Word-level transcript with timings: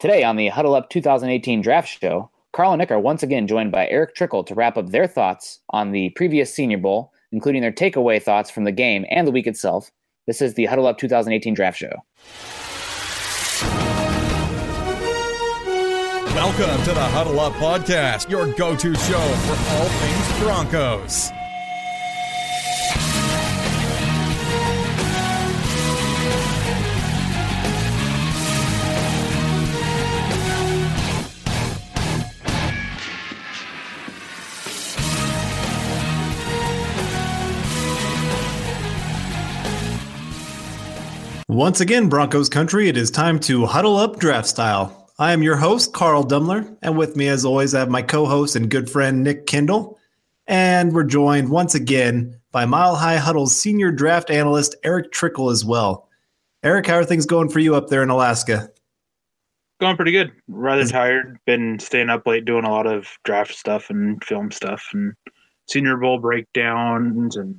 Today 0.00 0.24
on 0.24 0.36
the 0.36 0.48
Huddle 0.48 0.74
Up 0.74 0.88
2018 0.88 1.60
Draft 1.60 2.00
Show, 2.00 2.30
Carl 2.52 2.72
and 2.72 2.80
Nick 2.80 2.90
are 2.90 2.98
once 2.98 3.22
again 3.22 3.46
joined 3.46 3.70
by 3.70 3.86
Eric 3.86 4.14
Trickle 4.14 4.42
to 4.44 4.54
wrap 4.54 4.78
up 4.78 4.88
their 4.88 5.06
thoughts 5.06 5.60
on 5.68 5.92
the 5.92 6.08
previous 6.16 6.54
Senior 6.54 6.78
Bowl, 6.78 7.12
including 7.32 7.60
their 7.60 7.70
takeaway 7.70 8.22
thoughts 8.22 8.50
from 8.50 8.64
the 8.64 8.72
game 8.72 9.04
and 9.10 9.26
the 9.26 9.30
week 9.30 9.46
itself. 9.46 9.90
This 10.26 10.40
is 10.40 10.54
the 10.54 10.64
Huddle 10.64 10.86
Up 10.86 10.96
2018 10.96 11.52
Draft 11.52 11.76
Show. 11.76 11.92
Welcome 16.34 16.82
to 16.84 16.94
the 16.94 17.08
Huddle 17.12 17.38
Up 17.38 17.52
Podcast, 17.52 18.30
your 18.30 18.46
go 18.54 18.74
to 18.74 18.94
show 18.94 19.20
for 19.20 19.74
all 19.74 19.86
things 19.86 20.38
Broncos. 20.38 21.30
Once 41.60 41.82
again, 41.82 42.08
Broncos 42.08 42.48
country, 42.48 42.88
it 42.88 42.96
is 42.96 43.10
time 43.10 43.38
to 43.38 43.66
huddle 43.66 43.98
up 43.98 44.18
draft 44.18 44.48
style. 44.48 45.12
I 45.18 45.34
am 45.34 45.42
your 45.42 45.56
host, 45.56 45.92
Carl 45.92 46.24
Dumler, 46.24 46.74
and 46.80 46.96
with 46.96 47.16
me, 47.16 47.28
as 47.28 47.44
always, 47.44 47.74
I 47.74 47.80
have 47.80 47.90
my 47.90 48.00
co 48.00 48.24
host 48.24 48.56
and 48.56 48.70
good 48.70 48.88
friend, 48.88 49.22
Nick 49.22 49.44
Kendall. 49.44 49.98
And 50.46 50.94
we're 50.94 51.04
joined 51.04 51.50
once 51.50 51.74
again 51.74 52.40
by 52.50 52.64
Mile 52.64 52.96
High 52.96 53.18
Huddle's 53.18 53.54
senior 53.54 53.92
draft 53.92 54.30
analyst, 54.30 54.74
Eric 54.84 55.12
Trickle, 55.12 55.50
as 55.50 55.62
well. 55.62 56.08
Eric, 56.62 56.86
how 56.86 56.94
are 56.94 57.04
things 57.04 57.26
going 57.26 57.50
for 57.50 57.58
you 57.58 57.74
up 57.74 57.88
there 57.88 58.02
in 58.02 58.08
Alaska? 58.08 58.70
Going 59.80 59.96
pretty 59.96 60.12
good. 60.12 60.32
Rather 60.48 60.86
tired. 60.86 61.38
Been 61.44 61.78
staying 61.78 62.08
up 62.08 62.26
late 62.26 62.46
doing 62.46 62.64
a 62.64 62.70
lot 62.70 62.86
of 62.86 63.06
draft 63.24 63.54
stuff 63.54 63.90
and 63.90 64.24
film 64.24 64.50
stuff 64.50 64.82
and 64.94 65.12
Senior 65.68 65.98
Bowl 65.98 66.20
breakdowns 66.20 67.36
and 67.36 67.54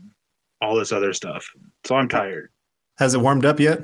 all 0.59 0.75
this 0.75 0.91
other 0.91 1.13
stuff. 1.13 1.45
So 1.83 1.93
I'm 1.93 2.09
tired. 2.09 2.49
Has 2.97 3.13
it 3.13 3.21
warmed 3.21 3.45
up 3.45 3.59
yet? 3.59 3.83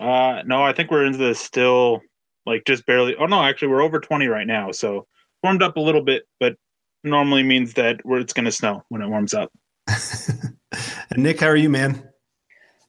Uh, 0.00 0.42
no, 0.46 0.62
I 0.62 0.72
think 0.72 0.90
we're 0.90 1.04
into 1.04 1.18
the 1.18 1.34
still 1.34 2.00
like 2.46 2.64
just 2.66 2.86
barely. 2.86 3.14
Oh 3.16 3.26
no, 3.26 3.42
actually 3.42 3.68
we're 3.68 3.82
over 3.82 4.00
20 4.00 4.26
right 4.26 4.46
now, 4.46 4.72
so 4.72 5.06
warmed 5.42 5.62
up 5.62 5.76
a 5.76 5.80
little 5.80 6.02
bit, 6.02 6.24
but 6.40 6.56
normally 7.04 7.42
means 7.42 7.74
that 7.74 8.04
where 8.04 8.20
it's 8.20 8.32
going 8.32 8.44
to 8.44 8.52
snow 8.52 8.84
when 8.88 9.02
it 9.02 9.08
warms 9.08 9.34
up. 9.34 9.52
Nick, 11.16 11.40
how 11.40 11.48
are 11.48 11.56
you, 11.56 11.70
man? 11.70 12.08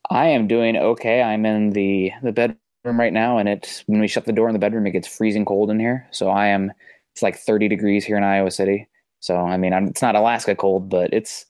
I 0.09 0.27
am 0.27 0.47
doing 0.47 0.75
okay. 0.75 1.21
I'm 1.21 1.45
in 1.45 1.71
the 1.71 2.11
the 2.23 2.31
bedroom 2.31 2.57
right 2.99 3.13
now, 3.13 3.37
and 3.37 3.47
it's 3.47 3.83
when 3.87 3.99
we 3.99 4.07
shut 4.07 4.25
the 4.25 4.33
door 4.33 4.49
in 4.49 4.53
the 4.53 4.59
bedroom, 4.59 4.87
it 4.87 4.91
gets 4.91 5.07
freezing 5.07 5.45
cold 5.45 5.69
in 5.69 5.79
here. 5.79 6.07
So 6.11 6.29
I 6.29 6.47
am. 6.47 6.71
It's 7.13 7.21
like 7.21 7.37
30 7.37 7.67
degrees 7.67 8.05
here 8.05 8.17
in 8.17 8.23
Iowa 8.23 8.51
City. 8.51 8.87
So 9.19 9.35
I 9.35 9.57
mean, 9.57 9.73
I'm, 9.73 9.87
it's 9.87 10.01
not 10.01 10.15
Alaska 10.15 10.55
cold, 10.55 10.89
but 10.89 11.13
it's 11.13 11.45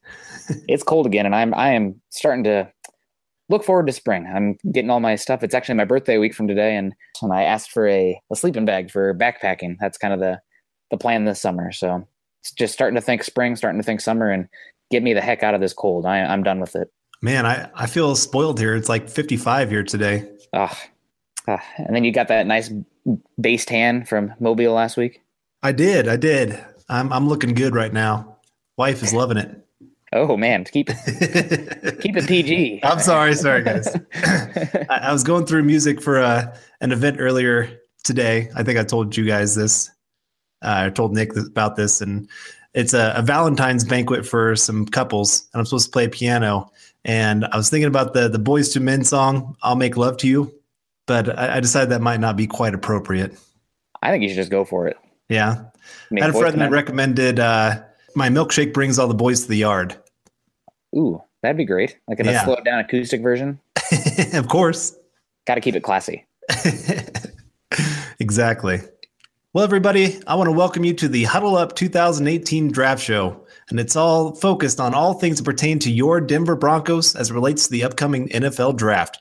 it's 0.68 0.84
cold 0.84 1.06
again, 1.06 1.26
and 1.26 1.36
I'm 1.36 1.54
I 1.54 1.70
am 1.70 2.02
starting 2.10 2.44
to 2.46 2.72
look 3.50 3.64
forward 3.64 3.88
to 3.88 3.94
spring. 3.94 4.26
I'm 4.34 4.58
getting 4.72 4.90
all 4.90 5.00
my 5.00 5.16
stuff. 5.16 5.44
It's 5.44 5.56
actually 5.56 5.76
my 5.76 5.86
birthday 5.86 6.18
week 6.18 6.34
from 6.34 6.48
today, 6.48 6.76
and 6.76 6.94
and 7.22 7.34
I 7.34 7.44
asked 7.44 7.72
for 7.72 7.88
a, 7.88 8.20
a 8.32 8.36
sleeping 8.36 8.66
bag 8.66 8.92
for 8.92 9.14
backpacking. 9.14 9.78
That's 9.80 9.98
kind 9.98 10.14
of 10.14 10.20
the 10.20 10.40
the 10.92 10.98
plan 10.98 11.26
this 11.26 11.42
summer. 11.42 11.72
So 11.72 12.08
it's 12.42 12.52
just 12.52 12.74
starting 12.74 12.96
to 12.96 13.02
think 13.02 13.24
spring, 13.24 13.56
starting 13.56 13.80
to 13.80 13.86
think 13.86 14.02
summer, 14.02 14.30
and 14.30 14.48
get 14.92 15.04
me 15.04 15.14
the 15.14 15.22
heck 15.22 15.44
out 15.44 15.54
of 15.54 15.62
this 15.62 15.74
cold. 15.74 16.06
I, 16.06 16.20
I'm 16.20 16.44
done 16.44 16.60
with 16.60 16.76
it. 16.76 16.92
Man, 17.22 17.46
I, 17.46 17.70
I 17.76 17.86
feel 17.86 18.16
spoiled 18.16 18.60
here. 18.60 18.76
It's 18.76 18.88
like 18.88 19.10
55 19.10 19.70
here 19.70 19.84
today. 19.84 20.30
Ah, 20.54 20.80
ah. 21.48 21.64
and 21.78 21.94
then 21.94 22.06
you 22.06 22.14
got 22.14 22.30
that 22.30 22.48
nice 22.48 22.72
base 23.40 23.66
tan 23.66 24.06
from 24.06 24.34
Mobile 24.40 24.74
last 24.74 24.96
week. 24.96 25.22
I 25.62 25.74
did. 25.74 26.08
I 26.08 26.16
did. 26.16 26.58
I'm 26.88 27.12
I'm 27.12 27.28
looking 27.28 27.54
good 27.54 27.76
right 27.76 27.94
now. 27.94 28.38
Wife 28.78 29.04
is 29.04 29.14
loving 29.14 29.38
it. 29.38 29.66
Oh 30.14 30.38
man, 30.38 30.64
keep 30.64 30.90
it 30.90 32.00
keep 32.02 32.18
it 32.18 32.28
PG. 32.28 32.80
I'm 32.84 33.00
sorry, 33.00 33.36
sorry 33.36 33.64
guys. 33.64 33.96
I, 34.90 35.00
I, 35.04 35.14
was 35.14 35.24
going 35.24 35.46
through 35.46 35.64
music 35.64 36.02
for 36.02 36.20
uh, 36.20 36.56
an 36.82 36.92
event 36.92 37.18
earlier 37.20 37.80
today. 38.04 38.50
I 38.56 38.64
think 38.64 38.80
I 38.80 38.84
told 38.84 39.16
you 39.16 39.26
guys 39.26 39.56
this. 39.56 39.90
Uh, 40.64 40.86
I 40.86 40.90
told 40.90 41.14
Nick 41.14 41.38
about 41.38 41.76
this, 41.76 42.02
and 42.02 42.28
it's 42.74 42.94
a, 42.94 43.14
a, 43.18 43.22
Valentine's 43.22 43.86
banquet 43.86 44.26
for 44.26 44.56
some 44.56 44.86
couples, 44.86 45.48
and 45.54 45.60
I'm 45.60 45.66
supposed 45.66 45.86
to 45.86 45.92
play 45.92 46.08
piano. 46.08 46.72
And 47.06 47.46
I 47.46 47.56
was 47.56 47.70
thinking 47.70 47.88
about 47.88 48.14
the 48.14 48.28
the 48.30 48.40
Boyz 48.40 48.76
II 48.76 48.82
Men 48.82 49.04
song 49.04 49.56
"I'll 49.62 49.76
Make 49.76 49.96
Love 49.96 50.18
to 50.18 50.28
You," 50.28 50.52
but 51.06 51.38
I, 51.38 51.58
I 51.58 51.60
decided 51.60 51.92
that 51.92 52.02
might 52.02 52.20
not 52.20 52.36
be 52.36 52.48
quite 52.48 52.74
appropriate. 52.74 53.38
I 54.02 54.10
think 54.10 54.24
you 54.24 54.30
should 54.30 54.38
just 54.38 54.52
go 54.52 54.66
for 54.66 54.88
it. 54.88 54.98
Yeah, 55.30 55.66
I 56.12 56.20
had 56.20 56.32
a 56.32 56.34
friend 56.34 56.60
that 56.62 56.72
recommended. 56.72 57.40
Uh, 57.40 57.84
my 58.16 58.30
milkshake 58.30 58.74
brings 58.74 59.00
all 59.00 59.08
the 59.08 59.14
boys 59.14 59.44
to 59.44 59.48
the 59.48 59.58
yard. 59.58 59.96
Ooh, 60.96 61.22
that'd 61.42 61.58
be 61.58 61.66
great. 61.66 61.98
Like 62.08 62.20
a 62.20 62.26
yeah. 62.26 62.44
slowed 62.44 62.66
down 62.66 62.80
acoustic 62.80 63.22
version. 63.22 63.60
of 64.34 64.48
course. 64.48 64.96
Got 65.46 65.56
to 65.56 65.62
keep 65.62 65.76
it 65.76 65.84
classy. 65.84 66.26
exactly. 68.20 68.82
Well, 69.54 69.64
everybody, 69.64 70.20
I 70.28 70.36
want 70.36 70.48
to 70.48 70.52
welcome 70.52 70.84
you 70.84 70.94
to 70.94 71.08
the 71.08 71.24
Huddle 71.24 71.56
Up 71.56 71.76
2018 71.76 72.72
Draft 72.72 73.02
Show. 73.02 73.46
And 73.70 73.80
it's 73.80 73.96
all 73.96 74.36
focused 74.36 74.80
on 74.80 74.94
all 74.94 75.16
things 75.16 75.38
that 75.38 75.44
pertain 75.44 75.80
to 75.80 75.92
your 75.92 76.22
Denver 76.22 76.56
Broncos 76.56 77.16
as 77.16 77.30
it 77.30 77.34
relates 77.34 77.66
to 77.66 77.72
the 77.72 77.84
upcoming 77.84 78.30
NFL 78.30 78.78
draft. 78.78 79.18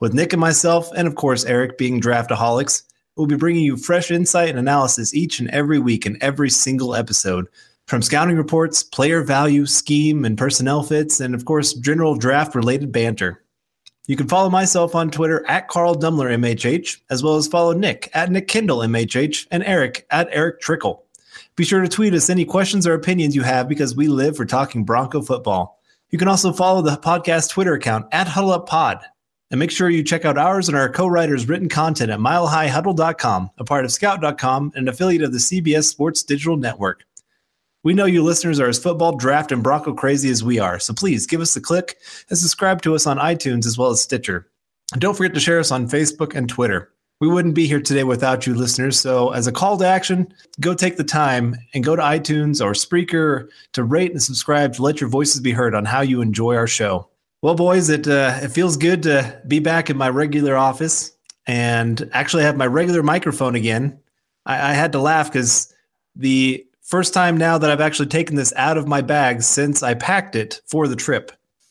With 0.00 0.14
Nick 0.14 0.32
and 0.32 0.40
myself, 0.40 0.90
and 0.96 1.08
of 1.08 1.14
course, 1.14 1.44
Eric 1.44 1.78
being 1.78 2.00
draftaholics, 2.00 2.82
we'll 3.16 3.26
be 3.26 3.36
bringing 3.36 3.64
you 3.64 3.76
fresh 3.76 4.10
insight 4.10 4.50
and 4.50 4.58
analysis 4.58 5.14
each 5.14 5.40
and 5.40 5.50
every 5.50 5.78
week 5.78 6.06
in 6.06 6.20
every 6.20 6.50
single 6.50 6.94
episode 6.94 7.48
from 7.88 8.02
scouting 8.02 8.36
reports, 8.36 8.82
player 8.82 9.22
value, 9.22 9.64
scheme, 9.64 10.26
and 10.26 10.36
personnel 10.36 10.82
fits, 10.82 11.20
and 11.20 11.34
of 11.34 11.46
course, 11.46 11.72
general 11.72 12.14
draft 12.14 12.54
related 12.54 12.92
banter. 12.92 13.42
You 14.06 14.14
can 14.14 14.28
follow 14.28 14.50
myself 14.50 14.94
on 14.94 15.10
Twitter 15.10 15.44
at 15.48 15.68
Carl 15.68 15.96
Dumler 15.96 16.30
MHH, 16.38 17.00
as 17.08 17.22
well 17.22 17.36
as 17.36 17.48
follow 17.48 17.72
Nick 17.72 18.10
at 18.12 18.30
Nick 18.30 18.46
Kindle 18.46 18.80
MHH 18.80 19.46
and 19.50 19.64
Eric 19.64 20.06
at 20.10 20.28
Eric 20.30 20.60
Trickle. 20.60 21.06
Be 21.56 21.64
sure 21.64 21.80
to 21.80 21.88
tweet 21.88 22.12
us 22.12 22.28
any 22.28 22.44
questions 22.44 22.86
or 22.86 22.92
opinions 22.92 23.34
you 23.34 23.42
have 23.42 23.68
because 23.68 23.96
we 23.96 24.06
live 24.06 24.36
for 24.36 24.44
talking 24.44 24.84
Bronco 24.84 25.22
football. 25.22 25.80
You 26.10 26.18
can 26.18 26.28
also 26.28 26.52
follow 26.52 26.82
the 26.82 26.98
podcast 26.98 27.50
Twitter 27.50 27.72
account 27.72 28.06
at 28.12 28.26
HuddleUpPod. 28.26 29.00
And 29.50 29.58
make 29.58 29.70
sure 29.70 29.88
you 29.88 30.04
check 30.04 30.26
out 30.26 30.36
ours 30.36 30.68
and 30.68 30.76
our 30.76 30.90
co-writers' 30.90 31.48
written 31.48 31.70
content 31.70 32.10
at 32.10 32.18
milehighhuddle.com, 32.18 33.50
a 33.56 33.64
part 33.64 33.86
of 33.86 33.92
scout.com 33.92 34.72
and 34.74 34.82
an 34.82 34.88
affiliate 34.88 35.22
of 35.22 35.32
the 35.32 35.38
CBS 35.38 35.84
Sports 35.84 36.22
Digital 36.22 36.58
Network. 36.58 37.04
We 37.84 37.94
know 37.94 38.06
you 38.06 38.24
listeners 38.24 38.58
are 38.58 38.68
as 38.68 38.78
football, 38.78 39.16
draft, 39.16 39.52
and 39.52 39.62
Bronco 39.62 39.94
crazy 39.94 40.30
as 40.30 40.42
we 40.42 40.58
are, 40.58 40.80
so 40.80 40.92
please 40.92 41.26
give 41.26 41.40
us 41.40 41.54
a 41.54 41.60
click 41.60 41.98
and 42.28 42.36
subscribe 42.36 42.82
to 42.82 42.94
us 42.94 43.06
on 43.06 43.18
iTunes 43.18 43.66
as 43.66 43.78
well 43.78 43.90
as 43.90 44.00
Stitcher. 44.00 44.48
And 44.92 45.00
don't 45.00 45.16
forget 45.16 45.34
to 45.34 45.40
share 45.40 45.60
us 45.60 45.70
on 45.70 45.88
Facebook 45.88 46.34
and 46.34 46.48
Twitter. 46.48 46.92
We 47.20 47.28
wouldn't 47.28 47.54
be 47.54 47.66
here 47.66 47.80
today 47.80 48.04
without 48.04 48.46
you 48.46 48.54
listeners, 48.54 48.98
so 48.98 49.30
as 49.30 49.46
a 49.46 49.52
call 49.52 49.76
to 49.78 49.86
action, 49.86 50.32
go 50.60 50.74
take 50.74 50.96
the 50.96 51.04
time 51.04 51.56
and 51.72 51.84
go 51.84 51.94
to 51.94 52.02
iTunes 52.02 52.64
or 52.64 52.72
Spreaker 52.72 53.48
to 53.72 53.84
rate 53.84 54.10
and 54.10 54.22
subscribe 54.22 54.74
to 54.74 54.82
let 54.82 55.00
your 55.00 55.10
voices 55.10 55.40
be 55.40 55.52
heard 55.52 55.74
on 55.74 55.84
how 55.84 56.00
you 56.00 56.20
enjoy 56.20 56.56
our 56.56 56.66
show. 56.66 57.08
Well, 57.42 57.54
boys, 57.54 57.88
it 57.90 58.08
uh, 58.08 58.38
it 58.42 58.48
feels 58.48 58.76
good 58.76 59.04
to 59.04 59.40
be 59.46 59.60
back 59.60 59.90
in 59.90 59.96
my 59.96 60.08
regular 60.08 60.56
office 60.56 61.12
and 61.46 62.08
actually 62.12 62.42
have 62.42 62.56
my 62.56 62.66
regular 62.66 63.02
microphone 63.04 63.54
again. 63.54 64.00
I, 64.46 64.70
I 64.70 64.72
had 64.74 64.92
to 64.92 65.00
laugh 65.00 65.32
because 65.32 65.72
the 66.16 66.64
First 66.88 67.12
time 67.12 67.36
now 67.36 67.58
that 67.58 67.70
I've 67.70 67.82
actually 67.82 68.06
taken 68.06 68.34
this 68.34 68.50
out 68.56 68.78
of 68.78 68.88
my 68.88 69.02
bag 69.02 69.42
since 69.42 69.82
I 69.82 69.92
packed 69.92 70.34
it 70.34 70.62
for 70.64 70.88
the 70.88 70.96
trip. 70.96 71.30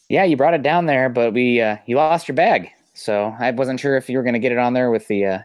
Yeah, 0.09 0.23
you 0.23 0.37
brought 0.37 0.53
it 0.53 0.61
down 0.61 0.85
there, 0.85 1.09
but 1.09 1.33
we 1.33 1.59
uh, 1.59 1.77
you 1.87 1.95
lost 1.95 2.27
your 2.27 2.35
bag, 2.35 2.69
so 2.93 3.35
I 3.39 3.49
wasn't 3.49 3.79
sure 3.79 3.97
if 3.97 4.11
you 4.11 4.17
were 4.17 4.23
going 4.23 4.35
to 4.35 4.39
get 4.39 4.51
it 4.51 4.59
on 4.59 4.73
there 4.73 4.91
with 4.91 5.07
the 5.07 5.25
uh, 5.25 5.39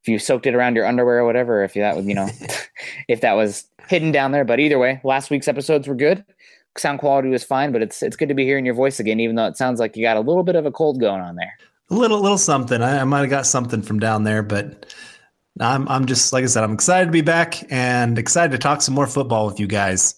if 0.00 0.08
you 0.08 0.18
soaked 0.18 0.46
it 0.46 0.54
around 0.54 0.76
your 0.76 0.86
underwear 0.86 1.18
or 1.18 1.26
whatever. 1.26 1.62
If 1.62 1.74
that 1.74 1.94
was 1.94 2.06
you 2.06 2.14
know 2.14 2.26
if 3.08 3.20
that 3.20 3.34
was 3.34 3.66
hidden 3.86 4.12
down 4.12 4.32
there, 4.32 4.46
but 4.46 4.60
either 4.60 4.78
way, 4.78 4.98
last 5.04 5.28
week's 5.28 5.46
episodes 5.46 5.86
were 5.86 5.94
good. 5.94 6.24
Sound 6.78 6.98
quality 6.98 7.28
was 7.28 7.44
fine, 7.44 7.70
but 7.70 7.82
it's 7.82 8.02
it's 8.02 8.16
good 8.16 8.30
to 8.30 8.34
be 8.34 8.44
hearing 8.44 8.64
your 8.64 8.74
voice 8.74 8.98
again, 8.98 9.20
even 9.20 9.36
though 9.36 9.46
it 9.46 9.58
sounds 9.58 9.78
like 9.78 9.94
you 9.94 10.02
got 10.02 10.16
a 10.16 10.20
little 10.20 10.42
bit 10.42 10.56
of 10.56 10.64
a 10.64 10.72
cold 10.72 10.98
going 10.98 11.20
on 11.20 11.36
there. 11.36 11.52
A 11.90 11.94
little 11.94 12.18
little 12.18 12.38
something. 12.38 12.80
I, 12.80 13.02
I 13.02 13.04
might 13.04 13.20
have 13.20 13.28
got 13.28 13.44
something 13.44 13.82
from 13.82 13.98
down 13.98 14.24
there, 14.24 14.42
but 14.42 14.94
I'm 15.60 15.88
I'm 15.88 16.06
just 16.06 16.32
like 16.32 16.44
I 16.44 16.46
said, 16.46 16.64
I'm 16.64 16.72
excited 16.72 17.06
to 17.06 17.12
be 17.12 17.20
back 17.20 17.70
and 17.70 18.18
excited 18.18 18.52
to 18.52 18.58
talk 18.58 18.82
some 18.82 18.94
more 18.94 19.06
football 19.06 19.46
with 19.46 19.60
you 19.60 19.66
guys. 19.66 20.14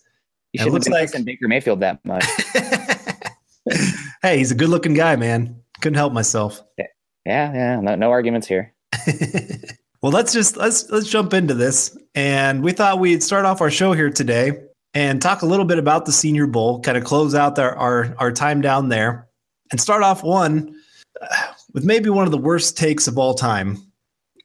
You 0.52 0.62
should 0.62 0.72
looks 0.72 0.88
like 0.88 1.10
Baker 1.24 1.48
Mayfield 1.48 1.80
that 1.80 2.04
much. 2.04 2.24
hey, 4.22 4.38
he's 4.38 4.52
a 4.52 4.54
good 4.54 4.68
looking 4.68 4.94
guy, 4.94 5.16
man. 5.16 5.60
Couldn't 5.80 5.96
help 5.96 6.12
myself. 6.12 6.62
Yeah, 6.78 7.52
yeah, 7.52 7.80
no, 7.80 7.96
no 7.96 8.10
arguments 8.10 8.46
here. 8.46 8.72
well, 10.02 10.12
let's 10.12 10.32
just 10.32 10.56
let's 10.56 10.88
let's 10.90 11.08
jump 11.08 11.34
into 11.34 11.54
this. 11.54 11.96
And 12.14 12.62
we 12.62 12.70
thought 12.70 13.00
we'd 13.00 13.24
start 13.24 13.44
off 13.44 13.60
our 13.60 13.70
show 13.70 13.92
here 13.92 14.10
today 14.10 14.52
and 14.94 15.20
talk 15.20 15.42
a 15.42 15.46
little 15.46 15.64
bit 15.64 15.80
about 15.80 16.06
the 16.06 16.12
Senior 16.12 16.46
Bowl, 16.46 16.80
kind 16.80 16.96
of 16.96 17.02
close 17.02 17.34
out 17.34 17.58
our 17.58 17.74
our, 17.76 18.14
our 18.18 18.30
time 18.30 18.60
down 18.60 18.88
there, 18.88 19.28
and 19.72 19.80
start 19.80 20.04
off 20.04 20.22
one 20.22 20.72
uh, 21.20 21.52
with 21.72 21.84
maybe 21.84 22.08
one 22.10 22.26
of 22.26 22.30
the 22.30 22.38
worst 22.38 22.76
takes 22.76 23.08
of 23.08 23.18
all 23.18 23.34
time 23.34 23.78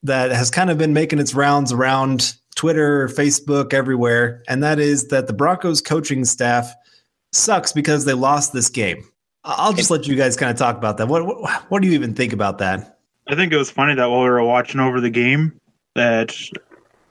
that 0.03 0.31
has 0.31 0.49
kind 0.49 0.69
of 0.69 0.77
been 0.77 0.93
making 0.93 1.19
its 1.19 1.33
rounds 1.33 1.71
around 1.71 2.33
Twitter, 2.55 3.07
Facebook, 3.09 3.73
everywhere, 3.73 4.43
and 4.47 4.63
that 4.63 4.79
is 4.79 5.07
that 5.09 5.27
the 5.27 5.33
Broncos 5.33 5.81
coaching 5.81 6.25
staff 6.25 6.73
sucks 7.31 7.71
because 7.71 8.05
they 8.05 8.13
lost 8.13 8.53
this 8.53 8.69
game. 8.69 9.03
I'll 9.43 9.73
just 9.73 9.89
let 9.89 10.07
you 10.07 10.15
guys 10.15 10.35
kind 10.35 10.51
of 10.51 10.57
talk 10.57 10.77
about 10.77 10.97
that. 10.97 11.07
What 11.07 11.25
what, 11.25 11.71
what 11.71 11.81
do 11.81 11.87
you 11.87 11.93
even 11.93 12.13
think 12.13 12.33
about 12.33 12.57
that? 12.59 12.99
I 13.27 13.35
think 13.35 13.53
it 13.53 13.57
was 13.57 13.71
funny 13.71 13.95
that 13.95 14.09
while 14.09 14.21
we 14.21 14.29
were 14.29 14.43
watching 14.43 14.79
over 14.79 14.99
the 14.99 15.09
game, 15.09 15.59
that 15.95 16.35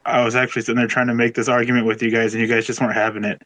I 0.05 0.25
was 0.25 0.35
actually 0.35 0.63
sitting 0.63 0.77
there 0.77 0.87
trying 0.87 1.07
to 1.07 1.15
make 1.15 1.35
this 1.35 1.49
argument 1.49 1.87
with 1.87 2.03
you 2.03 2.11
guys, 2.11 2.35
and 2.35 2.43
you 2.43 2.49
guys 2.49 2.67
just 2.67 2.81
weren't 2.81 2.95
having 2.95 3.25
it. 3.25 3.43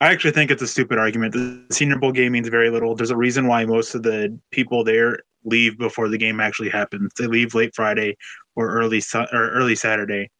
I 0.00 0.12
actually 0.12 0.32
think 0.32 0.50
it's 0.50 0.62
a 0.62 0.66
stupid 0.66 0.98
argument. 0.98 1.32
The 1.32 1.64
Senior 1.70 1.96
Bowl 1.98 2.10
game 2.12 2.32
means 2.32 2.48
very 2.48 2.70
little. 2.70 2.94
There's 2.94 3.10
a 3.10 3.16
reason 3.16 3.46
why 3.46 3.64
most 3.64 3.94
of 3.94 4.02
the 4.02 4.36
people 4.50 4.82
there 4.82 5.20
leave 5.44 5.78
before 5.78 6.08
the 6.08 6.18
game 6.18 6.40
actually 6.40 6.70
happens. 6.70 7.12
They 7.18 7.26
leave 7.26 7.54
late 7.54 7.74
Friday 7.74 8.16
or 8.56 8.70
early 8.70 9.02
or 9.14 9.50
early 9.50 9.74
Saturday. 9.74 10.30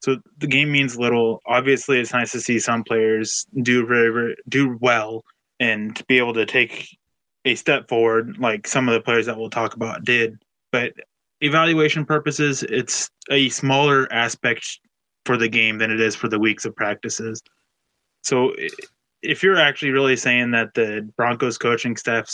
So 0.00 0.16
the 0.38 0.46
game 0.46 0.72
means 0.72 0.98
little. 0.98 1.40
Obviously, 1.46 2.00
it's 2.00 2.12
nice 2.12 2.32
to 2.32 2.40
see 2.40 2.58
some 2.58 2.82
players 2.82 3.46
do 3.62 3.86
very, 3.86 4.34
do 4.48 4.76
well 4.80 5.22
and 5.60 6.00
be 6.08 6.18
able 6.18 6.34
to 6.34 6.44
take 6.44 6.88
a 7.44 7.54
step 7.54 7.88
forward, 7.88 8.36
like 8.38 8.66
some 8.66 8.88
of 8.88 8.94
the 8.94 9.00
players 9.00 9.26
that 9.26 9.36
we'll 9.36 9.50
talk 9.50 9.74
about 9.74 10.04
did. 10.04 10.42
But 10.72 10.92
evaluation 11.40 12.04
purposes, 12.04 12.62
it's 12.64 13.10
a 13.30 13.48
smaller 13.48 14.12
aspect 14.12 14.80
for 15.24 15.36
the 15.36 15.48
game 15.48 15.78
than 15.78 15.90
it 15.90 16.00
is 16.00 16.16
for 16.16 16.28
the 16.28 16.38
weeks 16.38 16.64
of 16.64 16.74
practices. 16.74 17.40
So 18.22 18.54
if 19.22 19.42
you're 19.42 19.58
actually 19.58 19.92
really 19.92 20.16
saying 20.16 20.50
that 20.52 20.74
the 20.74 21.08
Broncos 21.16 21.58
coaching 21.58 21.96
staff 21.96 22.28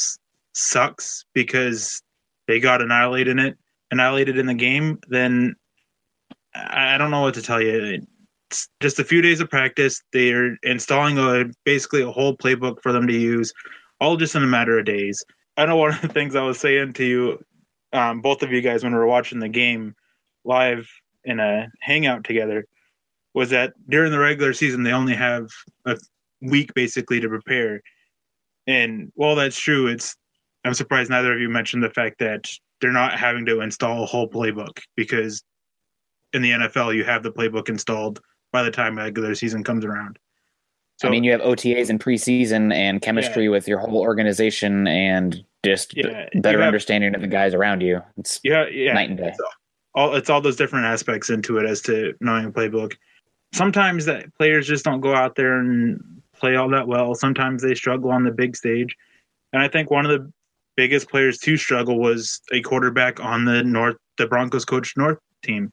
sucks 0.55 1.25
because 1.35 2.03
they 2.49 2.59
got 2.59 2.83
annihilated 2.83 3.39
in 3.39 3.39
it, 3.39 3.59
annihilated 3.93 4.39
in 4.39 4.47
the 4.47 4.55
game, 4.55 4.99
then 5.09 5.55
I 6.55 6.99
don't 6.99 7.13
know 7.13 7.21
what 7.21 7.35
to 7.35 7.43
tell 7.43 7.63
you. 7.63 8.03
It's 8.51 8.69
just 8.81 8.99
a 8.99 9.05
few 9.05 9.23
days 9.23 9.41
of 9.41 9.51
practice. 9.51 10.03
They're 10.13 10.57
installing 10.63 11.19
a 11.19 11.45
basically 11.65 12.03
a 12.03 12.11
whole 12.11 12.37
playbook 12.37 12.83
for 12.83 12.91
them 12.91 13.07
to 13.07 13.13
use, 13.13 13.53
all 14.01 14.17
just 14.17 14.35
in 14.35 14.43
a 14.43 14.47
matter 14.47 14.79
of 14.79 14.87
days. 14.87 15.25
I 15.57 15.67
know 15.67 15.77
one 15.77 15.95
of 15.95 16.01
the 16.01 16.09
things 16.09 16.35
I 16.35 16.43
was 16.43 16.59
saying 16.59 16.95
to 16.95 17.05
you, 17.05 17.45
um, 17.93 18.23
both 18.23 18.43
of 18.43 18.51
you 18.51 18.63
guys, 18.63 18.83
when 18.83 18.93
we 18.93 18.99
were 18.99 19.07
watching 19.07 19.39
the 19.39 19.49
game 19.49 19.95
live 20.45 20.89
in 21.25 21.41
a 21.41 21.69
hangout 21.81 22.25
together, 22.25 22.65
was 23.35 23.51
that 23.51 23.75
during 23.89 24.11
the 24.11 24.19
regular 24.19 24.55
season 24.55 24.83
they 24.83 24.93
only 24.93 25.15
have 25.15 25.49
a 25.85 25.97
week 26.41 26.73
basically 26.75 27.21
to 27.21 27.29
prepare. 27.29 27.83
And 28.67 29.13
while 29.15 29.35
that's 29.35 29.59
true, 29.59 29.87
it's 29.87 30.17
I'm 30.69 30.75
surprised 30.75 31.09
neither 31.09 31.33
of 31.33 31.41
you 31.41 31.49
mentioned 31.49 31.83
the 31.83 31.89
fact 31.89 32.19
that 32.19 32.47
they're 32.83 32.93
not 32.93 33.19
having 33.19 33.47
to 33.47 33.63
install 33.63 34.03
a 34.03 34.07
whole 34.07 34.29
playbook 34.29 34.81
because 34.97 35.43
in 36.35 36.43
the 36.43 36.51
NFL 36.51 36.95
you 36.95 37.05
have 37.05 37.23
the 37.23 37.33
playbook 37.33 37.71
installed 37.71 38.21
by 38.53 38.63
the 38.63 38.71
time 38.71 38.99
regular 38.99 39.35
season 39.35 39.65
comes 39.65 39.87
around. 39.87 40.19
So, 40.99 41.09
I 41.09 41.11
mean, 41.11 41.25
you 41.25 41.33
have 41.33 41.41
OTAs 41.41 41.89
and 41.89 41.99
preseason 41.99 42.75
and 42.75 43.01
chemistry 43.01 43.45
yeah. 43.45 43.51
with 43.51 43.67
your 43.67 43.79
whole 43.79 43.99
organization 43.99 44.87
and 44.89 45.43
just 45.65 45.97
yeah, 45.97 46.29
better 46.35 46.59
have, 46.59 46.67
understanding 46.67 47.15
of 47.15 47.23
the 47.23 47.29
guys 47.29 47.55
around 47.55 47.81
you. 47.83 48.03
It's 48.19 48.39
yeah, 48.45 48.67
yeah, 48.71 48.93
night 48.93 49.09
and 49.09 49.19
day. 49.19 49.29
It's 49.29 49.41
all, 49.95 50.15
it's 50.17 50.29
all 50.29 50.43
those 50.43 50.57
different 50.57 50.85
aspects 50.85 51.31
into 51.31 51.57
it 51.57 51.67
as 51.67 51.81
to 51.83 52.13
knowing 52.21 52.45
a 52.45 52.51
playbook. 52.51 52.95
Sometimes 53.55 54.05
that 54.05 54.35
players 54.35 54.67
just 54.67 54.85
don't 54.85 55.01
go 55.01 55.15
out 55.15 55.35
there 55.35 55.61
and 55.61 56.21
play 56.35 56.57
all 56.57 56.69
that 56.71 56.87
well. 56.87 57.15
Sometimes 57.15 57.63
they 57.63 57.75
struggle 57.75 58.11
on 58.11 58.25
the 58.25 58.31
big 58.31 58.55
stage. 58.55 58.95
And 59.55 59.63
I 59.63 59.69
think 59.69 59.91
one 59.91 60.05
of 60.05 60.11
the 60.11 60.31
biggest 60.79 61.11
players 61.11 61.39
to 61.39 61.57
struggle 61.57 61.99
was 61.99 62.41
a 62.53 62.61
quarterback 62.61 63.19
on 63.19 63.45
the 63.45 63.65
North, 63.65 63.97
the 64.17 64.29
Broncos 64.29 64.65
coach 64.65 64.97
North 64.97 65.19
team. 65.43 65.73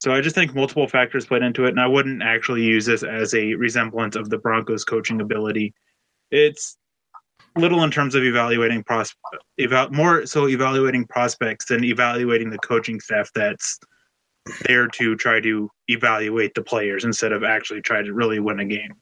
So 0.00 0.14
I 0.14 0.22
just 0.22 0.34
think 0.34 0.54
multiple 0.54 0.88
factors 0.88 1.26
played 1.26 1.42
into 1.42 1.66
it, 1.66 1.68
and 1.68 1.80
I 1.80 1.86
wouldn't 1.86 2.22
actually 2.22 2.62
use 2.62 2.86
this 2.86 3.02
as 3.02 3.34
a 3.34 3.52
resemblance 3.52 4.16
of 4.16 4.30
the 4.30 4.38
Broncos 4.38 4.82
coaching 4.82 5.20
ability. 5.20 5.74
It's 6.30 6.78
little 7.58 7.84
in 7.84 7.90
terms 7.90 8.14
of 8.14 8.24
evaluating 8.24 8.82
pros, 8.84 9.14
eval, 9.58 9.90
more 9.90 10.24
so 10.24 10.48
evaluating 10.48 11.04
prospects 11.04 11.66
than 11.66 11.84
evaluating 11.84 12.48
the 12.48 12.58
coaching 12.58 13.00
staff 13.00 13.30
that's 13.34 13.78
there 14.62 14.88
to 14.88 15.16
try 15.16 15.38
to 15.40 15.70
evaluate 15.88 16.54
the 16.54 16.62
players 16.62 17.04
instead 17.04 17.32
of 17.32 17.44
actually 17.44 17.82
try 17.82 18.00
to 18.00 18.14
really 18.14 18.40
win 18.40 18.58
a 18.58 18.64
game. 18.64 18.94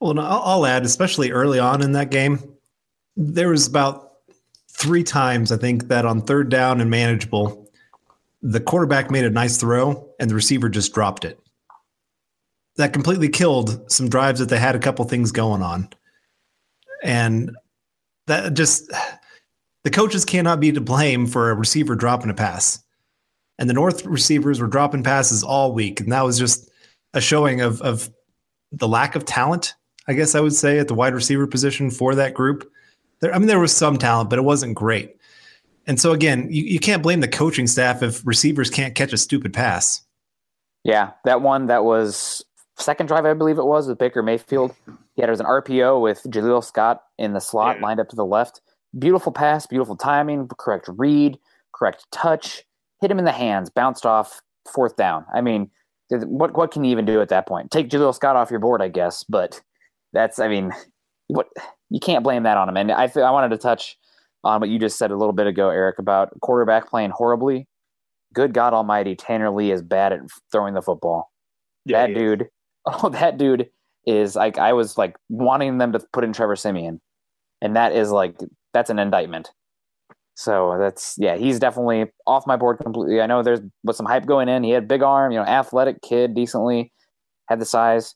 Well, 0.00 0.20
I'll 0.20 0.66
add, 0.66 0.84
especially 0.84 1.32
early 1.32 1.58
on 1.58 1.82
in 1.82 1.90
that 1.92 2.12
game, 2.12 2.38
there 3.16 3.48
was 3.48 3.66
about 3.66 4.11
three 4.82 5.04
times 5.04 5.52
I 5.52 5.56
think 5.56 5.88
that 5.88 6.04
on 6.04 6.22
third 6.22 6.48
down 6.48 6.80
and 6.80 6.90
manageable, 6.90 7.70
the 8.42 8.60
quarterback 8.60 9.10
made 9.10 9.24
a 9.24 9.30
nice 9.30 9.56
throw 9.56 10.08
and 10.18 10.28
the 10.28 10.34
receiver 10.34 10.68
just 10.68 10.92
dropped 10.92 11.24
it. 11.24 11.38
That 12.76 12.92
completely 12.92 13.28
killed 13.28 13.90
some 13.90 14.08
drives 14.08 14.40
that 14.40 14.48
they 14.48 14.58
had 14.58 14.74
a 14.74 14.80
couple 14.80 15.04
things 15.04 15.30
going 15.30 15.62
on. 15.62 15.88
And 17.02 17.56
that 18.26 18.54
just 18.54 18.90
the 19.84 19.90
coaches 19.90 20.24
cannot 20.24 20.60
be 20.60 20.72
to 20.72 20.80
blame 20.80 21.26
for 21.26 21.50
a 21.50 21.54
receiver 21.54 21.94
dropping 21.94 22.30
a 22.30 22.34
pass. 22.34 22.82
And 23.58 23.68
the 23.68 23.74
North 23.74 24.04
receivers 24.04 24.60
were 24.60 24.66
dropping 24.66 25.02
passes 25.02 25.44
all 25.44 25.72
week. 25.72 26.00
And 26.00 26.10
that 26.12 26.24
was 26.24 26.38
just 26.38 26.70
a 27.14 27.20
showing 27.20 27.60
of, 27.60 27.80
of 27.82 28.10
the 28.72 28.88
lack 28.88 29.14
of 29.14 29.24
talent 29.24 29.74
I 30.08 30.14
guess 30.14 30.34
I 30.34 30.40
would 30.40 30.54
say, 30.54 30.78
at 30.78 30.88
the 30.88 30.94
wide 30.94 31.14
receiver 31.14 31.46
position 31.46 31.90
for 31.90 32.14
that 32.14 32.34
group. 32.34 32.70
There, 33.22 33.34
I 33.34 33.38
mean, 33.38 33.48
there 33.48 33.60
was 33.60 33.74
some 33.74 33.96
talent, 33.96 34.28
but 34.28 34.38
it 34.38 34.42
wasn't 34.42 34.74
great. 34.74 35.16
And 35.86 35.98
so 35.98 36.12
again, 36.12 36.48
you, 36.50 36.62
you 36.64 36.78
can't 36.78 37.02
blame 37.02 37.20
the 37.20 37.28
coaching 37.28 37.66
staff 37.66 38.02
if 38.02 38.24
receivers 38.26 38.68
can't 38.68 38.94
catch 38.94 39.12
a 39.12 39.16
stupid 39.16 39.54
pass. 39.54 40.02
Yeah, 40.84 41.12
that 41.24 41.40
one 41.40 41.68
that 41.68 41.84
was 41.84 42.44
second 42.76 43.06
drive, 43.06 43.24
I 43.24 43.34
believe 43.34 43.58
it 43.58 43.64
was, 43.64 43.86
with 43.86 43.98
Baker 43.98 44.22
Mayfield. 44.22 44.74
Yeah, 45.16 45.26
there 45.26 45.30
was 45.30 45.40
an 45.40 45.46
RPO 45.46 46.02
with 46.02 46.22
Jaleel 46.24 46.64
Scott 46.64 47.02
in 47.18 47.32
the 47.32 47.40
slot, 47.40 47.76
yeah. 47.76 47.82
lined 47.82 48.00
up 48.00 48.08
to 48.08 48.16
the 48.16 48.26
left. 48.26 48.60
Beautiful 48.98 49.32
pass, 49.32 49.66
beautiful 49.66 49.96
timing, 49.96 50.48
correct 50.58 50.88
read, 50.88 51.38
correct 51.72 52.06
touch, 52.10 52.64
hit 53.00 53.10
him 53.10 53.18
in 53.18 53.24
the 53.24 53.32
hands, 53.32 53.70
bounced 53.70 54.04
off, 54.04 54.40
fourth 54.70 54.96
down. 54.96 55.24
I 55.34 55.40
mean, 55.40 55.70
what 56.10 56.54
what 56.54 56.72
can 56.72 56.84
you 56.84 56.90
even 56.90 57.04
do 57.04 57.20
at 57.20 57.28
that 57.28 57.46
point? 57.46 57.70
Take 57.70 57.88
Jaleel 57.88 58.14
Scott 58.14 58.36
off 58.36 58.50
your 58.50 58.60
board, 58.60 58.82
I 58.82 58.88
guess, 58.88 59.24
but 59.24 59.62
that's 60.12 60.38
I 60.38 60.48
mean, 60.48 60.72
what 61.28 61.48
you 61.92 62.00
can't 62.00 62.24
blame 62.24 62.42
that 62.44 62.56
on 62.56 62.68
him. 62.68 62.76
And 62.76 62.90
I 62.90 63.10
I 63.16 63.30
wanted 63.30 63.50
to 63.50 63.58
touch 63.58 63.98
on 64.42 64.60
what 64.60 64.70
you 64.70 64.78
just 64.78 64.98
said 64.98 65.10
a 65.10 65.16
little 65.16 65.34
bit 65.34 65.46
ago, 65.46 65.68
Eric, 65.68 65.98
about 65.98 66.32
quarterback 66.40 66.88
playing 66.88 67.10
horribly. 67.10 67.68
Good 68.32 68.54
God 68.54 68.72
Almighty, 68.72 69.14
Tanner 69.14 69.50
Lee 69.50 69.70
is 69.70 69.82
bad 69.82 70.12
at 70.14 70.20
throwing 70.50 70.72
the 70.72 70.80
football. 70.80 71.30
Yeah, 71.84 72.06
that 72.06 72.14
dude, 72.14 72.48
oh, 72.86 73.10
that 73.10 73.36
dude 73.36 73.68
is 74.06 74.34
like 74.34 74.56
I 74.56 74.72
was 74.72 74.96
like 74.96 75.16
wanting 75.28 75.78
them 75.78 75.92
to 75.92 76.00
put 76.12 76.24
in 76.24 76.32
Trevor 76.32 76.56
Siemian, 76.56 77.00
and 77.60 77.76
that 77.76 77.92
is 77.92 78.10
like 78.10 78.36
that's 78.72 78.88
an 78.88 78.98
indictment. 78.98 79.50
So 80.34 80.76
that's 80.80 81.16
yeah, 81.18 81.36
he's 81.36 81.58
definitely 81.58 82.06
off 82.26 82.46
my 82.46 82.56
board 82.56 82.78
completely. 82.78 83.20
I 83.20 83.26
know 83.26 83.42
there's 83.42 83.60
was 83.84 83.98
some 83.98 84.06
hype 84.06 84.24
going 84.24 84.48
in. 84.48 84.64
He 84.64 84.70
had 84.70 84.88
big 84.88 85.02
arm, 85.02 85.30
you 85.30 85.38
know, 85.38 85.44
athletic 85.44 86.00
kid, 86.00 86.34
decently 86.34 86.90
had 87.48 87.60
the 87.60 87.66
size. 87.66 88.14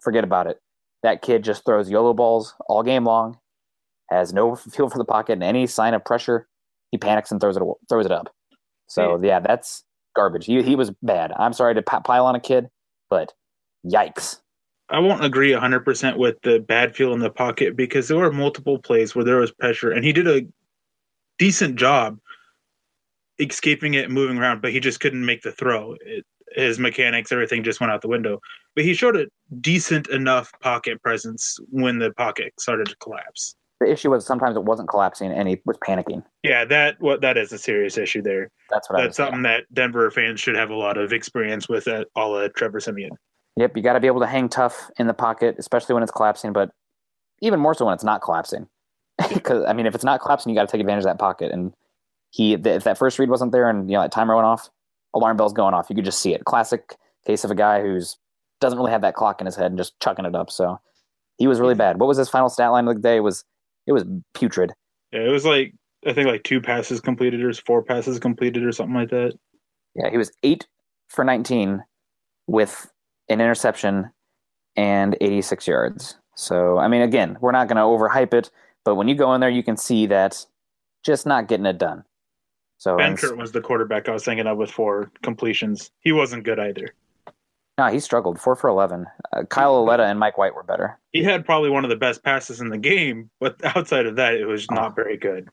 Forget 0.00 0.24
about 0.24 0.48
it. 0.48 0.58
That 1.02 1.22
kid 1.22 1.42
just 1.42 1.64
throws 1.64 1.90
YOLO 1.90 2.14
balls 2.14 2.54
all 2.68 2.82
game 2.82 3.04
long, 3.04 3.38
has 4.10 4.32
no 4.32 4.54
feel 4.72 4.88
for 4.88 4.98
the 4.98 5.04
pocket 5.04 5.34
and 5.34 5.42
any 5.42 5.66
sign 5.66 5.94
of 5.94 6.04
pressure. 6.04 6.48
He 6.90 6.98
panics 6.98 7.30
and 7.30 7.40
throws 7.40 7.56
it 7.56 7.62
throws 7.88 8.06
it 8.06 8.12
up. 8.12 8.28
So 8.86 9.18
yeah, 9.22 9.40
that's 9.40 9.84
garbage. 10.14 10.44
He 10.44 10.62
he 10.62 10.76
was 10.76 10.90
bad. 11.02 11.32
I'm 11.38 11.54
sorry 11.54 11.74
to 11.74 11.82
pile 11.82 12.26
on 12.26 12.34
a 12.34 12.40
kid, 12.40 12.68
but 13.08 13.32
yikes. 13.86 14.40
I 14.90 14.98
won't 14.98 15.24
agree 15.24 15.52
100% 15.52 16.18
with 16.18 16.36
the 16.42 16.58
bad 16.58 16.94
feel 16.94 17.14
in 17.14 17.20
the 17.20 17.30
pocket 17.30 17.76
because 17.76 18.08
there 18.08 18.18
were 18.18 18.30
multiple 18.30 18.78
plays 18.78 19.14
where 19.14 19.24
there 19.24 19.38
was 19.38 19.50
pressure 19.50 19.90
and 19.90 20.04
he 20.04 20.12
did 20.12 20.28
a 20.28 20.46
decent 21.38 21.76
job 21.76 22.18
escaping 23.38 23.94
it 23.94 24.04
and 24.04 24.14
moving 24.14 24.36
around, 24.36 24.60
but 24.60 24.72
he 24.72 24.80
just 24.80 25.00
couldn't 25.00 25.24
make 25.24 25.42
the 25.42 25.52
throw. 25.52 25.96
It, 26.00 26.26
his 26.54 26.78
mechanics, 26.78 27.32
everything 27.32 27.62
just 27.62 27.80
went 27.80 27.92
out 27.92 28.02
the 28.02 28.08
window. 28.08 28.40
But 28.74 28.84
he 28.84 28.94
showed 28.94 29.16
a 29.16 29.26
decent 29.60 30.08
enough 30.08 30.52
pocket 30.60 31.02
presence 31.02 31.58
when 31.70 31.98
the 31.98 32.12
pocket 32.12 32.52
started 32.58 32.88
to 32.88 32.96
collapse. 32.96 33.54
The 33.80 33.90
issue 33.90 34.10
was 34.10 34.24
sometimes 34.24 34.56
it 34.56 34.62
wasn't 34.64 34.88
collapsing 34.88 35.32
and 35.32 35.48
he 35.48 35.60
was 35.64 35.76
panicking. 35.78 36.22
Yeah, 36.44 36.64
that 36.66 37.00
what 37.00 37.20
that 37.22 37.36
is 37.36 37.52
a 37.52 37.58
serious 37.58 37.98
issue 37.98 38.22
there. 38.22 38.48
That's 38.70 38.88
what 38.88 38.98
that's 38.98 39.16
something 39.16 39.42
saying. 39.42 39.42
that 39.42 39.74
Denver 39.74 40.08
fans 40.10 40.40
should 40.40 40.54
have 40.54 40.70
a 40.70 40.76
lot 40.76 40.96
of 40.96 41.12
experience 41.12 41.68
with 41.68 41.88
uh, 41.88 42.02
at 42.02 42.06
all 42.14 42.36
of 42.36 42.54
Trevor 42.54 42.78
Siemian. 42.78 43.10
Yep, 43.56 43.76
you 43.76 43.82
got 43.82 43.94
to 43.94 44.00
be 44.00 44.06
able 44.06 44.20
to 44.20 44.26
hang 44.26 44.48
tough 44.48 44.90
in 44.98 45.08
the 45.08 45.14
pocket, 45.14 45.56
especially 45.58 45.94
when 45.94 46.02
it's 46.02 46.12
collapsing, 46.12 46.52
but 46.52 46.70
even 47.42 47.60
more 47.60 47.74
so 47.74 47.84
when 47.84 47.94
it's 47.94 48.04
not 48.04 48.22
collapsing. 48.22 48.66
Because 49.32 49.64
I 49.66 49.72
mean, 49.72 49.86
if 49.86 49.94
it's 49.94 50.04
not 50.04 50.20
collapsing, 50.20 50.50
you 50.50 50.56
got 50.56 50.68
to 50.68 50.72
take 50.72 50.80
advantage 50.80 51.02
of 51.02 51.10
that 51.10 51.18
pocket. 51.18 51.52
And 51.52 51.72
he, 52.30 52.54
if 52.54 52.84
that 52.84 52.98
first 52.98 53.18
read 53.18 53.28
wasn't 53.28 53.52
there, 53.52 53.68
and 53.68 53.90
you 53.90 53.96
know 53.96 54.02
that 54.02 54.10
timer 54.10 54.34
went 54.34 54.46
off, 54.46 54.70
alarm 55.14 55.36
bells 55.36 55.52
going 55.52 55.74
off. 55.74 55.86
You 55.88 55.96
could 55.96 56.04
just 56.04 56.20
see 56.20 56.34
it. 56.34 56.44
Classic 56.44 56.96
case 57.26 57.44
of 57.44 57.50
a 57.50 57.54
guy 57.54 57.80
who's 57.80 58.16
doesn't 58.60 58.78
really 58.78 58.92
have 58.92 59.02
that 59.02 59.14
clock 59.14 59.40
in 59.40 59.46
his 59.46 59.56
head 59.56 59.66
and 59.66 59.78
just 59.78 59.98
chucking 60.00 60.24
it 60.24 60.34
up. 60.34 60.50
So 60.50 60.80
he 61.38 61.46
was 61.46 61.60
really 61.60 61.74
bad. 61.74 61.98
What 61.98 62.06
was 62.06 62.18
his 62.18 62.28
final 62.28 62.48
stat 62.48 62.70
line 62.70 62.86
of 62.86 62.94
the 62.94 63.00
day? 63.00 63.16
It 63.16 63.20
was 63.20 63.44
it 63.86 63.92
was 63.92 64.04
putrid. 64.34 64.72
Yeah, 65.12 65.20
it 65.20 65.32
was 65.32 65.44
like 65.44 65.74
I 66.06 66.12
think 66.12 66.26
like 66.26 66.44
two 66.44 66.60
passes 66.60 67.00
completed 67.00 67.42
or 67.42 67.52
four 67.52 67.82
passes 67.82 68.18
completed 68.18 68.64
or 68.64 68.72
something 68.72 68.94
like 68.94 69.10
that. 69.10 69.34
Yeah, 69.94 70.10
he 70.10 70.18
was 70.18 70.32
eight 70.42 70.66
for 71.08 71.24
19 71.24 71.82
with 72.46 72.90
an 73.28 73.40
interception 73.40 74.10
and 74.76 75.16
86 75.20 75.66
yards. 75.66 76.16
So, 76.34 76.78
I 76.78 76.88
mean, 76.88 77.02
again, 77.02 77.36
we're 77.40 77.52
not 77.52 77.68
going 77.68 77.76
to 77.76 77.82
overhype 77.82 78.32
it, 78.32 78.50
but 78.84 78.94
when 78.94 79.08
you 79.08 79.14
go 79.14 79.34
in 79.34 79.40
there, 79.40 79.50
you 79.50 79.62
can 79.62 79.76
see 79.76 80.06
that 80.06 80.46
just 81.04 81.26
not 81.26 81.46
getting 81.46 81.66
it 81.66 81.78
done. 81.78 82.04
So 82.82 82.96
Benkert 82.96 83.36
was 83.36 83.52
the 83.52 83.60
quarterback 83.60 84.08
I 84.08 84.12
was 84.12 84.24
thinking 84.24 84.48
of 84.48 84.58
with 84.58 84.68
four 84.68 85.12
completions. 85.22 85.92
He 86.00 86.10
wasn't 86.10 86.42
good 86.42 86.58
either. 86.58 86.92
No, 87.78 87.86
he 87.86 88.00
struggled. 88.00 88.40
Four 88.40 88.56
for 88.56 88.68
11. 88.68 89.06
Uh, 89.32 89.44
Kyle 89.44 89.74
Lauletta 89.74 90.02
and 90.02 90.18
Mike 90.18 90.36
White 90.36 90.52
were 90.52 90.64
better. 90.64 90.98
He 91.12 91.22
had 91.22 91.46
probably 91.46 91.70
one 91.70 91.84
of 91.84 91.90
the 91.90 91.96
best 91.96 92.24
passes 92.24 92.60
in 92.60 92.70
the 92.70 92.78
game, 92.78 93.30
but 93.38 93.54
outside 93.76 94.06
of 94.06 94.16
that, 94.16 94.34
it 94.34 94.46
was 94.46 94.68
not 94.68 94.96
very 94.96 95.16
good. 95.16 95.48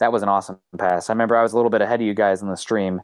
That 0.00 0.10
was 0.10 0.22
an 0.22 0.30
awesome 0.30 0.58
pass. 0.78 1.10
I 1.10 1.12
remember 1.12 1.36
I 1.36 1.42
was 1.42 1.52
a 1.52 1.56
little 1.56 1.70
bit 1.70 1.82
ahead 1.82 2.00
of 2.00 2.06
you 2.06 2.14
guys 2.14 2.40
in 2.40 2.48
the 2.48 2.56
stream. 2.56 3.02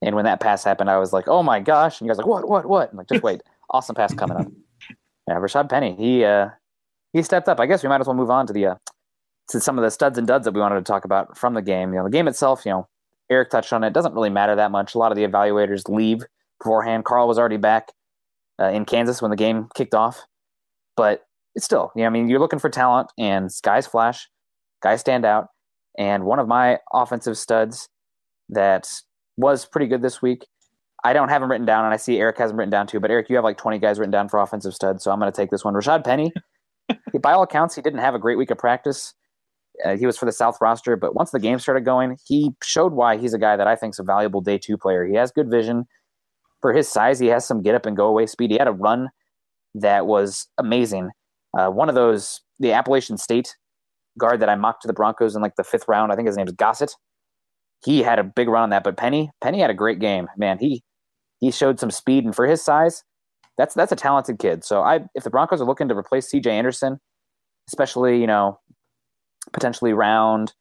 And 0.00 0.14
when 0.14 0.24
that 0.24 0.38
pass 0.38 0.62
happened, 0.62 0.90
I 0.90 0.98
was 0.98 1.12
like, 1.12 1.26
oh 1.26 1.42
my 1.42 1.58
gosh. 1.58 2.00
And 2.00 2.06
you 2.06 2.12
guys 2.12 2.18
like, 2.18 2.28
what, 2.28 2.48
what, 2.48 2.66
what? 2.66 2.92
I'm 2.92 2.98
like, 2.98 3.08
just 3.08 3.24
wait. 3.24 3.42
awesome 3.70 3.96
pass 3.96 4.14
coming 4.14 4.36
up. 4.36 4.46
Yeah, 5.26 5.34
Rashad 5.34 5.68
Penny, 5.68 5.96
he 5.98 6.24
uh, 6.24 6.50
he 7.12 7.24
stepped 7.24 7.48
up. 7.48 7.58
I 7.58 7.66
guess 7.66 7.82
we 7.82 7.88
might 7.88 8.00
as 8.00 8.06
well 8.06 8.14
move 8.14 8.30
on 8.30 8.46
to 8.46 8.52
the 8.52 8.66
uh, 8.66 8.74
to 9.48 9.60
some 9.60 9.78
of 9.78 9.84
the 9.84 9.90
studs 9.90 10.18
and 10.18 10.26
duds 10.26 10.44
that 10.44 10.54
we 10.54 10.60
wanted 10.60 10.76
to 10.76 10.82
talk 10.82 11.04
about 11.04 11.36
from 11.36 11.54
the 11.54 11.62
game. 11.62 11.92
You 11.92 11.98
know, 11.98 12.04
the 12.04 12.10
game 12.10 12.28
itself, 12.28 12.64
you 12.64 12.72
know, 12.72 12.88
Eric 13.30 13.50
touched 13.50 13.72
on 13.72 13.84
it. 13.84 13.92
doesn't 13.92 14.14
really 14.14 14.30
matter 14.30 14.56
that 14.56 14.70
much. 14.70 14.94
A 14.94 14.98
lot 14.98 15.12
of 15.12 15.16
the 15.16 15.24
evaluators 15.24 15.88
leave 15.88 16.22
beforehand. 16.58 17.04
Carl 17.04 17.28
was 17.28 17.38
already 17.38 17.56
back 17.56 17.92
uh, 18.60 18.68
in 18.68 18.84
Kansas 18.84 19.20
when 19.20 19.30
the 19.30 19.36
game 19.36 19.68
kicked 19.74 19.94
off, 19.94 20.22
but 20.96 21.26
it's 21.54 21.64
still, 21.64 21.92
you 21.94 22.02
know, 22.02 22.06
I 22.06 22.10
mean, 22.10 22.28
you're 22.28 22.40
looking 22.40 22.58
for 22.58 22.68
talent, 22.68 23.12
and 23.18 23.50
guys 23.62 23.86
flash, 23.86 24.28
guys 24.82 25.00
stand 25.00 25.24
out, 25.24 25.48
and 25.96 26.24
one 26.24 26.38
of 26.38 26.48
my 26.48 26.78
offensive 26.92 27.38
studs 27.38 27.88
that 28.48 28.88
was 29.36 29.64
pretty 29.66 29.86
good 29.86 30.02
this 30.02 30.20
week. 30.20 30.46
I 31.04 31.12
don't 31.12 31.28
have 31.28 31.42
him 31.42 31.50
written 31.50 31.66
down, 31.66 31.84
and 31.84 31.92
I 31.92 31.96
see 31.96 32.18
Eric 32.18 32.38
has 32.38 32.50
him 32.50 32.56
written 32.56 32.70
down 32.70 32.86
too. 32.86 32.98
But 32.98 33.10
Eric, 33.10 33.28
you 33.28 33.36
have 33.36 33.44
like 33.44 33.58
20 33.58 33.78
guys 33.78 33.98
written 33.98 34.10
down 34.10 34.28
for 34.28 34.40
offensive 34.40 34.74
studs, 34.74 35.04
so 35.04 35.10
I'm 35.10 35.20
going 35.20 35.30
to 35.30 35.36
take 35.36 35.50
this 35.50 35.64
one. 35.64 35.74
Rashad 35.74 36.02
Penny, 36.02 36.32
by 37.20 37.32
all 37.32 37.42
accounts, 37.42 37.74
he 37.74 37.82
didn't 37.82 38.00
have 38.00 38.14
a 38.14 38.18
great 38.18 38.38
week 38.38 38.50
of 38.50 38.58
practice. 38.58 39.14
Uh, 39.84 39.96
he 39.96 40.06
was 40.06 40.16
for 40.16 40.26
the 40.26 40.32
South 40.32 40.58
roster, 40.60 40.96
but 40.96 41.14
once 41.14 41.30
the 41.30 41.40
game 41.40 41.58
started 41.58 41.84
going, 41.84 42.16
he 42.26 42.52
showed 42.62 42.92
why 42.92 43.16
he's 43.16 43.34
a 43.34 43.38
guy 43.38 43.56
that 43.56 43.66
I 43.66 43.76
think 43.76 43.94
is 43.94 43.98
a 43.98 44.04
valuable 44.04 44.40
day 44.40 44.58
two 44.58 44.76
player. 44.76 45.04
He 45.04 45.14
has 45.14 45.32
good 45.32 45.50
vision 45.50 45.86
for 46.60 46.72
his 46.72 46.88
size. 46.88 47.18
He 47.18 47.26
has 47.28 47.46
some 47.46 47.62
get 47.62 47.74
up 47.74 47.86
and 47.86 47.96
go 47.96 48.06
away 48.06 48.26
speed. 48.26 48.50
He 48.50 48.58
had 48.58 48.68
a 48.68 48.72
run 48.72 49.08
that 49.74 50.06
was 50.06 50.46
amazing. 50.58 51.10
Uh, 51.58 51.68
one 51.68 51.88
of 51.88 51.94
those, 51.94 52.40
the 52.60 52.72
Appalachian 52.72 53.18
State 53.18 53.56
guard 54.18 54.40
that 54.40 54.48
I 54.48 54.54
mocked 54.54 54.82
to 54.82 54.86
the 54.86 54.94
Broncos 54.94 55.34
in 55.34 55.42
like 55.42 55.56
the 55.56 55.64
fifth 55.64 55.88
round. 55.88 56.12
I 56.12 56.16
think 56.16 56.28
his 56.28 56.36
name 56.36 56.46
is 56.46 56.52
Gossett. 56.52 56.92
He 57.84 58.02
had 58.02 58.18
a 58.18 58.24
big 58.24 58.48
run 58.48 58.62
on 58.62 58.70
that, 58.70 58.84
but 58.84 58.96
Penny, 58.96 59.30
Penny 59.42 59.60
had 59.60 59.70
a 59.70 59.74
great 59.74 59.98
game. 59.98 60.28
Man, 60.36 60.58
he 60.58 60.82
he 61.40 61.50
showed 61.50 61.78
some 61.78 61.90
speed, 61.90 62.24
and 62.24 62.34
for 62.34 62.46
his 62.46 62.64
size, 62.64 63.02
that's 63.58 63.74
that's 63.74 63.92
a 63.92 63.96
talented 63.96 64.38
kid. 64.38 64.64
So 64.64 64.80
I, 64.80 65.00
if 65.14 65.24
the 65.24 65.30
Broncos 65.30 65.60
are 65.60 65.66
looking 65.66 65.88
to 65.88 65.94
replace 65.94 66.28
C.J. 66.28 66.50
Anderson, 66.50 66.98
especially 67.68 68.20
you 68.20 68.26
know 68.26 68.58
potentially 69.52 69.92
round 69.92 70.52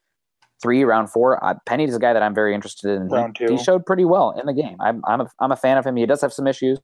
three, 0.61 0.83
round 0.83 1.09
four. 1.09 1.43
Uh, 1.43 1.55
Penny 1.65 1.83
is 1.83 1.95
a 1.95 1.99
guy 1.99 2.13
that 2.13 2.23
I'm 2.23 2.33
very 2.33 2.53
interested 2.53 2.89
in. 2.89 3.09
Round 3.09 3.37
he, 3.37 3.45
two. 3.45 3.53
he 3.53 3.63
showed 3.63 3.85
pretty 3.85 4.05
well 4.05 4.31
in 4.39 4.45
the 4.45 4.53
game. 4.53 4.77
I'm 4.79 5.01
I'm 5.05 5.21
a, 5.21 5.29
I'm 5.39 5.51
a 5.51 5.55
fan 5.55 5.77
of 5.77 5.85
him. 5.85 5.95
He 5.95 6.05
does 6.05 6.21
have 6.21 6.33
some 6.33 6.47
issues, 6.47 6.79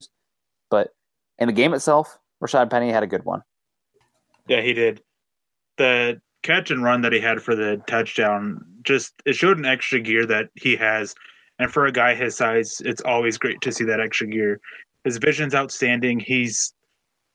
but 0.70 0.90
in 1.38 1.48
the 1.48 1.54
game 1.54 1.74
itself, 1.74 2.18
Rashad 2.44 2.70
Penny 2.70 2.92
had 2.92 3.04
a 3.04 3.08
good 3.08 3.26
one. 3.26 3.42
Yeah, 4.48 4.62
he 4.62 4.74
did. 4.74 5.02
The 5.78 6.22
catch 6.44 6.72
and 6.72 6.84
run 6.84 7.02
that 7.02 7.14
he 7.14 7.20
had 7.20 7.42
for 7.42 7.56
the 7.56 7.82
touchdown 7.88 8.62
just 8.84 9.14
it 9.26 9.36
showed 9.36 9.58
an 9.58 9.66
extra 9.66 10.00
gear 10.00 10.26
that 10.26 10.50
he 10.56 10.76
has. 10.76 11.16
And 11.60 11.72
for 11.72 11.86
a 11.86 11.92
guy 11.92 12.16
his 12.16 12.38
size, 12.38 12.82
it's 12.86 13.02
always 13.02 13.38
great 13.38 13.60
to 13.62 13.72
see 13.72 13.84
that 13.86 14.00
extra 14.00 14.28
gear. 14.28 14.62
His 15.04 15.18
vision's 15.18 15.54
outstanding. 15.54 16.20
He's 16.20 16.74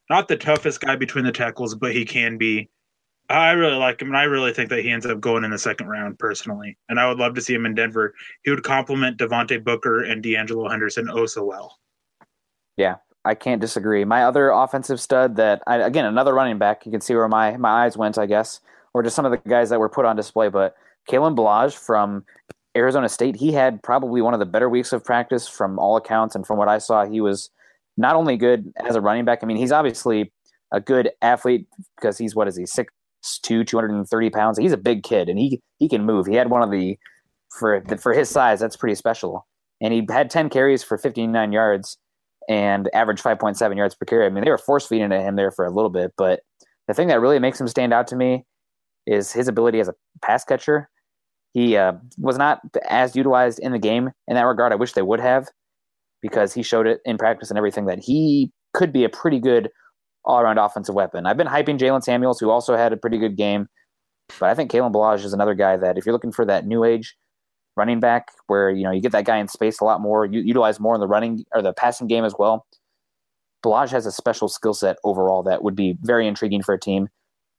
not 0.08 0.28
the 0.28 0.36
toughest 0.36 0.80
guy 0.80 0.96
between 0.96 1.24
the 1.24 1.32
tackles, 1.32 1.74
but 1.74 1.92
he 1.92 2.04
can 2.04 2.38
be. 2.38 2.68
I 3.30 3.52
really 3.52 3.76
like 3.76 4.02
him, 4.02 4.08
and 4.08 4.16
I 4.16 4.24
really 4.24 4.52
think 4.52 4.68
that 4.68 4.82
he 4.82 4.90
ends 4.90 5.06
up 5.06 5.18
going 5.20 5.44
in 5.44 5.50
the 5.50 5.58
second 5.58 5.88
round 5.88 6.18
personally. 6.18 6.76
And 6.88 7.00
I 7.00 7.08
would 7.08 7.18
love 7.18 7.34
to 7.34 7.40
see 7.40 7.54
him 7.54 7.64
in 7.64 7.74
Denver. 7.74 8.14
He 8.42 8.50
would 8.50 8.62
complement 8.62 9.18
Devontae 9.18 9.64
Booker 9.64 10.02
and 10.02 10.22
De'Angelo 10.22 10.70
Henderson 10.70 11.08
oh 11.10 11.24
so 11.24 11.44
well. 11.44 11.78
Yeah, 12.76 12.96
I 13.24 13.34
can't 13.34 13.60
disagree. 13.60 14.04
My 14.04 14.24
other 14.24 14.50
offensive 14.50 15.00
stud 15.00 15.36
that 15.36 15.62
I, 15.66 15.78
again 15.78 16.04
another 16.04 16.34
running 16.34 16.58
back. 16.58 16.84
You 16.84 16.92
can 16.92 17.00
see 17.00 17.14
where 17.14 17.28
my 17.28 17.56
my 17.56 17.84
eyes 17.84 17.96
went, 17.96 18.18
I 18.18 18.26
guess, 18.26 18.60
or 18.92 19.02
just 19.02 19.16
some 19.16 19.24
of 19.24 19.30
the 19.30 19.48
guys 19.48 19.70
that 19.70 19.80
were 19.80 19.88
put 19.88 20.04
on 20.04 20.16
display. 20.16 20.48
But 20.48 20.76
Kalen 21.08 21.34
Ballage 21.34 21.74
from 21.74 22.24
Arizona 22.76 23.08
State, 23.08 23.36
he 23.36 23.52
had 23.52 23.82
probably 23.82 24.20
one 24.20 24.34
of 24.34 24.40
the 24.40 24.46
better 24.46 24.68
weeks 24.68 24.92
of 24.92 25.02
practice 25.02 25.48
from 25.48 25.78
all 25.78 25.96
accounts, 25.96 26.34
and 26.34 26.46
from 26.46 26.58
what 26.58 26.68
I 26.68 26.76
saw, 26.76 27.06
he 27.06 27.22
was 27.22 27.50
not 27.96 28.16
only 28.16 28.36
good 28.36 28.70
as 28.84 28.96
a 28.96 29.00
running 29.00 29.24
back. 29.24 29.38
I 29.42 29.46
mean, 29.46 29.56
he's 29.56 29.72
obviously 29.72 30.30
a 30.72 30.80
good 30.80 31.10
athlete 31.22 31.66
because 31.96 32.18
he's 32.18 32.34
what 32.34 32.48
is 32.48 32.56
he 32.56 32.66
six 32.66 32.92
two, 33.42 33.64
two 33.64 33.76
hundred 33.76 33.92
and 33.92 34.08
thirty 34.08 34.30
pounds. 34.30 34.58
He's 34.58 34.72
a 34.72 34.76
big 34.76 35.02
kid, 35.02 35.28
and 35.28 35.38
he 35.38 35.60
he 35.78 35.88
can 35.88 36.04
move. 36.04 36.26
He 36.26 36.34
had 36.34 36.50
one 36.50 36.62
of 36.62 36.70
the 36.70 36.98
for 37.58 37.82
for 38.00 38.12
his 38.12 38.28
size, 38.28 38.60
that's 38.60 38.76
pretty 38.76 38.94
special. 38.94 39.46
And 39.80 39.92
he 39.92 40.06
had 40.10 40.30
ten 40.30 40.48
carries 40.48 40.82
for 40.82 40.98
fifty 40.98 41.26
nine 41.26 41.52
yards 41.52 41.98
and 42.48 42.90
averaged 42.92 43.22
five 43.22 43.38
point 43.38 43.56
seven 43.56 43.78
yards 43.78 43.94
per 43.94 44.04
carry. 44.04 44.26
I 44.26 44.30
mean, 44.30 44.44
they 44.44 44.50
were 44.50 44.58
force 44.58 44.86
feeding 44.86 45.10
him 45.10 45.36
there 45.36 45.50
for 45.50 45.64
a 45.64 45.70
little 45.70 45.90
bit, 45.90 46.12
but 46.16 46.40
the 46.88 46.94
thing 46.94 47.08
that 47.08 47.20
really 47.20 47.38
makes 47.38 47.60
him 47.60 47.68
stand 47.68 47.92
out 47.92 48.06
to 48.08 48.16
me 48.16 48.44
is 49.06 49.32
his 49.32 49.48
ability 49.48 49.80
as 49.80 49.88
a 49.88 49.94
pass 50.22 50.44
catcher. 50.44 50.88
He 51.52 51.76
uh, 51.76 51.92
was 52.18 52.36
not 52.36 52.60
as 52.88 53.14
utilized 53.14 53.58
in 53.60 53.72
the 53.72 53.78
game 53.78 54.10
in 54.26 54.34
that 54.34 54.42
regard. 54.42 54.72
I 54.72 54.76
wish 54.76 54.92
they 54.92 55.02
would 55.02 55.20
have 55.20 55.48
because 56.20 56.52
he 56.52 56.62
showed 56.62 56.86
it 56.86 57.00
in 57.04 57.16
practice 57.16 57.50
and 57.50 57.58
everything 57.58 57.86
that 57.86 58.00
he 58.00 58.50
could 58.72 58.92
be 58.92 59.04
a 59.04 59.08
pretty 59.08 59.38
good 59.38 59.70
all 60.24 60.40
around 60.40 60.58
offensive 60.58 60.94
weapon. 60.94 61.26
I've 61.26 61.36
been 61.36 61.46
hyping 61.46 61.78
Jaylen 61.78 62.02
Samuels, 62.02 62.40
who 62.40 62.50
also 62.50 62.76
had 62.76 62.92
a 62.92 62.96
pretty 62.96 63.18
good 63.18 63.36
game, 63.36 63.68
but 64.38 64.48
I 64.48 64.54
think 64.54 64.70
Kalen 64.70 64.92
Ballage 64.92 65.24
is 65.24 65.32
another 65.32 65.54
guy 65.54 65.76
that 65.76 65.98
if 65.98 66.06
you're 66.06 66.12
looking 66.12 66.32
for 66.32 66.44
that 66.46 66.66
new 66.66 66.84
age 66.84 67.16
running 67.76 68.00
back 68.00 68.28
where 68.46 68.70
you 68.70 68.84
know 68.84 68.90
you 68.90 69.00
get 69.00 69.12
that 69.12 69.24
guy 69.24 69.38
in 69.38 69.48
space 69.48 69.80
a 69.80 69.84
lot 69.84 70.00
more, 70.00 70.24
you 70.24 70.40
utilize 70.40 70.80
more 70.80 70.94
in 70.94 71.00
the 71.00 71.08
running 71.08 71.44
or 71.54 71.62
the 71.62 71.72
passing 71.72 72.06
game 72.06 72.24
as 72.24 72.34
well. 72.38 72.66
Ballage 73.64 73.90
has 73.90 74.06
a 74.06 74.12
special 74.12 74.48
skill 74.48 74.74
set 74.74 74.96
overall 75.04 75.42
that 75.42 75.62
would 75.64 75.74
be 75.74 75.96
very 76.02 76.26
intriguing 76.26 76.62
for 76.62 76.74
a 76.74 76.80
team, 76.80 77.08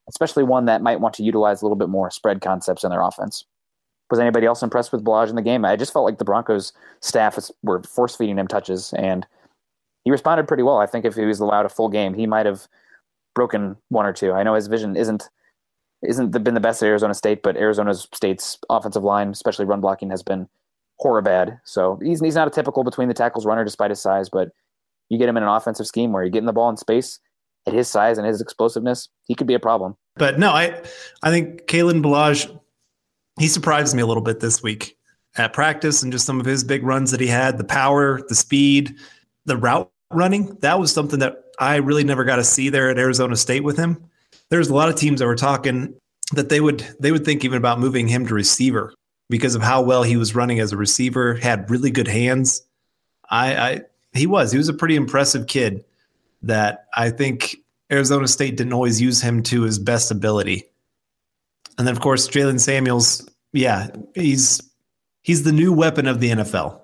especially 0.07 0.43
one 0.43 0.65
that 0.65 0.81
might 0.81 0.99
want 0.99 1.15
to 1.15 1.23
utilize 1.23 1.61
a 1.61 1.65
little 1.65 1.75
bit 1.75 1.89
more 1.89 2.11
spread 2.11 2.41
concepts 2.41 2.83
in 2.83 2.91
their 2.91 3.01
offense. 3.01 3.43
Was 4.11 4.19
anybody 4.19 4.45
else 4.45 4.61
impressed 4.61 4.91
with 4.91 5.03
Ballage 5.03 5.29
in 5.29 5.35
the 5.35 5.41
game? 5.41 5.65
I 5.65 5.75
just 5.75 5.91
felt 5.91 6.05
like 6.05 6.19
the 6.19 6.25
Broncos 6.25 6.73
staff 7.01 7.39
were 7.63 7.81
force 7.81 8.15
feeding 8.15 8.37
him 8.37 8.47
touches, 8.47 8.93
and 8.93 9.25
he 10.05 10.11
responded 10.11 10.47
pretty 10.47 10.63
well. 10.63 10.77
I 10.77 10.85
think 10.85 11.03
if 11.03 11.15
he 11.15 11.25
was 11.25 11.39
allowed 11.39 11.65
a 11.65 11.69
full 11.69 11.89
game, 11.89 12.13
he 12.13 12.27
might 12.27 12.45
have 12.45 12.67
broken 13.33 13.75
one 13.89 14.05
or 14.05 14.13
two. 14.13 14.31
I 14.31 14.43
know 14.43 14.53
his 14.53 14.67
vision 14.67 14.95
isn't 14.95 15.29
isn't 16.07 16.31
been 16.43 16.53
the 16.53 16.59
best 16.59 16.83
at 16.83 16.87
Arizona 16.87 17.13
State, 17.13 17.41
but 17.41 17.57
Arizona 17.57 17.93
State's 17.95 18.59
offensive 18.69 19.03
line, 19.03 19.29
especially 19.29 19.65
run 19.65 19.81
blocking, 19.81 20.11
has 20.11 20.21
been 20.21 20.47
horror 20.99 21.21
bad. 21.21 21.59
So 21.65 21.99
he's 22.01 22.21
he's 22.21 22.35
not 22.35 22.47
a 22.47 22.51
typical 22.51 22.83
between 22.83 23.07
the 23.07 23.13
tackles 23.13 23.45
runner 23.45 23.65
despite 23.65 23.89
his 23.89 23.99
size, 23.99 24.29
but 24.29 24.49
you 25.09 25.17
get 25.17 25.27
him 25.27 25.37
in 25.37 25.43
an 25.43 25.49
offensive 25.49 25.87
scheme 25.87 26.13
where 26.13 26.23
you're 26.23 26.29
getting 26.29 26.45
the 26.45 26.53
ball 26.53 26.69
in 26.69 26.77
space 26.77 27.19
at 27.67 27.73
his 27.73 27.87
size 27.87 28.19
and 28.19 28.27
his 28.27 28.41
explosiveness, 28.41 29.09
he 29.25 29.33
could 29.33 29.47
be 29.47 29.55
a 29.55 29.59
problem. 29.59 29.95
But 30.15 30.37
no, 30.37 30.51
I 30.51 30.81
I 31.23 31.31
think 31.31 31.63
Kalen 31.63 32.03
Ballage, 32.03 32.59
he 33.39 33.47
surprised 33.47 33.95
me 33.95 34.03
a 34.03 34.05
little 34.05 34.23
bit 34.23 34.39
this 34.39 34.61
week 34.61 34.97
at 35.35 35.51
practice 35.51 36.03
and 36.03 36.11
just 36.11 36.25
some 36.27 36.39
of 36.39 36.45
his 36.45 36.63
big 36.63 36.83
runs 36.83 37.09
that 37.11 37.19
he 37.19 37.27
had, 37.27 37.57
the 37.57 37.63
power, 37.63 38.21
the 38.29 38.35
speed, 38.35 38.95
the 39.45 39.57
route 39.57 39.91
running. 40.11 40.57
That 40.61 40.79
was 40.79 40.93
something 40.93 41.19
that 41.19 41.43
I 41.59 41.77
really 41.77 42.03
never 42.03 42.23
got 42.23 42.37
to 42.37 42.43
see 42.43 42.69
there 42.69 42.89
at 42.89 42.97
Arizona 42.97 43.35
State 43.35 43.63
with 43.63 43.77
him. 43.77 44.09
There's 44.49 44.69
a 44.69 44.75
lot 44.75 44.89
of 44.89 44.95
teams 44.95 45.19
that 45.19 45.25
were 45.25 45.35
talking 45.35 45.95
that 46.33 46.49
they 46.49 46.59
would 46.59 46.85
they 46.99 47.11
would 47.11 47.25
think 47.25 47.43
even 47.43 47.57
about 47.57 47.79
moving 47.79 48.07
him 48.07 48.27
to 48.27 48.33
receiver 48.33 48.93
because 49.29 49.55
of 49.55 49.61
how 49.61 49.81
well 49.81 50.03
he 50.03 50.17
was 50.17 50.35
running 50.35 50.59
as 50.59 50.71
a 50.71 50.77
receiver, 50.77 51.35
had 51.35 51.69
really 51.69 51.91
good 51.91 52.07
hands. 52.07 52.61
I, 53.29 53.55
I 53.55 53.81
he 54.13 54.27
was 54.27 54.51
he 54.51 54.57
was 54.57 54.69
a 54.69 54.73
pretty 54.73 54.95
impressive 54.95 55.47
kid 55.47 55.83
that 56.43 56.85
I 56.95 57.09
think 57.09 57.57
Arizona 57.91 58.27
State 58.27 58.57
didn't 58.57 58.73
always 58.73 59.01
use 59.01 59.21
him 59.21 59.43
to 59.43 59.63
his 59.63 59.79
best 59.79 60.11
ability. 60.11 60.65
And 61.77 61.87
then 61.87 61.95
of 61.95 62.01
course 62.01 62.27
Jaylen 62.27 62.59
Samuels, 62.59 63.27
yeah, 63.53 63.87
he's 64.13 64.61
he's 65.21 65.43
the 65.43 65.51
new 65.51 65.73
weapon 65.73 66.07
of 66.07 66.19
the 66.19 66.31
NFL. 66.31 66.79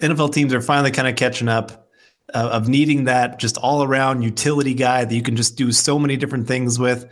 NFL 0.00 0.32
teams 0.32 0.52
are 0.52 0.60
finally 0.60 0.90
kind 0.90 1.08
of 1.08 1.16
catching 1.16 1.48
up 1.48 1.85
uh, 2.34 2.48
of 2.52 2.68
needing 2.68 3.04
that 3.04 3.38
just 3.38 3.56
all 3.58 3.82
around 3.82 4.22
utility 4.22 4.74
guy 4.74 5.04
that 5.04 5.14
you 5.14 5.22
can 5.22 5.36
just 5.36 5.56
do 5.56 5.72
so 5.72 5.98
many 5.98 6.16
different 6.16 6.46
things 6.48 6.78
with. 6.78 7.06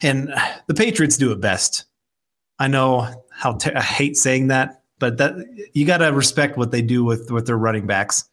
And 0.00 0.34
the 0.66 0.74
Patriots 0.74 1.16
do 1.16 1.32
it 1.32 1.40
best. 1.40 1.84
I 2.58 2.68
know 2.68 3.24
how 3.30 3.54
te- 3.54 3.72
I 3.72 3.82
hate 3.82 4.16
saying 4.16 4.48
that, 4.48 4.82
but 4.98 5.18
that 5.18 5.34
you 5.74 5.86
got 5.86 5.98
to 5.98 6.12
respect 6.12 6.56
what 6.56 6.70
they 6.70 6.82
do 6.82 7.04
with 7.04 7.30
with 7.30 7.46
their 7.46 7.58
running 7.58 7.86
backs 7.86 8.24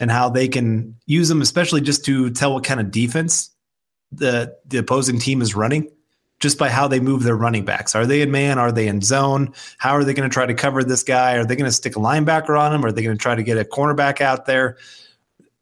and 0.00 0.10
how 0.10 0.28
they 0.28 0.48
can 0.48 0.96
use 1.06 1.28
them, 1.28 1.40
especially 1.42 1.80
just 1.80 2.04
to 2.04 2.30
tell 2.30 2.54
what 2.54 2.64
kind 2.64 2.80
of 2.80 2.90
defense 2.90 3.50
the 4.12 4.54
the 4.66 4.78
opposing 4.78 5.18
team 5.18 5.42
is 5.42 5.54
running. 5.54 5.90
just 6.40 6.58
by 6.58 6.68
how 6.70 6.86
they 6.86 7.00
move 7.00 7.22
their 7.24 7.36
running 7.36 7.64
backs. 7.64 7.94
Are 7.94 8.06
they 8.06 8.22
in 8.22 8.30
man? 8.30 8.58
Are 8.58 8.70
they 8.72 8.86
in 8.86 9.00
zone? 9.02 9.52
How 9.78 9.92
are 9.92 10.04
they 10.04 10.14
going 10.14 10.28
to 10.28 10.32
try 10.32 10.46
to 10.46 10.54
cover 10.54 10.84
this 10.84 11.02
guy? 11.02 11.34
Are 11.36 11.44
they 11.44 11.56
going 11.56 11.68
to 11.68 11.72
stick 11.72 11.96
a 11.96 12.00
linebacker 12.00 12.58
on 12.58 12.72
him? 12.72 12.84
Are 12.84 12.92
they 12.92 13.02
going 13.02 13.16
to 13.16 13.22
try 13.22 13.34
to 13.34 13.42
get 13.42 13.58
a 13.58 13.64
cornerback 13.64 14.20
out 14.20 14.46
there? 14.46 14.76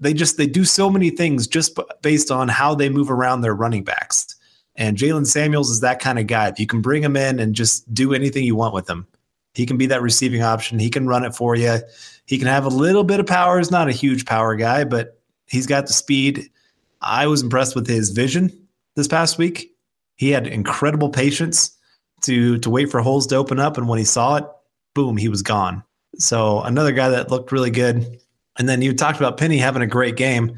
They 0.01 0.13
just 0.13 0.37
they 0.37 0.47
do 0.47 0.65
so 0.65 0.91
many 0.91 1.11
things 1.11 1.47
just 1.47 1.79
based 2.03 2.31
on 2.31 2.49
how 2.49 2.75
they 2.75 2.89
move 2.89 3.11
around 3.11 3.41
their 3.41 3.55
running 3.55 3.85
backs. 3.85 4.35
And 4.77 4.97
Jaylen 4.97 5.27
Samuels 5.27 5.71
is 5.71 5.81
that 5.81 6.01
kind 6.01 6.19
of 6.19 6.27
guy. 6.27 6.49
If 6.49 6.61
you 6.61 6.67
can 6.67 6.83
bring 6.83 7.03
him 7.03 7.17
in 7.17 7.41
and 7.41 7.55
just 7.55 7.93
do 7.95 8.13
anything 8.13 8.45
you 8.45 8.55
want 8.55 8.75
with 8.75 8.89
him, 8.89 9.07
he 9.55 9.65
can 9.65 9.79
be 9.79 9.87
that 9.87 10.03
receiving 10.03 10.43
option. 10.43 10.79
He 10.79 10.91
can 10.91 11.07
run 11.07 11.25
it 11.25 11.35
for 11.35 11.55
you. 11.55 11.79
He 12.27 12.39
can 12.39 12.47
have 12.47 12.67
a 12.67 12.69
little 12.69 13.05
bit 13.05 13.21
of 13.21 13.27
power. 13.27 13.57
He's 13.57 13.71
not 13.71 13.89
a 13.89 13.93
huge 13.93 14.27
power 14.27 14.55
guy, 14.55 14.85
but 14.85 15.19
he's 15.47 15.67
got 15.67 15.87
the 15.87 15.95
speed. 15.95 16.51
I 17.01 17.27
was 17.27 17.43
impressed 17.43 17.75
with 17.75 17.87
his 17.87 18.11
vision 18.11 18.53
this 18.97 19.09
past 19.09 19.39
week. 19.39 19.75
He 20.17 20.31
had 20.31 20.47
incredible 20.47 21.09
patience 21.09 21.77
to 22.23 22.59
to 22.59 22.71
wait 22.71 22.91
for 22.91 23.01
holes 23.01 23.27
to 23.29 23.37
open 23.37 23.59
up, 23.59 23.79
and 23.79 23.89
when 23.89 23.99
he 23.99 24.05
saw 24.05 24.37
it, 24.37 24.45
boom, 24.95 25.17
he 25.17 25.29
was 25.29 25.43
gone. 25.43 25.83
So 26.19 26.61
another 26.63 26.93
guy 26.93 27.09
that 27.11 27.31
looked 27.31 27.53
really 27.53 27.71
good. 27.71 28.21
And 28.59 28.69
then 28.69 28.83
you 28.83 28.95
talked 28.95 29.19
about 29.19 29.37
Penny 29.37 29.59
having 29.59 29.83
a 29.83 29.87
great 29.87 30.17
game. 30.17 30.57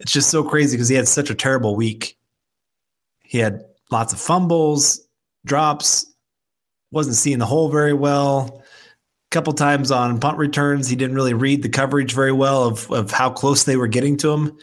It's 0.00 0.12
just 0.12 0.30
so 0.30 0.42
crazy 0.44 0.76
because 0.76 0.88
he 0.88 0.96
had 0.96 1.08
such 1.08 1.30
a 1.30 1.34
terrible 1.34 1.76
week. 1.76 2.18
He 3.22 3.38
had 3.38 3.64
lots 3.90 4.12
of 4.12 4.20
fumbles, 4.20 5.00
drops, 5.44 6.06
wasn't 6.90 7.16
seeing 7.16 7.38
the 7.38 7.46
hole 7.46 7.68
very 7.68 7.92
well. 7.92 8.62
A 8.62 9.30
couple 9.30 9.52
times 9.52 9.90
on 9.90 10.20
punt 10.20 10.38
returns, 10.38 10.88
he 10.88 10.96
didn't 10.96 11.16
really 11.16 11.34
read 11.34 11.62
the 11.62 11.68
coverage 11.68 12.14
very 12.14 12.32
well 12.32 12.64
of, 12.64 12.90
of 12.90 13.10
how 13.10 13.30
close 13.30 13.64
they 13.64 13.76
were 13.76 13.88
getting 13.88 14.16
to 14.18 14.32
him. 14.32 14.56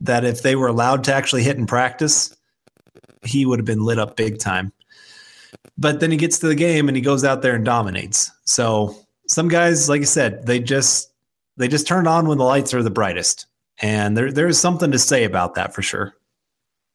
That 0.00 0.24
if 0.24 0.42
they 0.42 0.56
were 0.56 0.68
allowed 0.68 1.04
to 1.04 1.14
actually 1.14 1.44
hit 1.44 1.56
in 1.56 1.66
practice, 1.66 2.36
he 3.24 3.46
would 3.46 3.58
have 3.58 3.66
been 3.66 3.84
lit 3.84 3.98
up 3.98 4.16
big 4.16 4.38
time. 4.38 4.72
But 5.78 6.00
then 6.00 6.10
he 6.10 6.16
gets 6.16 6.38
to 6.40 6.46
the 6.46 6.54
game 6.54 6.88
and 6.88 6.96
he 6.96 7.02
goes 7.02 7.24
out 7.24 7.42
there 7.42 7.54
and 7.54 7.64
dominates. 7.64 8.30
So 8.44 8.96
some 9.26 9.48
guys, 9.48 9.88
like 9.88 10.02
I 10.02 10.04
said, 10.04 10.46
they 10.46 10.60
just 10.60 11.10
they 11.56 11.68
just 11.68 11.86
turn 11.86 12.06
on 12.06 12.28
when 12.28 12.38
the 12.38 12.44
lights 12.44 12.74
are 12.74 12.82
the 12.82 12.90
brightest. 12.90 13.46
And 13.80 14.16
there 14.16 14.32
there 14.32 14.46
is 14.46 14.60
something 14.60 14.90
to 14.92 14.98
say 14.98 15.24
about 15.24 15.54
that 15.54 15.74
for 15.74 15.82
sure. 15.82 16.14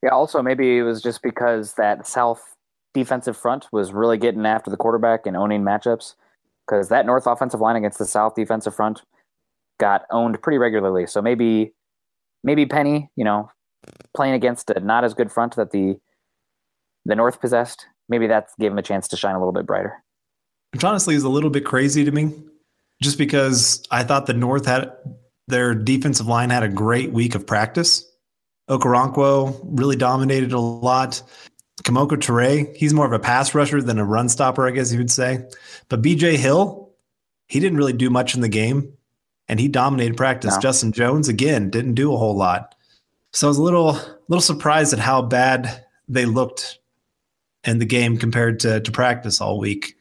Yeah, 0.04 0.12
also 0.12 0.42
maybe 0.42 0.78
it 0.78 0.84
was 0.84 1.02
just 1.02 1.22
because 1.22 1.74
that 1.74 2.08
South 2.08 2.56
defensive 2.94 3.38
front 3.38 3.68
was 3.72 3.92
really 3.92 4.18
getting 4.18 4.46
after 4.46 4.72
the 4.72 4.78
quarterback 4.78 5.26
and 5.26 5.36
owning 5.36 5.62
matchups. 5.62 6.16
Because 6.66 6.90
that 6.90 7.06
North 7.06 7.26
offensive 7.26 7.60
line 7.60 7.76
against 7.76 7.98
the 7.98 8.06
South 8.06 8.36
defensive 8.36 8.76
front 8.76 9.02
got 9.80 10.04
owned 10.12 10.42
pretty 10.42 10.58
regularly. 10.58 11.08
So 11.08 11.22
maybe 11.22 11.74
maybe 12.44 12.66
Penny, 12.66 13.10
you 13.16 13.26
know, 13.26 13.52
playing 14.16 14.34
against 14.34 14.70
a 14.70 14.80
not 14.80 15.04
as 15.04 15.14
good 15.14 15.32
front 15.32 15.56
that 15.56 15.72
the 15.72 15.98
the 17.06 17.16
North 17.16 17.42
possessed, 17.42 17.88
maybe 18.08 18.28
that 18.28 18.50
gave 18.60 18.72
him 18.72 18.78
a 18.78 18.84
chance 18.84 19.08
to 19.08 19.18
shine 19.18 19.36
a 19.36 19.40
little 19.40 19.54
bit 19.54 19.66
brighter. 19.66 20.04
Which 20.74 20.84
honestly 20.84 21.16
is 21.16 21.24
a 21.24 21.30
little 21.30 21.50
bit 21.50 21.66
crazy 21.66 22.06
to 22.06 22.12
me, 22.12 22.32
just 23.02 23.18
because 23.18 23.84
I 23.92 24.04
thought 24.04 24.26
the 24.26 24.34
North 24.34 24.66
had 24.66 24.92
their 25.48 25.74
defensive 25.74 26.28
line 26.28 26.50
had 26.50 26.64
a 26.64 26.70
great 26.70 27.12
week 27.12 27.36
of 27.36 27.48
practice. 27.48 28.06
Okoronkwo 28.70 29.60
really 29.64 29.96
dominated 29.96 30.54
a 30.54 30.60
lot. 30.60 31.22
Kemoko 31.84 32.12
Turay, 32.12 32.76
he's 32.76 32.94
more 32.94 33.06
of 33.06 33.14
a 33.14 33.20
pass 33.20 33.56
rusher 33.56 33.82
than 33.82 33.98
a 34.00 34.06
run 34.06 34.30
stopper, 34.30 34.68
I 34.68 34.72
guess 34.72 34.92
you 34.92 35.00
would 35.00 35.10
say. 35.10 35.46
But 35.88 36.02
BJ 36.02 36.36
Hill, 36.36 36.92
he 37.48 37.60
didn't 37.60 37.78
really 37.78 37.94
do 37.94 38.10
much 38.10 38.36
in 38.36 38.42
the 38.42 38.50
game 38.50 38.94
and 39.48 39.60
he 39.60 39.68
dominated 39.68 40.16
practice. 40.16 40.54
No. 40.56 40.62
Justin 40.62 40.92
Jones, 40.92 41.28
again, 41.28 41.70
didn't 41.70 41.96
do 41.96 42.14
a 42.14 42.18
whole 42.18 42.36
lot. 42.36 42.76
So 43.34 43.48
I 43.48 43.50
was 43.50 43.58
a 43.58 43.64
little 43.64 43.98
little 44.28 44.42
surprised 44.42 44.94
at 44.94 45.00
how 45.00 45.22
bad 45.22 45.86
they 46.08 46.26
looked 46.26 46.80
in 47.64 47.80
the 47.80 47.86
game 47.86 48.18
compared 48.18 48.60
to, 48.62 48.80
to 48.80 48.92
practice 48.92 49.42
all 49.42 49.60
week. 49.60 49.96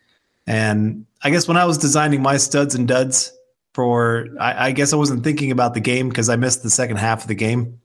And 0.46 1.06
I 1.22 1.30
guess 1.30 1.48
when 1.48 1.56
I 1.56 1.64
was 1.64 1.78
designing 1.78 2.22
my 2.22 2.36
studs 2.36 2.74
and 2.74 2.86
duds 2.86 3.32
for, 3.74 4.28
I, 4.40 4.68
I 4.68 4.72
guess 4.72 4.92
I 4.92 4.96
wasn't 4.96 5.24
thinking 5.24 5.50
about 5.50 5.74
the 5.74 5.80
game 5.80 6.08
because 6.08 6.28
I 6.28 6.36
missed 6.36 6.62
the 6.62 6.70
second 6.70 6.98
half 6.98 7.22
of 7.22 7.28
the 7.28 7.34
game. 7.34 7.80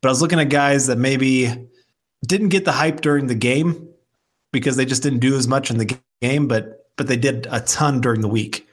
But 0.00 0.08
I 0.08 0.12
was 0.12 0.20
looking 0.20 0.40
at 0.40 0.48
guys 0.48 0.86
that 0.88 0.98
maybe 0.98 1.68
didn't 2.26 2.48
get 2.48 2.64
the 2.64 2.72
hype 2.72 3.00
during 3.00 3.26
the 3.26 3.34
game 3.34 3.88
because 4.52 4.76
they 4.76 4.84
just 4.84 5.02
didn't 5.02 5.20
do 5.20 5.36
as 5.36 5.48
much 5.48 5.70
in 5.70 5.78
the 5.78 5.98
game, 6.20 6.48
but 6.48 6.80
but 6.96 7.08
they 7.08 7.16
did 7.16 7.48
a 7.50 7.60
ton 7.60 8.00
during 8.00 8.20
the 8.20 8.28
week. 8.28 8.68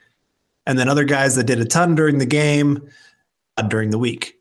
And 0.67 0.77
then 0.77 0.87
other 0.87 1.05
guys 1.05 1.35
that 1.35 1.45
did 1.45 1.59
a 1.59 1.65
ton 1.65 1.95
during 1.95 2.19
the 2.19 2.25
game 2.25 2.87
during 3.67 3.89
the 3.89 3.97
week. 3.97 4.35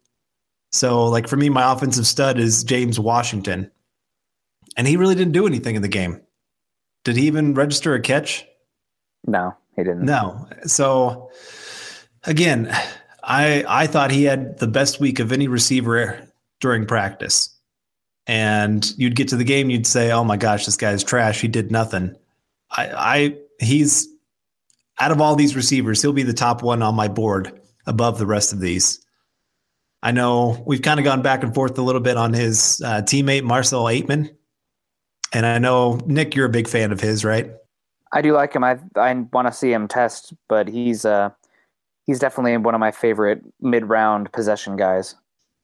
So 0.72 1.06
like 1.06 1.28
for 1.28 1.36
me, 1.36 1.48
my 1.48 1.72
offensive 1.72 2.06
stud 2.06 2.38
is 2.38 2.64
James 2.64 3.00
Washington 3.00 3.70
and 4.76 4.86
he 4.86 4.96
really 4.96 5.14
didn't 5.14 5.32
do 5.32 5.46
anything 5.46 5.76
in 5.76 5.82
the 5.82 5.88
game. 5.88 6.20
Did 7.04 7.16
he 7.16 7.26
even 7.26 7.54
register 7.54 7.94
a 7.94 8.00
catch? 8.00 8.46
No, 9.26 9.54
he 9.76 9.84
didn't. 9.84 10.04
No. 10.04 10.48
So 10.66 11.30
again, 12.24 12.74
I 13.22 13.64
I 13.68 13.86
thought 13.86 14.10
he 14.10 14.24
had 14.24 14.58
the 14.58 14.66
best 14.66 15.00
week 15.00 15.18
of 15.18 15.32
any 15.32 15.48
receiver 15.48 16.28
during 16.60 16.86
practice. 16.86 17.54
And 18.26 18.88
you'd 18.96 19.16
get 19.16 19.28
to 19.28 19.36
the 19.36 19.44
game, 19.44 19.70
you'd 19.70 19.86
say, 19.86 20.12
"Oh 20.12 20.24
my 20.24 20.36
gosh, 20.36 20.66
this 20.66 20.76
guy's 20.76 21.02
trash. 21.02 21.40
He 21.40 21.48
did 21.48 21.70
nothing." 21.70 22.16
I, 22.70 22.86
I 22.86 23.36
he's 23.58 24.08
out 25.00 25.10
of 25.10 25.20
all 25.20 25.34
these 25.34 25.56
receivers, 25.56 26.02
he'll 26.02 26.12
be 26.12 26.22
the 26.22 26.32
top 26.32 26.62
one 26.62 26.82
on 26.82 26.94
my 26.94 27.08
board 27.08 27.58
above 27.86 28.18
the 28.18 28.26
rest 28.26 28.52
of 28.52 28.60
these. 28.60 29.00
I 30.02 30.12
know 30.12 30.62
we've 30.66 30.82
kind 30.82 31.00
of 31.00 31.04
gone 31.04 31.22
back 31.22 31.42
and 31.42 31.54
forth 31.54 31.76
a 31.78 31.82
little 31.82 32.00
bit 32.00 32.16
on 32.16 32.32
his 32.32 32.80
uh, 32.84 33.02
teammate 33.02 33.42
Marcel 33.42 33.84
Ateman. 33.84 34.30
And 35.32 35.46
I 35.46 35.58
know 35.58 35.98
Nick, 36.06 36.34
you're 36.34 36.46
a 36.46 36.50
big 36.50 36.68
fan 36.68 36.92
of 36.92 37.00
his, 37.00 37.24
right? 37.24 37.50
I 38.12 38.22
do 38.22 38.32
like 38.32 38.54
him. 38.54 38.64
I 38.64 38.78
I 38.96 39.12
want 39.32 39.48
to 39.48 39.52
see 39.52 39.72
him 39.72 39.88
test, 39.88 40.32
but 40.48 40.68
he's 40.68 41.04
uh 41.04 41.30
he's 42.06 42.18
definitely 42.18 42.56
one 42.56 42.74
of 42.74 42.80
my 42.80 42.90
favorite 42.90 43.42
mid 43.60 43.88
round 43.88 44.32
possession 44.32 44.76
guys. 44.76 45.14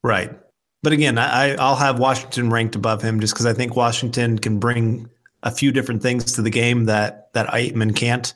Right. 0.03 0.31
But 0.83 0.93
again, 0.93 1.19
I, 1.19 1.55
I'll 1.57 1.77
have 1.77 1.99
Washington 1.99 2.51
ranked 2.51 2.77
above 2.77 3.03
him 3.03 3.19
just 3.19 3.35
because 3.35 3.47
I 3.47 3.53
think 3.53 3.75
Washington 3.75 4.39
can 4.39 4.61
bring 4.61 5.11
a 5.43 5.51
few 5.51 5.73
different 5.73 6.03
things 6.03 6.33
to 6.33 6.43
the 6.43 6.51
game 6.51 6.85
that 6.85 7.33
that 7.33 7.49
Ateman 7.49 7.97
can't, 7.97 8.33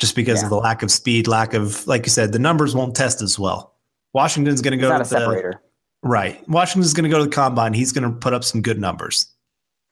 just 0.00 0.16
because 0.16 0.40
yeah. 0.40 0.46
of 0.46 0.50
the 0.50 0.56
lack 0.56 0.82
of 0.82 0.90
speed, 0.90 1.28
lack 1.28 1.54
of 1.54 1.86
like 1.86 2.06
you 2.06 2.10
said, 2.10 2.32
the 2.32 2.38
numbers 2.38 2.74
won't 2.74 2.96
test 2.96 3.22
as 3.22 3.38
well. 3.38 3.74
Washington's 4.12 4.60
going 4.60 4.72
to 4.72 4.78
go 4.78 4.90
to 4.90 4.98
the, 4.98 5.04
separator. 5.04 5.62
Right. 6.02 6.46
Washington's 6.48 6.94
going 6.94 7.04
to 7.04 7.10
go 7.10 7.18
to 7.18 7.24
the 7.24 7.30
combine. 7.30 7.74
He's 7.74 7.92
going 7.92 8.10
to 8.10 8.18
put 8.18 8.32
up 8.32 8.42
some 8.42 8.62
good 8.62 8.80
numbers. 8.80 9.26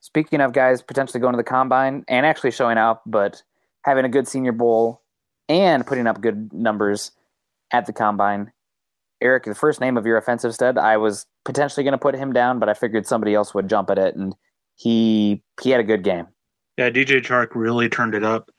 Speaking 0.09 0.41
of 0.41 0.55
guys 0.55 0.81
potentially 0.81 1.21
going 1.21 1.35
to 1.35 1.37
the 1.37 1.45
combine 1.45 2.05
and 2.09 2.25
actually 2.25 2.51
showing 2.51 2.79
up, 2.79 3.03
but 3.05 3.43
having 3.85 4.07
a 4.07 4.09
good 4.09 4.27
Senior 4.27 4.53
Bowl 4.53 5.03
and 5.49 5.87
putting 5.87 6.07
up 6.07 6.23
good 6.23 6.51
numbers 6.53 7.13
at 7.71 7.85
the 7.85 7.93
combine, 7.93 8.51
Eric, 9.21 9.45
the 9.45 9.55
first 9.55 9.81
name 9.83 9.99
of 9.99 10.07
your 10.07 10.17
offensive 10.17 10.55
stud, 10.55 10.79
I 10.79 10.97
was 10.97 11.27
potentially 11.45 11.85
going 11.85 11.93
to 11.93 11.99
put 11.99 12.15
him 12.15 12.33
down, 12.33 12.59
but 12.59 12.71
I 12.71 12.75
figured 12.75 13.07
somebody 13.07 13.35
else 13.35 13.53
would 13.53 13.69
jump 13.69 13.91
at 13.91 13.99
it, 13.99 14.17
and 14.17 14.35
he 14.77 15.43
he 15.61 15.71
had 15.71 15.81
a 15.81 15.85
good 15.85 16.03
game. 16.05 16.27
Yeah, 16.79 16.89
DJ 16.89 17.21
Chark 17.21 17.49
really 17.55 17.89
turned 17.89 18.15
it 18.15 18.25
up. 18.25 18.51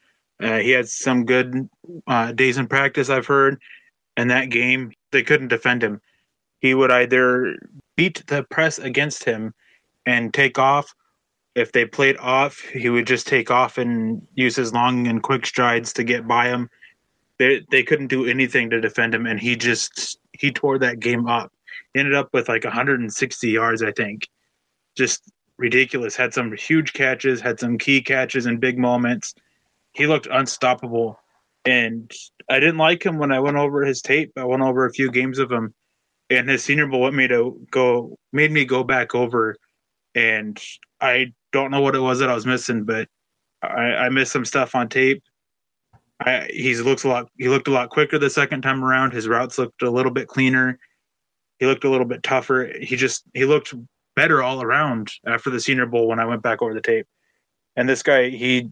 Uh, 0.42 0.60
he 0.60 0.72
had 0.72 0.88
some 0.88 1.26
good 1.26 1.68
uh, 2.08 2.32
days 2.32 2.58
in 2.58 2.68
practice, 2.68 3.10
I've 3.10 3.26
heard. 3.26 3.60
And 4.18 4.30
that 4.30 4.50
game, 4.50 4.92
they 5.12 5.24
couldn't 5.24 5.48
defend 5.48 5.84
him. 5.84 6.02
He 6.60 6.74
would 6.74 6.92
either 6.92 7.58
beat 7.96 8.26
the 8.28 8.44
press 8.44 8.80
against 8.80 9.24
him 9.24 9.54
and 10.06 10.34
take 10.34 10.60
off, 10.60 10.94
if 11.60 11.74
they 11.74 11.86
played 11.86 12.15
off, 12.19 12.60
he 12.60 12.89
would 12.89 13.06
just 13.06 13.28
take 13.28 13.52
off 13.52 13.78
and 13.78 14.26
use 14.34 14.56
his 14.56 14.72
long 14.72 15.08
and 15.08 15.22
quick 15.22 15.45
strides 15.45 15.91
to 15.93 16.06
get 16.06 16.26
by 16.26 16.48
him. 16.48 16.69
They 17.38 17.65
they 17.69 17.84
couldn't 17.84 18.08
do 18.08 18.26
anything 18.26 18.69
to 18.69 18.80
defend 18.80 19.13
him, 19.13 19.26
and 19.26 19.39
he 19.39 19.58
just 19.58 20.19
he 20.32 20.52
tore 20.52 20.80
that 20.80 21.02
game 21.02 21.28
up. 21.28 21.52
He 21.93 22.00
ended 22.00 22.15
up 22.15 22.30
with 22.32 22.48
like 22.48 22.63
160 22.63 23.50
yards, 23.50 23.84
I 23.84 23.91
think. 23.91 24.28
Just 24.95 25.30
ridiculous. 25.58 26.15
Had 26.15 26.34
some 26.34 26.56
huge 26.56 26.93
catches, 26.93 27.41
had 27.41 27.60
some 27.60 27.78
key 27.78 28.02
catches 28.02 28.45
and 28.45 28.62
big 28.62 28.78
moments. 28.78 29.34
He 29.91 30.08
looked 30.08 30.28
unstoppable, 30.32 31.19
and 31.65 32.10
I 32.50 32.62
didn't 32.62 32.78
like 32.78 33.06
him 33.06 33.17
when 33.17 33.34
I 33.34 33.39
went 33.41 33.58
over 33.58 33.84
his 33.84 34.02
tape. 34.02 34.32
I 34.38 34.45
went 34.45 34.62
over 34.62 34.86
a 34.86 34.93
few 34.93 35.12
games 35.12 35.39
of 35.39 35.52
him, 35.52 35.74
and 36.30 36.48
his 36.48 36.63
Senior 36.63 36.88
Bowl 36.88 37.12
made 37.12 37.17
me 37.17 37.28
to 37.28 37.67
go 37.69 38.17
made 38.32 38.52
me 38.52 38.63
go 38.63 38.86
back 38.86 39.13
over 39.13 39.58
and 40.15 40.60
I 41.02 41.34
don't 41.52 41.72
know 41.72 41.82
what 41.82 41.96
it 41.96 42.00
was 42.00 42.20
that 42.20 42.30
I 42.30 42.36
was 42.36 42.46
missing, 42.46 42.84
but 42.84 43.08
I, 43.62 43.96
I 43.96 44.10
missed 44.10 44.32
some 44.32 44.46
stuff 44.46 44.76
on 44.76 44.90
tape. 44.90 45.24
I, 46.22 46.50
he 46.52 46.76
looks 46.76 47.04
a 47.04 47.08
lot. 47.08 47.30
He 47.38 47.48
looked 47.48 47.68
a 47.68 47.72
lot 47.72 47.90
quicker 47.90 48.20
the 48.20 48.30
second 48.30 48.62
time 48.62 48.84
around. 48.84 49.14
His 49.14 49.28
routes 49.28 49.58
looked 49.58 49.82
a 49.82 49.90
little 49.90 50.12
bit 50.12 50.28
cleaner. 50.28 50.78
He 51.60 51.66
looked 51.66 51.84
a 51.84 51.90
little 51.90 52.06
bit 52.06 52.24
tougher. 52.24 52.72
He 52.80 52.96
just 52.96 53.24
he 53.34 53.46
looked 53.46 53.74
better 54.16 54.44
all 54.44 54.62
around 54.62 55.12
after 55.26 55.50
the 55.50 55.62
Senior 55.62 55.86
Bowl 55.86 56.08
when 56.08 56.20
I 56.20 56.26
went 56.26 56.42
back 56.42 56.62
over 56.62 56.74
the 56.74 56.82
tape. 56.82 57.08
And 57.76 57.88
this 57.88 58.04
guy, 58.04 58.30
he 58.30 58.70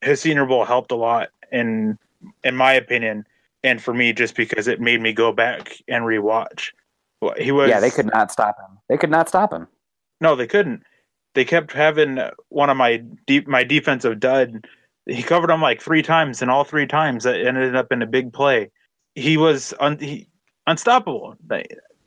his 0.00 0.20
Senior 0.20 0.46
Bowl 0.46 0.64
helped 0.64 0.90
a 0.90 0.96
lot 0.96 1.28
in 1.52 1.96
in 2.44 2.56
my 2.56 2.72
opinion, 2.72 3.24
and 3.62 3.80
for 3.80 3.94
me, 3.94 4.12
just 4.12 4.34
because 4.34 4.66
it 4.66 4.80
made 4.80 5.00
me 5.00 5.12
go 5.12 5.32
back 5.32 5.76
and 5.88 6.04
rewatch. 6.04 6.70
He 7.38 7.52
was 7.52 7.68
yeah. 7.68 7.80
They 7.80 7.90
could 7.90 8.06
not 8.12 8.32
stop 8.32 8.56
him. 8.58 8.78
They 8.88 8.96
could 8.96 9.10
not 9.10 9.28
stop 9.28 9.52
him. 9.52 9.68
No, 10.20 10.34
they 10.34 10.46
couldn't. 10.46 10.82
They 11.34 11.44
kept 11.44 11.72
having 11.72 12.18
one 12.48 12.70
of 12.70 12.76
my 12.76 12.98
deep 13.26 13.46
my 13.46 13.64
defensive 13.64 14.20
dud. 14.20 14.66
He 15.06 15.22
covered 15.22 15.50
him 15.50 15.62
like 15.62 15.80
three 15.80 16.02
times, 16.02 16.42
and 16.42 16.50
all 16.50 16.64
three 16.64 16.86
times 16.86 17.24
that 17.24 17.40
ended 17.40 17.76
up 17.76 17.92
in 17.92 18.02
a 18.02 18.06
big 18.06 18.32
play. 18.32 18.70
He 19.14 19.36
was 19.36 19.74
un, 19.80 19.98
he, 19.98 20.26
unstoppable. 20.66 21.36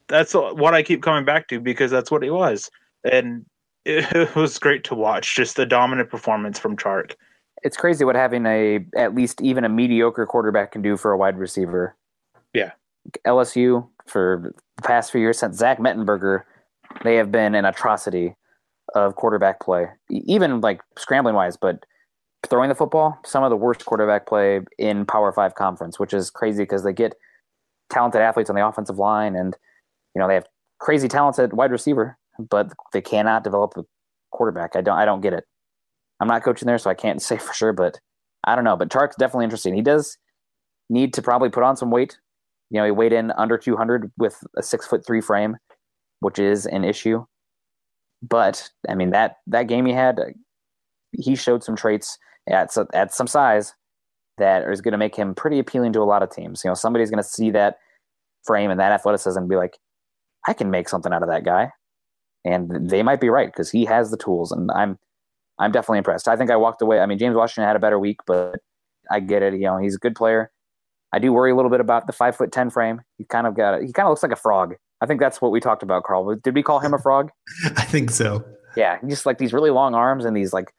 That's 0.07 0.33
what 0.33 0.73
I 0.73 0.83
keep 0.83 1.01
coming 1.01 1.25
back 1.25 1.47
to 1.49 1.59
because 1.59 1.91
that's 1.91 2.11
what 2.11 2.23
he 2.23 2.29
was, 2.29 2.69
and 3.03 3.45
it 3.85 4.35
was 4.35 4.59
great 4.59 4.83
to 4.85 4.95
watch. 4.95 5.35
Just 5.35 5.55
the 5.55 5.65
dominant 5.65 6.09
performance 6.09 6.59
from 6.59 6.77
Chark. 6.77 7.13
It's 7.63 7.77
crazy 7.77 8.03
what 8.03 8.15
having 8.15 8.45
a 8.45 8.85
at 8.95 9.15
least 9.15 9.41
even 9.41 9.63
a 9.63 9.69
mediocre 9.69 10.25
quarterback 10.25 10.73
can 10.73 10.81
do 10.81 10.97
for 10.97 11.11
a 11.11 11.17
wide 11.17 11.37
receiver. 11.37 11.95
Yeah, 12.53 12.71
LSU 13.25 13.87
for 14.05 14.53
the 14.75 14.81
past 14.81 15.11
few 15.11 15.21
years 15.21 15.39
since 15.39 15.57
Zach 15.57 15.79
Mettenberger, 15.79 16.43
they 17.03 17.15
have 17.15 17.31
been 17.31 17.55
an 17.55 17.63
atrocity 17.63 18.35
of 18.95 19.15
quarterback 19.15 19.59
play, 19.59 19.87
even 20.09 20.61
like 20.61 20.81
scrambling 20.97 21.35
wise, 21.35 21.57
but 21.57 21.85
throwing 22.49 22.69
the 22.69 22.75
football, 22.75 23.19
some 23.25 23.43
of 23.43 23.49
the 23.49 23.55
worst 23.55 23.85
quarterback 23.85 24.27
play 24.27 24.61
in 24.77 25.05
Power 25.05 25.31
Five 25.31 25.55
conference, 25.55 25.99
which 25.99 26.13
is 26.13 26.29
crazy 26.29 26.63
because 26.63 26.83
they 26.83 26.93
get 26.93 27.15
talented 27.89 28.21
athletes 28.21 28.49
on 28.49 28.55
the 28.55 28.65
offensive 28.65 28.97
line 28.97 29.35
and 29.35 29.55
you 30.15 30.19
know 30.19 30.27
they 30.27 30.35
have 30.35 30.47
crazy 30.79 31.07
talented 31.07 31.53
wide 31.53 31.71
receiver, 31.71 32.17
but 32.49 32.71
they 32.91 33.01
cannot 33.01 33.43
develop 33.43 33.73
a 33.77 33.83
quarterback. 34.31 34.75
I 34.75 34.81
don't 34.81 34.97
I 34.97 35.05
don't 35.05 35.21
get 35.21 35.33
it. 35.33 35.45
I'm 36.19 36.27
not 36.27 36.43
coaching 36.43 36.67
there, 36.67 36.77
so 36.77 36.89
I 36.89 36.95
can't 36.95 37.21
say 37.29 37.37
for 37.37 37.53
sure, 37.53 37.73
but 37.73 37.99
I 38.43 38.55
don't 38.55 38.63
know. 38.63 38.75
But 38.75 38.89
Chark's 38.89 39.15
definitely 39.15 39.45
interesting. 39.45 39.75
He 39.75 39.81
does 39.81 40.17
need 40.89 41.13
to 41.13 41.21
probably 41.21 41.49
put 41.49 41.63
on 41.63 41.77
some 41.77 41.91
weight. 41.91 42.17
You 42.69 42.79
know, 42.79 42.85
he 42.85 42.91
weighed 42.91 43.13
in 43.13 43.31
under 43.31 43.57
200 43.57 44.11
with 44.17 44.43
a 44.57 44.63
six 44.63 44.85
foot 44.87 45.05
three 45.05 45.21
frame, 45.21 45.57
which 46.19 46.39
is 46.39 46.65
an 46.65 46.83
issue. 46.83 47.25
But 48.27 48.69
I 48.89 48.95
mean 48.95 49.11
that 49.11 49.37
that 49.47 49.67
game 49.67 49.85
he 49.85 49.93
had, 49.93 50.19
uh, 50.19 50.25
he 51.11 51.35
showed 51.35 51.63
some 51.63 51.75
traits 51.75 52.17
at 52.49 52.75
at 52.93 53.13
some 53.13 53.27
size 53.27 53.73
that 54.37 54.63
is 54.69 54.81
going 54.81 54.93
to 54.93 54.97
make 54.97 55.15
him 55.15 55.35
pretty 55.35 55.59
appealing 55.59 55.93
to 55.93 55.99
a 56.01 56.05
lot 56.05 56.23
of 56.23 56.31
teams. 56.31 56.63
You 56.63 56.69
know, 56.69 56.75
somebody's 56.75 57.09
going 57.09 57.21
to 57.21 57.29
see 57.29 57.51
that 57.51 57.77
frame 58.43 58.71
and 58.71 58.79
that 58.79 58.91
athleticism 58.91 59.37
and 59.37 59.49
be 59.49 59.55
like, 59.55 59.77
I 60.47 60.53
can 60.53 60.71
make 60.71 60.89
something 60.89 61.13
out 61.13 61.23
of 61.23 61.29
that 61.29 61.45
guy, 61.45 61.71
and 62.45 62.89
they 62.89 63.03
might 63.03 63.21
be 63.21 63.29
right 63.29 63.47
because 63.47 63.69
he 63.71 63.85
has 63.85 64.11
the 64.11 64.17
tools, 64.17 64.51
and 64.51 64.69
I'm 64.71 64.97
I'm 65.59 65.71
definitely 65.71 65.99
impressed. 65.99 66.27
I 66.27 66.35
think 66.35 66.51
I 66.51 66.55
walked 66.55 66.81
away. 66.81 66.99
I 66.99 67.05
mean, 67.05 67.19
James 67.19 67.35
Washington 67.35 67.67
had 67.67 67.75
a 67.75 67.79
better 67.79 67.99
week, 67.99 68.19
but 68.25 68.59
I 69.11 69.19
get 69.19 69.43
it. 69.43 69.53
You 69.53 69.61
know, 69.61 69.77
he's 69.77 69.95
a 69.95 69.99
good 69.99 70.15
player. 70.15 70.51
I 71.13 71.19
do 71.19 71.31
worry 71.31 71.51
a 71.51 71.55
little 71.55 71.71
bit 71.71 71.79
about 71.79 72.07
the 72.07 72.13
five 72.13 72.35
foot 72.35 72.51
ten 72.51 72.69
frame. 72.69 73.01
He 73.17 73.25
kind 73.25 73.47
of 73.47 73.55
got 73.55 73.81
he 73.81 73.93
kind 73.93 74.07
of 74.07 74.11
looks 74.11 74.23
like 74.23 74.31
a 74.31 74.37
frog. 74.37 74.75
I 75.03 75.05
think 75.05 75.19
that's 75.19 75.41
what 75.41 75.51
we 75.51 75.59
talked 75.59 75.83
about, 75.83 76.03
Carl. 76.05 76.33
Did 76.35 76.55
we 76.55 76.63
call 76.63 76.79
him 76.79 76.93
a 76.93 76.97
frog? 76.97 77.29
I 77.75 77.83
think 77.83 78.09
so. 78.09 78.43
Yeah, 78.77 78.99
just 79.05 79.25
like 79.25 79.37
these 79.37 79.51
really 79.51 79.69
long 79.69 79.93
arms 79.93 80.23
and 80.23 80.35
these 80.35 80.53
like 80.53 80.73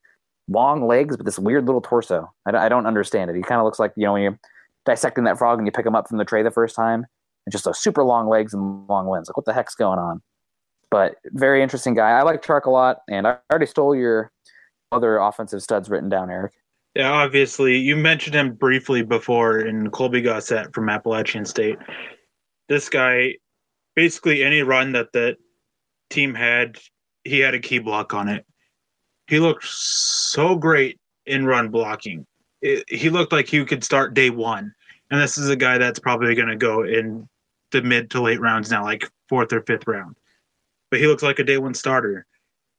long 0.49 0.87
legs, 0.87 1.17
but 1.17 1.27
this 1.27 1.39
weird 1.39 1.67
little 1.67 1.83
torso. 1.83 2.33
I, 2.47 2.57
I 2.57 2.69
don't 2.71 2.87
understand 2.87 3.31
it. 3.31 3.37
He 3.37 3.43
kind 3.43 3.61
of 3.61 3.67
looks 3.67 3.79
like 3.79 3.93
you 3.97 4.07
know 4.07 4.15
when 4.15 4.23
you're 4.23 4.39
dissecting 4.87 5.25
that 5.25 5.37
frog 5.37 5.59
and 5.59 5.67
you 5.67 5.73
pick 5.73 5.85
him 5.85 5.95
up 5.95 6.09
from 6.09 6.17
the 6.17 6.25
tray 6.25 6.43
the 6.43 6.51
first 6.51 6.75
time, 6.75 7.05
and 7.45 7.53
just 7.53 7.67
those 7.67 7.79
super 7.79 8.03
long 8.03 8.27
legs 8.27 8.55
and 8.55 8.89
long 8.89 9.07
limbs. 9.07 9.29
Like 9.29 9.37
what 9.37 9.45
the 9.45 9.53
heck's 9.53 9.75
going 9.75 9.99
on? 9.99 10.23
But 10.91 11.17
very 11.27 11.63
interesting 11.63 11.95
guy. 11.95 12.11
I 12.11 12.23
like 12.23 12.43
Chark 12.43 12.65
a 12.65 12.71
lot, 12.71 13.01
and 13.11 13.27
I 13.27 13.37
already 13.53 13.67
stole 13.67 13.95
your 13.95 14.33
other 14.91 15.19
offensive 15.19 15.63
studs 15.63 15.91
written 15.91 16.09
down, 16.09 16.31
Eric. 16.31 16.53
Yeah, 16.95 17.11
obviously, 17.11 17.77
you 17.77 17.97
mentioned 17.97 18.35
him 18.35 18.55
briefly 18.55 19.03
before 19.03 19.61
in 19.61 19.91
Colby 19.91 20.23
Gossett 20.23 20.73
from 20.73 20.89
Appalachian 20.89 21.45
State. 21.45 21.77
This 22.69 22.89
guy, 22.89 23.35
basically, 23.95 24.43
any 24.43 24.63
run 24.63 24.93
that 24.93 25.13
the 25.13 25.37
team 26.11 26.35
had, 26.35 26.79
he 27.25 27.41
had 27.41 27.55
a 27.55 27.61
key 27.61 27.79
block 27.79 28.15
on 28.15 28.29
it. 28.29 28.45
He 29.27 29.39
looked 29.39 29.65
so 29.65 30.55
great 30.55 30.99
in 31.27 31.47
run 31.47 31.69
blocking. 31.69 32.27
It, 32.61 32.85
he 32.89 33.11
looked 33.11 33.33
like 33.33 33.49
he 33.49 33.65
could 33.65 33.85
start 33.85 34.15
day 34.15 34.31
one. 34.31 34.75
And 35.11 35.21
this 35.21 35.39
is 35.39 35.49
a 35.49 35.57
guy 35.57 35.79
that's 35.79 35.99
probably 35.99 36.35
going 36.35 36.49
to 36.49 36.57
go 36.57 36.83
in 36.83 37.29
the 37.71 37.83
mid 37.83 38.11
to 38.11 38.21
late 38.21 38.41
rounds 38.41 38.71
now, 38.71 38.83
like 38.83 39.09
fourth 39.29 39.53
or 39.53 39.63
fifth 39.63 39.87
round. 39.87 40.17
But 40.91 41.01
he 41.01 41.07
looks 41.07 41.23
like 41.23 41.39
a 41.39 41.45
day 41.45 41.59
one 41.59 41.75
starter. 41.75 42.27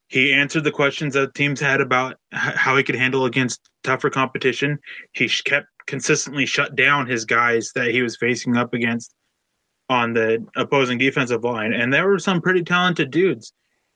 He 0.07 0.31
answered 0.31 0.63
the 0.63 0.71
questions 0.71 1.13
that 1.15 1.33
teams 1.33 1.59
had 1.59 1.81
about 1.81 2.17
how 2.31 2.77
he 2.77 2.83
could 2.83 2.95
handle 2.95 3.25
against 3.25 3.69
tougher 3.83 4.09
competition. 4.09 4.79
He 5.13 5.27
kept 5.27 5.67
consistently 5.87 6.45
shut 6.45 6.75
down 6.75 7.07
his 7.07 7.25
guys 7.25 7.71
that 7.75 7.91
he 7.91 8.01
was 8.01 8.17
facing 8.17 8.55
up 8.55 8.73
against 8.73 9.13
on 9.89 10.13
the 10.13 10.45
opposing 10.55 10.97
defensive 10.97 11.43
line, 11.43 11.73
and 11.73 11.93
there 11.93 12.07
were 12.07 12.19
some 12.19 12.41
pretty 12.41 12.63
talented 12.63 13.11
dudes. 13.11 13.53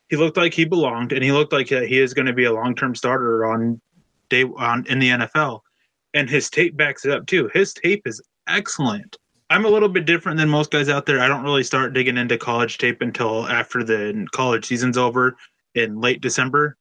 He 0.10 0.16
looked 0.16 0.38
like 0.38 0.54
he 0.54 0.66
belonged, 0.66 1.12
and 1.14 1.24
he 1.24 1.32
looked 1.32 1.54
like 1.54 1.72
uh, 1.72 1.82
he 1.82 2.00
is 2.00 2.14
going 2.14 2.26
to 2.26 2.34
be 2.34 2.46
a 2.46 2.54
long-term 2.54 2.96
starter 2.96 3.46
on 3.46 3.80
day 4.30 4.44
on 4.44 4.86
in 4.88 5.00
the 5.00 5.10
NFL. 5.10 5.62
And 6.14 6.30
his 6.30 6.50
tape 6.50 6.76
backs 6.76 7.06
it 7.06 7.12
up 7.12 7.28
too. 7.28 7.50
His 7.54 7.74
tape 7.74 8.04
is 8.06 8.22
excellent. 8.48 9.18
I'm 9.52 9.66
a 9.66 9.70
little 9.70 9.90
bit 9.90 10.06
different 10.06 10.38
than 10.38 10.50
most 10.50 10.72
guys 10.72 10.90
out 10.90 11.06
there. 11.06 11.20
I 11.20 11.28
don't 11.28 11.44
really 11.44 11.64
start 11.64 11.94
digging 11.94 12.18
into 12.18 12.38
college 12.38 12.78
tape 12.78 13.02
until 13.02 13.48
after 13.48 13.84
the 13.84 14.28
college 14.32 14.66
season's 14.66 14.98
over 14.98 15.38
in 15.76 16.00
late 16.00 16.22
December. 16.22 16.78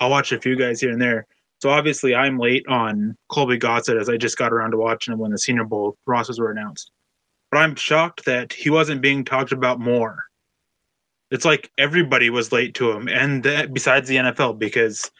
I'll 0.00 0.10
watch 0.10 0.32
a 0.32 0.40
few 0.40 0.56
guys 0.56 0.80
here 0.80 0.90
and 0.90 1.02
there. 1.02 1.26
So 1.60 1.70
obviously, 1.70 2.14
I'm 2.14 2.38
late 2.38 2.66
on 2.68 3.16
Colby 3.28 3.56
Gossett 3.56 3.96
as 3.96 4.08
I 4.08 4.16
just 4.16 4.36
got 4.36 4.52
around 4.52 4.72
to 4.72 4.76
watching 4.76 5.12
him 5.12 5.20
when 5.20 5.30
the 5.30 5.38
Senior 5.38 5.64
Bowl 5.64 5.96
rosters 6.06 6.40
were 6.40 6.50
announced. 6.50 6.90
But 7.52 7.58
I'm 7.58 7.76
shocked 7.76 8.24
that 8.24 8.52
he 8.52 8.70
wasn't 8.70 9.02
being 9.02 9.24
talked 9.24 9.52
about 9.52 9.78
more. 9.78 10.24
It's 11.30 11.44
like 11.44 11.70
everybody 11.78 12.30
was 12.30 12.50
late 12.50 12.74
to 12.74 12.90
him, 12.90 13.08
and 13.08 13.42
that, 13.44 13.72
besides 13.72 14.08
the 14.08 14.16
NFL, 14.16 14.58
because 14.58 15.10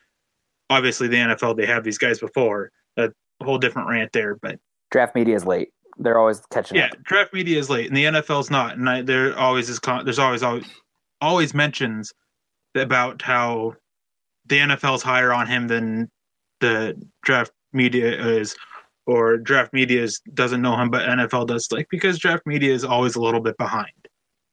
obviously 0.71 1.09
the 1.09 1.17
NFL 1.17 1.57
they 1.57 1.67
have 1.67 1.85
these 1.85 1.99
guys 1.99 2.19
before. 2.19 2.71
A 2.97 3.11
whole 3.45 3.59
different 3.59 3.89
rant 3.89 4.13
there, 4.13 4.37
but 4.37 4.59
draft 4.91 5.15
media 5.15 5.35
is 5.35 5.45
late. 5.45 5.71
They're 5.99 6.19
always 6.19 6.41
catching 6.51 6.77
yeah, 6.77 6.85
up. 6.85 6.91
Yeah, 6.95 7.01
draft 7.03 7.35
media 7.35 7.59
is 7.59 7.69
late, 7.69 7.89
and 7.89 7.97
the 7.97 8.05
NFL's 8.05 8.51
not. 8.51 8.77
And 8.77 8.89
I, 8.89 9.03
there 9.03 9.37
always 9.39 9.69
is. 9.69 9.81
There's 10.05 10.19
always 10.19 10.43
always 10.43 10.65
always 11.21 11.55
mentions 11.55 12.13
about 12.75 13.21
how 13.21 13.75
the 14.47 14.59
NFL's 14.59 15.03
higher 15.03 15.33
on 15.33 15.47
him 15.47 15.69
than 15.69 16.11
the 16.61 16.95
draft 17.23 17.53
media 17.73 18.13
is, 18.13 18.55
or 19.07 19.37
draft 19.37 19.73
media 19.73 20.07
doesn't 20.35 20.63
know 20.63 20.77
him, 20.77 20.91
but 20.91 21.09
NFL 21.09 21.47
does. 21.47 21.69
Like 21.71 21.89
because 21.91 22.19
draft 22.19 22.47
media 22.47 22.73
is 22.73 22.85
always 22.85 23.17
a 23.17 23.21
little 23.21 23.41
bit 23.41 23.57
behind. 23.57 23.93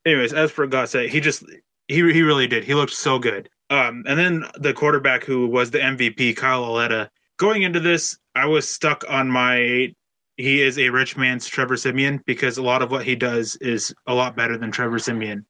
Anyways, 0.05 0.33
as 0.33 0.51
for 0.51 0.65
Gossett, 0.67 1.09
he 1.09 1.19
just 1.19 1.43
he 1.87 1.95
he 1.95 2.21
really 2.21 2.47
did. 2.47 2.63
He 2.63 2.73
looked 2.73 2.93
so 2.93 3.19
good. 3.19 3.49
Um, 3.69 4.03
and 4.07 4.17
then 4.17 4.45
the 4.59 4.73
quarterback 4.73 5.23
who 5.23 5.47
was 5.47 5.69
the 5.69 5.79
MVP, 5.79 6.35
Kyle 6.35 6.61
Lauletta. 6.61 7.09
Going 7.37 7.61
into 7.61 7.79
this, 7.79 8.17
I 8.35 8.45
was 8.45 8.67
stuck 8.67 9.03
on 9.07 9.29
my 9.29 9.93
he 10.37 10.61
is 10.61 10.79
a 10.79 10.89
rich 10.89 11.17
man's 11.17 11.47
Trevor 11.47 11.75
Siemian 11.75 12.23
because 12.25 12.57
a 12.57 12.63
lot 12.63 12.81
of 12.81 12.91
what 12.91 13.03
he 13.03 13.15
does 13.15 13.57
is 13.57 13.93
a 14.07 14.13
lot 14.13 14.37
better 14.37 14.57
than 14.57 14.71
Trevor 14.71 14.97
Siemian. 14.97 15.45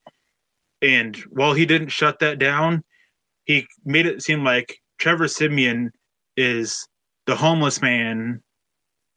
And 0.82 1.16
while 1.30 1.54
he 1.54 1.66
didn't 1.66 1.90
shut 1.90 2.20
that 2.20 2.40
down, 2.40 2.84
he 3.46 3.68
made 3.86 4.08
it 4.08 4.24
seem 4.24 4.44
like 4.44 4.80
Trevor 4.98 5.28
Siemian 5.28 5.92
is 6.38 6.88
the 7.28 7.36
homeless 7.36 7.82
man 7.82 8.42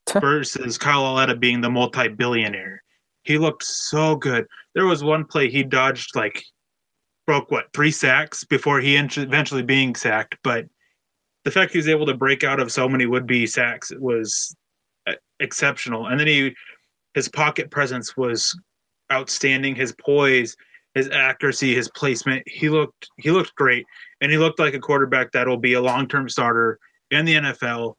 versus 0.21 0.79
Kyle 0.79 1.03
Lauletta 1.03 1.37
being 1.37 1.61
the 1.61 1.71
multi-billionaire. 1.71 2.83
He 3.23 3.39
looked 3.39 3.65
so 3.65 4.17
good. 4.17 4.47
There 4.75 4.87
was 4.87 5.05
one 5.05 5.25
play 5.25 5.49
he 5.49 5.63
dodged 5.63 6.17
like 6.17 6.43
broke 7.27 7.51
what 7.51 7.73
three 7.73 7.93
sacks 7.93 8.43
before 8.45 8.81
he 8.81 8.97
eventually 8.97 9.63
being 9.63 9.95
sacked, 9.95 10.37
but 10.43 10.67
the 11.45 11.51
fact 11.51 11.73
he 11.73 11.79
was 11.79 11.89
able 11.89 12.07
to 12.07 12.15
break 12.15 12.45
out 12.45 12.61
of 12.61 12.73
so 12.73 12.89
many 12.89 13.07
would-be 13.07 13.47
sacks 13.47 13.93
was 13.99 14.55
uh, 15.07 15.15
exceptional. 15.41 16.07
And 16.07 16.19
then 16.19 16.27
he 16.27 16.55
his 17.15 17.29
pocket 17.29 17.71
presence 17.71 18.17
was 18.17 18.59
outstanding. 19.13 19.75
His 19.75 19.93
poise 19.93 20.57
his 20.95 21.09
accuracy, 21.11 21.75
his 21.75 21.91
placement. 21.91 22.43
He 22.47 22.69
looked 22.69 23.09
he 23.19 23.31
looked 23.31 23.55
great, 23.55 23.87
and 24.21 24.31
he 24.31 24.39
looked 24.39 24.59
like 24.59 24.75
a 24.75 24.81
quarterback 24.81 25.33
that 25.33 25.49
will 25.49 25.57
be 25.57 25.75
a 25.75 25.81
long 25.81 26.07
term 26.07 26.29
starter 26.29 26.79
in 27.11 27.25
the 27.25 27.35
NFL 27.35 27.95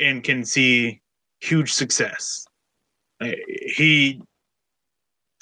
and 0.00 0.24
can 0.24 0.44
see 0.44 1.00
huge 1.42 1.72
success. 1.72 2.46
He 3.20 4.20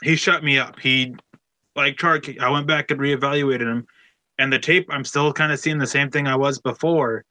he 0.03 0.17
shut 0.17 0.43
me 0.43 0.59
up. 0.59 0.79
He 0.79 1.15
like 1.77 1.97
Chark. 1.97 2.39
I 2.41 2.51
went 2.51 2.67
back 2.67 2.91
and 2.91 3.01
reevaluated 3.01 3.61
him, 3.61 3.87
and 4.39 4.53
the 4.53 4.59
tape. 4.59 4.87
I'm 4.91 5.05
still 5.05 5.33
kind 5.33 5.53
of 5.53 5.61
seeing 5.61 5.79
the 5.79 5.87
same 5.87 6.11
thing 6.11 6.27
I 6.27 6.37
was 6.37 6.59
before, 6.59 7.25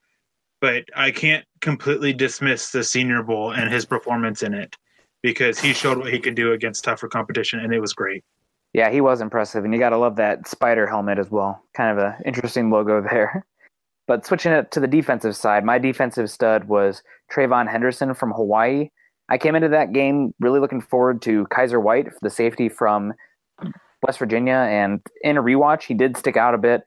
but 0.62 0.86
I 0.96 1.12
can't 1.12 1.46
completely 1.62 2.14
dismiss 2.14 2.72
the 2.72 2.84
Senior 2.84 3.24
Bowl 3.24 3.52
and 3.52 3.72
his 3.72 3.86
performance 3.86 4.44
in 4.44 4.54
it 4.54 4.76
because 5.22 5.60
he 5.60 5.74
showed 5.74 5.98
what 5.98 6.14
he 6.14 6.20
could 6.20 6.36
do 6.36 6.54
against 6.54 6.84
tougher 6.84 7.08
competition, 7.08 7.60
and 7.60 7.74
it 7.74 7.80
was 7.80 7.94
great. 7.94 8.24
Yeah, 8.74 8.92
he 8.92 9.02
was 9.02 9.22
impressive, 9.22 9.66
and 9.66 9.74
you 9.74 9.80
got 9.80 9.90
to 9.90 9.98
love 9.98 10.16
that 10.18 10.48
spider 10.48 10.88
helmet 10.88 11.20
as 11.20 11.30
well. 11.30 11.64
Kind 11.76 11.98
of 11.98 12.04
an 12.04 12.16
interesting 12.26 12.70
logo 12.70 13.02
there. 13.02 13.46
But 14.10 14.26
switching 14.26 14.52
it 14.52 14.72
to 14.72 14.80
the 14.80 14.88
defensive 14.88 15.36
side, 15.36 15.64
my 15.64 15.78
defensive 15.78 16.32
stud 16.32 16.64
was 16.64 17.04
Trayvon 17.32 17.70
Henderson 17.70 18.16
from 18.16 18.32
Hawaii. 18.32 18.90
I 19.30 19.38
came 19.38 19.54
into 19.54 19.70
that 19.70 19.94
game 19.94 20.34
really 20.40 20.60
looking 20.60 20.82
forward 20.82 21.22
to 21.22 21.46
Kyzir 21.52 21.80
White, 21.80 22.08
the 22.24 22.32
safety 22.32 22.70
from 22.70 23.14
West 24.02 24.18
Virginia, 24.18 24.56
and 24.56 25.00
in 25.22 25.38
a 25.38 25.44
rewatch, 25.44 25.84
he 25.84 25.94
did 25.94 26.18
stick 26.18 26.38
out 26.38 26.56
a 26.56 26.58
bit. 26.58 26.82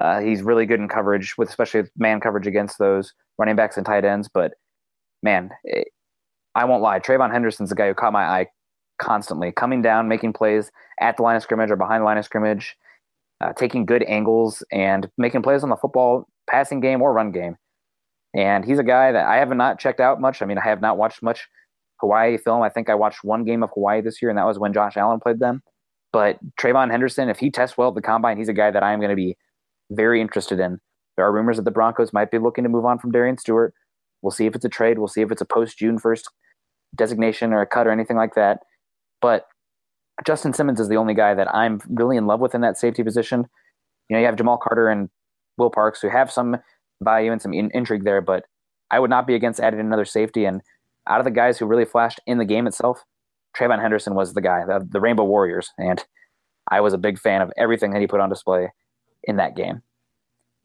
Uh, 0.00 0.18
he's 0.18 0.42
really 0.42 0.66
good 0.66 0.80
in 0.80 0.88
coverage, 0.88 1.38
with 1.38 1.48
especially 1.48 1.84
man 1.96 2.18
coverage 2.18 2.48
against 2.48 2.80
those 2.80 3.12
running 3.38 3.54
backs 3.54 3.76
and 3.76 3.86
tight 3.86 4.04
ends. 4.04 4.28
But 4.28 4.54
man, 5.22 5.50
it, 5.62 5.86
I 6.56 6.64
won't 6.64 6.82
lie. 6.82 6.98
Trayvon 6.98 7.30
Henderson's 7.30 7.70
the 7.70 7.76
guy 7.76 7.86
who 7.86 7.94
caught 7.94 8.12
my 8.12 8.24
eye 8.24 8.48
constantly, 9.00 9.52
coming 9.52 9.80
down, 9.80 10.08
making 10.08 10.32
plays 10.32 10.72
at 11.00 11.18
the 11.18 11.22
line 11.22 11.36
of 11.36 11.42
scrimmage 11.44 11.70
or 11.70 11.76
behind 11.76 12.00
the 12.00 12.04
line 12.04 12.18
of 12.18 12.24
scrimmage, 12.24 12.76
uh, 13.40 13.52
taking 13.52 13.86
good 13.86 14.02
angles 14.08 14.64
and 14.72 15.08
making 15.18 15.42
plays 15.42 15.62
on 15.62 15.70
the 15.70 15.76
football 15.76 16.26
passing 16.48 16.80
game 16.80 17.02
or 17.02 17.12
run 17.12 17.30
game. 17.30 17.56
And 18.34 18.64
he's 18.64 18.78
a 18.78 18.84
guy 18.84 19.12
that 19.12 19.26
I 19.26 19.36
have 19.36 19.50
not 19.50 19.78
checked 19.78 20.00
out 20.00 20.20
much. 20.20 20.42
I 20.42 20.46
mean, 20.46 20.58
I 20.58 20.64
have 20.64 20.80
not 20.80 20.98
watched 20.98 21.22
much 21.22 21.48
Hawaii 22.00 22.36
film. 22.36 22.62
I 22.62 22.68
think 22.68 22.90
I 22.90 22.94
watched 22.94 23.24
one 23.24 23.44
game 23.44 23.62
of 23.62 23.70
Hawaii 23.74 24.00
this 24.00 24.20
year, 24.20 24.30
and 24.30 24.38
that 24.38 24.46
was 24.46 24.58
when 24.58 24.72
Josh 24.72 24.96
Allen 24.96 25.20
played 25.20 25.40
them. 25.40 25.62
But 26.12 26.38
Trayvon 26.60 26.90
Henderson, 26.90 27.28
if 27.28 27.38
he 27.38 27.50
tests 27.50 27.76
well 27.76 27.88
at 27.88 27.94
the 27.94 28.02
combine, 28.02 28.38
he's 28.38 28.48
a 28.48 28.54
guy 28.54 28.70
that 28.70 28.82
I 28.82 28.92
am 28.92 29.00
going 29.00 29.10
to 29.10 29.16
be 29.16 29.36
very 29.90 30.20
interested 30.20 30.60
in. 30.60 30.78
There 31.16 31.26
are 31.26 31.32
rumors 31.32 31.56
that 31.56 31.64
the 31.64 31.70
Broncos 31.70 32.12
might 32.12 32.30
be 32.30 32.38
looking 32.38 32.64
to 32.64 32.70
move 32.70 32.84
on 32.84 32.98
from 32.98 33.10
Darian 33.10 33.38
Stewart. 33.38 33.74
We'll 34.22 34.30
see 34.30 34.46
if 34.46 34.54
it's 34.54 34.64
a 34.64 34.70
trade. 34.70 34.98
We'll 34.98 35.08
see 35.08 35.22
if 35.22 35.32
it's 35.32 35.40
a 35.40 35.46
post 35.46 35.78
June 35.78 35.98
1st 35.98 36.24
designation 36.94 37.52
or 37.52 37.60
a 37.60 37.66
cut 37.66 37.86
or 37.86 37.90
anything 37.90 38.16
like 38.16 38.34
that. 38.34 38.60
But 39.20 39.46
Justin 40.26 40.52
Simmons 40.52 40.80
is 40.80 40.88
the 40.88 40.96
only 40.96 41.14
guy 41.14 41.34
that 41.34 41.52
I'm 41.54 41.80
really 41.88 42.16
in 42.16 42.26
love 42.26 42.40
with 42.40 42.54
in 42.54 42.60
that 42.62 42.78
safety 42.78 43.02
position. 43.02 43.46
You 44.08 44.14
know, 44.14 44.20
you 44.20 44.26
have 44.26 44.36
Jamal 44.36 44.58
Carter 44.58 44.88
and 44.88 45.08
Will 45.58 45.70
Parks 45.70 46.00
who 46.00 46.08
have 46.08 46.30
some 46.30 46.58
value 47.00 47.32
and 47.32 47.40
some 47.40 47.52
in- 47.52 47.70
intrigue 47.74 48.04
there, 48.04 48.20
but 48.20 48.44
I 48.90 49.00
would 49.00 49.10
not 49.10 49.26
be 49.26 49.34
against 49.34 49.60
adding 49.60 49.80
another 49.80 50.04
safety. 50.04 50.44
And 50.44 50.62
out 51.06 51.20
of 51.20 51.24
the 51.24 51.30
guys 51.30 51.58
who 51.58 51.66
really 51.66 51.84
flashed 51.84 52.20
in 52.26 52.38
the 52.38 52.44
game 52.44 52.66
itself, 52.66 53.04
Trayvon 53.56 53.80
Henderson 53.80 54.14
was 54.14 54.34
the 54.34 54.40
guy, 54.40 54.64
the, 54.64 54.86
the 54.88 55.00
Rainbow 55.00 55.24
Warriors. 55.24 55.72
And 55.78 56.04
I 56.70 56.80
was 56.80 56.92
a 56.92 56.98
big 56.98 57.18
fan 57.18 57.42
of 57.42 57.52
everything 57.56 57.92
that 57.92 58.00
he 58.00 58.06
put 58.06 58.20
on 58.20 58.28
display 58.28 58.72
in 59.24 59.36
that 59.36 59.56
game. 59.56 59.82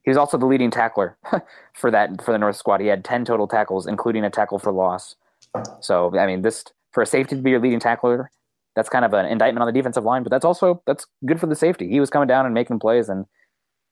He 0.03 0.12
was 0.12 0.17
also 0.17 0.38
the 0.38 0.45
leading 0.45 0.69
tackler 0.69 1.17
for 1.73 1.89
that 1.91 2.21
for 2.21 2.32
the 2.32 2.38
North 2.38 2.58
squad. 2.58 2.82
He 2.82 2.88
had 2.88 3.06
10 3.06 3.25
total 3.25 3.47
tackles, 3.47 3.88
including 3.88 4.23
a 4.23 4.29
tackle 4.29 4.60
for 4.60 4.71
loss. 4.71 5.15
So, 5.79 6.17
I 6.17 6.25
mean, 6.25 6.41
this 6.41 6.65
for 6.91 7.01
a 7.01 7.06
safety 7.06 7.36
to 7.36 7.41
be 7.41 7.51
your 7.51 7.60
leading 7.60 7.79
tackler, 7.79 8.29
that's 8.75 8.89
kind 8.89 9.06
of 9.06 9.13
an 9.13 9.25
indictment 9.25 9.62
on 9.62 9.67
the 9.67 9.73
defensive 9.73 10.03
line, 10.03 10.23
but 10.23 10.29
that's 10.29 10.45
also 10.45 10.82
that's 10.86 11.06
good 11.25 11.39
for 11.39 11.47
the 11.47 11.56
safety. 11.56 11.89
He 11.89 11.99
was 11.99 12.10
coming 12.10 12.27
down 12.27 12.45
and 12.45 12.53
making 12.53 12.79
plays, 12.79 13.08
and 13.08 13.25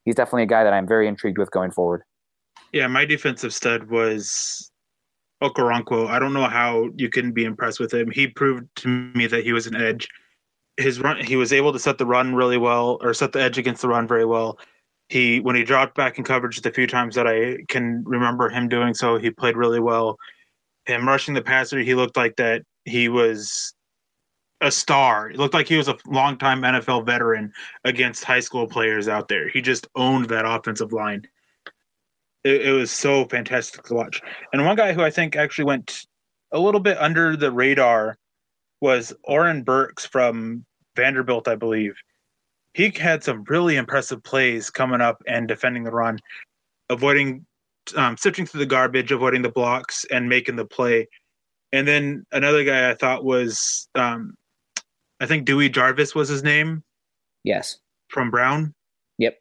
he's 0.06 0.16
definitely 0.16 0.44
a 0.44 0.48
guy 0.48 0.64
that 0.64 0.74
I'm 0.74 0.88
very 0.88 1.08
intrigued 1.08 1.38
with 1.38 1.52
going 1.52 1.72
forward. 1.72 2.04
Yeah, 2.72 2.88
my 2.88 3.06
defensive 3.06 3.54
stud 3.54 3.90
was 3.90 4.72
Okoronkwo. 5.42 6.08
I 6.08 6.20
don't 6.20 6.34
know 6.34 6.48
how 6.48 6.90
you 6.96 7.10
can 7.10 7.32
be 7.32 7.44
impressed 7.44 7.80
with 7.80 7.94
him. 7.94 8.12
He 8.12 8.28
proved 8.28 8.68
to 8.78 8.88
me 8.88 9.28
that 9.28 9.44
he 9.44 9.54
was 9.54 9.68
an 9.68 9.76
edge. 9.76 10.08
His 10.78 11.00
run, 11.00 11.24
he 11.24 11.36
was 11.36 11.52
able 11.52 11.74
to 11.74 11.80
set 11.80 11.98
the 11.98 12.06
run 12.06 12.34
really 12.34 12.58
well, 12.58 12.98
or 13.02 13.14
set 13.14 13.34
the 13.34 13.42
edge 13.42 13.58
against 13.58 13.82
the 13.82 13.90
run 13.90 14.08
very 14.08 14.26
well. 14.26 14.58
He 15.10 15.42
when 15.42 15.56
he 15.56 15.64
dropped 15.64 15.96
back 15.96 16.18
in 16.18 16.24
coverage 16.24 16.62
the 16.62 16.72
few 16.72 16.88
times 16.88 17.16
that 17.16 17.28
I 17.28 17.58
can 17.68 18.04
remember 18.06 18.50
him 18.50 18.70
doing 18.70 18.94
so, 18.94 19.18
he 19.18 19.30
played 19.30 19.58
really 19.58 19.82
well. 19.82 20.18
Him 20.86 21.08
rushing 21.08 21.34
the 21.34 21.42
passer, 21.42 21.80
he 21.80 21.96
looked 21.96 22.16
like 22.16 22.38
that 22.38 22.64
he 22.86 23.10
was 23.10 23.74
a 24.62 24.72
star. 24.72 25.32
It 25.32 25.38
looked 25.38 25.54
like 25.54 25.68
he 25.68 25.78
was 25.78 25.88
a 25.88 25.98
longtime 26.06 26.62
NFL 26.62 27.06
veteran 27.06 27.52
against 27.84 28.24
high 28.24 28.40
school 28.40 28.68
players 28.68 29.08
out 29.08 29.28
there. 29.28 29.50
He 29.50 29.62
just 29.62 29.88
owned 29.96 30.30
that 30.30 30.46
offensive 30.46 30.94
line. 30.94 31.28
It, 32.44 32.68
it, 32.68 32.72
was 32.72 32.92
so 32.92 33.26
fantastic 33.26 33.84
to 33.84 33.94
watch. 33.94 34.22
And 34.54 34.66
one 34.66 34.76
guy 34.76 34.94
who 34.94 35.02
I 35.02 35.10
think 35.10 35.36
actually 35.36 35.66
went 35.66 36.06
a 36.52 36.60
little 36.60 36.80
bit 36.80 36.98
under 37.00 37.36
the 37.36 37.52
radar 37.52 38.18
was 38.82 39.14
Oren 39.24 39.64
Burks 39.64 40.06
from 40.06 40.66
Vanderbilt, 40.96 41.48
I 41.48 41.56
believe. 41.56 41.96
He 42.74 42.90
had 42.90 43.24
some 43.24 43.44
really 43.48 43.76
impressive 43.76 44.24
plays 44.24 44.70
coming 44.70 45.02
up 45.02 45.22
and 45.28 45.48
defending 45.48 45.84
the 45.84 45.92
run, 45.92 46.20
avoiding, 46.90 47.46
um, 47.96 48.16
sifting 48.18 48.46
through 48.46 48.60
the 48.60 48.66
garbage, 48.66 49.12
avoiding 49.12 49.42
the 49.42 49.50
blocks, 49.50 50.06
and 50.10 50.30
making 50.30 50.56
the 50.56 50.66
play. 50.66 51.08
And 51.74 51.88
then 51.88 52.26
another 52.32 52.64
guy 52.64 52.90
I 52.90 52.96
thought 52.96 53.24
was, 53.24 53.88
um, 53.96 54.36
I 55.22 55.28
think 55.28 55.46
Dewey 55.46 55.70
Jarvis 55.70 56.16
was 56.16 56.28
his 56.28 56.44
name. 56.44 56.84
Yes. 57.44 57.78
From 58.10 58.32
Brown. 58.32 58.74
Yep. 59.20 59.38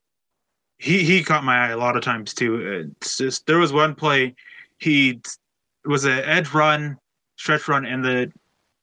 He 0.78 1.02
he 1.02 1.24
caught 1.24 1.42
my 1.42 1.66
eye 1.66 1.70
a 1.70 1.78
lot 1.78 1.96
of 1.96 2.02
times 2.02 2.34
too. 2.34 2.92
It's 3.00 3.16
just 3.16 3.46
there 3.46 3.58
was 3.58 3.72
one 3.72 3.94
play 3.94 4.34
he 4.78 5.20
was 5.84 6.04
an 6.04 6.20
edge 6.20 6.52
run, 6.52 6.98
stretch 7.36 7.66
run, 7.66 7.86
and 7.86 8.04
the 8.04 8.30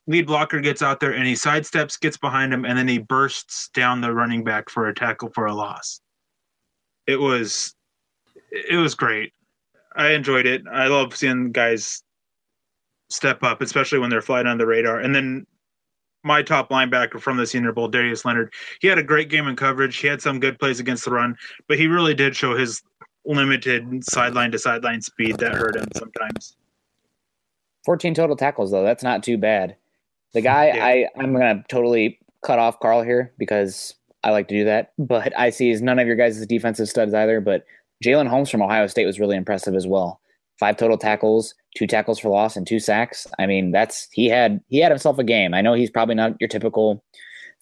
lead 0.08 0.26
blocker 0.26 0.60
gets 0.60 0.82
out 0.82 1.00
there 1.00 1.14
and 1.14 1.28
he 1.28 1.34
sidesteps, 1.34 2.00
gets 2.00 2.18
behind 2.18 2.54
him, 2.54 2.66
and 2.66 2.78
then 2.78 2.88
he 2.88 2.98
bursts 2.98 3.70
down 3.70 4.02
the 4.02 4.14
running 4.14 4.44
back 4.44 4.70
for 4.70 4.88
a 4.88 4.96
tackle 4.96 5.30
for 5.34 5.46
a 5.46 5.54
loss. 5.54 6.02
It 7.06 7.20
was 7.20 7.76
it 8.52 8.78
was 8.78 8.96
great. 8.96 9.34
I 9.96 10.10
enjoyed 10.10 10.46
it. 10.46 10.64
I 10.72 10.88
love 10.88 11.16
seeing 11.16 11.52
guys 11.52 12.04
step 13.10 13.44
up, 13.44 13.62
especially 13.62 14.00
when 14.00 14.10
they're 14.10 14.22
flying 14.22 14.48
on 14.48 14.58
the 14.58 14.66
radar. 14.66 15.00
And 15.00 15.14
then 15.14 15.46
my 16.28 16.44
top 16.44 16.70
linebacker 16.70 17.20
from 17.20 17.38
the 17.38 17.48
Senior 17.48 17.72
Bowl, 17.72 17.88
Darius 17.88 18.26
Leonard, 18.26 18.54
he 18.80 18.88
had 18.88 18.98
a 18.98 19.04
great 19.04 19.30
game 19.30 19.48
in 19.48 19.56
coverage. 19.56 19.98
He 19.98 20.08
had 20.08 20.22
some 20.22 20.40
good 20.40 20.60
plays 20.60 20.80
against 20.80 21.06
the 21.06 21.12
run, 21.12 21.36
but 21.68 21.80
he 21.80 21.88
really 21.88 22.14
did 22.14 22.36
show 22.36 22.56
his 22.56 22.84
limited 23.26 24.04
sideline 24.06 24.52
to 24.52 24.60
sideline 24.60 25.02
speed 25.02 25.38
that 25.40 25.54
hurt 25.54 25.76
him 25.76 25.88
sometimes. 25.96 26.56
14 27.86 28.14
total 28.14 28.36
tackles 28.36 28.72
though. 28.72 28.84
That's 28.84 29.04
not 29.04 29.24
too 29.24 29.38
bad. 29.38 29.76
The 30.34 30.42
guy 30.42 30.68
yeah. 30.68 30.86
I 30.86 31.08
I'm 31.18 31.34
going 31.34 31.58
to 31.58 31.64
totally 31.70 32.20
cut 32.46 32.60
off 32.60 32.80
Carl 32.80 33.02
here 33.02 33.34
because 33.38 33.96
I 34.24 34.32
like 34.32 34.48
to 34.50 34.56
do 34.56 34.66
that, 34.66 34.92
but 35.00 35.38
I 35.38 35.50
see 35.50 35.74
none 35.74 36.00
of 36.00 36.08
your 36.08 36.16
guys' 36.16 36.46
defensive 36.46 36.90
studs 36.90 37.14
either, 37.14 37.42
but 37.42 37.66
Jalyn 38.04 38.28
Holmes 38.28 38.50
from 38.50 38.62
Ohio 38.62 38.88
State 38.88 39.06
was 39.06 39.20
really 39.20 39.36
impressive 39.36 39.74
as 39.74 39.88
well 39.88 40.22
five 40.60 40.78
total 40.78 40.98
tackles, 40.98 41.54
two 41.78 41.88
tackles 41.88 42.20
for 42.20 42.30
loss, 42.30 42.56
and 42.56 42.66
two 42.66 42.80
sacks. 42.80 43.28
I 43.38 43.46
mean, 43.46 43.72
that's 43.72 44.08
he 44.12 44.28
had 44.28 44.60
he 44.68 44.80
had 44.80 44.92
himself 44.92 45.20
a 45.20 45.24
game. 45.24 45.54
I 45.54 45.62
know 45.62 45.74
he's 45.74 45.92
probably 45.92 46.16
not 46.16 46.36
your 46.40 46.48
typical 46.48 47.04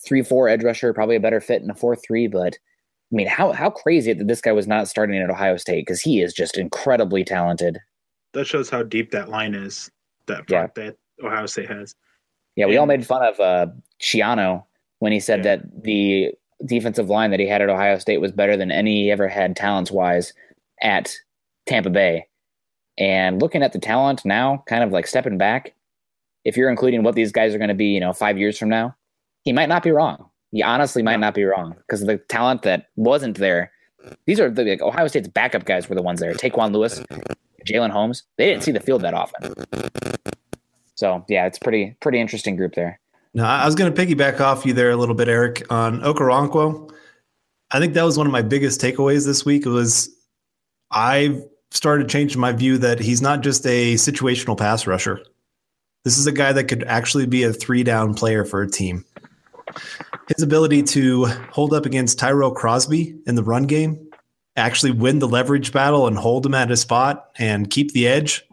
three 0.06 0.24
four 0.24 0.48
edge 0.48 0.64
rusher, 0.64 0.94
probably 0.94 1.16
a 1.16 1.22
better 1.22 1.42
fit 1.42 1.62
in 1.62 1.70
a 1.70 1.76
four 1.76 1.96
three, 1.96 2.28
but 2.28 2.58
I 3.12 3.16
mean, 3.16 3.28
how 3.28 3.52
how 3.52 3.70
crazy 3.70 4.14
that 4.14 4.28
this 4.28 4.42
guy 4.42 4.52
was 4.52 4.68
not 4.68 4.88
starting 4.88 5.18
at 5.18 5.30
Ohio 5.30 5.58
State 5.58 5.86
because 5.86 6.02
he 6.02 6.22
is 6.22 6.34
just 6.34 6.58
incredibly 6.58 7.24
talented. 7.24 7.80
That 8.34 8.48
shows 8.48 8.70
how 8.70 8.84
deep 8.84 9.12
that 9.12 9.30
line 9.30 9.54
is 9.54 9.90
that 10.28 10.46
yeah. 10.50 10.68
that 10.76 10.98
Ohio 11.24 11.46
State 11.46 11.70
has. 11.70 11.96
Yeah, 12.56 12.66
we 12.66 12.74
and, 12.74 12.80
all 12.80 12.86
made 12.86 13.06
fun 13.06 13.24
of 13.24 13.40
uh, 13.40 13.68
Schiano 14.02 14.64
when 15.00 15.12
he 15.12 15.20
said 15.20 15.40
yeah. 15.40 15.58
that 15.58 15.84
the 15.84 16.32
defensive 16.66 17.10
line 17.10 17.32
that 17.32 17.40
he 17.40 17.48
had 17.48 17.62
at 17.62 17.70
Ohio 17.70 17.98
State 18.00 18.22
was 18.22 18.32
better 18.32 18.56
than 18.58 18.72
any 18.72 19.04
he 19.04 19.12
ever 19.12 19.28
had 19.28 19.56
talents 19.56 19.92
wise 19.92 20.34
at 20.82 21.14
Tampa 21.68 21.90
Bay. 21.90 22.26
And 22.98 23.42
looking 23.42 23.62
at 23.62 23.74
the 23.74 23.80
talent 23.80 24.24
now, 24.24 24.64
kind 24.68 24.84
of 24.84 24.92
like 24.92 25.08
stepping 25.08 25.38
back, 25.38 25.74
if 26.46 26.56
you're 26.56 26.70
including 26.70 27.04
what 27.04 27.16
these 27.16 27.32
guys 27.32 27.54
are 27.54 27.58
going 27.58 27.70
to 27.70 27.76
be, 27.76 27.88
you 27.88 28.00
know, 28.00 28.14
five 28.14 28.38
years 28.38 28.58
from 28.58 28.70
now, 28.70 28.96
he 29.44 29.52
might 29.52 29.70
not 29.70 29.84
be 29.84 29.92
wrong. 29.92 30.30
He 30.52 30.64
honestly 30.64 31.04
might 31.04 31.20
not 31.20 31.34
be 31.34 31.44
wrong 31.44 31.76
because 31.80 32.06
the 32.06 32.18
talent 32.18 32.62
that 32.62 32.88
wasn't 32.96 33.38
there. 33.38 33.72
These 34.26 34.40
are 34.40 34.50
the 34.50 34.64
like, 34.64 34.82
Ohio 34.82 35.08
State's 35.08 35.28
backup 35.28 35.66
guys 35.66 35.90
were 35.90 35.96
the 35.96 36.02
ones 36.02 36.20
there. 36.20 36.34
Tyquan 36.34 36.72
Lewis, 36.72 37.04
Jalyn 37.68 37.90
Holmes. 37.90 38.24
They 38.38 38.46
didn't 38.46 38.64
see 38.64 38.72
the 38.72 38.80
field 38.80 39.02
that 39.02 39.14
often. 39.14 39.54
So 40.94 41.26
yeah, 41.28 41.46
it's 41.46 41.60
pretty 41.60 41.98
pretty 42.00 42.22
interesting 42.22 42.56
group 42.56 42.76
there. 42.76 43.00
Now 43.34 43.50
I 43.50 43.66
was 43.66 43.76
going 43.76 43.94
to 43.94 44.06
piggyback 44.06 44.40
off 44.40 44.66
you 44.66 44.74
there 44.74 44.92
a 44.92 44.96
little 44.96 45.16
bit, 45.16 45.28
Eric, 45.28 45.66
on 45.70 46.00
Okoronkwo. 46.02 46.90
I 47.72 47.80
think 47.80 47.94
that 47.96 48.04
was 48.04 48.18
one 48.18 48.28
of 48.28 48.32
my 48.32 48.44
biggest 48.44 48.80
takeaways 48.80 49.26
this 49.26 49.44
week. 49.44 49.66
It 49.66 49.70
was 49.70 50.10
I've 50.92 51.44
started 51.76 52.10
changing 52.10 52.40
my 52.40 52.52
view 52.52 52.78
that 52.78 53.00
he's 53.00 53.22
not 53.22 53.42
just 53.42 53.66
a 53.66 53.96
situational 53.96 54.58
pass 54.58 54.88
rusher. 54.88 55.22
This 56.04 56.18
is 56.18 56.28
a 56.28 56.32
guy 56.32 56.54
that 56.54 56.66
could 56.66 56.84
actually 56.84 57.26
be 57.26 57.44
a 57.44 57.54
three 57.54 57.84
down 57.84 58.14
player 58.14 58.46
for 58.46 58.62
a 58.62 58.70
team. 58.70 59.04
His 60.36 60.42
ability 60.42 60.84
to 60.84 61.26
hold 61.52 61.74
up 61.74 61.86
against 61.86 62.18
Tyrell 62.18 62.52
Crosby 62.52 63.18
in 63.28 63.36
the 63.36 63.44
run 63.44 63.64
game, 63.64 64.10
actually 64.56 64.92
win 64.92 65.20
the 65.20 65.28
leverage 65.28 65.72
battle 65.72 66.08
and 66.08 66.18
hold 66.18 66.46
him 66.46 66.54
at 66.54 66.72
a 66.72 66.78
spot 66.78 67.32
and 67.38 67.70
keep 67.70 67.92
the 67.92 68.08
edge. 68.08 68.48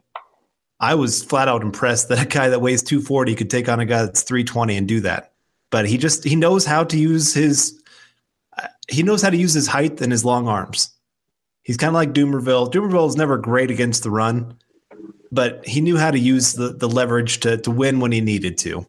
I 0.80 0.94
was 0.96 1.22
flat 1.22 1.48
out 1.48 1.62
impressed 1.62 2.08
that 2.08 2.20
a 2.20 2.26
guy 2.26 2.48
that 2.48 2.60
weighs 2.60 2.82
240 2.82 3.34
could 3.36 3.50
take 3.50 3.68
on 3.68 3.78
a 3.78 3.86
guy 3.86 4.02
that's 4.04 4.22
320 4.22 4.76
and 4.76 4.88
do 4.88 5.00
that. 5.00 5.32
But 5.70 5.86
he 5.86 5.96
just 5.96 6.24
he 6.24 6.34
knows 6.34 6.66
how 6.66 6.84
to 6.84 6.98
use 6.98 7.32
his 7.32 7.80
he 8.88 9.02
knows 9.02 9.22
how 9.22 9.30
to 9.30 9.36
use 9.36 9.54
his 9.54 9.68
height 9.68 10.00
and 10.00 10.10
his 10.10 10.24
long 10.24 10.48
arms. 10.48 10.92
He's 11.62 11.76
kind 11.76 11.88
of 11.88 11.94
like 11.94 12.12
Dumervil. 12.12 12.72
Dumervil 12.72 13.08
is 13.08 13.16
never 13.16 13.38
great 13.38 13.70
against 13.70 14.02
the 14.02 14.10
run, 14.10 14.56
but 15.30 15.66
he 15.66 15.80
knew 15.80 15.96
how 15.96 16.10
to 16.10 16.18
use 16.18 16.54
the, 16.54 16.72
the 16.72 16.88
leverage 16.88 17.40
to, 17.40 17.56
to 17.58 17.70
win 17.70 18.00
when 18.00 18.12
he 18.12 18.20
needed 18.20 18.58
to. 18.58 18.86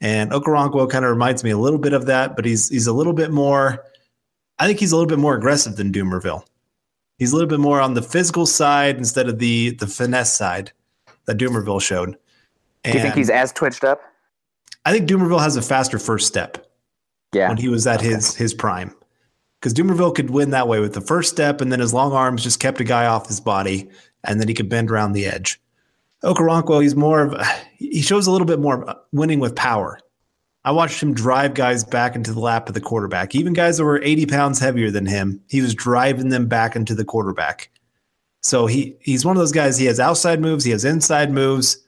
And 0.00 0.30
Okoronkwo 0.30 0.90
kind 0.90 1.04
of 1.04 1.10
reminds 1.10 1.44
me 1.44 1.50
a 1.50 1.58
little 1.58 1.78
bit 1.78 1.92
of 1.92 2.06
that, 2.06 2.34
but 2.34 2.44
he's 2.44 2.68
he's 2.68 2.86
a 2.86 2.92
little 2.92 3.12
bit 3.12 3.30
more. 3.30 3.84
I 4.58 4.66
think 4.66 4.80
he's 4.80 4.92
a 4.92 4.96
little 4.96 5.08
bit 5.08 5.18
more 5.18 5.34
aggressive 5.34 5.76
than 5.76 5.92
Dumervil. 5.92 6.42
He's 7.18 7.32
a 7.32 7.36
little 7.36 7.48
bit 7.48 7.60
more 7.60 7.80
on 7.80 7.94
the 7.94 8.02
physical 8.02 8.46
side 8.46 8.96
instead 8.96 9.28
of 9.28 9.38
the 9.38 9.70
the 9.72 9.86
finesse 9.86 10.34
side 10.34 10.72
that 11.26 11.36
Dumervil 11.36 11.82
showed. 11.82 12.16
And 12.82 12.92
Do 12.92 12.98
you 12.98 13.02
think 13.02 13.14
he's 13.14 13.28
as 13.28 13.52
twitched 13.52 13.84
up? 13.84 14.00
I 14.86 14.92
think 14.92 15.06
Dumervil 15.06 15.40
has 15.40 15.56
a 15.56 15.62
faster 15.62 15.98
first 15.98 16.26
step. 16.26 16.66
Yeah, 17.34 17.48
when 17.48 17.58
he 17.58 17.68
was 17.68 17.86
at 17.86 18.00
okay. 18.00 18.08
his 18.08 18.34
his 18.34 18.54
prime. 18.54 18.94
Because 19.60 19.74
Dumervil 19.74 20.14
could 20.14 20.30
win 20.30 20.50
that 20.50 20.68
way 20.68 20.80
with 20.80 20.94
the 20.94 21.00
first 21.00 21.30
step, 21.30 21.60
and 21.60 21.70
then 21.70 21.80
his 21.80 21.92
long 21.92 22.12
arms 22.12 22.42
just 22.42 22.60
kept 22.60 22.80
a 22.80 22.84
guy 22.84 23.06
off 23.06 23.28
his 23.28 23.40
body, 23.40 23.88
and 24.24 24.40
then 24.40 24.48
he 24.48 24.54
could 24.54 24.68
bend 24.68 24.90
around 24.90 25.12
the 25.12 25.26
edge. 25.26 25.60
Okoronkwo, 26.24 26.82
he's 26.82 26.96
more 26.96 27.22
of 27.22 27.46
he 27.76 28.00
shows 28.02 28.26
a 28.26 28.30
little 28.30 28.46
bit 28.46 28.60
more 28.60 28.88
uh, 28.88 28.94
winning 29.12 29.40
with 29.40 29.54
power. 29.54 29.98
I 30.64 30.72
watched 30.72 31.02
him 31.02 31.14
drive 31.14 31.54
guys 31.54 31.84
back 31.84 32.14
into 32.14 32.32
the 32.32 32.40
lap 32.40 32.68
of 32.68 32.74
the 32.74 32.82
quarterback. 32.82 33.34
Even 33.34 33.54
guys 33.54 33.78
that 33.78 33.84
were 33.84 34.02
80 34.02 34.26
pounds 34.26 34.58
heavier 34.58 34.90
than 34.90 35.06
him, 35.06 35.40
he 35.48 35.62
was 35.62 35.74
driving 35.74 36.28
them 36.28 36.48
back 36.48 36.76
into 36.76 36.94
the 36.94 37.04
quarterback. 37.04 37.70
So 38.42 38.66
he 38.66 38.96
he's 39.00 39.24
one 39.24 39.36
of 39.36 39.40
those 39.40 39.52
guys. 39.52 39.78
He 39.78 39.86
has 39.86 40.00
outside 40.00 40.40
moves, 40.40 40.64
he 40.64 40.70
has 40.70 40.84
inside 40.84 41.30
moves. 41.30 41.78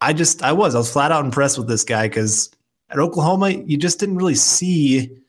I 0.00 0.12
just 0.12 0.42
I 0.42 0.52
was 0.52 0.74
I 0.74 0.78
was 0.78 0.92
flat 0.92 1.12
out 1.12 1.24
impressed 1.24 1.58
with 1.58 1.68
this 1.68 1.84
guy 1.84 2.08
because 2.08 2.50
at 2.90 2.98
Oklahoma 2.98 3.50
you 3.50 3.76
just 3.76 3.98
didn't 3.98 4.16
really 4.16 4.34
see 4.34 5.21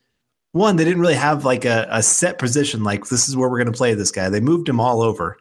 one. 0.54 0.76
They 0.76 0.84
didn't 0.84 1.00
really 1.00 1.14
have 1.14 1.44
like 1.44 1.64
a, 1.64 1.86
a 1.90 2.02
set 2.02 2.38
position 2.38 2.84
like 2.84 3.06
this 3.06 3.28
is 3.28 3.36
where 3.36 3.48
we're 3.48 3.58
going 3.58 3.72
to 3.72 3.76
play 3.76 3.94
this 3.94 4.12
guy. 4.12 4.28
They 4.28 4.40
moved 4.40 4.68
him 4.68 4.80
all 4.80 5.02
over, 5.02 5.36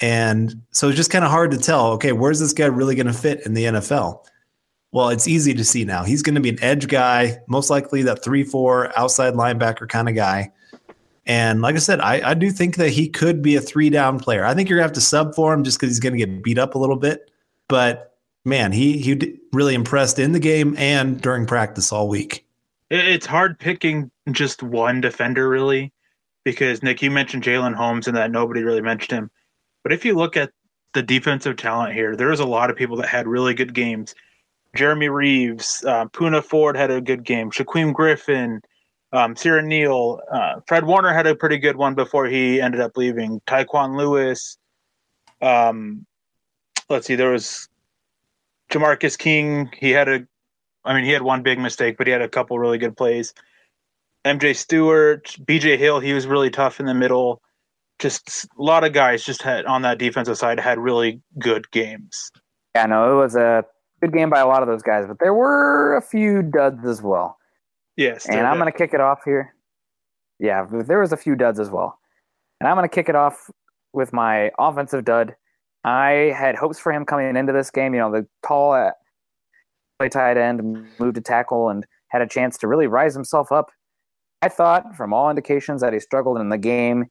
and 0.00 0.60
so 0.72 0.88
it's 0.88 0.96
just 0.96 1.10
kind 1.10 1.24
of 1.24 1.30
hard 1.30 1.52
to 1.52 1.58
tell. 1.58 1.92
Okay, 1.92 2.12
where's 2.12 2.40
this 2.40 2.52
guy 2.52 2.66
really 2.66 2.96
going 2.96 3.06
to 3.06 3.12
fit 3.12 3.46
in 3.46 3.54
the 3.54 3.64
NFL? 3.64 4.24
Well, 4.92 5.10
it's 5.10 5.28
easy 5.28 5.54
to 5.54 5.64
see 5.64 5.84
now. 5.84 6.02
He's 6.04 6.22
going 6.22 6.34
to 6.34 6.40
be 6.40 6.48
an 6.48 6.62
edge 6.62 6.88
guy, 6.88 7.38
most 7.48 7.70
likely 7.70 8.02
that 8.02 8.24
three 8.24 8.42
four 8.42 8.96
outside 8.98 9.34
linebacker 9.34 9.88
kind 9.88 10.08
of 10.08 10.14
guy. 10.14 10.52
And 11.26 11.60
like 11.60 11.74
I 11.74 11.78
said, 11.78 12.00
I, 12.00 12.30
I 12.30 12.34
do 12.34 12.50
think 12.50 12.76
that 12.76 12.90
he 12.90 13.08
could 13.08 13.42
be 13.42 13.56
a 13.56 13.60
three 13.60 13.90
down 13.90 14.18
player. 14.18 14.44
I 14.44 14.54
think 14.54 14.68
you're 14.68 14.78
gonna 14.78 14.88
have 14.88 14.94
to 14.94 15.00
sub 15.00 15.34
for 15.34 15.52
him 15.52 15.64
just 15.64 15.78
because 15.78 15.90
he's 15.90 16.00
gonna 16.00 16.16
get 16.16 16.42
beat 16.42 16.58
up 16.58 16.74
a 16.74 16.78
little 16.78 16.96
bit. 16.96 17.30
But 17.68 18.16
man, 18.44 18.72
he 18.72 18.98
he 18.98 19.38
really 19.52 19.74
impressed 19.74 20.18
in 20.18 20.32
the 20.32 20.40
game 20.40 20.76
and 20.76 21.20
during 21.20 21.46
practice 21.46 21.92
all 21.92 22.08
week. 22.08 22.45
It's 22.90 23.26
hard 23.26 23.58
picking 23.58 24.10
just 24.30 24.62
one 24.62 25.00
defender 25.00 25.48
really, 25.48 25.92
because 26.44 26.82
Nick, 26.82 27.02
you 27.02 27.10
mentioned 27.10 27.42
Jalyn 27.42 27.74
Holmes 27.74 28.06
and 28.06 28.16
that 28.16 28.30
nobody 28.30 28.62
really 28.62 28.82
mentioned 28.82 29.18
him. 29.18 29.30
But 29.82 29.92
if 29.92 30.04
you 30.04 30.14
look 30.14 30.36
at 30.36 30.50
the 30.94 31.02
defensive 31.02 31.56
talent 31.56 31.94
here, 31.94 32.16
there's 32.16 32.40
a 32.40 32.46
lot 32.46 32.70
of 32.70 32.76
people 32.76 32.96
that 32.98 33.08
had 33.08 33.26
really 33.26 33.54
good 33.54 33.74
games. 33.74 34.14
Jeremy 34.74 35.08
Reaves, 35.08 35.84
uh, 35.86 36.06
Poona 36.06 36.44
Ford 36.44 36.76
had 36.76 36.90
a 36.90 37.00
good 37.00 37.24
game. 37.24 37.50
Shaquem 37.50 37.92
Griffin, 37.92 38.60
um, 39.12 39.34
Siran 39.34 39.66
Neal, 39.66 40.20
uh, 40.30 40.60
Fred 40.68 40.84
Warner 40.84 41.12
had 41.12 41.26
a 41.26 41.34
pretty 41.34 41.58
good 41.58 41.76
one 41.76 41.94
before 41.94 42.26
he 42.26 42.60
ended 42.60 42.80
up 42.80 42.96
leaving. 42.96 43.40
Tyquan 43.46 43.96
Lewis. 43.96 44.58
Um, 45.40 46.06
let's 46.88 47.06
see, 47.06 47.14
there 47.14 47.30
was 47.30 47.68
Jamarcus 48.70 49.18
King. 49.18 49.70
He 49.76 49.90
had 49.90 50.08
a, 50.08 50.26
I 50.86 50.94
mean, 50.94 51.04
he 51.04 51.10
had 51.10 51.22
one 51.22 51.42
big 51.42 51.58
mistake, 51.58 51.96
but 51.98 52.06
he 52.06 52.12
had 52.12 52.22
a 52.22 52.28
couple 52.28 52.58
really 52.58 52.78
good 52.78 52.96
plays. 52.96 53.34
MJ 54.24 54.56
Stewart, 54.56 55.24
BJ 55.44 55.78
Hill, 55.78 56.00
he 56.00 56.12
was 56.12 56.26
really 56.26 56.50
tough 56.50 56.80
in 56.80 56.86
the 56.86 56.94
middle. 56.94 57.42
Just 57.98 58.44
a 58.58 58.62
lot 58.62 58.84
of 58.84 58.92
guys 58.92 59.24
just 59.24 59.42
had 59.42 59.64
on 59.66 59.82
that 59.82 59.98
defensive 59.98 60.36
side 60.36 60.58
had 60.60 60.78
really 60.78 61.20
good 61.38 61.70
games. 61.70 62.30
Yeah, 62.74 62.86
no, 62.86 63.12
it 63.12 63.22
was 63.22 63.36
a 63.36 63.64
good 64.00 64.12
game 64.12 64.28
by 64.30 64.40
a 64.40 64.46
lot 64.46 64.62
of 64.62 64.68
those 64.68 64.82
guys, 64.82 65.06
but 65.06 65.18
there 65.18 65.32
were 65.32 65.96
a 65.96 66.02
few 66.02 66.42
duds 66.42 66.84
as 66.86 67.02
well. 67.02 67.38
Yes. 67.96 68.28
and 68.28 68.46
I'm 68.46 68.58
going 68.58 68.70
to 68.70 68.76
kick 68.76 68.92
it 68.92 69.00
off 69.00 69.20
here. 69.24 69.54
Yeah, 70.38 70.66
there 70.70 71.00
was 71.00 71.12
a 71.12 71.16
few 71.16 71.34
duds 71.34 71.58
as 71.58 71.70
well. 71.70 71.98
And 72.60 72.68
I'm 72.68 72.76
going 72.76 72.88
to 72.88 72.94
kick 72.94 73.08
it 73.08 73.14
off 73.14 73.50
with 73.92 74.12
my 74.12 74.50
offensive 74.58 75.04
dud. 75.04 75.34
I 75.84 76.34
had 76.36 76.56
hopes 76.56 76.78
for 76.78 76.92
him 76.92 77.04
coming 77.04 77.36
into 77.36 77.52
this 77.52 77.70
game. 77.70 77.94
You 77.94 78.00
know, 78.00 78.12
the 78.12 78.26
tall 78.46 78.72
uh, 78.72 78.90
play 79.98 80.08
tight 80.08 80.36
end, 80.36 80.86
moved 80.98 81.14
to 81.16 81.20
tackle, 81.20 81.68
and 81.68 81.86
had 82.08 82.22
a 82.22 82.26
chance 82.26 82.56
to 82.58 82.68
really 82.68 82.86
rise 82.86 83.14
himself 83.14 83.50
up. 83.52 83.70
I 84.42 84.48
thought, 84.48 84.96
from 84.96 85.12
all 85.12 85.30
indications, 85.30 85.80
that 85.80 85.92
he 85.92 86.00
struggled 86.00 86.38
in 86.38 86.50
the 86.50 86.58
game, 86.58 87.06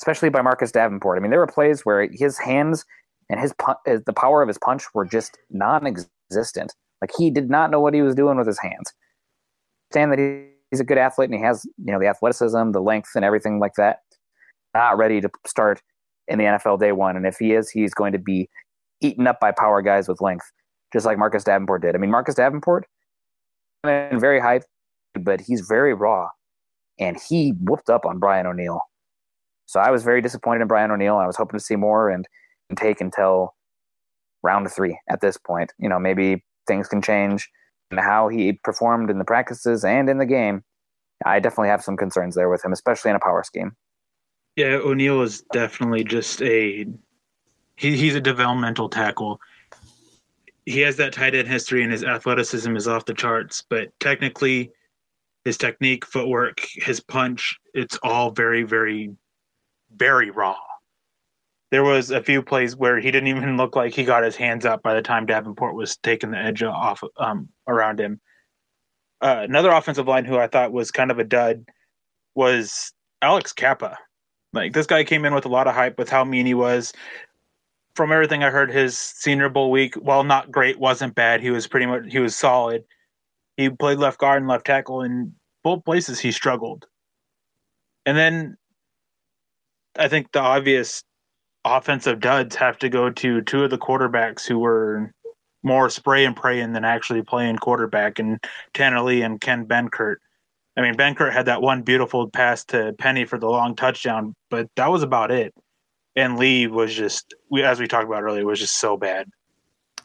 especially 0.00 0.28
by 0.28 0.42
Marcus 0.42 0.72
Davenport. 0.72 1.18
I 1.18 1.20
mean, 1.20 1.30
there 1.30 1.40
were 1.40 1.46
plays 1.46 1.82
where 1.84 2.08
his 2.12 2.38
hands 2.38 2.84
and 3.30 3.40
his 3.40 3.54
the 3.86 4.12
power 4.14 4.42
of 4.42 4.48
his 4.48 4.58
punch 4.58 4.84
were 4.92 5.06
just 5.06 5.38
non-existent. 5.50 6.74
Like 7.00 7.10
he 7.16 7.30
did 7.30 7.50
not 7.50 7.70
know 7.70 7.80
what 7.80 7.94
he 7.94 8.02
was 8.02 8.14
doing 8.14 8.36
with 8.36 8.46
his 8.46 8.58
hands 8.58 8.92
understand 9.94 10.12
that 10.12 10.48
he's 10.70 10.80
a 10.80 10.84
good 10.84 10.98
athlete 10.98 11.30
and 11.30 11.38
he 11.38 11.44
has 11.44 11.64
you 11.64 11.92
know 11.92 12.00
the 12.00 12.06
athleticism, 12.06 12.72
the 12.72 12.80
length, 12.80 13.10
and 13.14 13.24
everything 13.24 13.58
like 13.58 13.74
that. 13.76 13.98
Not 14.74 14.98
ready 14.98 15.20
to 15.20 15.30
start 15.46 15.80
in 16.28 16.38
the 16.38 16.44
NFL 16.44 16.80
day 16.80 16.92
one, 16.92 17.16
and 17.16 17.26
if 17.26 17.36
he 17.38 17.52
is, 17.52 17.70
he's 17.70 17.94
going 17.94 18.12
to 18.12 18.18
be 18.18 18.48
eaten 19.00 19.26
up 19.26 19.38
by 19.40 19.52
power 19.52 19.82
guys 19.82 20.08
with 20.08 20.20
length, 20.20 20.50
just 20.92 21.06
like 21.06 21.18
Marcus 21.18 21.44
Davenport 21.44 21.82
did. 21.82 21.94
I 21.94 21.98
mean, 21.98 22.10
Marcus 22.10 22.34
Davenport, 22.34 22.86
been 23.82 24.18
very 24.18 24.40
high, 24.40 24.60
but 25.14 25.40
he's 25.40 25.62
very 25.62 25.94
raw, 25.94 26.28
and 26.98 27.18
he 27.28 27.52
whooped 27.60 27.90
up 27.90 28.06
on 28.06 28.18
Brian 28.18 28.46
O'Neill. 28.46 28.80
So 29.66 29.80
I 29.80 29.90
was 29.90 30.04
very 30.04 30.20
disappointed 30.20 30.62
in 30.62 30.68
Brian 30.68 30.90
O'Neill. 30.90 31.16
I 31.16 31.26
was 31.26 31.36
hoping 31.36 31.58
to 31.58 31.64
see 31.64 31.76
more 31.76 32.10
and, 32.10 32.26
and 32.68 32.78
take 32.78 33.00
until 33.00 33.54
round 34.42 34.70
three 34.70 34.98
at 35.08 35.20
this 35.20 35.36
point. 35.36 35.72
You 35.78 35.88
know, 35.88 35.98
maybe 35.98 36.44
things 36.66 36.88
can 36.88 37.02
change 37.02 37.48
and 37.90 38.00
how 38.00 38.28
he 38.28 38.54
performed 38.64 39.10
in 39.10 39.18
the 39.18 39.24
practices 39.24 39.84
and 39.84 40.08
in 40.08 40.18
the 40.18 40.26
game, 40.26 40.62
I 41.24 41.40
definitely 41.40 41.68
have 41.68 41.82
some 41.82 41.96
concerns 41.96 42.34
there 42.34 42.50
with 42.50 42.64
him, 42.64 42.72
especially 42.72 43.10
in 43.10 43.16
a 43.16 43.20
power 43.20 43.42
scheme. 43.44 43.72
Yeah, 44.56 44.78
O'Neill 44.82 45.22
is 45.22 45.42
definitely 45.52 46.04
just 46.04 46.42
a 46.42 46.86
he, 47.76 47.96
he's 47.96 48.14
a 48.14 48.20
developmental 48.20 48.88
tackle. 48.88 49.40
He 50.66 50.80
has 50.80 50.96
that 50.96 51.12
tight 51.12 51.34
end 51.34 51.48
history 51.48 51.82
and 51.82 51.92
his 51.92 52.04
athleticism 52.04 52.74
is 52.76 52.88
off 52.88 53.04
the 53.04 53.14
charts, 53.14 53.62
but 53.68 53.88
technically 54.00 54.70
his 55.44 55.58
technique, 55.58 56.06
footwork, 56.06 56.66
his 56.74 57.00
punch, 57.00 57.56
it's 57.74 57.98
all 58.02 58.30
very, 58.30 58.62
very, 58.62 59.14
very 59.94 60.30
raw 60.30 60.56
there 61.74 61.82
was 61.82 62.12
a 62.12 62.22
few 62.22 62.40
plays 62.40 62.76
where 62.76 63.00
he 63.00 63.10
didn't 63.10 63.26
even 63.26 63.56
look 63.56 63.74
like 63.74 63.92
he 63.92 64.04
got 64.04 64.22
his 64.22 64.36
hands 64.36 64.64
up 64.64 64.80
by 64.84 64.94
the 64.94 65.02
time 65.02 65.26
Davenport 65.26 65.74
was 65.74 65.96
taking 65.96 66.30
the 66.30 66.38
edge 66.38 66.62
off 66.62 67.02
um, 67.16 67.48
around 67.66 67.98
him. 67.98 68.20
Uh, 69.20 69.40
another 69.42 69.72
offensive 69.72 70.06
line 70.06 70.24
who 70.24 70.38
I 70.38 70.46
thought 70.46 70.70
was 70.70 70.92
kind 70.92 71.10
of 71.10 71.18
a 71.18 71.24
dud 71.24 71.64
was 72.36 72.92
Alex 73.22 73.52
Cappa. 73.52 73.98
Like 74.52 74.72
this 74.72 74.86
guy 74.86 75.02
came 75.02 75.24
in 75.24 75.34
with 75.34 75.46
a 75.46 75.48
lot 75.48 75.66
of 75.66 75.74
hype 75.74 75.98
with 75.98 76.08
how 76.08 76.22
mean 76.22 76.46
he 76.46 76.54
was. 76.54 76.92
From 77.94 78.10
everything 78.10 78.42
I 78.42 78.50
heard, 78.50 78.72
his 78.72 78.98
Senior 78.98 79.48
Bowl 79.48 79.70
week, 79.70 79.94
while 79.94 80.24
not 80.24 80.50
great, 80.50 80.78
wasn't 80.78 81.14
bad. 81.14 81.40
He 81.40 81.50
was 81.50 81.66
pretty 81.66 81.86
much 81.86 82.04
he 82.08 82.18
was 82.18 82.34
solid. 82.34 82.84
He 83.56 83.70
played 83.70 83.98
left 83.98 84.18
guard 84.18 84.42
and 84.42 84.48
left 84.48 84.66
tackle 84.66 85.02
in 85.02 85.34
both 85.62 85.84
places. 85.84 86.18
He 86.18 86.32
struggled, 86.32 86.86
and 88.04 88.16
then 88.16 88.56
I 89.96 90.08
think 90.08 90.32
the 90.32 90.40
obvious 90.40 91.04
offensive 91.64 92.20
duds 92.20 92.56
have 92.56 92.78
to 92.78 92.88
go 92.88 93.10
to 93.10 93.40
two 93.42 93.64
of 93.64 93.70
the 93.70 93.78
quarterbacks 93.78 94.46
who 94.46 94.58
were 94.58 95.12
more 95.62 95.88
spray 95.88 96.24
and 96.24 96.36
praying 96.36 96.72
than 96.72 96.84
actually 96.84 97.22
playing 97.22 97.56
quarterback, 97.58 98.18
and 98.18 98.42
Tanner 98.74 99.00
Lee 99.02 99.22
and 99.22 99.40
Ken 99.40 99.66
Benkert. 99.66 100.16
I 100.76 100.82
mean, 100.82 100.94
Benkert 100.94 101.32
had 101.32 101.46
that 101.46 101.62
one 101.62 101.82
beautiful 101.82 102.28
pass 102.28 102.64
to 102.66 102.92
Penny 102.98 103.24
for 103.24 103.38
the 103.38 103.48
long 103.48 103.76
touchdown, 103.76 104.34
but 104.50 104.68
that 104.74 104.90
was 104.90 105.04
about 105.04 105.30
it. 105.30 105.54
And 106.16 106.38
Lee 106.38 106.66
was 106.66 106.94
just, 106.94 107.34
we 107.50 107.62
as 107.62 107.80
we 107.80 107.88
talked 107.88 108.06
about 108.06 108.22
earlier, 108.22 108.44
was 108.44 108.60
just 108.60 108.78
so 108.78 108.96
bad. 108.96 109.28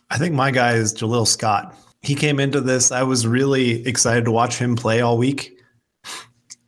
I 0.10 0.18
think 0.18 0.34
my 0.34 0.52
guy 0.52 0.74
is 0.74 0.94
Jaleel 0.94 1.28
Scott. 1.28 1.76
He 2.02 2.16
came 2.16 2.40
into 2.40 2.62
this. 2.62 2.92
I 2.92 3.04
was 3.04 3.28
really 3.28 3.86
excited 3.86 4.26
to 4.26 4.32
watch 4.32 4.58
him 4.58 4.76
play 4.76 5.02
all 5.02 5.18
week. 5.18 5.58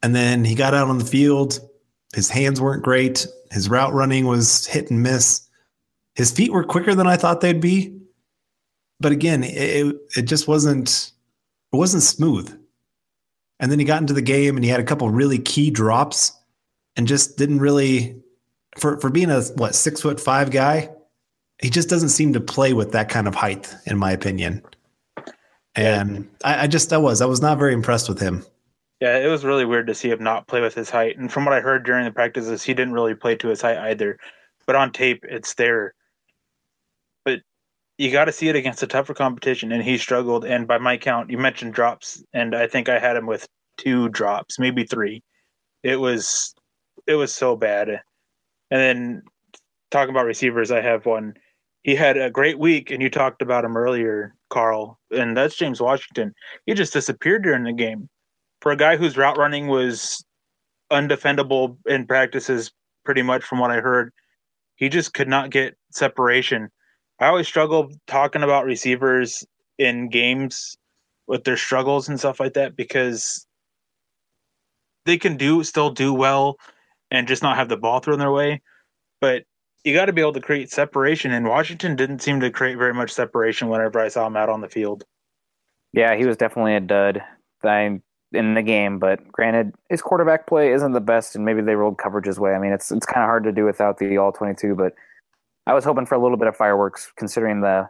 And 0.04 0.16
then 0.16 0.44
he 0.44 0.56
got 0.56 0.74
out 0.74 0.90
on 0.90 0.98
the 0.98 1.06
field. 1.06 1.60
His 2.14 2.30
hands 2.30 2.60
weren't 2.60 2.84
great. 2.84 3.26
His 3.52 3.70
route 3.70 3.94
running 3.94 4.26
was 4.26 4.68
hit 4.68 4.92
and 4.92 5.02
miss. 5.02 5.48
His 6.16 6.32
feet 6.32 6.52
were 6.52 6.64
quicker 6.64 6.94
than 6.94 7.08
I 7.08 7.18
thought 7.18 7.42
they'd 7.42 7.62
be. 7.62 7.98
But 9.00 9.12
again, 9.12 9.44
it, 9.44 9.96
it 10.16 10.24
just 10.24 10.48
wasn't 10.48 11.12
it 11.72 11.76
wasn't 11.76 12.04
smooth. 12.04 12.58
And 13.60 13.72
then 13.72 13.80
he 13.80 13.86
got 13.86 14.02
into 14.02 14.14
the 14.14 14.22
game 14.22 14.56
and 14.58 14.64
he 14.64 14.70
had 14.70 14.80
a 14.80 14.86
couple 14.86 15.10
really 15.10 15.40
key 15.40 15.72
drops 15.72 16.34
and 16.96 17.08
just 17.08 17.38
didn't 17.38 17.60
really 17.60 18.22
for 18.78 19.00
for 19.00 19.10
being 19.10 19.30
a 19.30 19.42
what 19.56 19.76
six 19.76 20.02
foot 20.02 20.20
five 20.20 20.52
guy, 20.52 20.90
he 21.62 21.70
just 21.70 21.90
doesn't 21.90 22.10
seem 22.10 22.34
to 22.34 22.42
play 22.42 22.74
with 22.74 22.92
that 22.92 23.10
kind 23.10 23.28
of 23.28 23.36
height, 23.36 23.74
in 23.86 23.98
my 23.98 24.12
opinion. 24.12 24.64
And 25.76 26.30
I, 26.44 26.64
I 26.64 26.68
just 26.68 26.92
I 26.92 26.98
was 26.98 27.22
I 27.22 27.26
was 27.26 27.42
not 27.42 27.58
very 27.58 27.74
impressed 27.74 28.10
with 28.10 28.20
him. 28.20 28.44
Yeah, 29.00 29.18
it 29.18 29.28
was 29.28 29.44
really 29.44 29.66
weird 29.66 29.88
to 29.88 29.96
see 29.96 30.10
him 30.10 30.24
not 30.24 30.48
play 30.48 30.62
with 30.62 30.76
his 30.76 30.90
height. 30.90 31.18
And 31.18 31.32
from 31.32 31.44
what 31.44 31.56
I 31.56 31.62
heard 31.62 31.84
during 31.84 32.06
the 32.06 32.12
practices, 32.12 32.62
he 32.62 32.74
didn't 32.74 32.94
really 32.94 33.16
play 33.16 33.36
to 33.38 33.48
his 33.48 33.62
height 33.62 33.78
either. 33.78 34.20
But 34.68 34.76
on 34.76 34.92
tape, 34.92 35.26
it's 35.28 35.56
there. 35.56 35.96
But 37.26 37.40
you 37.98 38.12
got 38.12 38.26
to 38.26 38.32
see 38.32 38.50
it 38.50 38.56
against 38.56 38.84
a 38.84 38.88
tougher 38.88 39.16
competition, 39.16 39.72
and 39.72 39.84
he 39.84 39.98
struggled. 39.98 40.46
And 40.46 40.68
by 40.68 40.78
my 40.78 40.98
count, 40.98 41.32
you 41.32 41.40
mentioned 41.40 41.74
drops, 41.74 42.24
and 42.34 42.56
I 42.56 42.68
think 42.68 42.90
I 42.90 43.00
had 43.00 43.16
him 43.16 43.26
with 43.26 43.48
two 43.78 44.10
drops, 44.10 44.60
maybe 44.60 44.84
three. 44.84 45.24
It 45.84 46.00
was 46.00 46.54
it 47.08 47.16
was 47.16 47.34
so 47.34 47.56
bad. 47.56 48.02
And 48.72 48.82
then 48.82 49.24
talking 49.92 50.10
about 50.10 50.26
receivers, 50.26 50.72
I 50.72 50.82
have 50.82 51.06
one. 51.06 51.34
He 51.84 51.96
had 51.96 52.18
a 52.18 52.32
great 52.32 52.58
week, 52.58 52.90
and 52.90 53.02
you 53.02 53.10
talked 53.10 53.42
about 53.42 53.66
him 53.66 53.76
earlier, 53.76 54.34
Carl, 54.50 55.00
and 55.12 55.36
that's 55.36 55.58
James 55.58 55.82
Washington. 55.82 56.34
He 56.66 56.74
just 56.74 56.94
disappeared 56.94 57.44
during 57.44 57.64
the 57.64 57.74
game 57.74 58.08
for 58.62 58.72
a 58.72 58.78
guy 58.78 58.96
whose 58.96 59.18
route 59.18 59.38
running 59.38 59.68
was 59.68 60.24
undefendable 60.92 61.78
in 61.86 62.06
practices, 62.08 62.72
pretty 63.04 63.24
much 63.24 63.44
from 63.44 63.60
what 63.60 63.72
I 63.72 63.82
heard. 63.82 64.14
He 64.76 64.90
just 64.90 65.14
could 65.14 65.28
not 65.28 65.50
get 65.50 65.76
separation. 65.92 66.70
I 67.20 67.28
always 67.28 67.48
struggle 67.48 67.92
talking 68.08 68.44
about 68.44 68.66
receivers 68.66 69.46
in 69.78 70.10
games 70.10 70.78
with 71.28 71.44
their 71.44 71.58
struggles 71.58 72.10
and 72.10 72.20
stuff 72.20 72.40
like 72.40 72.54
that 72.54 72.76
because 72.76 73.46
they 75.06 75.18
can 75.18 75.38
do 75.38 75.64
still 75.64 75.90
do 75.90 76.14
well 76.14 76.58
and 77.12 77.28
just 77.28 77.44
not 77.44 77.58
have 77.58 77.70
the 77.70 77.78
ball 77.78 78.00
thrown 78.00 78.20
their 78.20 78.32
way. 78.32 78.62
But 79.20 79.44
you 79.84 79.94
got 79.94 80.06
to 80.06 80.14
be 80.14 80.22
able 80.22 80.34
to 80.34 80.42
create 80.42 80.72
separation, 80.72 81.32
and 81.32 81.48
Washington 81.48 81.96
didn't 81.96 82.20
seem 82.20 82.40
to 82.40 82.50
create 82.50 82.78
very 82.78 82.94
much 82.94 83.12
separation 83.12 83.68
whenever 83.68 84.00
I 84.00 84.08
saw 84.08 84.26
him 84.28 84.38
out 84.38 84.50
on 84.50 84.62
the 84.62 84.70
field. 84.70 85.04
Yeah, 85.94 86.16
he 86.16 86.26
was 86.26 86.38
definitely 86.38 86.76
a 86.76 86.80
dud 86.80 87.22
in 88.34 88.54
the 88.54 88.62
game, 88.62 88.98
but 88.98 89.28
granted, 89.32 89.74
his 89.90 90.02
quarterback 90.02 90.48
play 90.48 90.72
isn't 90.72 90.94
the 90.94 91.02
best, 91.02 91.36
and 91.36 91.44
maybe 91.44 91.62
they 91.62 91.76
rolled 91.76 91.98
coverage 91.98 92.26
his 92.26 92.40
way. 92.40 92.54
I 92.54 92.60
mean, 92.60 92.72
it's 92.72 92.92
it's 92.92 93.06
kind 93.06 93.24
of 93.24 93.28
hard 93.28 93.44
to 93.44 93.52
do 93.52 93.66
without 93.66 93.98
the 93.98 94.18
all 94.18 94.32
twenty 94.32 94.56
two, 94.56 94.76
but 94.76 94.94
I 95.68 95.74
was 95.74 95.84
hoping 95.84 96.06
for 96.06 96.16
a 96.16 96.22
little 96.22 96.38
bit 96.38 96.48
of 96.48 96.56
fireworks 96.56 97.12
considering 97.18 97.62
the 97.62 97.90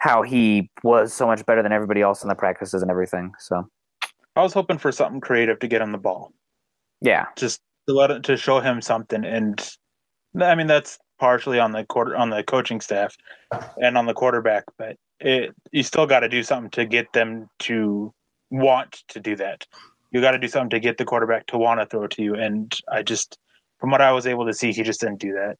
how 0.00 0.22
he 0.22 0.70
was 0.82 1.12
so 1.12 1.26
much 1.26 1.44
better 1.44 1.62
than 1.62 1.72
everybody 1.72 2.00
else 2.00 2.22
in 2.22 2.28
the 2.28 2.34
practices 2.34 2.82
and 2.82 2.90
everything. 2.90 3.32
So 3.38 3.68
I 4.36 4.42
was 4.42 4.52
hoping 4.52 4.78
for 4.78 4.92
something 4.92 5.20
creative 5.20 5.58
to 5.58 5.68
get 5.68 5.82
him 5.82 5.92
the 5.92 5.98
ball. 5.98 6.32
Yeah, 7.00 7.26
just 7.36 7.60
to 7.88 7.94
let 7.94 8.22
to 8.22 8.36
show 8.36 8.60
him 8.60 8.80
something, 8.80 9.24
and 9.24 9.68
I 10.40 10.54
mean 10.54 10.66
that's 10.66 10.98
partially 11.18 11.58
on 11.58 11.72
the 11.72 11.84
quarter 11.84 12.16
on 12.16 12.30
the 12.30 12.42
coaching 12.44 12.80
staff 12.80 13.16
and 13.82 13.98
on 13.98 14.06
the 14.06 14.14
quarterback, 14.14 14.64
but 14.76 14.96
it 15.20 15.54
you 15.72 15.82
still 15.82 16.06
got 16.06 16.20
to 16.20 16.28
do 16.28 16.42
something 16.42 16.70
to 16.70 16.84
get 16.84 17.12
them 17.12 17.48
to 17.60 18.12
want 18.50 19.02
to 19.08 19.20
do 19.20 19.34
that. 19.36 19.66
You 20.10 20.20
got 20.20 20.32
to 20.32 20.38
do 20.38 20.48
something 20.48 20.70
to 20.70 20.80
get 20.80 20.98
the 20.98 21.04
quarterback 21.04 21.46
to 21.48 21.58
want 21.58 21.80
to 21.80 21.86
throw 21.86 22.06
to 22.06 22.22
you, 22.22 22.34
and 22.34 22.72
I 22.90 23.02
just 23.02 23.38
from 23.78 23.90
what 23.90 24.00
I 24.00 24.12
was 24.12 24.26
able 24.26 24.46
to 24.46 24.54
see, 24.54 24.72
he 24.72 24.82
just 24.82 25.00
didn't 25.00 25.20
do 25.20 25.32
that. 25.32 25.56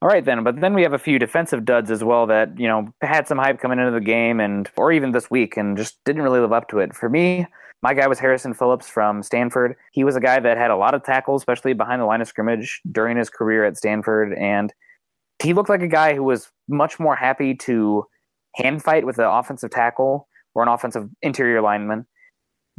All 0.00 0.08
right 0.08 0.24
then, 0.24 0.42
but 0.42 0.60
then 0.60 0.74
we 0.74 0.82
have 0.82 0.94
a 0.94 0.98
few 0.98 1.20
defensive 1.20 1.64
duds 1.64 1.88
as 1.88 2.02
well 2.02 2.26
that 2.26 2.58
you 2.58 2.66
know 2.66 2.92
had 3.02 3.28
some 3.28 3.38
hype 3.38 3.60
coming 3.60 3.78
into 3.78 3.92
the 3.92 4.00
game 4.00 4.40
and 4.40 4.68
or 4.76 4.90
even 4.90 5.12
this 5.12 5.30
week 5.30 5.56
and 5.56 5.76
just 5.76 5.96
didn't 6.04 6.22
really 6.22 6.40
live 6.40 6.52
up 6.52 6.68
to 6.70 6.80
it. 6.80 6.92
For 6.92 7.08
me, 7.08 7.46
my 7.82 7.94
guy 7.94 8.06
was 8.06 8.18
Harrison 8.18 8.54
Phillips 8.54 8.88
from 8.88 9.22
Stanford. 9.22 9.76
He 9.92 10.04
was 10.04 10.16
a 10.16 10.20
guy 10.20 10.38
that 10.40 10.56
had 10.56 10.70
a 10.70 10.76
lot 10.76 10.94
of 10.94 11.02
tackles, 11.02 11.42
especially 11.42 11.72
behind 11.72 12.00
the 12.00 12.06
line 12.06 12.20
of 12.20 12.28
scrimmage 12.28 12.80
during 12.90 13.16
his 13.16 13.30
career 13.30 13.64
at 13.64 13.76
Stanford, 13.76 14.32
and 14.34 14.72
he 15.42 15.52
looked 15.52 15.68
like 15.68 15.82
a 15.82 15.88
guy 15.88 16.14
who 16.14 16.22
was 16.22 16.50
much 16.68 17.00
more 17.00 17.16
happy 17.16 17.54
to 17.54 18.04
hand 18.54 18.82
fight 18.82 19.04
with 19.04 19.18
an 19.18 19.24
offensive 19.24 19.70
tackle 19.70 20.28
or 20.54 20.62
an 20.62 20.68
offensive 20.68 21.08
interior 21.22 21.60
lineman 21.60 22.06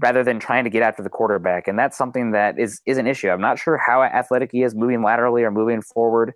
rather 0.01 0.23
than 0.23 0.39
trying 0.39 0.63
to 0.63 0.69
get 0.69 0.81
after 0.81 1.03
the 1.03 1.09
quarterback. 1.09 1.67
And 1.67 1.77
that's 1.77 1.97
something 1.97 2.31
that 2.31 2.57
is 2.57 2.81
is 2.85 2.97
an 2.97 3.07
issue. 3.07 3.29
I'm 3.29 3.41
not 3.41 3.59
sure 3.59 3.77
how 3.77 4.01
athletic 4.01 4.51
he 4.51 4.63
is 4.63 4.73
moving 4.73 5.03
laterally 5.03 5.43
or 5.43 5.51
moving 5.51 5.81
forward 5.81 6.33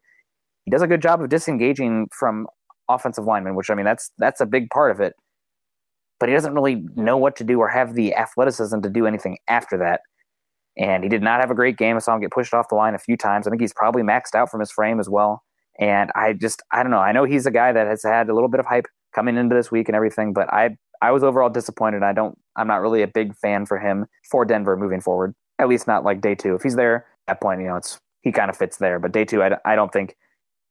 he 0.68 0.72
does 0.72 0.82
a 0.82 0.88
good 0.88 1.02
job 1.02 1.22
of 1.22 1.30
disengaging 1.30 2.10
from 2.12 2.46
offensive 2.90 3.24
linemen, 3.24 3.56
which 3.56 3.70
I 3.70 3.74
mean 3.74 3.86
that's 3.86 4.12
that's 4.18 4.42
a 4.42 4.46
big 4.46 4.70
part 4.70 4.92
of 4.92 5.00
it. 5.00 5.14
But 6.20 6.30
he 6.30 6.36
doesn't 6.36 6.54
really 6.54 6.84
know 6.96 7.18
what 7.18 7.36
to 7.38 7.44
do 7.44 7.60
or 7.60 7.68
have 7.70 7.94
the 7.94 8.16
athleticism 8.16 8.82
to 8.82 8.90
do 8.90 9.06
anything 9.06 9.38
after 9.48 9.78
that. 9.78 10.02
And 10.78 11.04
he 11.04 11.10
did 11.10 11.22
not 11.24 11.42
have 11.42 11.52
a 11.52 11.56
great 11.56 11.78
game. 11.78 11.96
I 11.96 12.00
saw 12.00 12.14
him 12.16 12.22
get 12.22 12.32
pushed 12.32 12.54
off 12.54 12.70
the 12.70 12.76
line 12.76 12.96
a 12.96 13.00
few 13.00 13.18
times. 13.18 13.48
I 13.48 13.50
think 13.50 13.62
he's 13.62 13.74
probably 13.74 14.04
maxed 14.04 14.36
out 14.36 14.50
from 14.50 14.60
his 14.60 14.72
frame 14.72 15.00
as 15.00 15.10
well. 15.10 15.44
And 15.80 16.12
I 16.16 16.34
just 16.34 16.62
I 16.72 16.84
don't 16.84 16.92
know. 16.92 17.00
I 17.00 17.12
know 17.12 17.24
he's 17.24 17.46
a 17.46 17.52
guy 17.52 17.72
that 17.72 17.88
has 17.88 18.04
had 18.04 18.30
a 18.30 18.34
little 18.34 18.50
bit 18.50 18.60
of 18.60 18.66
hype 18.66 18.88
coming 19.14 19.38
into 19.38 19.56
this 19.56 19.72
week 19.72 19.90
and 19.90 19.96
everything, 19.96 20.34
but 20.34 20.52
I 20.52 20.78
I 21.02 21.12
was 21.12 21.24
overall 21.24 21.50
disappointed. 21.50 22.04
I 22.04 22.14
don't 22.14 22.38
I'm 22.56 22.68
not 22.68 22.82
really 22.82 23.02
a 23.02 23.08
big 23.08 23.36
fan 23.36 23.66
for 23.66 23.80
him 23.80 24.06
for 24.30 24.46
Denver 24.46 24.78
moving 24.78 25.02
forward. 25.02 25.34
At 25.60 25.70
least 25.70 25.88
not 25.88 26.04
like 26.04 26.22
day 26.22 26.36
two. 26.36 26.56
If 26.56 26.64
he's 26.64 26.76
there 26.76 27.06
at 27.28 27.34
that 27.34 27.42
point, 27.42 27.62
you 27.62 27.68
know, 27.68 27.76
it's 27.76 28.00
he 28.22 28.32
kind 28.32 28.50
of 28.50 28.58
fits 28.58 28.78
there. 28.78 29.00
But 29.00 29.12
day 29.12 29.26
two, 29.26 29.42
I, 29.42 29.58
I 29.66 29.76
don't 29.76 29.92
think 29.92 30.16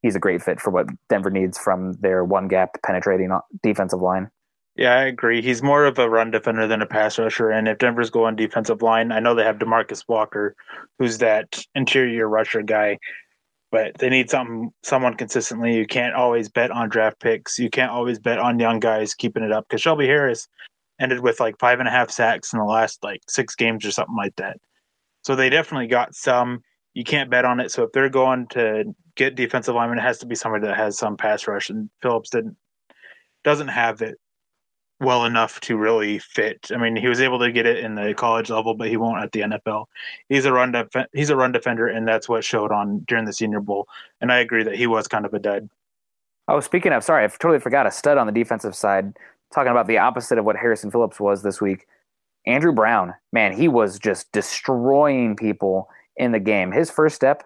he's 0.01 0.15
a 0.15 0.19
great 0.19 0.41
fit 0.41 0.59
for 0.59 0.69
what 0.69 0.87
Denver 1.09 1.29
needs 1.29 1.57
from 1.57 1.93
their 1.93 2.23
one 2.23 2.47
gap 2.47 2.81
penetrating 2.85 3.31
defensive 3.63 4.01
line. 4.01 4.29
Yeah, 4.77 4.93
I 4.93 5.05
agree. 5.05 5.41
He's 5.41 5.63
more 5.63 5.85
of 5.85 5.97
a 5.97 6.07
run 6.07 6.29
defender 6.29 6.67
than 6.67 6.83
a 6.83 6.85
pass 6.85 7.17
rusher. 7.17 7.49
And 7.49 7.67
if 7.67 7.79
Denver's 7.79 8.11
going 8.11 8.35
defensive 8.35 8.83
line, 8.83 9.11
I 9.11 9.19
know 9.19 9.33
they 9.33 9.43
have 9.43 9.57
DeMarcus 9.57 10.03
Walker, 10.07 10.55
who's 10.99 11.17
that 11.17 11.63
interior 11.73 12.29
rusher 12.29 12.61
guy, 12.61 12.99
but 13.71 13.97
they 13.97 14.09
need 14.09 14.29
something, 14.29 14.69
someone 14.83 15.15
consistently. 15.15 15.75
You 15.75 15.87
can't 15.87 16.13
always 16.13 16.47
bet 16.47 16.69
on 16.69 16.89
draft 16.89 17.19
picks. 17.19 17.57
You 17.57 17.71
can't 17.71 17.89
always 17.89 18.19
bet 18.19 18.37
on 18.37 18.59
young 18.59 18.79
guys 18.79 19.15
keeping 19.15 19.43
it 19.43 19.51
up 19.51 19.65
because 19.67 19.81
Shelby 19.81 20.05
Harris 20.05 20.47
ended 21.01 21.21
with 21.21 21.39
like 21.39 21.57
five 21.57 21.79
and 21.79 21.87
a 21.87 21.91
half 21.91 22.11
sacks 22.11 22.53
in 22.53 22.59
the 22.59 22.65
last 22.65 23.03
like 23.03 23.21
six 23.27 23.55
games 23.55 23.83
or 23.83 23.91
something 23.91 24.15
like 24.15 24.35
that. 24.35 24.57
So 25.23 25.35
they 25.35 25.49
definitely 25.49 25.87
got 25.87 26.13
some. 26.13 26.61
You 26.93 27.03
can't 27.03 27.31
bet 27.31 27.45
on 27.45 27.59
it. 27.59 27.71
So 27.71 27.83
if 27.83 27.91
they're 27.93 28.09
going 28.09 28.47
to 28.49 28.85
get 29.15 29.35
defensive 29.35 29.73
lineman, 29.73 29.97
it 29.97 30.03
has 30.03 30.19
to 30.19 30.27
be 30.27 30.35
somebody 30.35 30.67
that 30.67 30.77
has 30.77 30.97
some 30.99 31.17
pass 31.17 31.47
rush, 31.47 31.71
and 31.71 31.89
Phillips 32.03 32.29
didn't 32.29 32.57
doesn't 33.43 33.69
have 33.69 34.01
it 34.03 34.19
well 34.99 35.25
enough 35.25 35.59
to 35.61 35.77
really 35.77 36.19
fit. 36.19 36.71
I 36.73 36.77
mean, 36.77 36.95
he 36.95 37.07
was 37.07 37.21
able 37.21 37.39
to 37.39 37.51
get 37.51 37.65
it 37.65 37.79
in 37.79 37.95
the 37.95 38.13
college 38.15 38.49
level, 38.49 38.73
but 38.73 38.89
he 38.89 38.97
won't 38.97 39.23
at 39.23 39.31
the 39.31 39.41
NFL. 39.41 39.85
He's 40.29 40.45
a 40.45 40.53
run 40.53 40.71
def- 40.71 41.07
he's 41.13 41.29
a 41.29 41.35
run 41.35 41.51
defender, 41.51 41.87
and 41.87 42.07
that's 42.07 42.27
what 42.27 42.43
showed 42.43 42.71
on 42.71 42.99
during 43.07 43.25
the 43.25 43.33
Senior 43.33 43.59
Bowl. 43.59 43.87
And 44.21 44.31
I 44.31 44.39
agree 44.39 44.63
that 44.63 44.75
he 44.75 44.87
was 44.87 45.07
kind 45.07 45.25
of 45.25 45.33
a 45.33 45.39
dud. 45.39 45.69
Oh, 46.47 46.59
speaking 46.59 46.93
of, 46.93 47.03
sorry, 47.03 47.23
I 47.23 47.27
totally 47.27 47.59
forgot 47.59 47.85
a 47.85 47.91
stud 47.91 48.17
on 48.17 48.25
the 48.25 48.33
defensive 48.33 48.75
side. 48.75 49.17
Talking 49.53 49.71
about 49.71 49.87
the 49.87 49.97
opposite 49.97 50.37
of 50.37 50.45
what 50.45 50.57
Harrison 50.57 50.91
Phillips 50.91 51.19
was 51.19 51.43
this 51.43 51.61
week. 51.61 51.85
Andrew 52.45 52.71
Brown, 52.71 53.13
man, 53.31 53.53
he 53.53 53.67
was 53.67 53.99
just 53.99 54.31
destroying 54.31 55.35
people 55.35 55.89
in 56.15 56.31
the 56.31 56.39
game. 56.39 56.71
His 56.71 56.89
first 56.89 57.15
step 57.15 57.43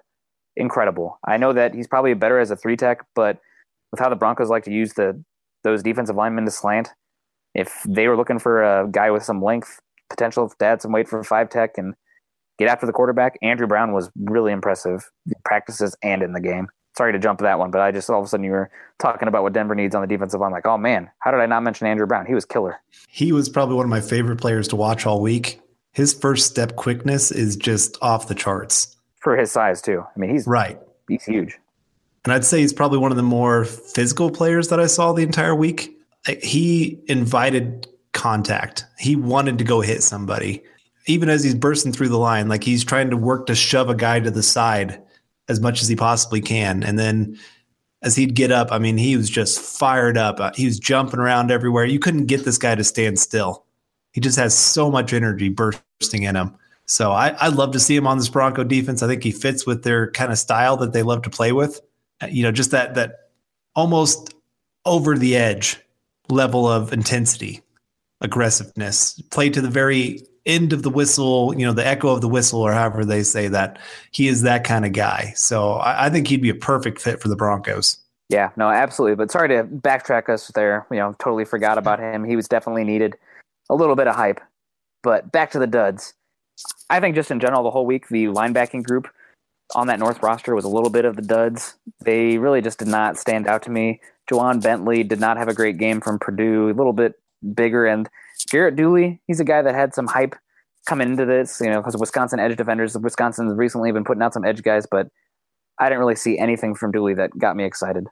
incredible. 0.56 1.20
I 1.26 1.38
know 1.38 1.54
that 1.54 1.74
he's 1.74 1.88
probably 1.88 2.14
better 2.14 2.39
as 2.39 2.52
a 2.52 2.56
three 2.56 2.78
tech, 2.78 3.06
but 3.16 3.39
with 3.91 3.99
how 3.99 4.10
the 4.10 4.16
Broncos 4.16 4.49
like 4.49 4.64
to 4.66 4.72
use 4.72 4.93
the 4.93 5.22
those 5.64 5.84
defensive 5.84 6.16
linemen 6.16 6.45
to 6.45 6.52
slant, 6.52 6.89
if 7.54 7.82
they 7.88 8.08
were 8.08 8.18
looking 8.18 8.39
for 8.39 8.64
a 8.64 8.88
guy 8.89 9.12
with 9.12 9.24
some 9.24 9.41
length 9.41 9.80
potential 10.10 10.49
to 10.49 10.66
add 10.66 10.82
some 10.82 10.91
weight 10.91 11.08
for 11.08 11.24
five 11.24 11.49
tech 11.49 11.78
and 11.78 11.95
get 12.58 12.70
after 12.70 12.86
the 12.86 12.93
quarterback, 12.93 13.38
Andrew 13.41 13.68
Brown 13.68 13.93
was 13.93 14.10
really 14.16 14.52
impressive 14.52 15.10
in 15.26 15.34
practices 15.43 15.95
and 16.04 16.22
in 16.22 16.34
the 16.34 16.41
game. 16.41 16.68
Sorry 16.97 17.14
to 17.14 17.20
jump 17.20 17.39
to 17.39 17.43
that 17.43 17.58
one, 17.58 17.72
but 17.72 17.80
I 17.82 17.91
just 17.91 18.10
all 18.10 18.20
of 18.20 18.26
a 18.26 18.28
sudden 18.28 18.43
you 18.43 18.52
were 18.52 18.70
talking 18.99 19.28
about 19.28 19.43
what 19.43 19.54
Denver 19.54 19.76
needs 19.76 19.95
on 19.95 20.02
the 20.02 20.08
defensive 20.08 20.41
line. 20.41 20.52
Like, 20.52 20.66
oh 20.66 20.78
man, 20.78 21.10
how 21.20 21.32
did 21.32 21.39
I 21.39 21.45
not 21.45 21.64
mention 21.64 21.88
Andrew 21.88 22.06
Brown? 22.06 22.26
He 22.26 22.34
was 22.34 22.45
killer. 22.45 22.82
He 23.08 23.32
was 23.32 23.47
probably 23.47 23.76
one 23.76 23.86
of 23.86 23.89
my 23.89 24.02
favorite 24.02 24.41
players 24.41 24.68
to 24.70 24.76
watch 24.76 25.06
all 25.06 25.22
week. 25.22 25.62
His 25.93 26.14
first 26.14 26.47
step 26.47 26.76
quickness 26.76 27.32
is 27.32 27.56
just 27.56 27.97
off 28.02 28.28
the 28.28 28.36
charts 28.36 28.97
for 29.22 29.38
his 29.38 29.52
size 29.52 29.82
too. 29.82 30.04
I 30.04 30.20
mean, 30.20 30.32
he's 30.32 30.47
right. 30.47 30.80
He's 31.08 31.24
huge. 31.24 31.58
And 32.26 32.34
I'd 32.34 32.45
say 32.45 32.60
he's 32.60 32.74
probably 32.74 32.99
one 32.99 33.12
of 33.12 33.18
the 33.18 33.24
more 33.24 33.66
physical 33.66 34.30
players 34.30 34.68
that 34.68 34.80
I 34.80 34.88
saw 34.88 35.14
the 35.14 35.24
entire 35.24 35.56
week. 35.56 35.97
He 36.41 36.99
invited 37.07 37.88
contact. 38.13 38.86
He 38.99 39.15
wanted 39.15 39.57
to 39.57 39.63
go 39.63 39.82
hit 39.82 40.03
somebody. 40.03 40.63
Even 41.07 41.30
as 41.30 41.43
he's 41.43 41.55
bursting 41.55 41.91
through 41.91 42.09
the 42.09 42.19
line, 42.19 42.47
like 42.47 42.63
he's 42.63 42.84
trying 42.84 43.09
to 43.09 43.17
work 43.17 43.47
to 43.47 43.55
shove 43.55 43.89
a 43.89 43.95
guy 43.95 44.19
to 44.19 44.30
the 44.30 44.43
side 44.43 45.01
as 45.49 45.59
much 45.59 45.82
as 45.82 45.88
he 45.88 45.95
possibly 45.95 46.41
can. 46.41 46.84
And 46.84 46.99
then 46.99 47.39
as 48.03 48.15
he'd 48.15 48.36
get 48.36 48.51
up, 48.51 48.72
I 48.72 48.80
mean, 48.80 48.97
he 48.97 49.17
was 49.17 49.30
just 49.30 49.59
fired 49.59 50.17
up. 50.17 50.39
Uh, 50.39 50.51
he 50.55 50.65
was 50.65 50.80
jumping 50.80 51.19
around 51.19 51.51
everywhere. 51.51 51.86
You 51.86 51.99
couldn't 51.99 52.26
get 52.26 52.45
this 52.45 52.57
guy 52.57 52.76
to 52.76 52.84
stand 52.84 53.19
still. 53.19 53.65
He 54.11 54.22
just 54.22 54.38
has 54.38 54.55
so 54.55 54.91
much 54.91 55.13
energy 55.13 55.49
bursting 55.49 56.24
in 56.24 56.36
him. 56.36 56.55
So 56.86 57.11
I, 57.11 57.36
I'd 57.39 57.53
love 57.53 57.72
to 57.72 57.80
see 57.80 57.95
him 57.95 58.07
on 58.07 58.17
this 58.17 58.30
Bronco 58.30 58.63
defense. 58.63 59.01
I 59.01 59.07
think 59.07 59.24
he 59.24 59.32
fits 59.32 59.65
with 59.65 59.84
their 59.84 60.11
kind 60.11 60.32
of 60.32 60.38
style 60.38 60.78
that 60.78 60.93
they 60.93 61.03
love 61.03 61.22
to 61.24 61.30
play 61.30 61.51
with. 61.51 61.80
Uh, 62.22 62.28
you 62.28 62.43
know, 62.43 62.51
just 62.51 62.72
that 62.72 62.95
that 62.95 63.30
almost 63.76 64.34
over 64.86 65.17
the 65.17 65.36
edge 65.36 65.80
level 66.32 66.67
of 66.67 66.93
intensity, 66.93 67.61
aggressiveness, 68.21 69.21
play 69.32 69.49
to 69.49 69.61
the 69.61 69.69
very 69.69 70.21
end 70.45 70.73
of 70.73 70.84
the 70.84 70.89
whistle, 70.89 71.53
you 71.55 71.65
know, 71.65 71.73
the 71.73 71.86
echo 71.86 72.09
of 72.09 72.21
the 72.21 72.27
whistle, 72.27 72.61
or 72.61 72.71
however 72.73 73.05
they 73.05 73.23
say 73.23 73.47
that. 73.47 73.77
He 74.11 74.27
is 74.27 74.41
that 74.41 74.63
kind 74.63 74.86
of 74.86 74.93
guy. 74.93 75.34
So 75.36 75.73
I, 75.73 76.07
I 76.07 76.09
think 76.09 76.27
he'd 76.27 76.41
be 76.41 76.49
a 76.49 76.55
perfect 76.55 76.99
fit 76.99 77.21
for 77.21 77.27
the 77.27 77.36
Broncos. 77.36 77.97
Yeah, 78.29 78.49
no, 78.55 78.69
absolutely. 78.69 79.15
But 79.15 79.29
sorry 79.29 79.49
to 79.49 79.63
backtrack 79.65 80.29
us 80.29 80.47
there. 80.55 80.88
You 80.89 80.97
know, 80.97 81.15
totally 81.19 81.45
forgot 81.45 81.77
about 81.77 81.99
him. 81.99 82.23
He 82.23 82.36
was 82.36 82.47
definitely 82.47 82.86
needed 82.86 83.15
a 83.69 83.75
little 83.75 83.95
bit 83.95 84.07
of 84.07 84.15
hype. 84.15 84.39
But 85.03 85.32
back 85.32 85.51
to 85.51 85.59
the 85.59 85.67
duds. 85.67 86.13
I 86.89 86.99
think 86.99 87.15
just 87.15 87.32
in 87.32 87.39
general, 87.39 87.63
the 87.63 87.71
whole 87.71 87.86
week, 87.86 88.07
the 88.07 88.25
linebacking 88.25 88.84
group 88.84 89.09
on 89.75 89.88
that 89.88 89.99
North 89.99 90.21
roster 90.21 90.55
was 90.55 90.65
a 90.65 90.69
little 90.69 90.89
bit 90.89 91.05
of 91.05 91.15
the 91.15 91.21
duds. 91.21 91.75
They 92.03 92.38
really 92.38 92.61
just 92.61 92.79
did 92.79 92.88
not 92.88 93.17
stand 93.17 93.47
out 93.47 93.63
to 93.63 93.69
me. 93.69 93.99
Ja'Whaun 94.30 94.61
Bentley 94.61 95.03
did 95.03 95.19
not 95.19 95.38
have 95.38 95.47
a 95.47 95.53
great 95.53 95.78
game 95.78 96.01
from 96.01 96.19
Purdue, 96.19 96.69
a 96.69 96.74
little 96.74 96.93
bit 96.93 97.13
bigger. 97.53 97.86
And 97.86 98.09
Garrett 98.49 98.76
Dooley, 98.76 99.22
he's 99.28 99.39
a 99.39 99.45
guy 99.45 99.61
that 99.61 99.76
had 99.76 99.93
some 99.93 100.07
hype 100.07 100.36
coming 100.88 101.09
into 101.09 101.26
this, 101.26 101.59
you 101.61 101.69
know, 101.69 101.80
because 101.80 101.97
Wisconsin 101.97 102.39
edge 102.39 102.55
defenders, 102.55 102.97
Wisconsin's 102.97 103.55
recently 103.55 103.91
been 103.91 104.03
putting 104.03 104.24
out 104.24 104.34
some 104.34 104.45
edge 104.45 104.63
guys, 104.63 104.86
but 104.89 105.07
I 105.80 105.86
didn't 105.86 105.99
really 105.99 106.15
see 106.15 106.38
anything 106.38 106.76
from 106.76 106.91
Dooley 106.91 107.13
that 107.15 107.38
got 107.38 107.55
me 107.55 107.63
excited. 107.63 108.07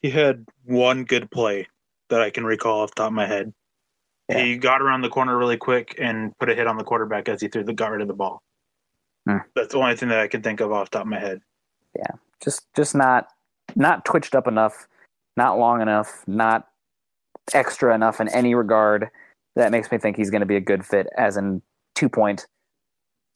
He 0.00 0.10
had 0.10 0.44
one 0.64 1.04
good 1.04 1.30
play 1.30 1.68
that 2.10 2.20
I 2.20 2.30
can 2.30 2.44
recall 2.44 2.80
off 2.80 2.90
the 2.90 3.02
top 3.02 3.06
of 3.08 3.12
my 3.12 3.26
head. 3.26 3.52
Yeah. 4.28 4.44
He 4.44 4.56
got 4.56 4.82
around 4.82 5.02
the 5.02 5.08
corner 5.08 5.36
really 5.36 5.56
quick 5.56 5.96
and 5.98 6.36
put 6.38 6.48
a 6.48 6.54
hit 6.54 6.66
on 6.66 6.76
the 6.76 6.84
quarterback 6.84 7.28
as 7.28 7.40
he 7.40 7.48
threw 7.48 7.64
the 7.64 7.72
got 7.72 7.90
rid 7.90 8.02
of 8.02 8.08
the 8.08 8.14
ball. 8.14 8.42
Hmm. 9.28 9.38
That's 9.54 9.72
the 9.72 9.78
only 9.78 9.96
thing 9.96 10.08
that 10.08 10.18
I 10.18 10.28
can 10.28 10.42
think 10.42 10.60
of 10.60 10.72
off 10.72 10.90
the 10.90 10.98
top 10.98 11.06
of 11.06 11.10
my 11.10 11.20
head. 11.20 11.40
Yeah, 11.96 12.16
just 12.42 12.66
just 12.74 12.94
not 12.94 13.28
not 13.76 14.04
twitched 14.04 14.34
up 14.34 14.46
enough, 14.46 14.88
not 15.36 15.58
long 15.58 15.80
enough, 15.80 16.24
not 16.26 16.68
extra 17.52 17.94
enough 17.94 18.20
in 18.20 18.28
any 18.28 18.54
regard. 18.54 19.08
That 19.56 19.70
makes 19.70 19.90
me 19.90 19.98
think 19.98 20.16
he's 20.16 20.30
going 20.30 20.40
to 20.40 20.46
be 20.46 20.56
a 20.56 20.60
good 20.60 20.84
fit 20.84 21.06
as 21.16 21.36
an 21.36 21.62
two 21.94 22.08
point 22.08 22.46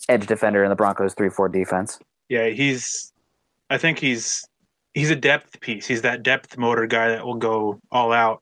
edge 0.09 0.27
defender 0.27 0.63
in 0.63 0.71
the 0.71 0.77
Broncos 0.77 1.15
three 1.15 1.31
four 1.31 1.49
defense. 1.49 1.99
Yeah, 2.29 2.49
he's. 2.49 3.13
I 3.69 3.79
think 3.79 3.99
he's 3.99 4.47
he's 4.95 5.11
a 5.11 5.17
depth 5.17 5.61
piece. 5.61 5.87
He's 5.87 6.03
that 6.03 6.23
depth 6.23 6.57
motor 6.57 6.87
guy 6.87 7.09
that 7.09 7.25
will 7.25 7.37
go 7.37 7.81
all 7.91 8.13
out 8.13 8.41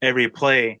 every 0.00 0.28
play. 0.28 0.80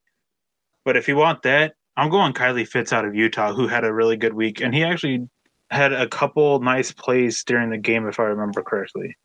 But 0.84 0.96
if 0.96 1.06
you 1.06 1.16
want 1.16 1.42
that, 1.42 1.74
I'm 1.96 2.10
going 2.10 2.32
Kylie 2.32 2.66
Fitts 2.66 2.92
out 2.92 3.04
of 3.04 3.14
Utah, 3.14 3.52
who 3.52 3.68
had 3.68 3.84
a 3.84 3.92
really 3.92 4.16
good 4.16 4.34
week, 4.34 4.60
and 4.60 4.74
he 4.74 4.82
actually 4.82 5.28
had 5.70 5.92
a 5.92 6.08
couple 6.08 6.60
nice 6.60 6.92
plays 6.92 7.44
during 7.44 7.70
the 7.70 7.78
game, 7.78 8.06
if 8.06 8.18
I 8.18 8.24
remember 8.24 8.62
correctly. 8.62 9.16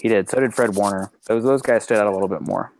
He 0.00 0.08
did. 0.08 0.28
So 0.28 0.40
did 0.40 0.54
Fred 0.54 0.74
Warner. 0.76 1.10
Those 1.26 1.44
those 1.44 1.62
guys 1.62 1.84
stood 1.84 1.98
out 1.98 2.06
a 2.06 2.12
little 2.12 2.28
bit 2.28 2.42
more. 2.42 2.72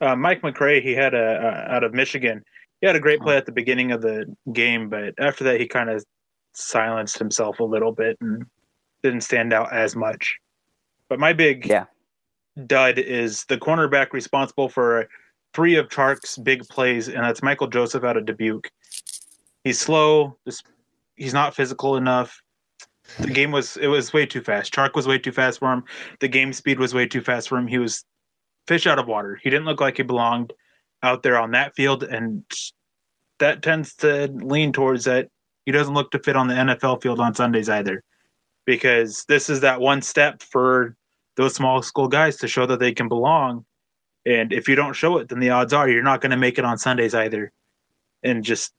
Uh, 0.00 0.14
Mike 0.16 0.42
McCray, 0.42 0.82
he 0.82 0.92
had 0.92 1.14
a, 1.14 1.66
a 1.70 1.74
out 1.74 1.84
of 1.84 1.94
Michigan. 1.94 2.44
He 2.80 2.86
had 2.86 2.96
a 2.96 3.00
great 3.00 3.20
play 3.20 3.36
at 3.36 3.46
the 3.46 3.52
beginning 3.52 3.92
of 3.92 4.02
the 4.02 4.26
game, 4.52 4.88
but 4.90 5.14
after 5.18 5.44
that, 5.44 5.58
he 5.60 5.66
kind 5.66 5.88
of 5.88 6.04
silenced 6.52 7.18
himself 7.18 7.60
a 7.60 7.64
little 7.64 7.92
bit 7.92 8.18
and 8.20 8.44
didn't 9.02 9.22
stand 9.22 9.52
out 9.52 9.72
as 9.72 9.96
much. 9.96 10.36
But 11.08 11.18
my 11.18 11.32
big 11.32 11.66
Yeah. 11.66 11.84
dud 12.66 12.98
is 12.98 13.44
the 13.46 13.56
cornerback 13.56 14.12
responsible 14.12 14.68
for 14.68 15.08
three 15.54 15.76
of 15.76 15.88
Chark's 15.88 16.36
big 16.36 16.68
plays, 16.68 17.08
and 17.08 17.24
that's 17.24 17.42
Michael 17.42 17.68
Joseph 17.68 18.04
out 18.04 18.16
of 18.18 18.26
Dubuque. 18.26 18.70
He's 19.64 19.78
slow. 19.80 20.36
He's 21.16 21.32
not 21.32 21.54
physical 21.54 21.96
enough. 21.96 22.42
The 23.20 23.30
game 23.30 23.50
was 23.50 23.76
it 23.76 23.88
was 23.88 24.12
way 24.12 24.26
too 24.26 24.40
fast. 24.42 24.74
Chark 24.74 24.94
was 24.94 25.06
way 25.06 25.18
too 25.18 25.32
fast 25.32 25.58
for 25.58 25.72
him. 25.72 25.84
The 26.20 26.28
game 26.28 26.52
speed 26.52 26.78
was 26.78 26.94
way 26.94 27.06
too 27.06 27.20
fast 27.20 27.48
for 27.48 27.58
him. 27.58 27.66
He 27.66 27.78
was 27.78 28.04
fish 28.66 28.86
out 28.86 28.98
of 28.98 29.06
water. 29.06 29.38
He 29.42 29.50
didn't 29.50 29.66
look 29.66 29.80
like 29.80 29.96
he 29.96 30.02
belonged 30.02 30.52
out 31.02 31.22
there 31.22 31.38
on 31.38 31.52
that 31.52 31.74
field, 31.74 32.02
and 32.02 32.44
that 33.38 33.62
tends 33.62 33.94
to 33.96 34.28
lean 34.32 34.72
towards 34.72 35.04
that 35.04 35.28
he 35.64 35.72
doesn't 35.72 35.94
look 35.94 36.10
to 36.12 36.18
fit 36.18 36.36
on 36.36 36.48
the 36.48 36.54
NFL 36.54 37.02
field 37.02 37.20
on 37.20 37.34
Sundays 37.34 37.68
either, 37.68 38.02
because 38.64 39.24
this 39.28 39.50
is 39.50 39.60
that 39.60 39.80
one 39.80 40.02
step 40.02 40.42
for 40.42 40.96
those 41.36 41.54
small 41.54 41.82
school 41.82 42.08
guys 42.08 42.36
to 42.38 42.48
show 42.48 42.66
that 42.66 42.80
they 42.80 42.92
can 42.92 43.08
belong. 43.08 43.64
And 44.24 44.52
if 44.52 44.68
you 44.68 44.74
don't 44.74 44.94
show 44.94 45.18
it, 45.18 45.28
then 45.28 45.38
the 45.38 45.50
odds 45.50 45.72
are 45.72 45.88
you're 45.88 46.02
not 46.02 46.20
going 46.20 46.30
to 46.30 46.36
make 46.36 46.58
it 46.58 46.64
on 46.64 46.78
Sundays 46.78 47.14
either. 47.14 47.52
And 48.22 48.42
just 48.42 48.72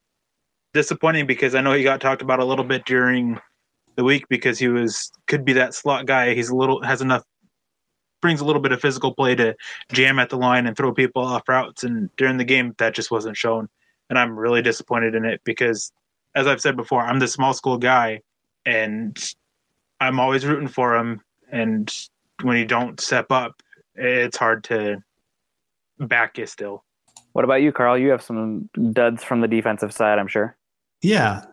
disappointing 0.74 1.28
because 1.28 1.56
I 1.56 1.62
know 1.62 1.74
he 1.74 1.84
got 1.84 2.02
talked 2.02 2.22
about 2.22 2.40
a 2.40 2.46
little 2.46 2.66
bit 2.66 2.86
during 2.86 3.40
the 3.98 4.04
week 4.04 4.26
because 4.30 4.58
he 4.58 4.70
was 4.70 5.12
could 5.28 5.44
be 5.44 5.54
that 5.54 5.74
slot 5.74 6.06
guy. 6.06 6.34
He's 6.34 6.50
a 6.50 6.56
little 6.56 6.82
has 6.84 7.02
enough 7.02 7.24
brings 8.22 8.42
a 8.42 8.46
little 8.46 8.62
bit 8.62 8.72
of 8.72 8.82
physical 8.82 9.14
play 9.14 9.36
to 9.36 9.56
jam 9.92 10.20
at 10.20 10.30
the 10.30 10.38
line 10.38 10.66
and 10.66 10.76
throw 10.76 10.94
people 10.94 11.24
off 11.24 11.48
routes. 11.48 11.84
And 11.84 12.10
during 12.16 12.38
the 12.38 12.44
game, 12.44 12.74
that 12.78 12.96
just 12.96 13.12
wasn't 13.12 13.38
shown. 13.38 13.70
And 14.10 14.18
I'm 14.18 14.38
really 14.38 14.62
disappointed 14.62 15.16
in 15.16 15.26
it 15.26 15.42
because, 15.44 15.92
as 16.36 16.48
I've 16.48 16.62
said 16.62 16.76
before, 16.76 17.02
I'm 17.02 17.20
the 17.20 17.28
small 17.28 17.54
school 17.54 17.78
guy, 17.78 18.22
and 18.66 19.18
I'm 20.00 20.20
always 20.20 20.46
rooting 20.46 20.68
for 20.68 20.96
him. 20.96 21.22
And 21.52 21.94
when 22.42 22.58
you 22.58 22.66
don't 22.66 23.00
step 23.00 23.32
up, 23.32 23.62
it's 23.96 24.38
hard 24.38 24.64
to 24.66 25.04
back 26.00 26.38
you 26.38 26.46
still. 26.46 26.84
What 27.34 27.44
about 27.44 27.62
you, 27.62 27.72
Carl? 27.72 27.98
You 27.98 28.10
have 28.10 28.22
some 28.22 28.70
duds 28.92 29.24
from 29.24 29.42
the 29.42 29.48
defensive 29.48 29.94
side, 29.94 30.20
I'm 30.20 30.28
sure. 30.28 30.56
Yeah. 31.02 31.44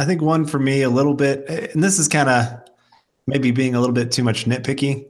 I 0.00 0.06
think 0.06 0.22
one 0.22 0.46
for 0.46 0.58
me, 0.58 0.80
a 0.80 0.88
little 0.88 1.12
bit, 1.12 1.46
and 1.74 1.84
this 1.84 1.98
is 1.98 2.08
kind 2.08 2.30
of 2.30 2.62
maybe 3.26 3.50
being 3.50 3.74
a 3.74 3.80
little 3.80 3.92
bit 3.94 4.10
too 4.10 4.24
much 4.24 4.46
nitpicky, 4.46 5.04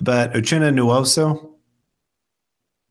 but 0.00 0.32
Uchenna 0.34 0.72
Nwosu, 0.72 1.50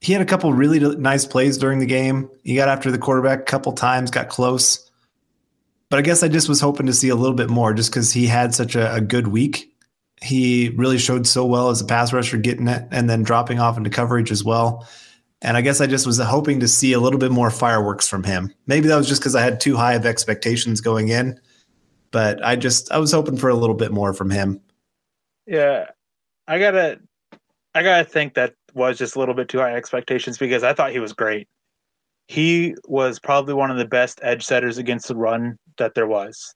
he 0.02 0.12
had 0.12 0.22
a 0.22 0.26
couple 0.26 0.52
really 0.52 0.80
nice 0.98 1.26
plays 1.26 1.58
during 1.58 1.80
the 1.80 1.86
game. 1.86 2.30
He 2.44 2.56
got 2.56 2.68
after 2.68 2.92
the 2.92 2.98
quarterback 2.98 3.40
a 3.40 3.44
couple 3.44 3.72
times, 3.72 4.12
got 4.12 4.28
close. 4.28 4.92
But 5.90 6.00
I 6.00 6.02
guess 6.02 6.24
I 6.24 6.28
just 6.28 6.50
was 6.50 6.60
hoping 6.60 6.88
to 6.88 6.94
see 6.94 7.08
a 7.08 7.16
little 7.16 7.38
bit 7.38 7.50
more 7.50 7.74
just 7.74 7.90
because 7.90 8.12
he 8.12 8.28
had 8.28 8.54
such 8.54 8.76
a, 8.76 8.96
a 8.96 9.00
good 9.00 9.30
week. 9.30 9.74
He 10.22 10.74
really 10.76 10.98
showed 10.98 11.26
so 11.26 11.46
well 11.46 11.70
as 11.70 11.80
a 11.80 11.86
pass 11.86 12.12
rusher, 12.12 12.36
getting 12.36 12.68
it 12.68 12.86
and 12.92 13.10
then 13.10 13.24
dropping 13.24 13.62
off 13.62 13.78
into 13.78 13.90
coverage 13.90 14.30
as 14.30 14.44
well. 14.44 14.86
And 15.42 15.56
I 15.56 15.62
guess 15.62 15.80
I 15.80 15.88
just 15.88 16.06
was 16.06 16.20
hoping 16.20 16.60
to 16.60 16.68
see 16.68 16.94
a 16.94 17.00
little 17.00 17.20
bit 17.20 17.32
more 17.32 17.50
fireworks 17.50 18.08
from 18.08 18.24
him. 18.24 18.54
Maybe 18.68 18.88
that 18.88 18.98
was 18.98 19.08
just 19.08 19.22
because 19.22 19.36
I 19.36 19.42
had 19.42 19.62
too 19.62 19.78
high 19.78 19.94
of 19.94 20.06
expectations 20.06 20.82
going 20.82 21.10
in, 21.10 21.40
but 22.12 22.44
I 22.46 22.56
just 22.56 22.92
I 22.92 22.98
was 22.98 23.12
hoping 23.12 23.38
for 23.38 23.50
a 23.50 23.56
little 23.56 23.76
bit 23.76 23.92
more 23.92 24.14
from 24.14 24.30
him. 24.30 24.62
Yeah, 25.46 25.88
I 26.48 26.60
gotta, 26.60 27.00
I 27.74 27.84
gotta 27.84 28.04
think 28.04 28.34
that 28.34 28.54
was 28.74 28.98
just 28.98 29.16
a 29.16 29.20
little 29.20 29.34
bit 29.34 29.48
too 29.50 29.60
high 29.60 29.76
expectations 29.76 30.38
because 30.38 30.64
I 30.64 30.74
thought 30.74 30.92
he 30.92 31.00
was 31.00 31.14
great. 31.14 31.48
He 32.28 32.76
was 32.86 33.18
probably 33.18 33.54
one 33.54 33.72
of 33.72 33.78
the 33.78 33.86
best 33.86 34.20
edge 34.22 34.44
setters 34.44 34.78
against 34.78 35.08
the 35.08 35.16
run 35.16 35.58
that 35.78 35.96
there 35.96 36.06
was. 36.06 36.54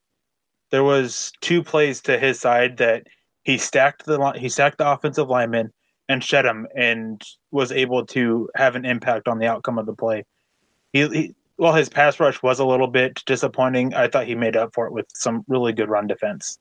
There 0.71 0.83
was 0.83 1.31
two 1.41 1.63
plays 1.63 2.01
to 2.01 2.19
his 2.19 2.39
side 2.39 2.77
that 2.77 3.07
he 3.43 3.57
stacked 3.57 4.05
the 4.05 4.33
he 4.35 4.49
stacked 4.49 4.77
the 4.77 4.91
offensive 4.91 5.29
lineman 5.29 5.71
and 6.09 6.23
shed 6.23 6.45
him 6.45 6.67
and 6.75 7.21
was 7.51 7.71
able 7.71 8.05
to 8.07 8.49
have 8.55 8.75
an 8.75 8.85
impact 8.85 9.27
on 9.27 9.39
the 9.39 9.47
outcome 9.47 9.77
of 9.77 9.85
the 9.85 9.93
play. 9.93 10.23
He, 10.91 11.07
he 11.07 11.35
well, 11.57 11.73
his 11.73 11.87
pass 11.87 12.19
rush 12.19 12.41
was 12.41 12.59
a 12.59 12.65
little 12.65 12.87
bit 12.87 13.23
disappointing. 13.25 13.93
I 13.93 14.07
thought 14.07 14.25
he 14.25 14.35
made 14.35 14.55
up 14.55 14.73
for 14.73 14.87
it 14.87 14.91
with 14.91 15.05
some 15.13 15.43
really 15.47 15.71
good 15.71 15.89
run 15.89 16.07
defense. 16.07 16.57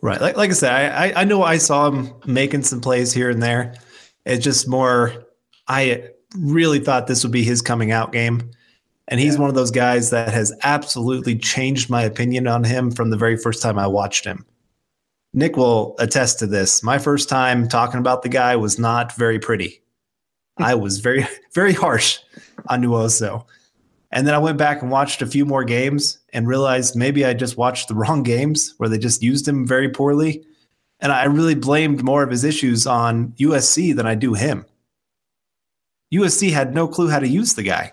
Right. 0.00 0.20
Like, 0.20 0.36
like 0.36 0.50
I 0.50 0.54
said, 0.54 0.92
I, 0.92 1.22
I 1.22 1.24
know 1.24 1.42
I 1.42 1.58
saw 1.58 1.90
him 1.90 2.12
making 2.26 2.62
some 2.62 2.80
plays 2.80 3.12
here 3.12 3.30
and 3.30 3.42
there. 3.42 3.74
It's 4.26 4.44
just 4.44 4.68
more, 4.68 5.12
I 5.66 6.10
really 6.36 6.78
thought 6.78 7.06
this 7.06 7.24
would 7.24 7.32
be 7.32 7.42
his 7.42 7.62
coming 7.62 7.90
out 7.90 8.12
game. 8.12 8.50
And 9.08 9.18
he's 9.18 9.34
Yeah. 9.34 9.40
one 9.40 9.48
of 9.48 9.56
those 9.56 9.70
guys 9.70 10.10
that 10.10 10.28
has 10.28 10.52
absolutely 10.62 11.36
changed 11.36 11.88
my 11.88 12.02
opinion 12.02 12.46
on 12.46 12.62
him 12.64 12.90
from 12.90 13.10
the 13.10 13.16
very 13.16 13.36
first 13.36 13.62
time 13.62 13.78
I 13.78 13.86
watched 13.86 14.24
him. 14.24 14.44
Nick 15.32 15.56
will 15.56 15.94
attest 15.98 16.38
to 16.38 16.46
this. 16.46 16.82
My 16.82 16.98
first 16.98 17.28
time 17.28 17.68
talking 17.68 18.00
about 18.00 18.22
the 18.22 18.28
guy 18.28 18.56
was 18.56 18.78
not 18.78 19.14
very 19.14 19.38
pretty. 19.38 19.82
I 20.56 20.74
was 20.74 20.98
very, 20.98 21.26
very 21.54 21.72
harsh 21.72 22.18
on 22.68 22.82
Nwosu. 22.82 23.44
And 24.10 24.26
then 24.26 24.34
I 24.34 24.38
went 24.38 24.56
back 24.56 24.80
and 24.80 24.90
watched 24.90 25.20
a 25.20 25.26
few 25.26 25.44
more 25.44 25.64
games 25.64 26.18
and 26.32 26.48
realized 26.48 26.96
maybe 26.96 27.24
I 27.24 27.34
just 27.34 27.58
watched 27.58 27.88
the 27.88 27.94
wrong 27.96 28.22
games 28.22 28.74
where 28.78 28.88
they 28.88 28.98
just 28.98 29.22
used 29.22 29.46
him 29.46 29.66
very 29.66 29.88
poorly. 29.88 30.44
And 31.00 31.12
I 31.12 31.24
really 31.24 31.54
blamed 31.54 32.02
more 32.02 32.22
of 32.22 32.30
his 32.30 32.42
issues 32.42 32.86
on 32.86 33.32
USC 33.38 33.94
than 33.94 34.06
I 34.06 34.14
do 34.14 34.34
him. 34.34 34.66
USC 36.12 36.50
had 36.50 36.74
no 36.74 36.88
clue 36.88 37.08
how 37.08 37.18
to 37.18 37.28
use 37.28 37.54
the 37.54 37.62
guy. 37.62 37.92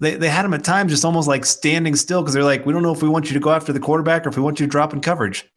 They, 0.00 0.16
they 0.16 0.28
had 0.28 0.44
him 0.44 0.52
at 0.52 0.64
times 0.64 0.90
just 0.90 1.04
almost 1.04 1.28
like 1.28 1.46
standing 1.46 1.94
still 1.94 2.20
because 2.20 2.34
they're 2.34 2.42
like, 2.42 2.66
we 2.66 2.72
don't 2.72 2.82
know 2.82 2.92
if 2.92 3.02
we 3.02 3.08
want 3.08 3.28
you 3.28 3.34
to 3.34 3.40
go 3.40 3.52
after 3.52 3.72
the 3.72 3.80
quarterback 3.80 4.26
or 4.26 4.28
if 4.28 4.36
we 4.36 4.42
want 4.42 4.58
you 4.58 4.66
to 4.66 4.70
drop 4.70 4.92
in 4.92 5.00
coverage. 5.00 5.48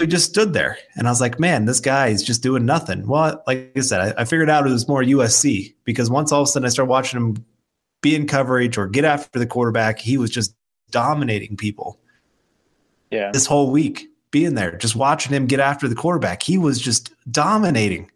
We 0.00 0.06
just 0.06 0.30
stood 0.30 0.52
there. 0.52 0.78
And 0.94 1.08
I 1.08 1.10
was 1.10 1.20
like, 1.20 1.40
man, 1.40 1.64
this 1.64 1.80
guy 1.80 2.08
is 2.08 2.22
just 2.22 2.42
doing 2.42 2.64
nothing. 2.64 3.06
Well, 3.06 3.42
like 3.48 3.72
I 3.76 3.80
said, 3.80 4.00
I, 4.16 4.22
I 4.22 4.24
figured 4.24 4.48
out 4.48 4.66
it 4.66 4.70
was 4.70 4.86
more 4.86 5.02
USC 5.02 5.74
because 5.84 6.08
once 6.08 6.30
all 6.30 6.42
of 6.42 6.48
a 6.48 6.50
sudden 6.50 6.66
I 6.66 6.68
started 6.68 6.90
watching 6.90 7.18
him 7.20 7.44
be 8.00 8.14
in 8.14 8.26
coverage 8.28 8.78
or 8.78 8.86
get 8.86 9.04
after 9.04 9.40
the 9.40 9.46
quarterback, 9.46 9.98
he 9.98 10.16
was 10.16 10.30
just 10.30 10.54
dominating 10.92 11.56
people 11.56 11.98
Yeah. 13.10 13.30
this 13.32 13.44
whole 13.46 13.72
week, 13.72 14.08
being 14.30 14.54
there, 14.54 14.76
just 14.76 14.94
watching 14.94 15.32
him 15.32 15.46
get 15.46 15.58
after 15.58 15.88
the 15.88 15.96
quarterback. 15.96 16.44
He 16.44 16.58
was 16.58 16.78
just 16.80 17.12
dominating. 17.30 18.08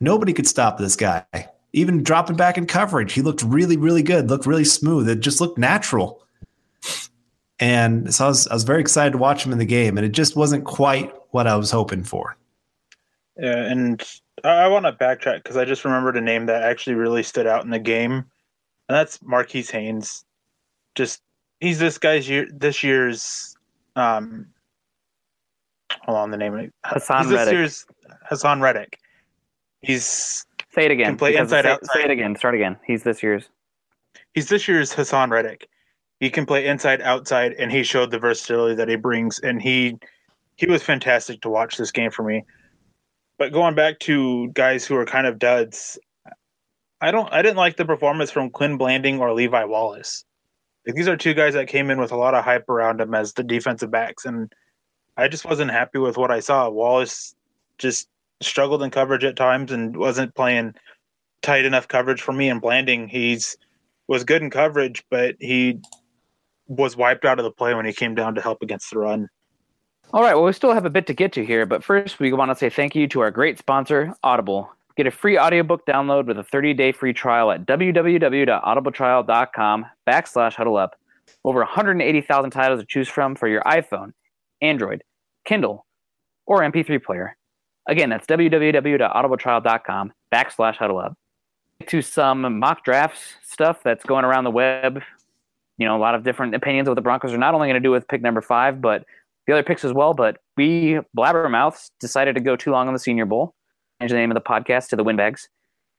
Nobody 0.00 0.32
could 0.32 0.46
stop 0.46 0.78
this 0.78 0.94
guy. 0.94 1.24
Even 1.72 2.04
dropping 2.04 2.36
back 2.36 2.56
in 2.56 2.66
coverage, 2.66 3.14
he 3.14 3.20
looked 3.22 3.42
really, 3.42 3.76
really 3.76 4.02
good, 4.02 4.30
looked 4.30 4.46
really 4.46 4.64
smooth. 4.64 5.08
It 5.08 5.20
just 5.20 5.40
looked 5.40 5.58
natural. 5.58 6.23
And 7.60 8.12
so 8.12 8.24
I 8.24 8.28
was, 8.28 8.48
I 8.48 8.54
was 8.54 8.64
very 8.64 8.80
excited 8.80 9.12
to 9.12 9.18
watch 9.18 9.46
him 9.46 9.52
in 9.52 9.58
the 9.58 9.64
game, 9.64 9.96
and 9.96 10.04
it 10.04 10.12
just 10.12 10.36
wasn't 10.36 10.64
quite 10.64 11.12
what 11.30 11.46
I 11.46 11.56
was 11.56 11.70
hoping 11.70 12.02
for. 12.02 12.36
Yeah, 13.36 13.64
and 13.64 14.02
I, 14.42 14.48
I 14.48 14.68
want 14.68 14.86
to 14.86 14.92
backtrack 14.92 15.42
because 15.42 15.56
I 15.56 15.64
just 15.64 15.84
remembered 15.84 16.16
a 16.16 16.20
name 16.20 16.46
that 16.46 16.62
actually 16.62 16.94
really 16.94 17.22
stood 17.22 17.46
out 17.46 17.64
in 17.64 17.70
the 17.70 17.78
game, 17.78 18.12
and 18.12 18.96
that's 18.96 19.22
Marquis 19.22 19.62
Haynes. 19.70 20.24
Just 20.94 21.22
he's 21.60 21.78
this 21.78 21.98
guy's 21.98 22.28
year, 22.28 22.48
this 22.52 22.82
year's. 22.82 23.56
Um, 23.96 24.46
hold 26.02 26.18
on, 26.18 26.30
the 26.30 26.36
name 26.36 26.54
of 26.54 26.60
it. 26.60 26.74
Haason 26.84 27.20
he's 27.20 27.28
this 27.28 27.36
Reddick. 27.38 27.52
year's 27.52 27.86
Haason 28.30 28.60
Reddick. 28.60 28.98
He's 29.82 30.44
Say 30.74 30.86
it 30.86 30.90
again. 30.90 31.06
Can 31.10 31.16
play 31.18 31.36
inside, 31.36 31.64
say, 31.64 31.70
outside. 31.70 31.92
Say 31.92 32.04
it 32.04 32.10
again. 32.10 32.34
Start 32.34 32.56
again. 32.56 32.76
He's 32.84 33.04
this 33.04 33.22
year's. 33.22 33.48
he's 34.32 34.48
this 34.48 34.66
year's 34.66 34.92
Haason 34.92 35.30
Reddick. 35.30 35.68
He 36.24 36.30
can 36.30 36.46
play 36.46 36.66
inside, 36.66 37.02
outside, 37.02 37.52
and 37.52 37.70
he 37.70 37.82
showed 37.82 38.10
the 38.10 38.18
versatility 38.18 38.74
that 38.76 38.88
he 38.88 38.96
brings, 38.96 39.38
and 39.40 39.60
he 39.60 39.98
he 40.56 40.64
was 40.64 40.82
fantastic 40.82 41.42
to 41.42 41.50
watch 41.50 41.76
this 41.76 41.92
game 41.92 42.10
for 42.10 42.22
me. 42.22 42.44
But 43.36 43.52
going 43.52 43.74
back 43.74 43.98
to 43.98 44.48
guys 44.54 44.86
who 44.86 44.96
are 44.96 45.04
kind 45.04 45.26
of 45.26 45.38
duds, 45.38 45.98
I 47.02 47.10
don't 47.10 47.30
I 47.30 47.42
didn't 47.42 47.58
like 47.58 47.76
the 47.76 47.84
performance 47.84 48.30
from 48.30 48.48
Quin 48.48 48.78
Blanding 48.78 49.20
or 49.20 49.34
Levi 49.34 49.64
Wallace. 49.64 50.24
Like, 50.86 50.96
these 50.96 51.08
are 51.08 51.16
two 51.18 51.34
guys 51.34 51.52
that 51.52 51.68
came 51.68 51.90
in 51.90 52.00
with 52.00 52.10
a 52.10 52.16
lot 52.16 52.32
of 52.32 52.42
hype 52.42 52.70
around 52.70 53.00
them 53.00 53.14
as 53.14 53.34
the 53.34 53.44
defensive 53.44 53.90
backs, 53.90 54.24
and 54.24 54.50
I 55.18 55.28
just 55.28 55.44
wasn't 55.44 55.72
happy 55.72 55.98
with 55.98 56.16
what 56.16 56.30
I 56.30 56.40
saw. 56.40 56.70
Wallace 56.70 57.34
just 57.76 58.08
struggled 58.40 58.82
in 58.82 58.90
coverage 58.90 59.24
at 59.24 59.36
times 59.36 59.72
and 59.72 59.94
wasn't 59.94 60.34
playing 60.34 60.72
tight 61.42 61.66
enough 61.66 61.86
coverage 61.86 62.22
for 62.22 62.32
me. 62.32 62.48
And 62.48 62.62
Blanding, 62.62 63.08
he's 63.08 63.58
was 64.08 64.24
good 64.24 64.42
in 64.42 64.48
coverage, 64.48 65.04
but 65.10 65.34
he 65.38 65.80
was 66.66 66.96
wiped 66.96 67.24
out 67.24 67.38
of 67.38 67.44
the 67.44 67.50
play 67.50 67.74
when 67.74 67.86
he 67.86 67.92
came 67.92 68.14
down 68.14 68.34
to 68.34 68.40
help 68.40 68.62
against 68.62 68.90
the 68.90 68.98
run. 68.98 69.28
All 70.12 70.22
right, 70.22 70.34
well, 70.34 70.44
we 70.44 70.52
still 70.52 70.72
have 70.72 70.84
a 70.84 70.90
bit 70.90 71.06
to 71.08 71.14
get 71.14 71.32
to 71.32 71.44
here, 71.44 71.66
but 71.66 71.82
first 71.82 72.20
we 72.20 72.32
want 72.32 72.50
to 72.50 72.54
say 72.54 72.70
thank 72.70 72.94
you 72.94 73.08
to 73.08 73.20
our 73.20 73.30
great 73.30 73.58
sponsor, 73.58 74.14
Audible. 74.22 74.70
Get 74.96 75.08
a 75.08 75.10
free 75.10 75.38
audiobook 75.38 75.84
download 75.86 76.26
with 76.26 76.38
a 76.38 76.44
30-day 76.44 76.92
free 76.92 77.12
trial 77.12 77.50
at 77.50 77.66
www.audibletrial.com 77.66 79.86
backslash 80.06 80.54
huddle 80.54 80.76
up. 80.76 80.94
Over 81.42 81.60
180,000 81.60 82.50
titles 82.50 82.80
to 82.80 82.86
choose 82.86 83.08
from 83.08 83.34
for 83.34 83.48
your 83.48 83.62
iPhone, 83.62 84.12
Android, 84.62 85.02
Kindle, 85.44 85.84
or 86.46 86.60
MP3 86.60 87.02
player. 87.02 87.36
Again, 87.88 88.08
that's 88.08 88.26
www.audibletrial.com 88.26 90.12
backslash 90.32 90.76
huddle 90.76 90.98
up. 90.98 91.18
To 91.88 92.00
some 92.00 92.60
mock 92.60 92.84
drafts 92.84 93.34
stuff 93.42 93.82
that's 93.82 94.04
going 94.04 94.24
around 94.24 94.44
the 94.44 94.50
web. 94.50 95.02
You 95.78 95.86
know, 95.86 95.96
a 95.96 95.98
lot 95.98 96.14
of 96.14 96.22
different 96.22 96.54
opinions 96.54 96.88
of 96.88 96.92
what 96.92 96.96
the 96.96 97.02
Broncos 97.02 97.32
are 97.32 97.38
not 97.38 97.54
only 97.54 97.66
going 97.68 97.80
to 97.80 97.86
do 97.86 97.90
with 97.90 98.06
pick 98.08 98.22
number 98.22 98.40
five, 98.40 98.80
but 98.80 99.04
the 99.46 99.52
other 99.52 99.62
picks 99.62 99.84
as 99.84 99.92
well. 99.92 100.14
But 100.14 100.38
we, 100.56 101.00
Blabbermouths, 101.16 101.90
decided 102.00 102.34
to 102.36 102.40
go 102.40 102.56
too 102.56 102.70
long 102.70 102.86
on 102.86 102.94
the 102.94 103.00
Senior 103.00 103.26
Bowl. 103.26 103.54
Change 104.00 104.12
the 104.12 104.18
name 104.18 104.30
of 104.30 104.34
the 104.34 104.40
podcast 104.40 104.88
to 104.88 104.96
the 104.96 105.04
Windbags. 105.04 105.48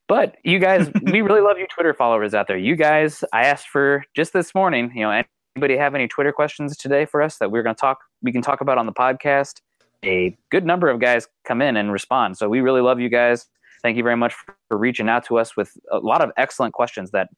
But 0.07 0.35
you 0.43 0.59
guys, 0.59 0.89
we 1.03 1.21
really 1.21 1.41
love 1.41 1.57
you 1.57 1.67
Twitter 1.73 1.93
followers 1.93 2.33
out 2.33 2.47
there. 2.47 2.57
You 2.57 2.75
guys, 2.75 3.23
I 3.33 3.43
asked 3.43 3.67
for 3.67 4.03
just 4.15 4.33
this 4.33 4.53
morning, 4.53 4.91
you 4.95 5.01
know, 5.01 5.23
anybody 5.55 5.77
have 5.77 5.95
any 5.95 6.07
Twitter 6.07 6.31
questions 6.31 6.75
today 6.77 7.05
for 7.05 7.21
us 7.21 7.37
that 7.37 7.51
we're 7.51 7.63
going 7.63 7.75
to 7.75 7.79
talk, 7.79 7.99
we 8.21 8.31
can 8.31 8.41
talk 8.41 8.61
about 8.61 8.77
on 8.77 8.85
the 8.85 8.93
podcast? 8.93 9.61
A 10.03 10.37
good 10.51 10.65
number 10.65 10.89
of 10.89 10.99
guys 10.99 11.27
come 11.45 11.61
in 11.61 11.77
and 11.77 11.91
respond. 11.91 12.37
So 12.37 12.49
we 12.49 12.61
really 12.61 12.81
love 12.81 12.99
you 12.99 13.09
guys. 13.09 13.47
Thank 13.81 13.97
you 13.97 14.03
very 14.03 14.17
much 14.17 14.33
for 14.67 14.77
reaching 14.77 15.09
out 15.09 15.25
to 15.25 15.37
us 15.37 15.55
with 15.55 15.71
a 15.91 15.99
lot 15.99 16.21
of 16.21 16.31
excellent 16.37 16.73
questions 16.73 17.11
that 17.11 17.29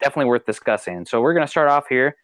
definitely 0.00 0.26
worth 0.26 0.46
discussing. 0.46 1.04
So 1.06 1.20
we're 1.20 1.34
going 1.34 1.46
to 1.46 1.50
start 1.50 1.68
off 1.68 1.84
here. 1.88 2.16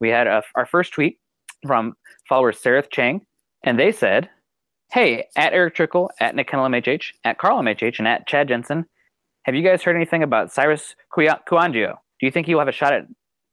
We 0.00 0.10
had 0.10 0.26
a, 0.26 0.42
our 0.54 0.66
first 0.66 0.92
tweet 0.92 1.18
from 1.66 1.94
follower 2.28 2.52
Sareth 2.52 2.90
Chang, 2.90 3.22
and 3.62 3.78
they 3.78 3.92
said, 3.92 4.28
Hey, 4.92 5.26
at 5.36 5.52
Erick 5.52 5.74
Trickel, 5.74 6.10
at 6.20 6.34
Nick 6.34 6.48
Kendell 6.48 6.70
MHH, 6.70 7.12
at 7.24 7.38
Carl 7.38 7.60
MHH, 7.60 7.98
and 7.98 8.06
at 8.06 8.26
Chad 8.26 8.48
Jensen, 8.48 8.86
have 9.42 9.54
you 9.54 9.62
guys 9.62 9.82
heard 9.82 9.96
anything 9.96 10.22
about 10.22 10.52
Cyrus 10.52 10.94
Kouandjio? 11.12 11.96
Do 12.20 12.26
you 12.26 12.30
think 12.30 12.46
he 12.46 12.54
will 12.54 12.60
have 12.60 12.68
a 12.68 12.72
shot 12.72 12.92
at 12.92 13.06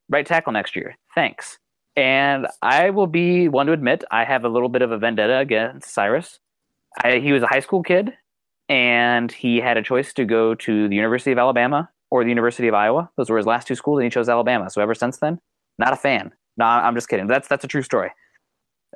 right 0.08 0.26
tackle 0.26 0.52
next 0.52 0.76
year? 0.76 0.96
Thanks. 1.14 1.58
And 1.96 2.46
I 2.62 2.90
will 2.90 3.06
be 3.06 3.48
one 3.48 3.66
to 3.66 3.72
admit 3.72 4.04
I 4.10 4.24
have 4.24 4.44
a 4.44 4.48
little 4.48 4.68
bit 4.68 4.82
of 4.82 4.90
a 4.90 4.98
vendetta 4.98 5.38
against 5.38 5.92
Cyrus. 5.92 6.40
I, 7.02 7.18
he 7.18 7.32
was 7.32 7.42
a 7.42 7.46
high 7.46 7.60
school 7.60 7.82
kid, 7.82 8.12
and 8.68 9.30
he 9.30 9.58
had 9.58 9.76
a 9.76 9.82
choice 9.82 10.12
to 10.14 10.24
go 10.24 10.54
to 10.56 10.88
the 10.88 10.96
University 10.96 11.32
of 11.32 11.38
Alabama 11.38 11.88
or 12.14 12.22
the 12.22 12.30
University 12.30 12.68
of 12.68 12.74
Iowa. 12.74 13.10
Those 13.16 13.28
were 13.28 13.36
his 13.36 13.44
last 13.44 13.66
two 13.66 13.74
schools, 13.74 13.98
and 13.98 14.04
he 14.04 14.10
chose 14.10 14.28
Alabama. 14.28 14.70
So 14.70 14.80
ever 14.80 14.94
since 14.94 15.18
then, 15.18 15.40
not 15.80 15.92
a 15.92 15.96
fan. 15.96 16.30
No, 16.56 16.64
I'm 16.64 16.94
just 16.94 17.08
kidding. 17.08 17.26
That's 17.26 17.48
that's 17.48 17.64
a 17.64 17.66
true 17.66 17.82
story. 17.82 18.10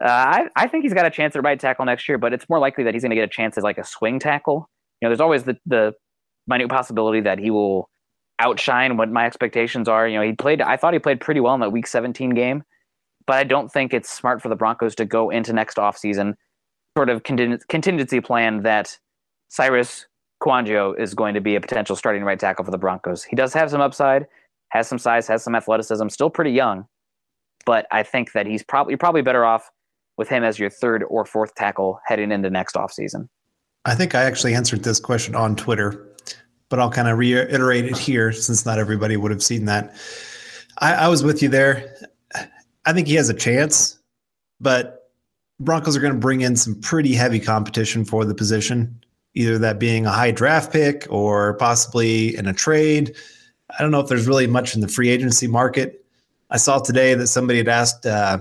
Uh, 0.00 0.06
I, 0.06 0.46
I 0.54 0.68
think 0.68 0.84
he's 0.84 0.94
got 0.94 1.04
a 1.04 1.10
chance 1.10 1.34
at 1.34 1.42
right 1.42 1.58
tackle 1.58 1.84
next 1.84 2.08
year, 2.08 2.16
but 2.16 2.32
it's 2.32 2.48
more 2.48 2.60
likely 2.60 2.84
that 2.84 2.94
he's 2.94 3.02
going 3.02 3.10
to 3.10 3.16
get 3.16 3.24
a 3.24 3.28
chance 3.28 3.58
as 3.58 3.64
like 3.64 3.76
a 3.76 3.84
swing 3.84 4.20
tackle. 4.20 4.70
You 5.00 5.06
know, 5.06 5.10
there's 5.10 5.20
always 5.20 5.42
the 5.42 5.56
the 5.66 5.94
minute 6.46 6.68
possibility 6.68 7.20
that 7.22 7.40
he 7.40 7.50
will 7.50 7.90
outshine 8.38 8.96
what 8.96 9.10
my 9.10 9.26
expectations 9.26 9.88
are. 9.88 10.06
You 10.06 10.18
know, 10.18 10.24
he 10.24 10.34
played. 10.34 10.62
I 10.62 10.76
thought 10.76 10.92
he 10.92 11.00
played 11.00 11.20
pretty 11.20 11.40
well 11.40 11.54
in 11.54 11.60
that 11.60 11.72
Week 11.72 11.88
17 11.88 12.30
game, 12.30 12.62
but 13.26 13.34
I 13.34 13.42
don't 13.42 13.68
think 13.68 13.92
it's 13.92 14.08
smart 14.08 14.40
for 14.40 14.48
the 14.48 14.54
Broncos 14.54 14.94
to 14.94 15.04
go 15.04 15.30
into 15.30 15.52
next 15.52 15.76
offseason 15.76 16.34
sort 16.96 17.10
of 17.10 17.24
contingency 17.24 18.20
plan 18.20 18.62
that 18.62 18.96
Cyrus 19.48 20.06
Kouandjio 20.42 20.98
is 20.98 21.14
going 21.14 21.34
to 21.34 21.40
be 21.40 21.56
a 21.56 21.60
potential 21.60 21.96
starting 21.96 22.22
right 22.22 22.38
tackle 22.38 22.64
for 22.64 22.70
the 22.70 22.78
Broncos. 22.78 23.24
He 23.24 23.36
does 23.36 23.52
have 23.54 23.70
some 23.70 23.80
upside, 23.80 24.26
has 24.68 24.88
some 24.88 24.98
size, 24.98 25.26
has 25.26 25.42
some 25.42 25.54
athleticism, 25.54 26.08
still 26.08 26.30
pretty 26.30 26.52
young, 26.52 26.86
but 27.66 27.86
I 27.90 28.02
think 28.02 28.32
that 28.32 28.46
he's 28.46 28.62
probably 28.62 28.92
you're 28.92 28.98
probably 28.98 29.22
better 29.22 29.44
off 29.44 29.70
with 30.16 30.28
him 30.28 30.44
as 30.44 30.58
your 30.58 30.70
third 30.70 31.04
or 31.08 31.24
fourth 31.24 31.54
tackle 31.54 32.00
heading 32.06 32.32
into 32.32 32.50
next 32.50 32.74
offseason. 32.74 33.28
I 33.84 33.94
think 33.94 34.14
I 34.14 34.22
actually 34.22 34.54
answered 34.54 34.82
this 34.82 35.00
question 35.00 35.34
on 35.34 35.56
Twitter 35.56 36.08
but 36.68 36.78
I'll 36.78 36.90
kind 36.90 37.08
of 37.08 37.18
reiterate 37.18 37.86
it 37.86 37.96
here 37.96 38.32
since 38.32 38.66
not 38.66 38.78
everybody 38.78 39.16
would 39.16 39.30
have 39.30 39.42
seen 39.42 39.64
that. 39.66 39.94
I, 40.78 40.94
I 40.94 41.08
was 41.08 41.22
with 41.22 41.42
you 41.42 41.48
there. 41.48 41.94
I 42.84 42.92
think 42.92 43.08
he 43.08 43.14
has 43.14 43.28
a 43.28 43.34
chance, 43.34 43.98
but 44.60 45.10
Broncos 45.60 45.96
are 45.96 46.00
going 46.00 46.12
to 46.12 46.18
bring 46.18 46.42
in 46.42 46.56
some 46.56 46.80
pretty 46.80 47.14
heavy 47.14 47.40
competition 47.40 48.04
for 48.04 48.24
the 48.24 48.34
position, 48.34 49.02
either 49.34 49.58
that 49.58 49.78
being 49.78 50.06
a 50.06 50.10
high 50.10 50.30
draft 50.30 50.72
pick 50.72 51.06
or 51.10 51.54
possibly 51.54 52.36
in 52.36 52.46
a 52.46 52.52
trade. 52.52 53.14
I 53.78 53.82
don't 53.82 53.90
know 53.90 54.00
if 54.00 54.08
there's 54.08 54.26
really 54.26 54.46
much 54.46 54.74
in 54.74 54.80
the 54.80 54.88
free 54.88 55.10
agency 55.10 55.46
market. 55.46 56.04
I 56.50 56.56
saw 56.56 56.78
today 56.78 57.14
that 57.14 57.26
somebody 57.26 57.58
had 57.58 57.68
asked 57.68 58.06
uh, 58.06 58.38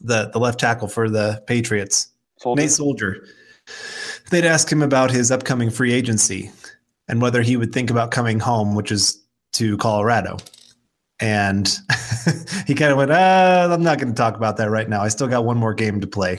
the 0.00 0.30
the 0.32 0.38
left 0.38 0.60
tackle 0.60 0.88
for 0.88 1.08
the 1.08 1.42
Patriots, 1.46 2.08
Solder. 2.38 2.60
Nate 2.60 2.70
Solder. 2.70 3.26
They'd 4.30 4.44
ask 4.44 4.70
him 4.70 4.82
about 4.82 5.10
his 5.10 5.30
upcoming 5.30 5.70
free 5.70 5.92
agency, 5.92 6.50
and 7.08 7.22
whether 7.22 7.42
he 7.42 7.56
would 7.56 7.72
think 7.72 7.90
about 7.90 8.10
coming 8.10 8.38
home, 8.38 8.74
which 8.74 8.92
is 8.92 9.22
to 9.54 9.76
Colorado. 9.78 10.36
And 11.18 11.66
he 12.66 12.74
kind 12.74 12.92
of 12.92 12.98
went, 12.98 13.10
uh, 13.10 13.68
I'm 13.72 13.82
not 13.82 13.98
going 13.98 14.12
to 14.12 14.14
talk 14.14 14.36
about 14.36 14.58
that 14.58 14.70
right 14.70 14.88
now. 14.88 15.00
I 15.00 15.08
still 15.08 15.28
got 15.28 15.46
one 15.46 15.56
more 15.56 15.72
game 15.72 16.00
to 16.02 16.06
play, 16.06 16.38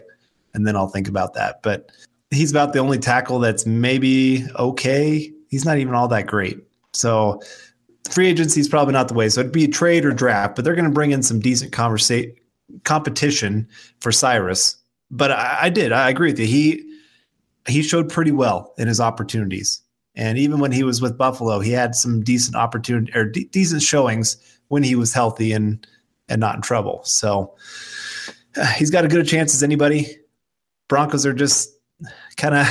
and 0.54 0.68
then 0.68 0.76
I'll 0.76 0.88
think 0.88 1.08
about 1.08 1.34
that. 1.34 1.64
But 1.64 1.92
he's 2.32 2.52
about 2.52 2.74
the 2.74 2.80
only 2.80 2.98
tackle 2.98 3.40
that's 3.40 3.66
maybe 3.66 4.46
okay. 4.58 5.32
He's 5.50 5.66
not 5.66 5.78
even 5.78 5.96
all 5.96 6.08
that 6.10 6.28
great. 6.28 6.60
So 6.94 7.42
free 8.10 8.28
agency 8.28 8.60
is 8.60 8.70
probably 8.70 8.94
not 8.94 9.08
the 9.08 9.14
way. 9.14 9.30
So 9.30 9.42
it'd 9.42 9.52
be 9.52 9.66
a 9.66 9.70
trade 9.70 10.06
or 10.06 10.12
draft, 10.12 10.56
but 10.56 10.66
they're 10.66 10.76
going 10.76 10.86
to 10.86 10.92
bring 10.92 11.12
in 11.12 11.24
some 11.24 11.40
decent 11.40 11.72
conversa- 11.72 12.36
competition 12.84 13.68
for 14.00 14.12
Cyrus. 14.12 14.76
But 15.10 15.32
I, 15.32 15.58
I 15.64 15.70
did. 15.70 15.92
I 15.92 16.10
agree 16.10 16.32
with 16.32 16.40
you. 16.40 16.48
He 16.48 16.84
he 17.68 17.82
showed 17.82 18.10
pretty 18.10 18.32
well 18.32 18.74
in 18.78 18.88
his 18.88 19.02
opportunities. 19.02 19.82
And 20.16 20.38
even 20.38 20.60
when 20.60 20.72
he 20.72 20.84
was 20.84 21.02
with 21.02 21.18
Buffalo, 21.18 21.60
he 21.60 21.72
had 21.72 21.96
some 21.96 22.24
decent 22.24 22.56
opportunity 22.56 23.12
or 23.14 23.26
de- 23.26 23.46
decent 23.46 23.82
showings 23.82 24.38
when 24.70 24.84
he 24.84 24.96
was 24.96 25.14
healthy 25.14 25.52
and 25.54 25.86
and 26.30 26.40
not 26.40 26.56
in 26.56 26.62
trouble. 26.62 27.02
So 27.04 27.56
he's 28.76 28.90
got 28.90 29.06
as 29.06 29.12
good 29.12 29.22
a 29.22 29.30
chance 29.30 29.54
as 29.54 29.64
anybody. 29.64 30.18
Broncos 30.88 31.26
are 31.26 31.34
just 31.34 31.77
kind 32.38 32.56
of 32.56 32.68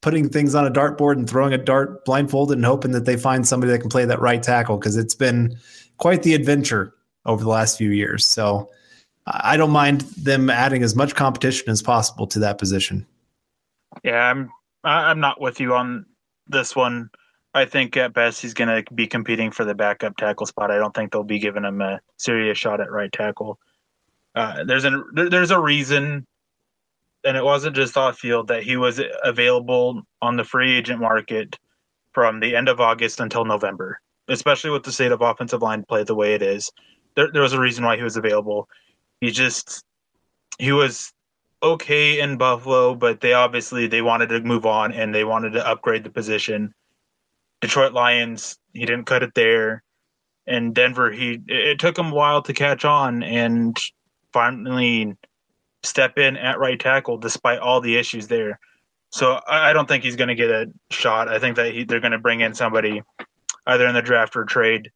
putting 0.00 0.28
things 0.28 0.54
on 0.54 0.66
a 0.66 0.70
dartboard 0.70 1.14
and 1.14 1.28
throwing 1.28 1.52
a 1.52 1.58
dart 1.58 2.04
blindfolded 2.04 2.56
and 2.56 2.64
hoping 2.64 2.92
that 2.92 3.04
they 3.04 3.16
find 3.16 3.46
somebody 3.46 3.72
that 3.72 3.80
can 3.80 3.90
play 3.90 4.04
that 4.04 4.20
right 4.20 4.42
tackle 4.42 4.76
because 4.76 4.96
it's 4.96 5.14
been 5.14 5.56
quite 5.96 6.22
the 6.22 6.34
adventure 6.34 6.94
over 7.26 7.42
the 7.42 7.50
last 7.50 7.76
few 7.76 7.90
years. 7.90 8.24
So 8.24 8.70
I 9.26 9.56
don't 9.56 9.70
mind 9.70 10.02
them 10.02 10.50
adding 10.50 10.82
as 10.82 10.94
much 10.94 11.14
competition 11.14 11.68
as 11.70 11.82
possible 11.82 12.26
to 12.28 12.38
that 12.38 12.58
position. 12.58 13.06
Yeah, 14.04 14.30
I'm 14.30 14.50
I'm 14.84 15.20
not 15.20 15.40
with 15.40 15.58
you 15.58 15.74
on 15.74 16.06
this 16.46 16.76
one, 16.76 17.10
I 17.54 17.64
think 17.64 17.96
at 17.96 18.12
best 18.12 18.42
he's 18.42 18.54
going 18.54 18.68
to 18.68 18.94
be 18.94 19.06
competing 19.06 19.50
for 19.50 19.64
the 19.64 19.74
backup 19.74 20.16
tackle 20.16 20.46
spot. 20.46 20.70
I 20.70 20.78
don't 20.78 20.94
think 20.94 21.12
they'll 21.12 21.24
be 21.24 21.38
giving 21.38 21.64
him 21.64 21.80
a 21.80 22.00
serious 22.16 22.58
shot 22.58 22.80
at 22.80 22.90
right 22.90 23.10
tackle. 23.10 23.58
Uh, 24.34 24.64
there's 24.64 24.84
a 24.84 25.02
there's 25.12 25.50
a 25.50 25.58
reason, 25.58 26.26
and 27.24 27.36
it 27.36 27.44
wasn't 27.44 27.76
just 27.76 27.96
off 27.96 28.18
field 28.18 28.48
that 28.48 28.62
he 28.62 28.76
was 28.76 29.00
available 29.22 30.02
on 30.22 30.36
the 30.36 30.44
free 30.44 30.76
agent 30.76 31.00
market 31.00 31.58
from 32.12 32.40
the 32.40 32.56
end 32.56 32.68
of 32.68 32.80
August 32.80 33.20
until 33.20 33.44
November, 33.44 34.00
especially 34.28 34.70
with 34.70 34.82
the 34.82 34.92
state 34.92 35.12
of 35.12 35.20
offensive 35.20 35.62
line 35.62 35.84
play 35.84 36.04
the 36.04 36.14
way 36.14 36.34
it 36.34 36.42
is. 36.42 36.70
There, 37.14 37.30
there 37.32 37.42
was 37.42 37.52
a 37.52 37.60
reason 37.60 37.84
why 37.84 37.96
he 37.96 38.02
was 38.02 38.16
available. 38.16 38.68
He 39.20 39.30
just 39.30 39.84
he 40.58 40.72
was 40.72 41.12
okay 41.62 42.20
in 42.20 42.36
Buffalo, 42.36 42.94
but 42.94 43.20
they 43.20 43.32
obviously 43.32 43.86
they 43.86 44.02
wanted 44.02 44.28
to 44.28 44.40
move 44.40 44.66
on 44.66 44.92
and 44.92 45.14
they 45.14 45.24
wanted 45.24 45.52
to 45.52 45.66
upgrade 45.66 46.04
the 46.04 46.10
position. 46.10 46.72
Detroit 47.60 47.92
Lions, 47.92 48.58
he 48.72 48.86
didn't 48.86 49.06
cut 49.06 49.22
it 49.22 49.34
there. 49.34 49.82
And 50.46 50.74
Denver, 50.74 51.10
he 51.10 51.40
it 51.46 51.78
took 51.78 51.98
him 51.98 52.12
a 52.12 52.14
while 52.14 52.42
to 52.42 52.52
catch 52.52 52.84
on 52.84 53.22
and 53.22 53.76
finally 54.32 55.16
step 55.82 56.18
in 56.18 56.36
at 56.36 56.58
right 56.58 56.78
tackle 56.78 57.18
despite 57.18 57.58
all 57.58 57.80
the 57.80 57.96
issues 57.96 58.28
there. 58.28 58.58
So 59.10 59.40
I 59.48 59.72
don't 59.72 59.88
think 59.88 60.04
he's 60.04 60.16
going 60.16 60.28
to 60.28 60.34
get 60.34 60.50
a 60.50 60.66
shot. 60.90 61.28
I 61.28 61.38
think 61.38 61.56
that 61.56 61.72
he, 61.72 61.84
they're 61.84 62.00
going 62.00 62.12
to 62.12 62.18
bring 62.18 62.40
in 62.40 62.54
somebody 62.54 63.02
either 63.66 63.86
in 63.86 63.94
the 63.94 64.02
draft 64.02 64.36
or 64.36 64.44
trade 64.44 64.90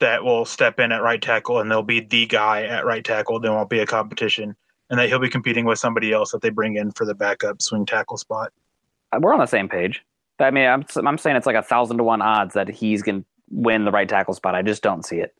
that 0.00 0.24
will 0.24 0.44
step 0.44 0.80
in 0.80 0.92
at 0.92 1.02
right 1.02 1.20
tackle 1.20 1.60
and 1.60 1.70
they'll 1.70 1.82
be 1.82 2.00
the 2.00 2.26
guy 2.26 2.64
at 2.64 2.86
right 2.86 3.04
tackle. 3.04 3.40
There 3.40 3.52
won't 3.52 3.70
be 3.70 3.80
a 3.80 3.86
competition 3.86 4.56
and 4.90 4.98
that 4.98 5.08
he'll 5.08 5.18
be 5.18 5.28
competing 5.28 5.64
with 5.64 5.78
somebody 5.78 6.12
else 6.12 6.32
that 6.32 6.42
they 6.42 6.50
bring 6.50 6.76
in 6.76 6.92
for 6.92 7.04
the 7.04 7.14
backup 7.14 7.60
swing 7.60 7.86
tackle 7.86 8.16
spot. 8.16 8.52
Uh, 9.12 9.18
we're 9.20 9.32
on 9.32 9.40
the 9.40 9.46
same 9.46 9.68
page. 9.68 10.04
I 10.38 10.50
mean, 10.50 10.66
I'm 10.66 10.84
I'm 11.04 11.18
saying 11.18 11.36
it's 11.36 11.46
like 11.46 11.56
a 11.56 11.62
thousand 11.62 11.98
to 11.98 12.04
one 12.04 12.20
odds 12.20 12.54
that 12.54 12.68
he's 12.68 13.02
going 13.02 13.22
to 13.22 13.26
win 13.50 13.84
the 13.84 13.90
right 13.90 14.08
tackle 14.08 14.34
spot. 14.34 14.54
I 14.54 14.62
just 14.62 14.82
don't 14.82 15.04
see 15.04 15.16
it. 15.16 15.34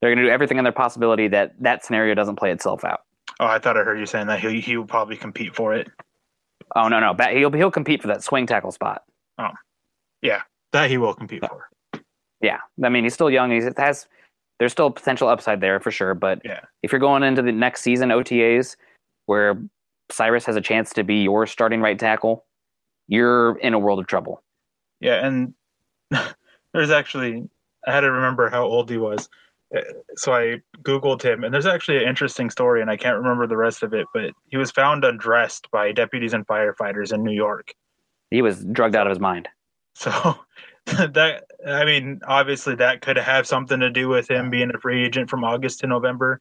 They're 0.00 0.10
going 0.10 0.18
to 0.18 0.24
do 0.24 0.30
everything 0.30 0.58
in 0.58 0.64
their 0.64 0.72
possibility 0.72 1.28
that 1.28 1.54
that 1.60 1.84
scenario 1.84 2.14
doesn't 2.14 2.36
play 2.36 2.50
itself 2.50 2.84
out. 2.84 3.00
Oh, 3.40 3.46
I 3.46 3.58
thought 3.58 3.76
I 3.76 3.82
heard 3.82 3.98
you 3.98 4.06
saying 4.06 4.28
that 4.28 4.40
he 4.40 4.60
he 4.60 4.76
will 4.76 4.86
probably 4.86 5.16
compete 5.16 5.54
for 5.54 5.74
it. 5.74 5.88
Oh 6.74 6.88
no, 6.88 7.00
no, 7.00 7.14
he'll 7.30 7.52
he'll 7.52 7.70
compete 7.70 8.00
for 8.02 8.08
that 8.08 8.22
swing 8.22 8.46
tackle 8.46 8.72
spot. 8.72 9.02
Oh, 9.38 9.50
yeah, 10.22 10.42
that 10.72 10.90
he 10.90 10.98
will 10.98 11.14
compete 11.14 11.44
for. 11.46 11.68
Yeah, 12.40 12.58
I 12.82 12.88
mean 12.88 13.04
he's 13.04 13.14
still 13.14 13.30
young. 13.30 13.50
He's 13.50 13.66
it 13.66 13.78
has 13.78 14.06
there's 14.58 14.72
still 14.72 14.90
potential 14.90 15.28
upside 15.28 15.60
there 15.60 15.80
for 15.80 15.90
sure. 15.90 16.14
But 16.14 16.40
Yeah. 16.44 16.60
if 16.82 16.90
you're 16.92 16.98
going 16.98 17.22
into 17.22 17.42
the 17.42 17.52
next 17.52 17.82
season 17.82 18.08
OTAs 18.08 18.76
where 19.26 19.60
Cyrus 20.10 20.46
has 20.46 20.56
a 20.56 20.60
chance 20.60 20.92
to 20.94 21.04
be 21.04 21.16
your 21.16 21.46
starting 21.46 21.80
right 21.82 21.98
tackle, 21.98 22.44
you're 23.08 23.58
in 23.58 23.74
a 23.74 23.78
world 23.78 23.98
of 23.98 24.06
trouble. 24.06 24.42
Yeah, 25.00 25.26
and 25.26 25.52
there's 26.72 26.90
actually 26.90 27.48
I 27.86 27.92
had 27.92 28.00
to 28.00 28.10
remember 28.10 28.48
how 28.48 28.64
old 28.64 28.88
he 28.90 28.96
was, 28.96 29.28
so 30.16 30.32
I 30.32 30.60
googled 30.82 31.22
him, 31.22 31.44
and 31.44 31.52
there's 31.52 31.66
actually 31.66 31.98
an 31.98 32.08
interesting 32.08 32.50
story, 32.50 32.80
and 32.80 32.90
I 32.90 32.96
can't 32.96 33.16
remember 33.16 33.46
the 33.46 33.56
rest 33.56 33.82
of 33.82 33.92
it, 33.92 34.06
but 34.14 34.30
he 34.48 34.56
was 34.56 34.70
found 34.70 35.04
undressed 35.04 35.70
by 35.70 35.92
deputies 35.92 36.32
and 36.32 36.46
firefighters 36.46 37.12
in 37.12 37.24
New 37.24 37.32
York. 37.32 37.74
He 38.30 38.42
was 38.42 38.64
drugged 38.64 38.96
out 38.96 39.06
of 39.06 39.10
his 39.10 39.20
mind. 39.20 39.48
So 39.94 40.10
that 40.86 41.44
I 41.66 41.84
mean, 41.84 42.20
obviously 42.26 42.74
that 42.76 43.00
could 43.00 43.16
have 43.16 43.46
something 43.46 43.80
to 43.80 43.90
do 43.90 44.08
with 44.08 44.30
him 44.30 44.50
being 44.50 44.70
a 44.74 44.78
free 44.78 45.04
agent 45.04 45.30
from 45.30 45.42
August 45.42 45.80
to 45.80 45.86
November. 45.86 46.40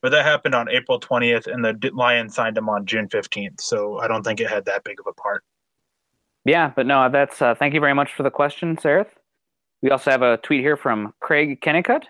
But 0.00 0.10
that 0.10 0.24
happened 0.24 0.54
on 0.54 0.68
April 0.68 0.98
20th, 0.98 1.46
and 1.46 1.64
the 1.64 1.90
Lions 1.94 2.34
signed 2.34 2.58
him 2.58 2.68
on 2.68 2.86
June 2.86 3.08
15th. 3.08 3.60
So 3.60 4.00
I 4.00 4.08
don't 4.08 4.24
think 4.24 4.40
it 4.40 4.48
had 4.48 4.64
that 4.64 4.82
big 4.82 4.98
of 4.98 5.06
a 5.06 5.12
part. 5.12 5.44
Yeah, 6.44 6.72
but 6.74 6.86
no, 6.86 7.08
that's 7.08 7.40
uh, 7.40 7.54
thank 7.54 7.72
you 7.72 7.80
very 7.80 7.94
much 7.94 8.12
for 8.12 8.24
the 8.24 8.30
question, 8.30 8.76
Sarah. 8.78 9.06
We 9.80 9.90
also 9.90 10.10
have 10.10 10.22
a 10.22 10.38
tweet 10.38 10.60
here 10.60 10.76
from 10.76 11.14
Craig 11.20 11.60
Kennicott. 11.60 12.04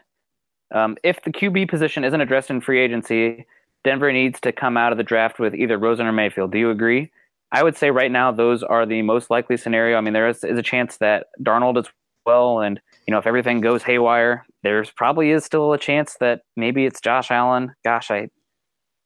Um, 0.73 0.97
if 1.03 1.23
the 1.23 1.31
QB 1.31 1.69
position 1.69 2.05
isn't 2.05 2.21
addressed 2.21 2.51
in 2.51 2.61
free 2.61 2.81
agency, 2.81 3.47
Denver 3.85 4.13
needs 4.13 4.41
to 4.41 4.53
come 4.53 4.77
out 4.77 4.93
of 4.93 4.99
the 4.99 5.05
draft 5.05 5.39
with 5.39 5.55
either 5.55 5.79
Rosen 5.79 6.07
or 6.07 6.13
Mayfield. 6.13 6.53
Do 6.53 6.59
you 6.59 6.71
agree? 6.71 7.11
I 7.53 7.63
would 7.63 7.77
say 7.77 7.91
right 7.91 8.11
now 8.11 8.33
those 8.33 8.63
are 8.63 8.87
the 8.87 9.03
most 9.03 9.29
likely 9.29 9.57
scenario. 9.57 9.99
I 9.99 10.01
mean, 10.01 10.15
there 10.15 10.29
is, 10.29 10.43
is 10.43 10.59
a 10.59 10.63
chance 10.63 10.97
that 10.99 11.27
Darnold 11.43 11.79
as 11.79 11.87
well, 12.25 12.61
and 12.61 12.81
you 13.07 13.13
know 13.13 13.19
if 13.19 13.27
everything 13.27 13.61
goes 13.61 13.83
haywire, 13.83 14.47
there's 14.63 14.91
probably 14.91 15.31
is 15.31 15.45
still 15.45 15.73
a 15.73 15.79
chance 15.79 16.17
that 16.21 16.43
maybe 16.57 16.87
it's 16.87 17.01
Josh 17.01 17.31
Allen. 17.31 17.75
Gosh, 17.85 18.11
I 18.11 18.29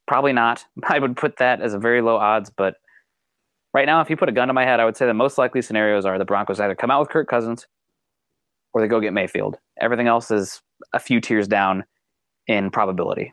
probably 0.06 0.32
not. 0.32 0.64
I 0.84 0.98
would 1.00 1.16
put 1.16 1.38
that 1.38 1.60
as 1.60 1.74
a 1.74 1.78
very 1.78 2.02
low 2.02 2.16
odds, 2.16 2.50
but 2.56 2.76
right 3.74 3.86
now, 3.86 4.00
if 4.00 4.10
you 4.10 4.16
put 4.16 4.28
a 4.28 4.32
gun 4.32 4.48
to 4.48 4.54
my 4.54 4.64
head, 4.64 4.78
I 4.78 4.84
would 4.84 4.96
say 4.96 5.06
the 5.06 5.14
most 5.14 5.38
likely 5.38 5.62
scenarios 5.62 6.04
are 6.04 6.18
the 6.18 6.24
Broncos 6.24 6.60
either 6.60 6.74
come 6.76 6.90
out 6.90 7.00
with 7.00 7.08
Kirk 7.08 7.28
Cousins 7.28 7.66
or 8.72 8.80
they 8.80 8.88
go 8.88 9.00
get 9.00 9.12
Mayfield. 9.12 9.56
Everything 9.80 10.06
else 10.06 10.30
is 10.30 10.60
a 10.92 10.98
few 10.98 11.20
tiers 11.20 11.48
down 11.48 11.84
in 12.46 12.70
probability. 12.70 13.32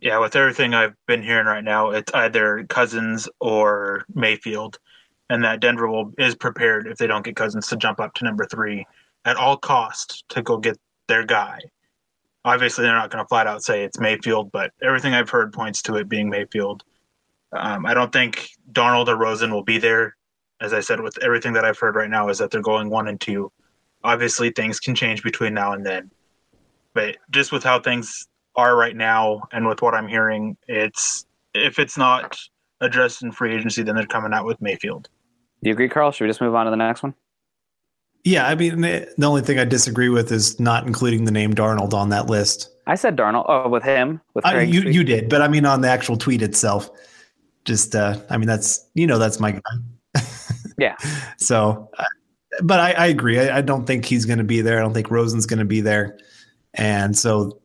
Yeah, 0.00 0.18
with 0.18 0.36
everything 0.36 0.74
I've 0.74 0.94
been 1.06 1.22
hearing 1.22 1.46
right 1.46 1.64
now, 1.64 1.90
it's 1.90 2.12
either 2.12 2.66
Cousins 2.68 3.28
or 3.40 4.04
Mayfield, 4.14 4.78
and 5.30 5.42
that 5.44 5.60
Denver 5.60 5.88
will 5.88 6.12
is 6.18 6.34
prepared 6.34 6.86
if 6.86 6.98
they 6.98 7.06
don't 7.06 7.24
get 7.24 7.36
Cousins 7.36 7.66
to 7.68 7.76
jump 7.76 7.98
up 7.98 8.14
to 8.14 8.24
number 8.24 8.44
three 8.44 8.86
at 9.24 9.36
all 9.36 9.56
cost 9.56 10.24
to 10.28 10.42
go 10.42 10.58
get 10.58 10.78
their 11.08 11.24
guy. 11.24 11.58
Obviously, 12.44 12.84
they're 12.84 12.94
not 12.94 13.10
going 13.10 13.24
to 13.24 13.28
flat 13.28 13.46
out 13.46 13.64
say 13.64 13.82
it's 13.82 13.98
Mayfield, 13.98 14.52
but 14.52 14.70
everything 14.82 15.14
I've 15.14 15.30
heard 15.30 15.52
points 15.52 15.82
to 15.82 15.96
it 15.96 16.08
being 16.08 16.30
Mayfield. 16.30 16.84
Um, 17.52 17.86
I 17.86 17.94
don't 17.94 18.12
think 18.12 18.50
Darnold 18.72 19.08
or 19.08 19.16
Rosen 19.16 19.52
will 19.52 19.64
be 19.64 19.78
there. 19.78 20.16
As 20.60 20.72
I 20.72 20.80
said, 20.80 21.00
with 21.00 21.18
everything 21.22 21.54
that 21.54 21.64
I've 21.64 21.78
heard 21.78 21.96
right 21.96 22.08
now, 22.08 22.28
is 22.28 22.38
that 22.38 22.50
they're 22.50 22.62
going 22.62 22.88
one 22.88 23.08
and 23.08 23.20
two. 23.20 23.50
Obviously, 24.04 24.50
things 24.50 24.78
can 24.78 24.94
change 24.94 25.22
between 25.22 25.54
now 25.54 25.72
and 25.72 25.84
then, 25.84 26.10
but 26.96 27.18
just 27.30 27.52
with 27.52 27.62
how 27.62 27.78
things 27.78 28.26
are 28.56 28.74
right 28.74 28.96
now 28.96 29.42
and 29.52 29.68
with 29.68 29.82
what 29.82 29.94
I'm 29.94 30.08
hearing, 30.08 30.56
it's 30.66 31.26
if 31.54 31.78
it's 31.78 31.96
not 31.96 32.36
addressed 32.80 33.22
in 33.22 33.30
free 33.30 33.54
agency, 33.54 33.82
then 33.82 33.94
they're 33.94 34.06
coming 34.06 34.32
out 34.32 34.44
with 34.44 34.60
Mayfield. 34.60 35.08
Do 35.62 35.70
you 35.70 35.72
agree, 35.72 35.88
Carl? 35.88 36.10
Should 36.10 36.24
we 36.24 36.30
just 36.30 36.40
move 36.40 36.54
on 36.54 36.64
to 36.64 36.70
the 36.70 36.76
next 36.76 37.02
one? 37.02 37.14
Yeah, 38.24 38.48
I 38.48 38.56
mean, 38.56 38.80
the 38.80 39.24
only 39.24 39.42
thing 39.42 39.60
I 39.60 39.64
disagree 39.64 40.08
with 40.08 40.32
is 40.32 40.58
not 40.58 40.86
including 40.86 41.26
the 41.26 41.30
name 41.30 41.54
Darnold 41.54 41.94
on 41.94 42.08
that 42.08 42.26
list. 42.26 42.74
I 42.88 42.96
said 42.96 43.16
Darnold. 43.16 43.44
Oh, 43.48 43.68
with 43.68 43.84
him, 43.84 44.20
with 44.34 44.44
I, 44.44 44.54
Craig. 44.54 44.74
you 44.74 44.82
you 44.82 45.04
did, 45.04 45.28
but 45.28 45.42
I 45.42 45.48
mean 45.48 45.64
on 45.64 45.82
the 45.82 45.88
actual 45.88 46.16
tweet 46.16 46.42
itself. 46.42 46.90
Just, 47.64 47.94
uh, 47.94 48.18
I 48.30 48.36
mean, 48.36 48.48
that's 48.48 48.84
you 48.94 49.06
know 49.06 49.18
that's 49.18 49.38
my 49.38 49.52
guy. 49.52 50.22
Yeah. 50.78 50.96
So, 51.38 51.88
uh, 51.98 52.04
but 52.62 52.80
I, 52.80 52.92
I 52.92 53.06
agree. 53.06 53.40
I, 53.40 53.58
I 53.58 53.60
don't 53.62 53.86
think 53.86 54.04
he's 54.04 54.24
going 54.24 54.38
to 54.38 54.44
be 54.44 54.60
there. 54.60 54.78
I 54.78 54.82
don't 54.82 54.92
think 54.92 55.10
Rosen's 55.10 55.46
going 55.46 55.58
to 55.58 55.64
be 55.64 55.80
there, 55.80 56.18
and 56.76 57.16
so 57.16 57.60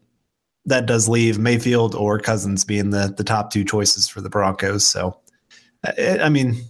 that 0.66 0.86
does 0.86 1.08
leave 1.08 1.40
Mayfield 1.40 1.96
or 1.96 2.20
Cousins 2.20 2.64
being 2.64 2.92
the 2.92 3.14
the 3.16 3.24
top 3.24 3.52
two 3.52 3.64
choices 3.64 4.08
for 4.08 4.22
the 4.22 4.30
Broncos. 4.30 4.86
So, 4.86 5.18
I, 5.98 6.30
mean, 6.30 6.62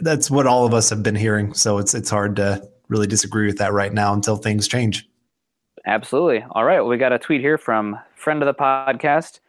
that's 0.00 0.30
what 0.30 0.46
all 0.46 0.64
of 0.66 0.74
us 0.74 0.90
have 0.90 1.02
been 1.02 1.14
hearing. 1.14 1.54
So 1.54 1.78
it's 1.78 1.94
it's 1.94 2.10
hard 2.10 2.36
to 2.36 2.66
really 2.88 3.06
disagree 3.06 3.46
with 3.46 3.58
that 3.58 3.72
right 3.72 3.92
now 3.92 4.12
until 4.12 4.36
things 4.36 4.68
change. 4.68 5.08
Absolutely. 5.86 6.44
All 6.52 6.64
right. 6.64 6.80
Well, 6.80 6.88
we 6.88 6.96
got 6.96 7.12
a 7.12 7.18
tweet 7.18 7.40
here 7.40 7.58
from 7.58 7.98
friend 8.16 8.42
of 8.42 8.46
the 8.46 8.54
podcast, 8.54 9.40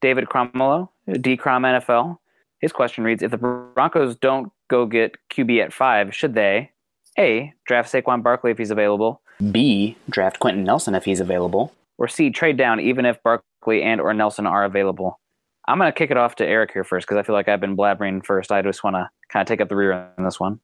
David 0.00 0.28
Cromwell, 0.28 0.92
D 1.20 1.36
Crom 1.36 1.62
NFL. 1.62 2.18
His 2.58 2.72
question 2.72 3.04
reads 3.04 3.22
If 3.22 3.30
the 3.30 3.38
Broncos 3.38 4.16
don't 4.16 4.50
go 4.68 4.86
get 4.86 5.16
QB 5.30 5.64
at 5.64 5.72
five, 5.72 6.14
should 6.14 6.34
they 6.34 6.72
A, 7.18 7.52
draft 7.64 7.92
Saquon 7.92 8.22
Barkley 8.22 8.50
if 8.50 8.58
he's 8.58 8.72
available, 8.72 9.20
B, 9.50 9.96
draft 10.08 10.38
Quenton 10.40 10.64
Nelson 10.64 10.94
if 10.94 11.04
he's 11.04 11.20
available, 11.20 11.74
or 11.98 12.08
C, 12.08 12.30
trade 12.30 12.56
down 12.56 12.80
even 12.80 13.04
if 13.04 13.22
Barkley 13.22 13.82
and 13.82 14.00
or 14.00 14.14
Nelson 14.14 14.46
are 14.46 14.64
available? 14.64 15.18
I'm 15.66 15.78
going 15.78 15.90
to 15.90 15.96
kick 15.96 16.10
it 16.10 16.16
off 16.16 16.36
to 16.36 16.46
Eric 16.46 16.72
here 16.72 16.84
first 16.84 17.06
because 17.06 17.18
I 17.18 17.22
feel 17.22 17.34
like 17.34 17.48
I've 17.48 17.60
been 17.60 17.76
blabbering 17.76 18.24
first. 18.24 18.52
I 18.52 18.60
just 18.62 18.84
want 18.84 18.96
to 18.96 19.08
kind 19.28 19.40
of 19.40 19.46
take 19.48 19.60
up 19.60 19.68
the 19.68 19.76
rear 19.76 20.08
in 20.18 20.24
this 20.24 20.38
one. 20.38 20.60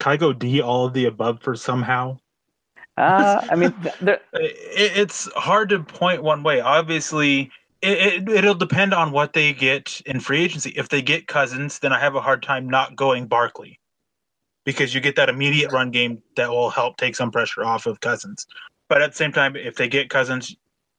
Can 0.00 0.12
I 0.12 0.16
go 0.16 0.32
D 0.32 0.60
all 0.60 0.86
of 0.86 0.92
the 0.92 1.06
above 1.06 1.40
for 1.40 1.54
somehow? 1.54 2.18
Uh, 2.96 3.44
I 3.50 3.54
mean, 3.54 3.74
It, 4.06 4.18
it's 4.32 5.32
hard 5.34 5.68
to 5.70 5.80
point 5.80 6.22
one 6.22 6.42
way. 6.42 6.60
Obviously, 6.60 7.50
it, 7.80 8.28
it, 8.28 8.28
it'll 8.28 8.54
depend 8.54 8.92
on 8.92 9.12
what 9.12 9.34
they 9.34 9.52
get 9.52 10.00
in 10.06 10.20
free 10.20 10.42
agency. 10.42 10.70
If 10.70 10.88
they 10.88 11.02
get 11.02 11.28
Cousins, 11.28 11.78
then 11.78 11.92
I 11.92 12.00
have 12.00 12.16
a 12.16 12.20
hard 12.20 12.42
time 12.42 12.68
not 12.68 12.96
going 12.96 13.26
Barkley 13.26 13.78
because 14.64 14.94
you 14.94 15.00
get 15.00 15.16
that 15.16 15.28
immediate 15.28 15.72
run 15.72 15.90
game 15.90 16.22
that 16.36 16.50
will 16.50 16.70
help 16.70 16.96
take 16.96 17.14
some 17.14 17.30
pressure 17.30 17.64
off 17.64 17.86
of 17.86 18.00
Cousins. 18.00 18.46
But 18.88 19.02
at 19.02 19.12
the 19.12 19.16
same 19.16 19.32
time, 19.32 19.56
if 19.56 19.76
they 19.76 19.88
get 19.88 20.10
Cousins, 20.10 20.56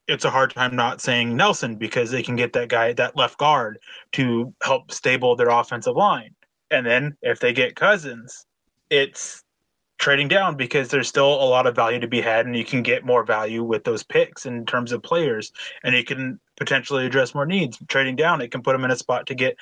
it's 0.08 0.24
a 0.24 0.30
hard 0.30 0.54
time 0.54 0.76
not 0.76 1.00
saying 1.00 1.36
Nelson 1.36 1.74
because 1.76 2.10
they 2.10 2.22
can 2.22 2.36
get 2.36 2.52
that 2.52 2.68
guy, 2.68 2.92
that 2.92 3.16
left 3.16 3.38
guard, 3.38 3.78
to 4.12 4.52
help 4.62 4.92
stable 4.92 5.34
their 5.34 5.48
offensive 5.48 5.96
line. 5.96 6.34
And 6.70 6.86
then 6.86 7.16
if 7.22 7.40
they 7.40 7.52
get 7.52 7.76
Cousins, 7.76 8.46
it's 8.90 9.42
trading 9.98 10.28
down 10.28 10.56
because 10.56 10.88
there's 10.88 11.08
still 11.08 11.26
a 11.26 11.48
lot 11.48 11.66
of 11.66 11.74
value 11.74 11.98
to 12.00 12.06
be 12.06 12.20
had, 12.20 12.46
and 12.46 12.56
you 12.56 12.64
can 12.64 12.82
get 12.82 13.04
more 13.04 13.24
value 13.24 13.64
with 13.64 13.84
those 13.84 14.02
picks 14.02 14.46
in 14.46 14.66
terms 14.66 14.92
of 14.92 15.02
players, 15.02 15.52
and 15.82 15.94
you 15.94 16.04
can 16.04 16.38
potentially 16.56 17.06
address 17.06 17.34
more 17.34 17.46
needs. 17.46 17.78
Trading 17.88 18.16
down, 18.16 18.40
it 18.40 18.50
can 18.50 18.62
put 18.62 18.72
them 18.72 18.84
in 18.84 18.90
a 18.90 18.96
spot 18.96 19.26
to 19.26 19.34
get 19.34 19.56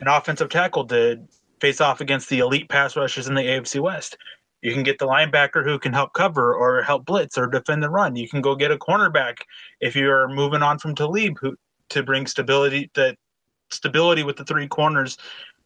an 0.00 0.08
offensive 0.08 0.48
tackle 0.48 0.86
to 0.86 1.20
face 1.60 1.80
off 1.80 2.00
against 2.00 2.28
the 2.28 2.38
elite 2.38 2.68
pass 2.68 2.96
rushers 2.96 3.28
in 3.28 3.34
the 3.34 3.42
AFC 3.42 3.80
West. 3.80 4.16
You 4.62 4.72
can 4.72 4.82
get 4.82 4.98
the 4.98 5.06
linebacker 5.06 5.64
who 5.64 5.78
can 5.78 5.92
help 5.92 6.12
cover 6.12 6.54
or 6.54 6.82
help 6.82 7.06
blitz 7.06 7.38
or 7.38 7.46
defend 7.46 7.82
the 7.82 7.90
run. 7.90 8.16
You 8.16 8.28
can 8.28 8.40
go 8.40 8.54
get 8.54 8.70
a 8.70 8.76
cornerback 8.76 9.38
if 9.80 9.96
you're 9.96 10.28
moving 10.28 10.62
on 10.62 10.78
from 10.78 10.94
Talib 10.94 11.38
who 11.40 11.56
to 11.90 12.02
bring 12.02 12.26
stability 12.26 12.90
that 12.94 13.16
stability 13.70 14.22
with 14.22 14.36
the 14.36 14.44
three 14.44 14.68
corners 14.68 15.16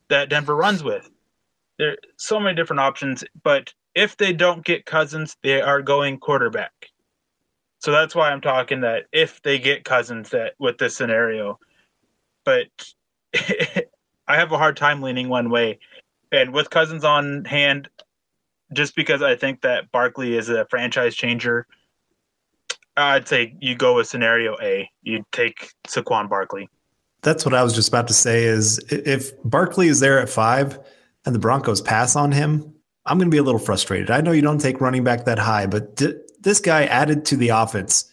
that 0.09 0.29
Denver 0.29 0.55
runs 0.55 0.83
with. 0.83 1.11
There 1.79 1.91
are 1.91 1.97
so 2.17 2.39
many 2.39 2.55
different 2.55 2.81
options, 2.81 3.25
but 3.43 3.73
if 3.95 4.17
they 4.17 4.33
don't 4.33 4.65
get 4.65 4.87
Cousins, 4.87 5.37
they 5.43 5.61
are 5.61 5.83
going 5.83 6.19
quarterback. 6.19 6.73
So 7.81 7.91
that's 7.91 8.15
why 8.15 8.31
I'm 8.31 8.41
talking 8.41 8.81
that 8.83 9.05
if 9.13 9.43
they 9.43 9.59
get 9.59 9.85
Cousins 9.85 10.31
that 10.31 10.55
with 10.59 10.79
this 10.79 10.97
scenario, 10.97 11.59
but 12.45 12.69
I 14.27 14.37
have 14.37 14.53
a 14.53 14.59
hard 14.59 14.77
time 14.77 15.03
leaning 15.03 15.29
one 15.29 15.51
way. 15.51 15.79
And 16.33 16.53
with 16.53 16.70
Cousins 16.70 17.05
on 17.05 17.45
hand, 17.45 17.89
just 18.72 18.97
because 18.97 19.22
I 19.22 19.37
think 19.37 19.61
that 19.62 19.91
Barkley 19.93 20.37
is 20.37 20.49
a 20.49 20.66
franchise 20.66 21.14
changer, 21.14 21.66
I'd 22.97 23.29
say 23.29 23.57
you 23.61 23.75
go 23.75 23.97
with 23.97 24.07
scenario 24.07 24.57
A. 24.61 24.91
You 25.03 25.25
take 25.33 25.70
Saquon 25.87 26.29
Barkley. 26.29 26.68
That's 27.22 27.45
what 27.45 27.55
I 27.55 27.62
was 27.62 27.75
just 27.75 27.89
about 27.89 28.09
to 28.09 28.14
say. 28.14 28.45
Is 28.45 28.79
if 28.91 29.31
Barkley 29.43 29.89
is 29.89 30.01
there 30.01 30.18
at 30.18 30.29
five 30.29 30.79
and 31.25 31.35
the 31.35 31.39
Broncos 31.39 31.81
pass 31.81 32.16
on 32.16 32.33
him, 32.33 32.72
I'm 33.07 33.18
going 33.18 33.31
to 33.31 33.35
be 33.35 33.39
a 33.39 33.43
little 33.43 33.61
frustrated. 33.61 34.11
I 34.11 34.20
know 34.20 34.33
you 34.33 34.43
don't 34.43 34.61
take 34.61 34.81
running 34.81 35.05
back 35.05 35.25
that 35.25 35.39
high, 35.39 35.66
but 35.66 35.97
d- 35.97 36.14
this 36.41 36.61
guy 36.61 36.85
added 36.85 37.25
to 37.27 37.37
the 37.37 37.49
offense, 37.51 38.11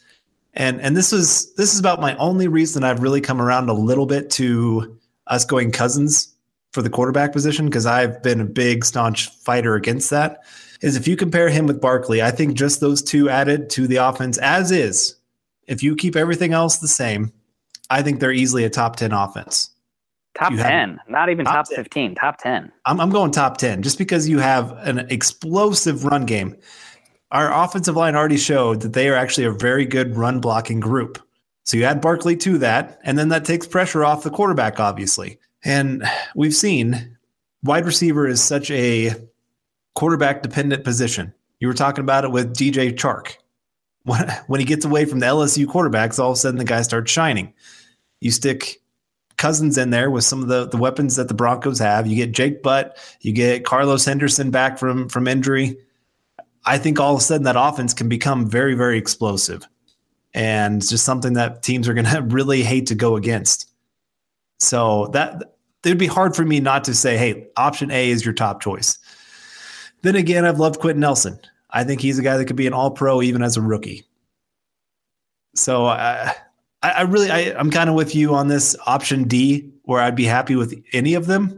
and 0.53 0.81
and 0.81 0.97
this 0.97 1.13
is 1.13 1.53
this 1.55 1.73
is 1.73 1.79
about 1.79 2.01
my 2.01 2.15
only 2.15 2.47
reason 2.47 2.83
I've 2.83 3.01
really 3.01 3.21
come 3.21 3.41
around 3.41 3.69
a 3.69 3.73
little 3.73 4.05
bit 4.05 4.29
to 4.31 4.97
us 5.31 5.45
going 5.45 5.71
Cousins 5.71 6.35
for 6.73 6.81
the 6.81 6.89
quarterback 6.89 7.31
position 7.33 7.65
because 7.65 7.85
I've 7.85 8.21
been 8.21 8.39
a 8.39 8.45
big 8.45 8.85
staunch 8.85 9.29
fighter 9.29 9.75
against 9.75 10.09
that. 10.11 10.43
Is 10.81 10.95
if 10.95 11.07
you 11.07 11.15
compare 11.15 11.49
him 11.49 11.67
with 11.67 11.81
Barkley, 11.81 12.21
I 12.21 12.31
think 12.31 12.55
just 12.55 12.79
those 12.79 13.01
two 13.01 13.29
added 13.29 13.69
to 13.71 13.87
the 13.87 13.97
offense 13.97 14.37
as 14.37 14.71
is. 14.71 15.15
If 15.67 15.83
you 15.83 15.95
keep 15.95 16.15
everything 16.15 16.53
else 16.53 16.77
the 16.77 16.87
same, 16.87 17.31
I 17.89 18.01
think 18.01 18.19
they're 18.19 18.31
easily 18.31 18.63
a 18.63 18.69
top 18.69 18.95
10 18.95 19.11
offense. 19.11 19.69
Top 20.37 20.51
You 20.51 20.57
10, 20.57 20.99
not 21.07 21.29
even 21.29 21.45
Top 21.45 21.53
top, 21.53 21.67
10. 21.67 21.75
15, 21.75 22.15
top 22.15 22.37
10. 22.39 22.71
I'm, 22.85 22.99
I'm 22.99 23.09
going 23.09 23.31
top 23.31 23.57
10 23.57 23.83
just 23.83 23.97
because 23.97 24.27
you 24.27 24.39
have 24.39 24.71
an 24.79 24.99
explosive 25.11 26.05
run 26.05 26.25
game. 26.25 26.55
Our 27.31 27.53
offensive 27.63 27.95
line 27.95 28.15
already 28.15 28.37
showed 28.37 28.81
that 28.81 28.93
they 28.93 29.09
are 29.09 29.15
actually 29.15 29.45
a 29.45 29.51
very 29.51 29.85
good 29.85 30.15
run 30.15 30.39
blocking 30.39 30.79
group. 30.79 31.21
So 31.63 31.77
you 31.77 31.83
add 31.83 32.01
Barkley 32.01 32.35
to 32.37 32.57
that, 32.59 32.99
and 33.03 33.17
then 33.17 33.29
that 33.29 33.45
takes 33.45 33.67
pressure 33.67 34.03
off 34.03 34.23
the 34.23 34.31
quarterback, 34.31 34.79
obviously. 34.79 35.39
And 35.63 36.03
we've 36.35 36.55
seen 36.55 37.17
wide 37.63 37.85
receiver 37.85 38.27
is 38.27 38.41
such 38.41 38.71
a 38.71 39.13
quarterback 39.93 40.41
dependent 40.41 40.83
position. 40.83 41.33
You 41.59 41.67
were 41.67 41.73
talking 41.73 42.03
about 42.03 42.25
it 42.25 42.31
with 42.31 42.55
DJ 42.55 42.93
Chark. 42.93 43.35
When, 44.03 44.59
he 44.59 44.65
gets 44.65 44.83
away 44.83 45.05
from 45.05 45.19
the 45.19 45.27
LSU 45.27 45.67
quarterbacks, 45.67 46.17
all 46.17 46.31
of 46.31 46.35
a 46.35 46.39
sudden 46.39 46.57
the 46.57 46.65
guy 46.65 46.81
starts 46.81 47.11
shining. 47.11 47.53
You 48.19 48.31
stick 48.31 48.81
Cousins 49.37 49.77
in 49.77 49.91
there 49.91 50.09
with 50.09 50.23
some 50.23 50.41
of 50.41 50.47
the, 50.47 50.67
the 50.67 50.77
weapons 50.77 51.17
that 51.17 51.27
the 51.27 51.35
Broncos 51.35 51.77
have. 51.77 52.07
You 52.07 52.15
get 52.15 52.31
Jake 52.31 52.63
Butt, 52.63 52.97
you 53.21 53.31
get 53.31 53.63
Carlos 53.63 54.05
Henderson 54.05 54.49
back 54.49 54.79
from 54.79 55.07
from 55.07 55.27
injury. 55.27 55.77
I 56.65 56.77
think 56.77 56.99
all 56.99 57.13
of 57.13 57.19
a 57.19 57.23
sudden 57.23 57.43
that 57.43 57.55
offense 57.57 57.93
can 57.93 58.09
become 58.09 58.49
very, 58.49 58.73
very 58.73 58.97
explosive. 58.97 59.67
And 60.33 60.87
just 60.87 61.03
something 61.03 61.33
that 61.33 61.61
teams 61.61 61.87
are 61.87 61.93
gonna 61.93 62.21
really 62.27 62.63
hate 62.63 62.87
to 62.87 62.95
go 62.95 63.15
against. 63.15 63.69
So 64.59 65.07
that 65.07 65.55
it 65.83 65.89
would 65.89 65.97
be 65.97 66.07
hard 66.07 66.35
for 66.35 66.45
me 66.45 66.59
not 66.59 66.83
to 66.85 66.93
say, 66.93 67.17
hey, 67.17 67.47
option 67.57 67.91
A 67.91 68.09
is 68.09 68.23
your 68.23 68.33
top 68.33 68.61
choice. 68.61 68.97
Then 70.03 70.15
again, 70.15 70.45
I've 70.45 70.59
loved 70.59 70.79
Quenton 70.79 71.01
Nelson. 71.01 71.39
I 71.71 71.83
think 71.83 72.01
he's 72.01 72.19
a 72.19 72.23
guy 72.23 72.37
that 72.37 72.45
could 72.45 72.55
be 72.55 72.67
an 72.67 72.73
all 72.73 72.91
pro 72.91 73.21
even 73.21 73.41
as 73.41 73.57
a 73.57 73.61
rookie. 73.61 74.05
So 75.55 75.87
uh, 75.87 76.31
I, 76.83 76.89
I 76.89 77.01
really, 77.01 77.29
I, 77.29 77.53
I'm 77.57 77.71
kind 77.71 77.89
of 77.89 77.95
with 77.95 78.15
you 78.15 78.33
on 78.33 78.47
this 78.47 78.75
option 78.85 79.23
D, 79.27 79.71
where 79.83 80.01
I'd 80.01 80.15
be 80.15 80.25
happy 80.25 80.55
with 80.55 80.81
any 80.93 81.13
of 81.13 81.27
them. 81.27 81.57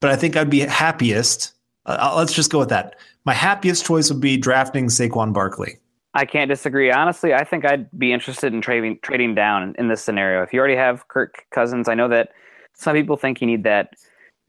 But 0.00 0.10
I 0.10 0.16
think 0.16 0.36
I'd 0.36 0.50
be 0.50 0.60
happiest. 0.60 1.52
Uh, 1.86 2.14
let's 2.16 2.32
just 2.32 2.50
go 2.50 2.58
with 2.58 2.68
that. 2.68 2.96
My 3.24 3.34
happiest 3.34 3.86
choice 3.86 4.10
would 4.10 4.20
be 4.20 4.36
drafting 4.36 4.86
Saquon 4.86 5.32
Barkley. 5.32 5.78
I 6.14 6.24
can't 6.24 6.48
disagree. 6.48 6.92
Honestly, 6.92 7.34
I 7.34 7.44
think 7.44 7.64
I'd 7.64 7.90
be 7.98 8.12
interested 8.12 8.54
in 8.54 8.60
trading 8.60 8.98
trading 9.02 9.34
down 9.34 9.74
in 9.78 9.88
this 9.88 10.02
scenario. 10.02 10.42
If 10.42 10.52
you 10.52 10.60
already 10.60 10.76
have 10.76 11.08
Kirk 11.08 11.44
Cousins, 11.52 11.88
I 11.88 11.94
know 11.94 12.08
that 12.08 12.30
some 12.74 12.94
people 12.94 13.16
think 13.16 13.40
you 13.40 13.46
need 13.48 13.64
that 13.64 13.90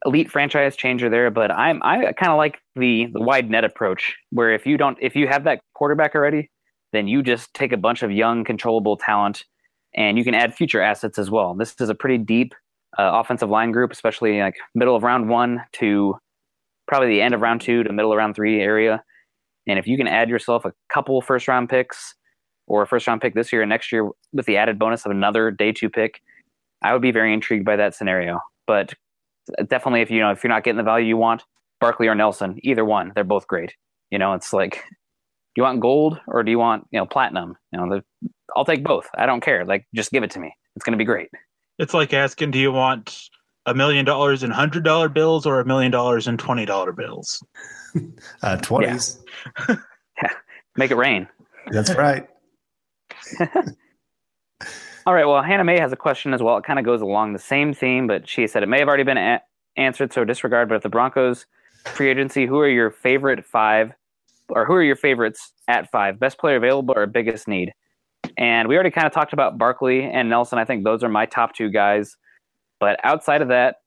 elite 0.05 0.29
franchise 0.29 0.75
changer 0.75 1.09
there, 1.09 1.31
but 1.31 1.51
I'm 1.51 1.81
I 1.83 2.13
kind 2.13 2.31
of 2.31 2.37
like 2.37 2.59
the 2.75 3.07
the 3.11 3.21
wide 3.21 3.49
net 3.49 3.63
approach, 3.63 4.15
where 4.29 4.53
if 4.53 4.67
you 4.67 4.77
don't 4.77 4.97
if 5.01 5.15
you 5.15 5.27
have 5.27 5.43
that 5.45 5.59
quarterback 5.73 6.13
already, 6.13 6.51
then 6.93 7.07
you 7.07 7.23
just 7.23 7.53
take 7.55 7.71
a 7.71 7.77
bunch 7.77 8.03
of 8.03 8.11
young, 8.11 8.43
controllable 8.43 8.97
talent, 8.97 9.43
and 9.95 10.19
you 10.19 10.23
can 10.23 10.35
add 10.35 10.53
future 10.53 10.81
assets 10.81 11.17
as 11.17 11.31
well. 11.31 11.55
This 11.55 11.75
is 11.79 11.89
a 11.89 11.95
pretty 11.95 12.19
deep 12.19 12.53
uh, 12.99 13.11
offensive 13.15 13.49
line 13.49 13.71
group, 13.71 13.91
especially 13.91 14.39
like 14.39 14.55
middle 14.75 14.95
of 14.95 15.01
round 15.01 15.29
one 15.29 15.63
to 15.73 16.15
probably 16.87 17.09
the 17.09 17.21
end 17.21 17.33
of 17.33 17.41
round 17.41 17.61
two 17.61 17.83
to 17.83 17.91
middle 17.91 18.11
of 18.11 18.17
round 18.17 18.35
three 18.35 18.61
area. 18.61 19.03
And 19.67 19.79
if 19.79 19.87
you 19.87 19.97
can 19.97 20.07
add 20.07 20.29
yourself 20.29 20.65
a 20.65 20.73
couple 20.89 21.21
first 21.21 21.47
round 21.47 21.69
picks 21.69 22.15
or 22.67 22.81
a 22.81 22.87
first 22.87 23.07
round 23.07 23.21
pick 23.21 23.33
this 23.35 23.51
year 23.51 23.61
and 23.61 23.69
next 23.69 23.91
year 23.91 24.09
with 24.33 24.45
the 24.45 24.57
added 24.57 24.79
bonus 24.79 25.05
of 25.05 25.11
another 25.11 25.51
day 25.51 25.71
two 25.71 25.89
pick, 25.89 26.21
I 26.83 26.93
would 26.93 27.01
be 27.01 27.11
very 27.11 27.33
intrigued 27.33 27.65
by 27.65 27.75
that 27.75 27.95
scenario. 27.95 28.39
But 28.67 28.93
definitely, 29.67 30.01
if 30.01 30.11
you 30.11 30.19
know 30.19 30.31
if 30.31 30.43
you're 30.43 30.49
not 30.49 30.63
getting 30.63 30.77
the 30.77 30.83
value 30.83 31.07
you 31.07 31.17
want, 31.17 31.43
Barkley 31.79 32.07
or 32.07 32.15
Nelson, 32.15 32.59
either 32.63 32.85
one, 32.85 33.11
they're 33.15 33.23
both 33.23 33.47
great. 33.47 33.73
You 34.11 34.19
know, 34.19 34.33
it's 34.33 34.53
like, 34.53 34.73
do 34.85 35.61
you 35.61 35.63
want 35.63 35.81
gold 35.81 36.19
or 36.27 36.43
do 36.43 36.51
you 36.51 36.59
want 36.59 36.87
you 36.91 36.99
know 36.99 37.05
platinum? 37.05 37.55
You 37.71 37.79
know, 37.79 38.01
I'll 38.55 38.65
take 38.65 38.83
both. 38.83 39.07
I 39.17 39.25
don't 39.25 39.41
care. 39.41 39.65
Like, 39.65 39.87
just 39.95 40.11
give 40.11 40.23
it 40.23 40.31
to 40.31 40.39
me. 40.39 40.53
It's 40.75 40.83
going 40.83 40.93
to 40.93 40.97
be 40.97 41.05
great. 41.05 41.29
It's 41.77 41.93
like 41.93 42.13
asking, 42.13 42.51
do 42.51 42.59
you 42.59 42.71
want 42.71 43.29
a 43.65 43.73
million 43.73 44.05
dollars 44.05 44.43
in 44.43 44.51
hundred 44.51 44.83
dollar 44.83 45.09
bills 45.09 45.45
or 45.45 45.59
a 45.59 45.65
million 45.65 45.91
dollars 45.91 46.27
in 46.27 46.37
twenty 46.37 46.65
dollar 46.65 46.91
bills? 46.91 47.43
Uh, 48.41 48.57
20s. 48.57 49.23
Make 50.75 50.91
it 50.91 50.95
rain. 50.95 51.29
That's 51.71 51.95
right. 51.95 52.27
All 55.05 55.13
right. 55.13 55.25
Well, 55.25 55.41
Hannah 55.41 55.63
May 55.63 55.79
has 55.79 55.93
a 55.93 55.95
question 55.95 56.33
as 56.33 56.41
well. 56.43 56.57
It 56.57 56.65
kind 56.65 56.77
of 56.77 56.83
goes 56.83 56.99
along 56.99 57.31
the 57.31 57.39
same 57.39 57.73
theme, 57.73 58.05
but 58.05 58.27
she 58.27 58.47
said 58.47 58.63
it 58.63 58.67
may 58.67 58.79
have 58.79 58.89
already 58.89 59.03
been 59.03 59.17
a- 59.17 59.41
answered, 59.77 60.11
so 60.11 60.25
disregard. 60.25 60.67
But 60.67 60.75
if 60.75 60.83
the 60.83 60.89
Broncos 60.89 61.45
free 61.85 62.09
agency, 62.09 62.45
who 62.45 62.59
are 62.59 62.67
your 62.67 62.91
favorite 62.91 63.45
five, 63.45 63.93
or 64.49 64.65
who 64.65 64.73
are 64.73 64.83
your 64.83 64.95
favorites 64.95 65.53
at 65.67 65.89
five? 65.91 66.19
Best 66.19 66.37
player 66.37 66.57
available 66.57 66.93
or 66.97 67.05
biggest 67.05 67.47
need? 67.47 67.71
And 68.37 68.67
we 68.67 68.75
already 68.75 68.91
kind 68.91 69.07
of 69.07 69.13
talked 69.13 69.33
about 69.33 69.57
Barkley 69.57 70.03
and 70.03 70.29
Nelson. 70.29 70.59
I 70.59 70.65
think 70.65 70.83
those 70.83 71.03
are 71.03 71.09
my 71.09 71.25
top 71.25 71.55
two 71.55 71.69
guys. 71.69 72.17
But 72.79 72.99
outside 73.03 73.41
of 73.41 73.47
that, 73.49 73.77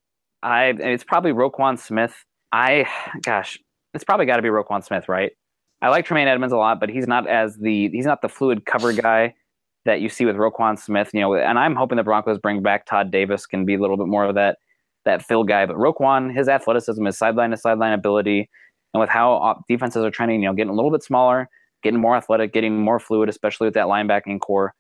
I 0.43 0.75
it's 0.79 1.05
probably 1.05 1.33
Roquan 1.33 1.79
Smith. 1.79 2.25
I 2.53 2.87
gosh, 3.23 3.59
it's 3.95 4.05
probably 4.05 4.27
got 4.27 4.37
to 4.37 4.43
be 4.43 4.49
Roquan 4.49 4.85
Smith, 4.85 5.09
right? 5.09 5.33
I 5.81 5.89
like 5.89 6.05
Tremaine 6.05 6.29
Edmunds 6.29 6.53
a 6.53 6.57
lot, 6.57 6.81
but 6.81 6.89
he's 6.89 7.07
not 7.07 7.29
as 7.29 7.57
the 7.57 7.89
he's 7.91 8.07
not 8.07 8.23
the 8.23 8.29
fluid 8.29 8.67
cover 8.67 8.93
guy 8.93 9.35
that 9.85 10.01
you 10.01 10.09
see 10.09 10.25
with 10.25 10.37
Roquan 10.37 10.79
Smith. 10.79 11.11
You 11.13 11.21
know, 11.21 11.35
and 11.35 11.59
I'm 11.59 11.77
hoping 11.77 11.97
the 11.97 12.03
Broncos 12.03 12.39
bring 12.39 12.63
back 12.63 12.87
Todd 12.87 13.11
Davis 13.11 13.47
can 13.47 13.65
be 13.65 13.75
a 13.75 13.81
little 13.81 13.97
bit 13.97 14.07
more 14.07 14.25
of 14.25 14.35
that 14.35 14.59
that 15.05 15.25
fill 15.25 15.45
guy. 15.45 15.67
But 15.67 15.77
Roquan, 15.77 16.35
his 16.35 16.49
athleticism, 16.49 17.05
his 17.05 17.19
sideline 17.19 17.51
to 17.51 17.57
sideline 17.57 17.93
ability, 17.93 18.49
and 18.95 19.01
with 19.01 19.11
how 19.11 19.63
defenses 19.69 20.05
are 20.05 20.11
trending, 20.11 20.43
you 20.43 20.49
know, 20.49 20.55
getting 20.55 20.71
a 20.71 20.75
little 20.75 20.91
bit 20.91 21.03
smaller, 21.03 21.49
getting 21.83 22.01
more 22.01 22.17
athletic, 22.17 22.53
getting 22.53 22.79
more 22.79 22.99
fluid, 22.99 23.29
especially 23.29 23.67
with 23.67 23.75
that 23.75 23.87
linebacking 23.87 24.41
core. 24.41 24.75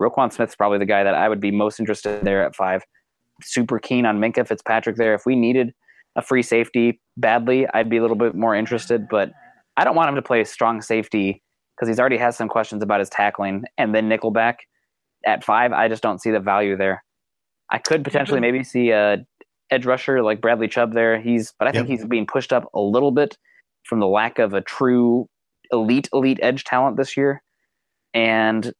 Roquan 0.00 0.32
Smith's 0.32 0.56
probably 0.56 0.78
the 0.78 0.86
guy 0.86 1.04
that 1.04 1.14
I 1.14 1.28
would 1.28 1.40
be 1.40 1.50
most 1.50 1.78
interested 1.78 2.18
in 2.18 2.24
there 2.24 2.44
at 2.44 2.54
five. 2.54 2.82
Super 3.42 3.78
keen 3.78 4.06
on 4.06 4.18
Minkah 4.18 4.46
Fitzpatrick 4.46 4.96
there. 4.96 5.14
If 5.14 5.26
we 5.26 5.36
needed 5.36 5.72
a 6.16 6.22
free 6.22 6.42
safety 6.42 7.00
badly, 7.16 7.66
I'd 7.72 7.88
be 7.90 7.96
a 7.98 8.02
little 8.02 8.16
bit 8.16 8.34
more 8.34 8.54
interested. 8.54 9.08
But 9.08 9.30
I 9.76 9.84
don't 9.84 9.94
want 9.96 10.08
him 10.08 10.16
to 10.16 10.22
play 10.22 10.42
strong 10.44 10.82
safety 10.82 11.42
because 11.76 11.88
he's 11.88 12.00
already 12.00 12.18
has 12.18 12.36
some 12.36 12.48
questions 12.48 12.82
about 12.82 13.00
his 13.00 13.08
tackling 13.08 13.64
and 13.78 13.94
then 13.94 14.08
nickelback 14.08 14.56
at 15.26 15.44
five. 15.44 15.72
I 15.72 15.88
just 15.88 16.02
don't 16.02 16.20
see 16.20 16.30
the 16.30 16.40
value 16.40 16.76
there. 16.76 17.02
I 17.70 17.78
could 17.78 18.04
potentially 18.04 18.40
maybe 18.40 18.64
see 18.64 18.90
a 18.90 19.24
edge 19.70 19.86
rusher 19.86 20.22
like 20.22 20.40
Bradley 20.40 20.66
Chubb 20.68 20.92
there. 20.94 21.20
He's, 21.20 21.54
but 21.58 21.68
I 21.68 21.72
think 21.72 21.88
Yep. 21.88 21.98
he's 21.98 22.06
being 22.06 22.26
pushed 22.26 22.52
up 22.52 22.68
a 22.74 22.80
little 22.80 23.12
bit 23.12 23.38
from 23.84 24.00
the 24.00 24.08
lack 24.08 24.38
of 24.38 24.52
a 24.52 24.60
true 24.60 25.28
elite 25.70 26.08
elite 26.12 26.40
edge 26.42 26.64
talent 26.64 26.96
this 26.96 27.16
year. 27.16 27.42
And 28.12 28.72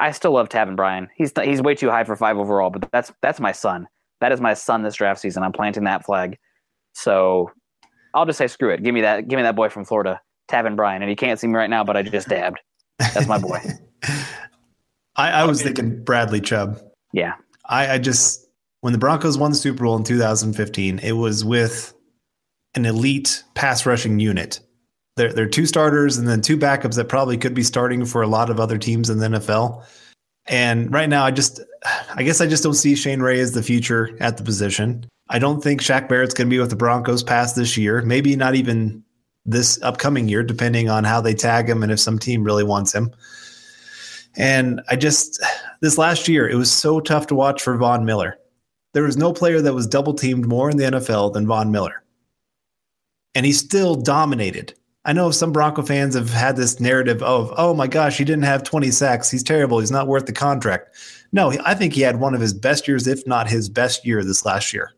I 0.00 0.10
still 0.10 0.32
love 0.32 0.48
Taven 0.48 0.76
Bryan. 0.76 1.08
He's 1.16 1.32
he's 1.42 1.62
way 1.62 1.74
too 1.74 1.90
high 1.90 2.04
for 2.04 2.16
five 2.16 2.36
overall, 2.36 2.70
but 2.70 2.90
that's 2.90 3.12
that's 3.22 3.40
my 3.40 3.52
son. 3.52 3.86
That 4.20 4.32
is 4.32 4.40
my 4.40 4.54
son 4.54 4.82
this 4.82 4.96
draft 4.96 5.20
season. 5.20 5.42
I'm 5.42 5.52
planting 5.52 5.84
that 5.84 6.04
flag. 6.04 6.38
So 6.94 7.50
I'll 8.14 8.26
just 8.26 8.38
say 8.38 8.48
screw 8.48 8.70
it. 8.70 8.82
Give 8.82 8.94
me 8.94 9.02
that 9.02 9.28
give 9.28 9.36
me 9.36 9.42
that 9.42 9.56
boy 9.56 9.68
from 9.68 9.84
Florida, 9.84 10.20
Taven 10.50 10.76
Bryan. 10.76 11.02
And 11.02 11.08
he 11.08 11.16
can't 11.16 11.38
see 11.38 11.46
me 11.46 11.54
right 11.54 11.70
now, 11.70 11.84
but 11.84 11.96
I 11.96 12.02
just 12.02 12.28
dabbed. 12.28 12.58
That's 12.98 13.28
my 13.28 13.38
boy. 13.38 13.60
I, 15.16 15.30
I 15.30 15.44
was 15.44 15.62
thinking 15.62 16.02
Bradley 16.02 16.40
Chubb. 16.40 16.80
Yeah. 17.12 17.34
I, 17.66 17.94
I 17.94 17.98
just 17.98 18.48
when 18.80 18.92
the 18.92 18.98
Broncos 18.98 19.36
won 19.38 19.50
the 19.50 19.56
Super 19.56 19.84
Bowl 19.84 19.96
in 19.96 20.04
2015, 20.04 21.00
it 21.00 21.12
was 21.12 21.44
with 21.44 21.94
an 22.74 22.86
elite 22.86 23.42
pass 23.54 23.84
rushing 23.86 24.20
unit. 24.20 24.60
There 25.18 25.44
are 25.44 25.46
two 25.46 25.66
starters 25.66 26.16
and 26.16 26.26
then 26.26 26.40
two 26.40 26.56
backups 26.56 26.94
that 26.96 27.08
probably 27.08 27.36
could 27.36 27.54
be 27.54 27.62
starting 27.62 28.04
for 28.06 28.22
a 28.22 28.26
lot 28.26 28.48
of 28.48 28.58
other 28.58 28.78
teams 28.78 29.10
in 29.10 29.18
the 29.18 29.28
NFL. 29.28 29.84
And 30.46 30.92
right 30.92 31.08
now, 31.08 31.24
I 31.24 31.30
just, 31.30 31.60
I 32.14 32.22
guess 32.22 32.40
I 32.40 32.46
just 32.46 32.62
don't 32.62 32.74
see 32.74 32.94
Shane 32.94 33.20
Ray 33.20 33.40
as 33.40 33.52
the 33.52 33.62
future 33.62 34.16
at 34.20 34.38
the 34.38 34.42
position. 34.42 35.06
I 35.28 35.38
don't 35.38 35.62
think 35.62 35.82
Shaq 35.82 36.08
Barrett's 36.08 36.32
going 36.32 36.48
to 36.48 36.54
be 36.54 36.58
with 36.58 36.70
the 36.70 36.76
Broncos 36.76 37.22
past 37.22 37.54
this 37.54 37.76
year. 37.76 38.00
Maybe 38.00 38.34
not 38.34 38.54
even 38.54 39.04
this 39.44 39.80
upcoming 39.82 40.28
year, 40.28 40.42
depending 40.42 40.88
on 40.88 41.04
how 41.04 41.20
they 41.20 41.34
tag 41.34 41.68
him 41.68 41.82
and 41.82 41.92
if 41.92 42.00
some 42.00 42.18
team 42.18 42.44
really 42.44 42.64
wants 42.64 42.94
him. 42.94 43.10
And 44.36 44.80
I 44.88 44.96
just, 44.96 45.42
this 45.80 45.98
last 45.98 46.28
year, 46.28 46.48
it 46.48 46.54
was 46.54 46.70
so 46.70 47.00
tough 47.00 47.26
to 47.26 47.34
watch 47.34 47.62
for 47.62 47.76
Von 47.76 48.04
Miller. 48.04 48.38
There 48.94 49.02
was 49.02 49.16
no 49.16 49.32
player 49.32 49.60
that 49.60 49.74
was 49.74 49.86
double 49.86 50.14
teamed 50.14 50.46
more 50.46 50.70
in 50.70 50.76
the 50.76 50.84
NFL 50.84 51.34
than 51.34 51.46
Von 51.46 51.70
Miller. 51.70 52.02
And 53.34 53.44
he 53.44 53.52
still 53.52 53.94
dominated. 53.94 54.74
I 55.04 55.12
know 55.12 55.30
some 55.30 55.52
Bronco 55.52 55.82
fans 55.82 56.14
have 56.14 56.30
had 56.30 56.56
this 56.56 56.80
narrative 56.80 57.22
of, 57.22 57.52
oh 57.56 57.72
my 57.72 57.86
gosh, 57.86 58.18
he 58.18 58.24
didn't 58.24 58.44
have 58.44 58.62
20 58.62 58.90
sacks. 58.90 59.30
He's 59.30 59.42
terrible. 59.42 59.78
He's 59.78 59.90
not 59.90 60.06
worth 60.06 60.26
the 60.26 60.32
contract. 60.32 60.94
No, 61.32 61.52
I 61.64 61.74
think 61.74 61.94
he 61.94 62.00
had 62.00 62.20
one 62.20 62.34
of 62.34 62.40
his 62.40 62.52
best 62.52 62.88
years, 62.88 63.06
if 63.06 63.26
not 63.26 63.48
his 63.48 63.68
best 63.68 64.04
year 64.04 64.24
this 64.24 64.44
last 64.44 64.72
year. 64.72 64.92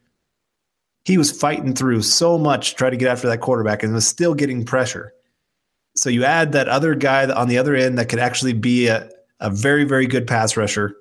He 1.05 1.19
was 1.19 1.31
fighting 1.31 1.75
through 1.75 2.03
so 2.03 2.39
much 2.39 2.71
to 2.71 2.77
try 2.77 2.91
to 2.91 2.97
get 2.97 3.09
after 3.09 3.29
that 3.29 3.41
quarterback 3.41 3.83
and 3.83 3.93
was 3.93 4.07
still 4.07 4.35
getting 4.35 4.65
pressure. 4.65 5.13
So 5.97 6.09
you 6.09 6.25
add 6.25 6.53
that 6.53 6.69
other 6.69 6.95
guy 6.95 7.31
on 7.31 7.49
the 7.49 7.59
other 7.59 7.75
end 7.75 7.99
that 7.99 8.09
could 8.09 8.19
actually 8.19 8.53
be 8.53 8.89
a, 8.89 9.09
a 9.41 9.51
very, 9.51 9.85
very 9.85 10.07
good 10.07 10.27
pass 10.27 10.57
rusher. 10.57 10.97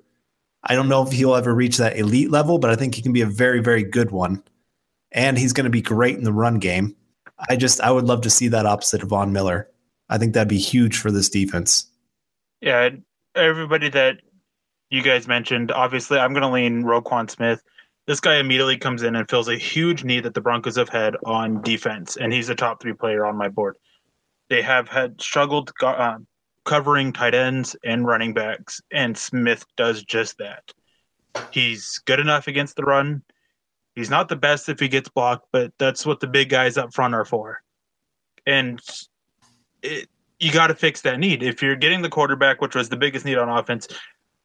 I 0.64 0.74
don't 0.74 0.88
know 0.88 1.02
if 1.02 1.12
he'll 1.12 1.34
ever 1.34 1.54
reach 1.54 1.78
that 1.78 1.96
elite 1.96 2.30
level, 2.30 2.58
but 2.58 2.70
I 2.70 2.76
think 2.76 2.94
he 2.94 3.02
can 3.02 3.12
be 3.12 3.22
a 3.22 3.26
very, 3.26 3.60
very 3.60 3.82
good 3.82 4.10
one. 4.10 4.42
And 5.12 5.38
he's 5.38 5.52
going 5.52 5.64
to 5.64 5.70
be 5.70 5.82
great 5.82 6.16
in 6.16 6.24
the 6.24 6.32
run 6.32 6.58
game. 6.58 6.96
I 7.48 7.56
just, 7.56 7.80
I 7.80 7.90
would 7.90 8.04
love 8.04 8.22
to 8.22 8.30
see 8.30 8.48
that 8.48 8.66
opposite 8.66 9.02
of 9.02 9.08
Von 9.08 9.32
Miller. 9.32 9.68
I 10.08 10.18
think 10.18 10.34
that'd 10.34 10.48
be 10.48 10.58
huge 10.58 10.98
for 10.98 11.10
this 11.10 11.28
defense. 11.28 11.86
Yeah, 12.60 12.90
everybody 13.34 13.88
that 13.90 14.18
you 14.90 15.02
guys 15.02 15.28
mentioned, 15.28 15.70
obviously, 15.70 16.18
I'm 16.18 16.32
going 16.32 16.42
to 16.42 16.48
lean 16.48 16.82
Roquan 16.82 17.30
Smith. 17.30 17.62
This 18.06 18.20
guy 18.20 18.36
immediately 18.38 18.76
comes 18.76 19.02
in 19.02 19.14
and 19.14 19.28
fills 19.30 19.48
a 19.48 19.56
huge 19.56 20.02
need 20.04 20.24
that 20.24 20.34
the 20.34 20.40
Broncos 20.40 20.76
have 20.76 20.88
had 20.88 21.16
on 21.24 21.62
defense, 21.62 22.16
and 22.16 22.32
he's 22.32 22.48
a 22.48 22.54
top 22.54 22.82
three 22.82 22.92
player 22.92 23.24
on 23.24 23.36
my 23.36 23.48
board. 23.48 23.76
They 24.48 24.62
have 24.62 24.88
had 24.88 25.20
struggled 25.20 25.70
uh, 25.80 26.16
covering 26.64 27.12
tight 27.12 27.34
ends 27.34 27.76
and 27.84 28.04
running 28.04 28.34
backs, 28.34 28.80
and 28.92 29.16
Smith 29.16 29.64
does 29.76 30.02
just 30.02 30.38
that. 30.38 30.72
He's 31.52 32.00
good 32.04 32.18
enough 32.18 32.48
against 32.48 32.74
the 32.74 32.82
run. 32.82 33.22
He's 34.00 34.10
not 34.10 34.28
the 34.28 34.36
best 34.36 34.68
if 34.68 34.80
he 34.80 34.88
gets 34.88 35.08
blocked, 35.08 35.46
but 35.52 35.72
that's 35.78 36.06
what 36.06 36.20
the 36.20 36.26
big 36.26 36.48
guys 36.48 36.78
up 36.78 36.94
front 36.94 37.14
are 37.14 37.26
for. 37.26 37.60
And 38.46 38.80
it, 39.82 40.08
you 40.38 40.50
got 40.50 40.68
to 40.68 40.74
fix 40.74 41.02
that 41.02 41.20
need. 41.20 41.42
If 41.42 41.62
you're 41.62 41.76
getting 41.76 42.00
the 42.00 42.08
quarterback, 42.08 42.62
which 42.62 42.74
was 42.74 42.88
the 42.88 42.96
biggest 42.96 43.26
need 43.26 43.36
on 43.36 43.50
offense, 43.50 43.88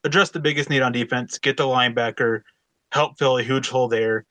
address 0.04 0.30
the 0.30 0.42
biggest 0.42 0.70
need 0.70 0.82
on 0.82 0.92
defense, 0.92 1.38
get 1.38 1.56
the 1.56 1.64
linebacker, 1.64 2.42
help 2.92 3.18
fill 3.18 3.38
a 3.38 3.44
huge 3.44 3.70
hole 3.70 3.88
there. 3.88 4.26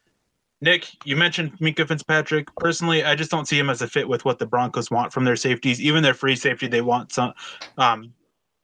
Nick, 0.61 0.89
you 1.05 1.17
mentioned 1.17 1.59
Minkah 1.59 1.89
Fitzpatrick. 1.89 2.49
Personally, 2.57 3.03
I 3.03 3.15
just 3.15 3.31
don't 3.31 3.49
see 3.49 3.59
him 3.59 3.71
as 3.71 3.83
a 3.83 3.89
fit 3.89 4.09
with 4.09 4.25
what 4.25 4.39
the 4.39 4.47
Broncos 4.47 4.91
want 4.91 5.13
from 5.13 5.25
their 5.25 5.37
safeties. 5.37 5.81
Even 5.81 6.03
their 6.03 6.15
free 6.15 6.37
safety, 6.37 6.69
they 6.69 6.83
want 6.83 7.13
some 7.13 7.33
um, 7.79 8.13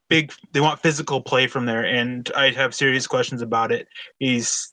big. 0.08 0.32
They 0.52 0.60
want 0.60 0.80
physical 0.80 1.20
play 1.20 1.46
from 1.46 1.66
there, 1.66 1.84
and 1.84 2.30
I 2.36 2.50
have 2.50 2.74
serious 2.74 3.06
questions 3.06 3.42
about 3.42 3.72
it. 3.72 3.88
He's 4.18 4.72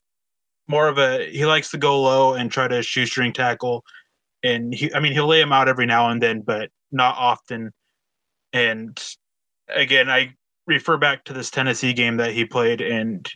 more 0.67 0.87
of 0.87 0.97
a 0.97 1.29
he 1.29 1.45
likes 1.45 1.71
to 1.71 1.77
go 1.77 2.01
low 2.01 2.33
and 2.33 2.51
try 2.51 2.67
to 2.67 2.83
shoestring 2.83 3.33
tackle, 3.33 3.83
and 4.43 4.73
he, 4.73 4.93
I 4.93 4.99
mean, 4.99 5.13
he'll 5.13 5.27
lay 5.27 5.41
him 5.41 5.51
out 5.51 5.67
every 5.67 5.85
now 5.85 6.09
and 6.09 6.21
then, 6.21 6.41
but 6.41 6.69
not 6.91 7.15
often. 7.17 7.71
And 8.53 9.01
again, 9.69 10.09
I 10.09 10.33
refer 10.65 10.97
back 10.97 11.23
to 11.25 11.33
this 11.33 11.49
Tennessee 11.49 11.93
game 11.93 12.17
that 12.17 12.33
he 12.33 12.45
played, 12.45 12.81
and 12.81 13.29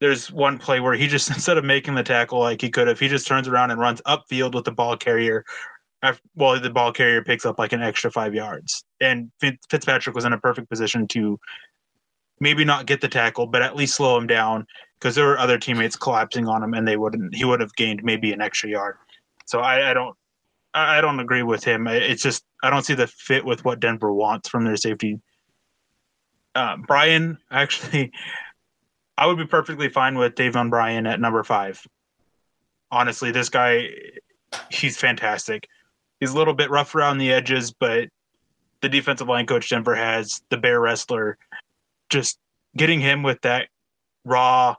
there's 0.00 0.30
one 0.30 0.58
play 0.58 0.80
where 0.80 0.94
he 0.94 1.06
just 1.06 1.30
instead 1.34 1.58
of 1.58 1.64
making 1.64 1.94
the 1.94 2.02
tackle 2.02 2.40
like 2.40 2.60
he 2.60 2.70
could 2.70 2.88
have, 2.88 3.00
he 3.00 3.08
just 3.08 3.26
turns 3.26 3.48
around 3.48 3.70
and 3.70 3.80
runs 3.80 4.00
upfield 4.02 4.54
with 4.54 4.64
the 4.64 4.72
ball 4.72 4.96
carrier. 4.96 5.44
Well, 6.36 6.60
the 6.60 6.70
ball 6.70 6.92
carrier 6.92 7.24
picks 7.24 7.44
up 7.44 7.58
like 7.58 7.72
an 7.72 7.82
extra 7.82 8.10
five 8.12 8.32
yards, 8.32 8.84
and 9.00 9.32
Fitzpatrick 9.68 10.14
was 10.14 10.24
in 10.24 10.32
a 10.32 10.38
perfect 10.38 10.70
position 10.70 11.08
to 11.08 11.40
maybe 12.40 12.64
not 12.64 12.86
get 12.86 13.00
the 13.00 13.08
tackle, 13.08 13.46
but 13.46 13.62
at 13.62 13.76
least 13.76 13.94
slow 13.94 14.16
him 14.16 14.26
down 14.26 14.66
because 14.98 15.14
there 15.14 15.26
were 15.26 15.38
other 15.38 15.58
teammates 15.58 15.96
collapsing 15.96 16.46
on 16.48 16.62
him, 16.62 16.74
and 16.74 16.86
they 16.86 16.96
wouldn't. 16.96 17.34
He 17.34 17.44
would 17.44 17.60
have 17.60 17.74
gained 17.74 18.02
maybe 18.02 18.32
an 18.32 18.40
extra 18.40 18.70
yard. 18.70 18.96
So 19.46 19.60
I, 19.60 19.90
I 19.90 19.94
don't, 19.94 20.16
I 20.74 21.00
don't 21.00 21.20
agree 21.20 21.42
with 21.42 21.64
him. 21.64 21.86
It's 21.86 22.22
just 22.22 22.44
I 22.62 22.70
don't 22.70 22.84
see 22.84 22.94
the 22.94 23.06
fit 23.06 23.44
with 23.44 23.64
what 23.64 23.80
Denver 23.80 24.12
wants 24.12 24.48
from 24.48 24.64
their 24.64 24.76
safety. 24.76 25.20
Uh, 26.54 26.76
Bryan 26.76 27.38
actually 27.50 28.12
I 29.18 29.26
would 29.26 29.36
be 29.36 29.46
perfectly 29.46 29.88
fine 29.88 30.16
with 30.16 30.36
Taven 30.36 30.70
Bryan 30.70 31.04
at 31.04 31.20
number 31.20 31.42
five. 31.42 31.84
Honestly, 32.92 33.32
this 33.32 33.48
guy, 33.48 33.90
he's 34.70 34.96
fantastic. 34.96 35.66
He's 36.20 36.30
a 36.30 36.36
little 36.36 36.54
bit 36.54 36.70
rough 36.70 36.94
around 36.94 37.18
the 37.18 37.32
edges, 37.32 37.72
but 37.72 38.08
the 38.80 38.88
defensive 38.88 39.28
line 39.28 39.46
coach 39.46 39.70
Denver 39.70 39.96
has, 39.96 40.40
the 40.50 40.56
bear 40.56 40.80
wrestler, 40.80 41.36
just 42.08 42.38
getting 42.76 43.00
him 43.00 43.22
with 43.22 43.40
that 43.42 43.68
raw 44.24 44.74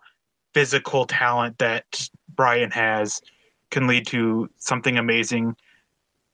physical 0.54 1.06
talent 1.06 1.58
that 1.60 2.10
Bryan 2.36 2.72
has 2.72 3.22
can 3.72 3.88
lead 3.88 4.08
to 4.08 4.50
something 4.58 4.98
amazing. 4.98 5.56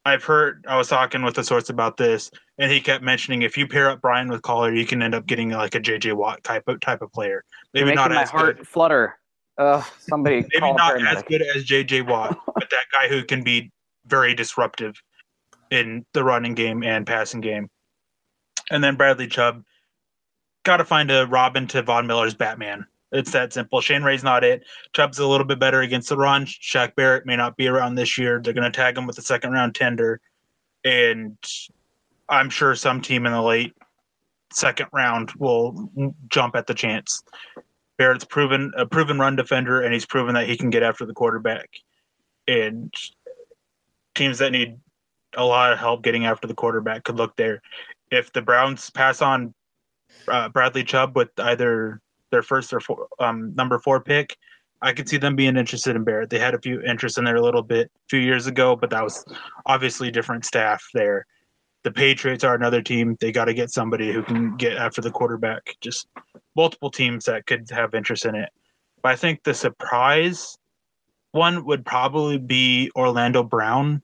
I've 0.06 0.24
heard 0.24 0.64
I 0.68 0.78
was 0.78 0.88
talking 0.88 1.24
with 1.24 1.38
a 1.38 1.44
source 1.44 1.70
about 1.70 1.98
this, 1.98 2.30
and 2.60 2.72
he 2.72 2.80
kept 2.80 3.04
mentioning 3.04 3.42
if 3.42 3.58
you 3.58 3.68
pair 3.68 3.90
up 3.90 4.02
Bryan 4.02 4.30
with 4.30 4.44
Kollar, 4.44 4.74
you 4.74 4.86
can 4.86 5.02
end 5.02 5.16
up 5.16 5.26
getting 5.26 5.50
like 5.50 5.74
a 5.74 5.80
JJ 5.80 6.14
Watt 6.14 6.44
type 6.44 6.68
of 6.68 6.80
type 6.80 7.02
of 7.02 7.12
player. 7.12 7.44
Maybe 7.74 7.94
not 7.94 8.12
my 8.12 8.22
as 8.22 8.30
heart 8.30 8.58
good. 8.58 8.68
flutter. 8.68 9.18
Uh, 9.58 9.82
somebody 10.00 10.46
maybe 10.54 10.74
not 10.74 11.02
as 11.02 11.24
good 11.24 11.42
as 11.42 11.66
JJ 11.66 12.08
Watt, 12.08 12.38
but 12.46 12.70
that 12.70 12.86
guy 12.92 13.08
who 13.08 13.24
can 13.24 13.44
be 13.44 13.72
very 14.06 14.36
disruptive 14.36 14.96
in 15.72 16.06
the 16.14 16.24
running 16.24 16.54
game 16.54 16.84
and 16.84 17.08
passing 17.08 17.42
game. 17.42 17.70
And 18.70 18.84
then 18.84 18.96
Bradley 18.96 19.28
Chubb, 19.28 19.64
got 20.66 20.78
to 20.78 20.86
find 20.86 21.10
a 21.10 21.26
Robin 21.28 21.66
to 21.68 21.82
Von 21.82 22.06
Miller's 22.06 22.34
Batman. 22.34 22.86
It's 23.12 23.32
that 23.32 23.54
simple. 23.54 23.80
Shane 23.80 24.04
Ray's 24.04 24.24
not 24.24 24.44
it. 24.44 24.64
Chubb's 24.94 25.20
a 25.20 25.28
little 25.28 25.48
bit 25.48 25.60
better 25.60 25.80
against 25.82 26.10
the 26.10 26.18
run. 26.18 26.46
Shaq 26.46 26.96
Barrett 26.96 27.26
may 27.26 27.38
not 27.38 27.56
be 27.56 27.68
around 27.68 27.96
this 27.96 28.18
year. 28.18 28.42
They're 28.44 28.54
going 28.54 28.70
to 28.70 28.76
tag 28.76 28.98
him 28.98 29.08
with 29.08 29.18
a 29.18 29.22
second 29.22 29.54
round 29.54 29.74
tender. 29.76 30.20
And 30.84 31.38
I'm 32.28 32.50
sure 32.50 32.76
some 32.76 33.00
team 33.00 33.26
in 33.26 33.32
the 33.32 33.42
late 33.42 33.74
second 34.52 34.88
round 34.92 35.32
will 35.38 35.90
jump 36.28 36.56
at 36.56 36.68
the 36.68 36.74
chance. 36.74 37.24
Barrett's 37.98 38.26
proven 38.26 38.74
a 38.76 38.86
proven 38.86 39.20
run 39.20 39.38
defender, 39.38 39.82
and 39.82 39.94
he's 39.94 40.06
proven 40.06 40.34
that 40.34 40.50
he 40.50 40.58
can 40.58 40.70
get 40.70 40.84
after 40.84 41.06
the 41.06 41.14
quarterback. 41.14 41.70
And 42.48 42.94
teams 44.16 44.40
that 44.40 44.52
need 44.52 44.78
a 45.38 45.46
lot 45.46 45.72
of 45.72 45.80
help 45.80 46.04
getting 46.04 46.26
after 46.26 46.48
the 46.48 46.54
quarterback 46.54 47.04
could 47.04 47.16
look 47.16 47.36
there. 47.38 47.62
If 48.12 48.34
the 48.34 48.42
Browns 48.42 48.90
pass 48.90 49.22
on 49.22 49.54
uh, 50.28 50.50
Bradley 50.50 50.84
Chubb 50.84 51.16
with 51.16 51.30
either 51.38 52.02
their 52.32 52.44
first 52.44 52.74
or 52.74 52.80
four, 52.80 53.08
um, 53.20 53.54
number 53.56 53.80
four 53.80 54.00
pick, 54.02 54.38
I 54.82 54.94
could 54.94 55.10
see 55.10 55.18
them 55.18 55.36
being 55.36 55.58
interested 55.58 55.96
in 55.96 56.04
Barrett. 56.04 56.30
They 56.30 56.40
had 56.40 56.54
a 56.54 56.60
few 56.60 56.82
interest 56.82 57.18
in 57.18 57.24
there 57.24 57.38
a 57.38 57.42
little 57.42 57.64
bit 57.64 57.88
a 57.88 58.10
few 58.10 58.20
years 58.20 58.46
ago, 58.46 58.76
but 58.76 58.90
that 58.92 59.04
was 59.04 59.26
obviously 59.66 60.12
different 60.12 60.46
staff 60.46 60.88
there. 60.94 61.26
The 61.84 61.92
Patriots 61.92 62.44
are 62.44 62.56
another 62.56 62.82
team. 62.82 63.18
They 63.20 63.32
got 63.32 63.46
to 63.46 63.54
get 63.54 63.72
somebody 63.72 64.12
who 64.12 64.22
can 64.22 64.56
get 64.58 64.78
after 64.78 65.02
the 65.02 65.12
quarterback. 65.12 65.76
Just 65.82 66.08
multiple 66.56 66.92
teams 66.92 67.26
that 67.26 67.48
could 67.48 67.70
have 67.72 67.96
interest 67.96 68.26
in 68.26 68.36
it. 68.36 68.50
But 69.02 69.14
I 69.14 69.16
think 69.16 69.44
the 69.44 69.54
surprise 69.54 70.58
one 71.32 71.66
would 71.66 71.84
probably 71.84 72.38
be 72.38 72.92
Orlando 72.96 73.44
Brown. 73.44 74.04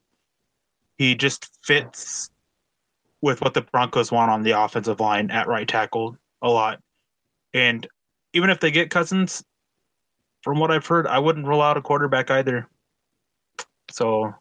He 0.98 1.16
just 1.16 1.50
fits 1.64 2.31
with 3.22 3.42
what 3.42 3.54
the 3.54 3.62
Broncos 3.62 4.12
want 4.12 4.32
on 4.32 4.44
the 4.44 4.52
offensive 4.52 5.00
line 5.00 5.30
at 5.32 5.48
right 5.48 5.68
tackle 5.68 6.18
a 6.42 6.50
lot. 6.50 6.80
And 7.54 7.88
even 8.34 8.50
if 8.50 8.60
they 8.60 8.72
get 8.72 8.90
Cousins, 8.90 9.44
from 10.44 10.60
what 10.60 10.72
I've 10.72 10.86
heard, 10.86 11.08
I 11.08 11.20
wouldn't 11.20 11.48
rule 11.48 11.62
out 11.62 11.78
a 11.78 11.82
quarterback 11.82 12.32
either. 12.32 12.68
So 13.92 14.34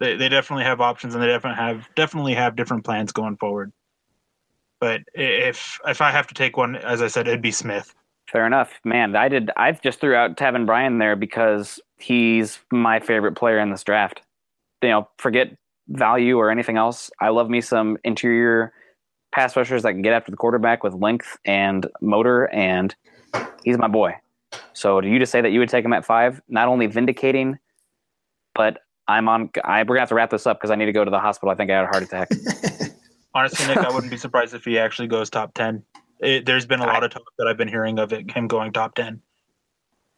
they, 0.00 0.16
they 0.16 0.28
definitely 0.28 0.64
have 0.64 0.80
options 0.80 1.14
and 1.14 1.22
they 1.22 1.28
definitely 1.28 1.62
have 1.62 1.88
definitely 1.94 2.34
have 2.34 2.56
different 2.56 2.84
plans 2.84 3.12
going 3.12 3.36
forward. 3.36 3.72
But 4.80 5.02
if 5.14 5.78
if 5.86 6.00
I 6.00 6.10
have 6.10 6.26
to 6.28 6.34
take 6.34 6.56
one, 6.56 6.76
as 6.76 7.02
I 7.02 7.08
said, 7.08 7.26
it'd 7.26 7.42
be 7.42 7.50
Smith. 7.50 7.94
Fair 8.30 8.46
enough, 8.46 8.78
man. 8.84 9.16
I 9.16 9.28
did. 9.28 9.50
I 9.56 9.72
just 9.72 10.00
threw 10.00 10.14
out 10.14 10.36
Taven 10.36 10.66
Bryan 10.66 10.98
there 10.98 11.16
because 11.16 11.80
he's 11.96 12.58
my 12.70 13.00
favorite 13.00 13.36
player 13.36 13.58
in 13.58 13.70
this 13.70 13.82
draft. 13.82 14.20
You 14.82 14.90
know, 14.90 15.08
forget 15.18 15.56
value 15.88 16.36
or 16.36 16.50
anything 16.50 16.76
else. 16.76 17.10
I 17.20 17.30
love 17.30 17.50
me 17.50 17.60
some 17.60 17.98
interior 18.04 18.72
pass 19.32 19.56
rushers 19.56 19.82
that 19.82 19.92
can 19.92 20.02
get 20.02 20.12
after 20.12 20.30
the 20.30 20.36
quarterback 20.36 20.82
with 20.82 20.94
length 20.94 21.38
and 21.44 21.86
motor, 22.00 22.46
and 22.52 22.94
he's 23.64 23.78
my 23.78 23.88
boy. 23.88 24.14
So, 24.72 25.00
do 25.00 25.08
you 25.08 25.18
just 25.18 25.32
say 25.32 25.40
that 25.40 25.50
you 25.50 25.60
would 25.60 25.68
take 25.68 25.84
him 25.84 25.92
at 25.92 26.04
five? 26.04 26.40
Not 26.48 26.68
only 26.68 26.86
vindicating, 26.86 27.58
but 28.54 28.78
I'm 29.06 29.28
on. 29.28 29.50
I, 29.64 29.82
we're 29.82 29.88
gonna 29.88 30.00
have 30.00 30.08
to 30.10 30.14
wrap 30.14 30.30
this 30.30 30.46
up 30.46 30.58
because 30.58 30.70
I 30.70 30.74
need 30.74 30.86
to 30.86 30.92
go 30.92 31.04
to 31.04 31.10
the 31.10 31.18
hospital. 31.18 31.50
I 31.50 31.54
think 31.54 31.70
I 31.70 31.76
had 31.76 31.84
a 31.84 31.88
heart 31.88 32.02
attack. 32.02 32.28
Honestly, 33.34 33.66
Nick, 33.66 33.78
I 33.78 33.92
wouldn't 33.92 34.10
be 34.10 34.16
surprised 34.16 34.54
if 34.54 34.64
he 34.64 34.78
actually 34.78 35.08
goes 35.08 35.28
top 35.28 35.54
ten. 35.54 35.82
It, 36.20 36.46
there's 36.46 36.66
been 36.66 36.80
a 36.80 36.86
lot 36.86 37.02
I, 37.02 37.06
of 37.06 37.12
talk 37.12 37.22
that 37.38 37.46
I've 37.46 37.56
been 37.56 37.68
hearing 37.68 37.98
of 37.98 38.12
it, 38.12 38.30
him 38.30 38.48
going 38.48 38.72
top 38.72 38.94
ten. 38.94 39.20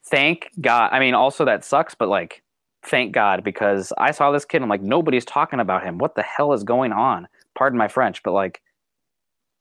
Thank 0.07 0.51
God. 0.61 0.91
I 0.93 1.01
mean, 1.01 1.15
also 1.15 1.45
that 1.45 1.65
sucks, 1.65 1.95
but 1.95 2.09
like, 2.09 2.43
thank 2.83 3.13
God 3.13 3.45
because 3.45 3.93
I 3.99 4.11
saw 4.11 4.31
this 4.31 4.45
kid. 4.45 4.63
I'm 4.63 4.69
like, 4.69 4.83
nobody's 4.83 5.25
talking 5.25 5.61
about 5.61 5.85
him. 5.85 5.99
What 5.99 6.15
the 6.15 6.23
hell 6.23 6.53
is 6.53 6.65
going 6.65 6.93
on? 6.93 7.29
Pardon 7.55 7.79
my 7.79 7.89
French, 7.89 8.23
but 8.23 8.33
like 8.33 8.63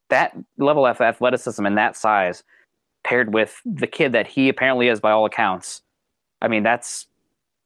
that 0.09 0.36
level 0.57 0.86
of 0.86 0.99
athleticism 1.01 1.65
and 1.65 1.78
that 1.78 1.95
size 1.95 2.43
paired 3.03 3.34
with 3.34 3.61
the 3.65 3.88
kid 3.88 4.11
that 4.11 4.28
he 4.28 4.49
apparently 4.49 4.88
is 4.88 4.99
by 4.99 5.11
all 5.11 5.26
accounts. 5.26 5.82
I 6.41 6.47
mean, 6.47 6.63
that's 6.63 7.07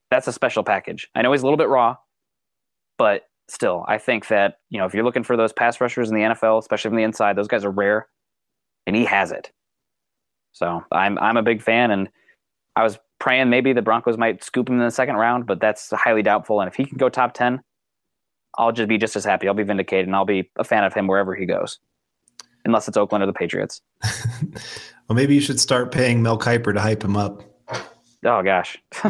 that's 0.09 0.27
a 0.27 0.33
special 0.33 0.63
package. 0.63 1.09
I 1.15 1.21
know 1.21 1.31
he's 1.31 1.41
a 1.41 1.45
little 1.45 1.57
bit 1.57 1.69
raw, 1.69 1.97
but 2.97 3.23
still, 3.47 3.83
I 3.87 3.97
think 3.97 4.27
that 4.27 4.59
you 4.69 4.79
know 4.79 4.85
if 4.85 4.93
you're 4.93 5.03
looking 5.03 5.23
for 5.23 5.37
those 5.37 5.53
pass 5.53 5.81
rushers 5.81 6.09
in 6.09 6.15
the 6.15 6.21
NFL, 6.21 6.59
especially 6.59 6.89
from 6.89 6.97
the 6.97 7.03
inside, 7.03 7.35
those 7.35 7.47
guys 7.47 7.65
are 7.65 7.71
rare, 7.71 8.07
and 8.85 8.95
he 8.95 9.05
has 9.05 9.31
it. 9.31 9.51
So 10.51 10.83
I'm 10.91 11.17
I'm 11.19 11.37
a 11.37 11.43
big 11.43 11.61
fan, 11.61 11.91
and 11.91 12.09
I 12.75 12.83
was 12.83 12.97
praying 13.19 13.49
maybe 13.49 13.73
the 13.73 13.81
Broncos 13.81 14.17
might 14.17 14.43
scoop 14.43 14.69
him 14.69 14.79
in 14.79 14.85
the 14.85 14.91
second 14.91 15.15
round, 15.15 15.45
but 15.45 15.59
that's 15.59 15.91
highly 15.91 16.21
doubtful. 16.21 16.59
And 16.59 16.67
if 16.67 16.75
he 16.75 16.85
can 16.85 16.97
go 16.97 17.09
top 17.09 17.33
ten, 17.33 17.61
I'll 18.57 18.71
just 18.71 18.89
be 18.89 18.97
just 18.97 19.15
as 19.15 19.25
happy. 19.25 19.47
I'll 19.47 19.53
be 19.53 19.63
vindicated, 19.63 20.07
and 20.07 20.15
I'll 20.15 20.25
be 20.25 20.49
a 20.57 20.63
fan 20.63 20.83
of 20.83 20.93
him 20.93 21.07
wherever 21.07 21.35
he 21.35 21.45
goes, 21.45 21.79
unless 22.65 22.87
it's 22.87 22.97
Oakland 22.97 23.23
or 23.23 23.27
the 23.27 23.33
Patriots. 23.33 23.81
well, 25.07 25.15
maybe 25.15 25.35
you 25.35 25.41
should 25.41 25.59
start 25.59 25.91
paying 25.91 26.21
Mel 26.21 26.37
Kiper 26.37 26.73
to 26.73 26.81
hype 26.81 27.03
him 27.03 27.17
up. 27.17 27.43
Oh 28.25 28.41
gosh. 28.41 28.77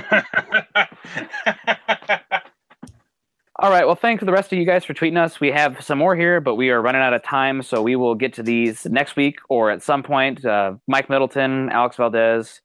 All 3.59 3.69
right. 3.69 3.85
Well, 3.85 3.95
thanks 3.95 4.19
to 4.21 4.25
the 4.25 4.31
rest 4.31 4.51
of 4.51 4.57
you 4.57 4.65
guys 4.65 4.83
for 4.83 4.95
tweeting 4.95 5.17
us. 5.17 5.39
We 5.39 5.51
have 5.51 5.81
some 5.81 5.99
more 5.99 6.15
here, 6.15 6.41
but 6.41 6.55
we 6.55 6.71
are 6.71 6.81
running 6.81 7.01
out 7.01 7.13
of 7.13 7.23
time, 7.23 7.61
so 7.61 7.81
we 7.81 7.95
will 7.95 8.15
get 8.15 8.33
to 8.33 8.43
these 8.43 8.85
next 8.87 9.15
week 9.15 9.37
or 9.47 9.69
at 9.69 9.83
some 9.83 10.01
point. 10.01 10.43
Uh, 10.43 10.73
Mike 10.87 11.09
Middleton, 11.09 11.69
Alex 11.69 11.97
Valdez, 11.97 12.61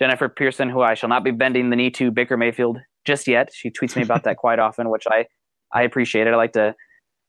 Jennifer 0.00 0.28
Pearson, 0.28 0.70
who 0.70 0.80
I 0.80 0.94
shall 0.94 1.08
not 1.08 1.24
be 1.24 1.30
bending 1.30 1.70
the 1.70 1.76
knee 1.76 1.90
to, 1.90 2.10
Baker 2.10 2.36
Mayfield 2.36 2.78
just 3.04 3.28
yet. 3.28 3.50
She 3.52 3.70
tweets 3.70 3.96
me 3.96 4.02
about 4.02 4.24
that 4.24 4.36
quite 4.38 4.58
often, 4.58 4.90
which 4.90 5.04
I 5.08 5.26
I 5.72 5.82
appreciate 5.82 6.26
it. 6.26 6.32
I 6.32 6.36
like 6.36 6.52
to 6.52 6.74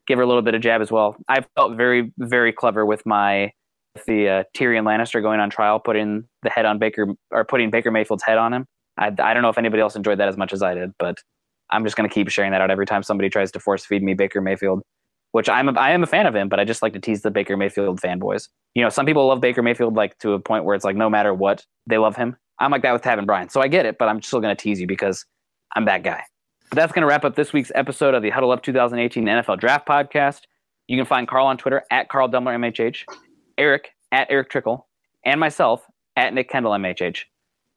give 0.08 0.18
her 0.18 0.24
a 0.24 0.28
little 0.28 0.42
bit 0.42 0.56
of 0.56 0.62
jab 0.62 0.82
as 0.82 0.92
well. 0.92 1.16
I 1.28 1.44
felt 1.56 1.76
very 1.76 2.12
very 2.18 2.54
clever 2.54 2.86
with 2.86 3.06
my 3.06 3.52
with 3.96 4.06
the 4.06 4.30
uh, 4.30 4.44
Tyrion 4.56 4.84
Lannister 4.84 5.22
going 5.22 5.40
on 5.40 5.50
trial, 5.50 5.80
putting 5.80 6.24
the 6.44 6.50
head 6.50 6.66
on 6.66 6.80
Baker 6.80 7.08
or 7.32 7.44
putting 7.44 7.70
Baker 7.70 7.92
Mayfield's 7.92 8.24
head 8.24 8.38
on 8.38 8.54
him. 8.54 8.66
I, 8.98 9.08
I 9.08 9.34
don't 9.34 9.42
know 9.42 9.50
if 9.50 9.58
anybody 9.58 9.82
else 9.82 9.96
enjoyed 9.96 10.20
that 10.20 10.28
as 10.28 10.38
much 10.38 10.54
as 10.54 10.64
I 10.64 10.74
did, 10.74 10.92
but 10.98 11.18
I'm 11.72 11.84
just 11.84 11.96
going 11.96 12.08
to 12.08 12.14
keep 12.14 12.30
sharing 12.30 12.52
that 12.52 12.62
out 12.62 12.72
every 12.72 12.86
time 12.86 13.04
somebody 13.04 13.30
tries 13.30 13.52
to 13.52 13.60
force 13.60 13.86
feed 13.86 14.04
me 14.04 14.14
Baker 14.14 14.42
Mayfield, 14.42 14.82
which 15.32 15.50
I'm 15.50 15.70
a, 15.70 15.74
I 15.74 15.92
am 15.92 16.04
a 16.04 16.08
fan 16.08 16.26
of 16.26 16.36
him, 16.36 16.50
but 16.50 16.60
I 16.60 16.66
just 16.66 16.82
like 16.82 16.94
to 16.94 17.00
tease 17.00 17.22
the 17.22 17.32
Baker 17.32 17.58
Mayfield 17.58 18.00
fanboys. 18.02 18.48
You 18.76 18.84
know, 18.84 18.90
some 18.90 19.06
people 19.06 19.28
love 19.28 19.42
Baker 19.42 19.62
Mayfield 19.62 19.96
like 19.96 20.18
to 20.20 20.34
a 20.34 20.40
point 20.40 20.66
where 20.66 20.76
it's 20.76 20.86
like 20.86 20.96
no 20.96 21.10
matter 21.10 21.34
what, 21.34 21.66
they 21.88 21.98
love 21.98 22.16
him. 22.16 22.36
I'm 22.62 22.70
like 22.70 22.84
that 22.84 22.94
with 22.94 23.02
Taven 23.02 23.26
Bryan, 23.26 23.50
so 23.50 23.60
I 23.60 23.68
get 23.68 23.88
it, 23.88 23.98
but 23.98 24.08
I'm 24.08 24.22
still 24.22 24.40
going 24.40 24.56
to 24.56 24.62
tease 24.62 24.80
you 24.80 24.86
because 24.86 25.26
I'm 25.76 25.86
that 25.86 26.04
guy. 26.04 26.22
But 26.70 26.76
that's 26.76 26.94
going 26.94 27.02
to 27.02 27.08
wrap 27.08 27.26
up 27.26 27.36
this 27.36 27.52
week's 27.54 27.72
episode 27.74 28.14
of 28.14 28.22
the 28.22 28.30
Huddle 28.30 28.52
Up 28.52 28.62
2018 28.62 29.26
NFL 29.26 29.60
Draft 29.60 29.88
Podcast. 29.88 30.42
You 30.88 30.96
can 30.96 31.08
find 31.08 31.28
Carl 31.28 31.48
on 31.48 31.58
Twitter 31.58 31.84
at 31.90 32.08
Carl 32.10 32.30
Dummler 32.30 32.56
MHH, 32.56 33.04
Erick 33.58 33.90
at 34.12 34.30
Erick 34.30 34.52
Trickel, 34.52 34.88
and 35.26 35.40
myself 35.40 35.86
at 36.16 36.36
Nick 36.36 36.52
Kendell 36.52 36.78
MHH. 36.80 37.24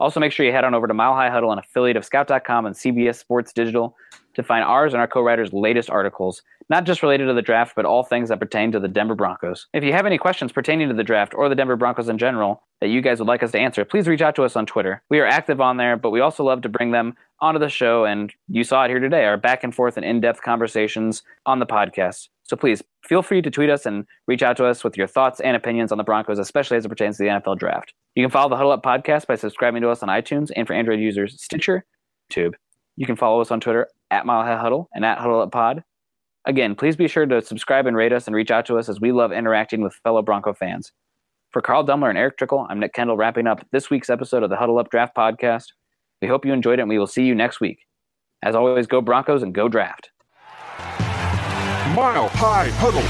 Also, 0.01 0.21
make 0.21 0.33
sure 0.33 0.45
you 0.45 0.53
head 0.53 0.65
on 0.65 0.75
over 0.75 0.87
to 0.87 0.93
Mile 0.93 1.15
High 1.15 1.31
Huddle, 1.31 1.51
an 1.51 1.59
affiliate 1.59 1.97
of 1.97 2.05
Scout.com 2.05 2.67
and 2.67 2.75
CBS 2.75 3.17
Sports 3.17 3.55
Digital, 3.55 3.97
to 4.35 4.43
find 4.43 4.65
ours 4.65 4.93
and 4.93 5.01
our 5.01 5.09
co 5.09 5.23
writers' 5.23 5.53
latest 5.53 5.89
articles, 5.89 6.43
not 6.71 6.85
just 6.85 7.03
related 7.03 7.27
to 7.27 7.35
the 7.35 7.43
draft, 7.43 7.75
but 7.77 7.85
all 7.85 8.03
things 8.03 8.29
that 8.29 8.41
pertain 8.41 8.73
to 8.73 8.81
the 8.81 8.89
Denver 8.89 9.15
Broncos. 9.15 9.67
If 9.73 9.85
you 9.85 9.93
have 9.93 10.07
any 10.07 10.19
questions 10.19 10.53
pertaining 10.53 10.89
to 10.89 10.95
the 10.95 11.05
draft 11.05 11.35
or 11.35 11.49
the 11.49 11.55
Denver 11.55 11.77
Broncos 11.77 12.09
in 12.09 12.19
general 12.19 12.63
that 12.81 12.89
you 12.89 13.01
guys 13.01 13.19
would 13.19 13.29
like 13.29 13.43
us 13.43 13.53
to 13.53 13.59
answer, 13.59 13.85
please 13.85 14.09
reach 14.09 14.23
out 14.23 14.35
to 14.37 14.45
us 14.45 14.57
on 14.57 14.67
Twitter. 14.67 15.03
We 15.11 15.21
are 15.21 15.27
active 15.27 15.61
on 15.61 15.77
there, 15.77 15.97
but 15.97 16.11
we 16.11 16.21
also 16.21 16.45
love 16.45 16.63
to 16.63 16.69
bring 16.69 16.91
them 16.91 17.15
onto 17.41 17.61
the 17.61 17.69
show. 17.69 18.05
And 18.05 18.33
you 18.49 18.65
saw 18.65 18.85
it 18.85 18.89
here 18.89 19.01
today 19.01 19.25
our 19.25 19.37
back 19.37 19.65
and 19.65 19.75
forth 19.75 19.97
and 19.97 20.05
in 20.05 20.21
depth 20.21 20.43
conversations 20.43 21.23
on 21.47 21.59
the 21.59 21.67
podcast. 21.67 22.29
So 22.45 22.57
please 22.57 22.83
feel 23.03 23.23
free 23.23 23.41
to 23.43 23.51
tweet 23.51 23.71
us 23.71 23.87
and 23.87 24.05
reach 24.27 24.43
out 24.43 24.57
to 24.59 24.67
us 24.67 24.85
with 24.85 24.97
your 24.97 25.07
thoughts 25.07 25.41
and 25.41 25.57
opinions 25.57 25.93
on 25.93 25.99
the 25.99 26.05
Broncos, 26.05 26.39
especially 26.39 26.77
as 26.77 26.85
it 26.85 26.91
pertains 26.91 27.17
to 27.17 27.23
the 27.23 27.31
NFL 27.31 27.59
draft. 27.59 27.95
You 28.15 28.23
can 28.23 28.31
follow 28.31 28.51
the 28.51 28.57
Huddle 28.57 28.73
Up 28.73 28.83
podcast 28.83 29.27
by 29.27 29.35
subscribing 29.35 29.83
to 29.83 29.89
us 29.89 30.03
on 30.03 30.09
iTunes 30.09 30.51
and 30.55 30.67
for 30.67 30.75
Android 30.75 31.01
users, 31.01 31.43
Stitcher, 31.43 31.85
Tube. 32.31 32.55
You 32.97 33.07
can 33.07 33.17
follow 33.17 33.41
us 33.41 33.51
on 33.51 33.61
Twitter 33.61 33.89
at 34.11 34.27
Mile 34.27 34.45
High 34.45 34.61
Huddle 34.61 34.89
and 34.95 35.05
at 35.05 35.19
Huddle 35.19 35.41
Up 35.41 35.53
Pod. 35.53 35.83
Again, 36.47 36.75
please 36.75 36.95
be 36.95 37.09
sure 37.09 37.25
to 37.25 37.41
subscribe 37.41 37.87
and 37.87 37.97
rate 37.97 38.13
us 38.13 38.27
and 38.27 38.37
reach 38.37 38.51
out 38.51 38.67
to 38.67 38.79
us 38.79 38.91
as 38.91 39.01
we 39.01 39.13
love 39.13 39.33
interacting 39.33 39.81
with 39.81 39.95
fellow 40.05 40.21
Bronco 40.21 40.53
fans. 40.53 40.93
For 41.51 41.63
Carl 41.63 41.87
Dummler 41.87 42.11
and 42.11 42.19
Erick 42.19 42.37
Trickel, 42.37 42.67
I'm 42.69 42.81
Nick 42.81 42.95
Kendell 42.95 43.17
wrapping 43.17 43.47
up 43.47 43.67
this 43.73 43.89
week's 43.89 44.11
episode 44.11 44.43
of 44.43 44.51
the 44.51 44.57
Huddle 44.57 44.79
Up 44.79 44.91
Draft 44.91 45.17
Podcast. 45.17 45.67
We 46.21 46.29
hope 46.29 46.45
you 46.45 46.53
enjoyed 46.53 46.81
it 46.81 46.83
and 46.83 46.89
we 46.89 46.99
will 46.99 47.07
see 47.07 47.25
you 47.25 47.35
next 47.35 47.61
week. 47.61 47.79
As 48.43 48.55
always, 48.55 48.87
go 48.87 49.01
Broncos 49.01 49.43
and 49.43 49.55
go 49.55 49.69
draft. 49.69 50.11
Mile 51.95 52.29
High 52.29 52.69
Huddle. 52.73 53.09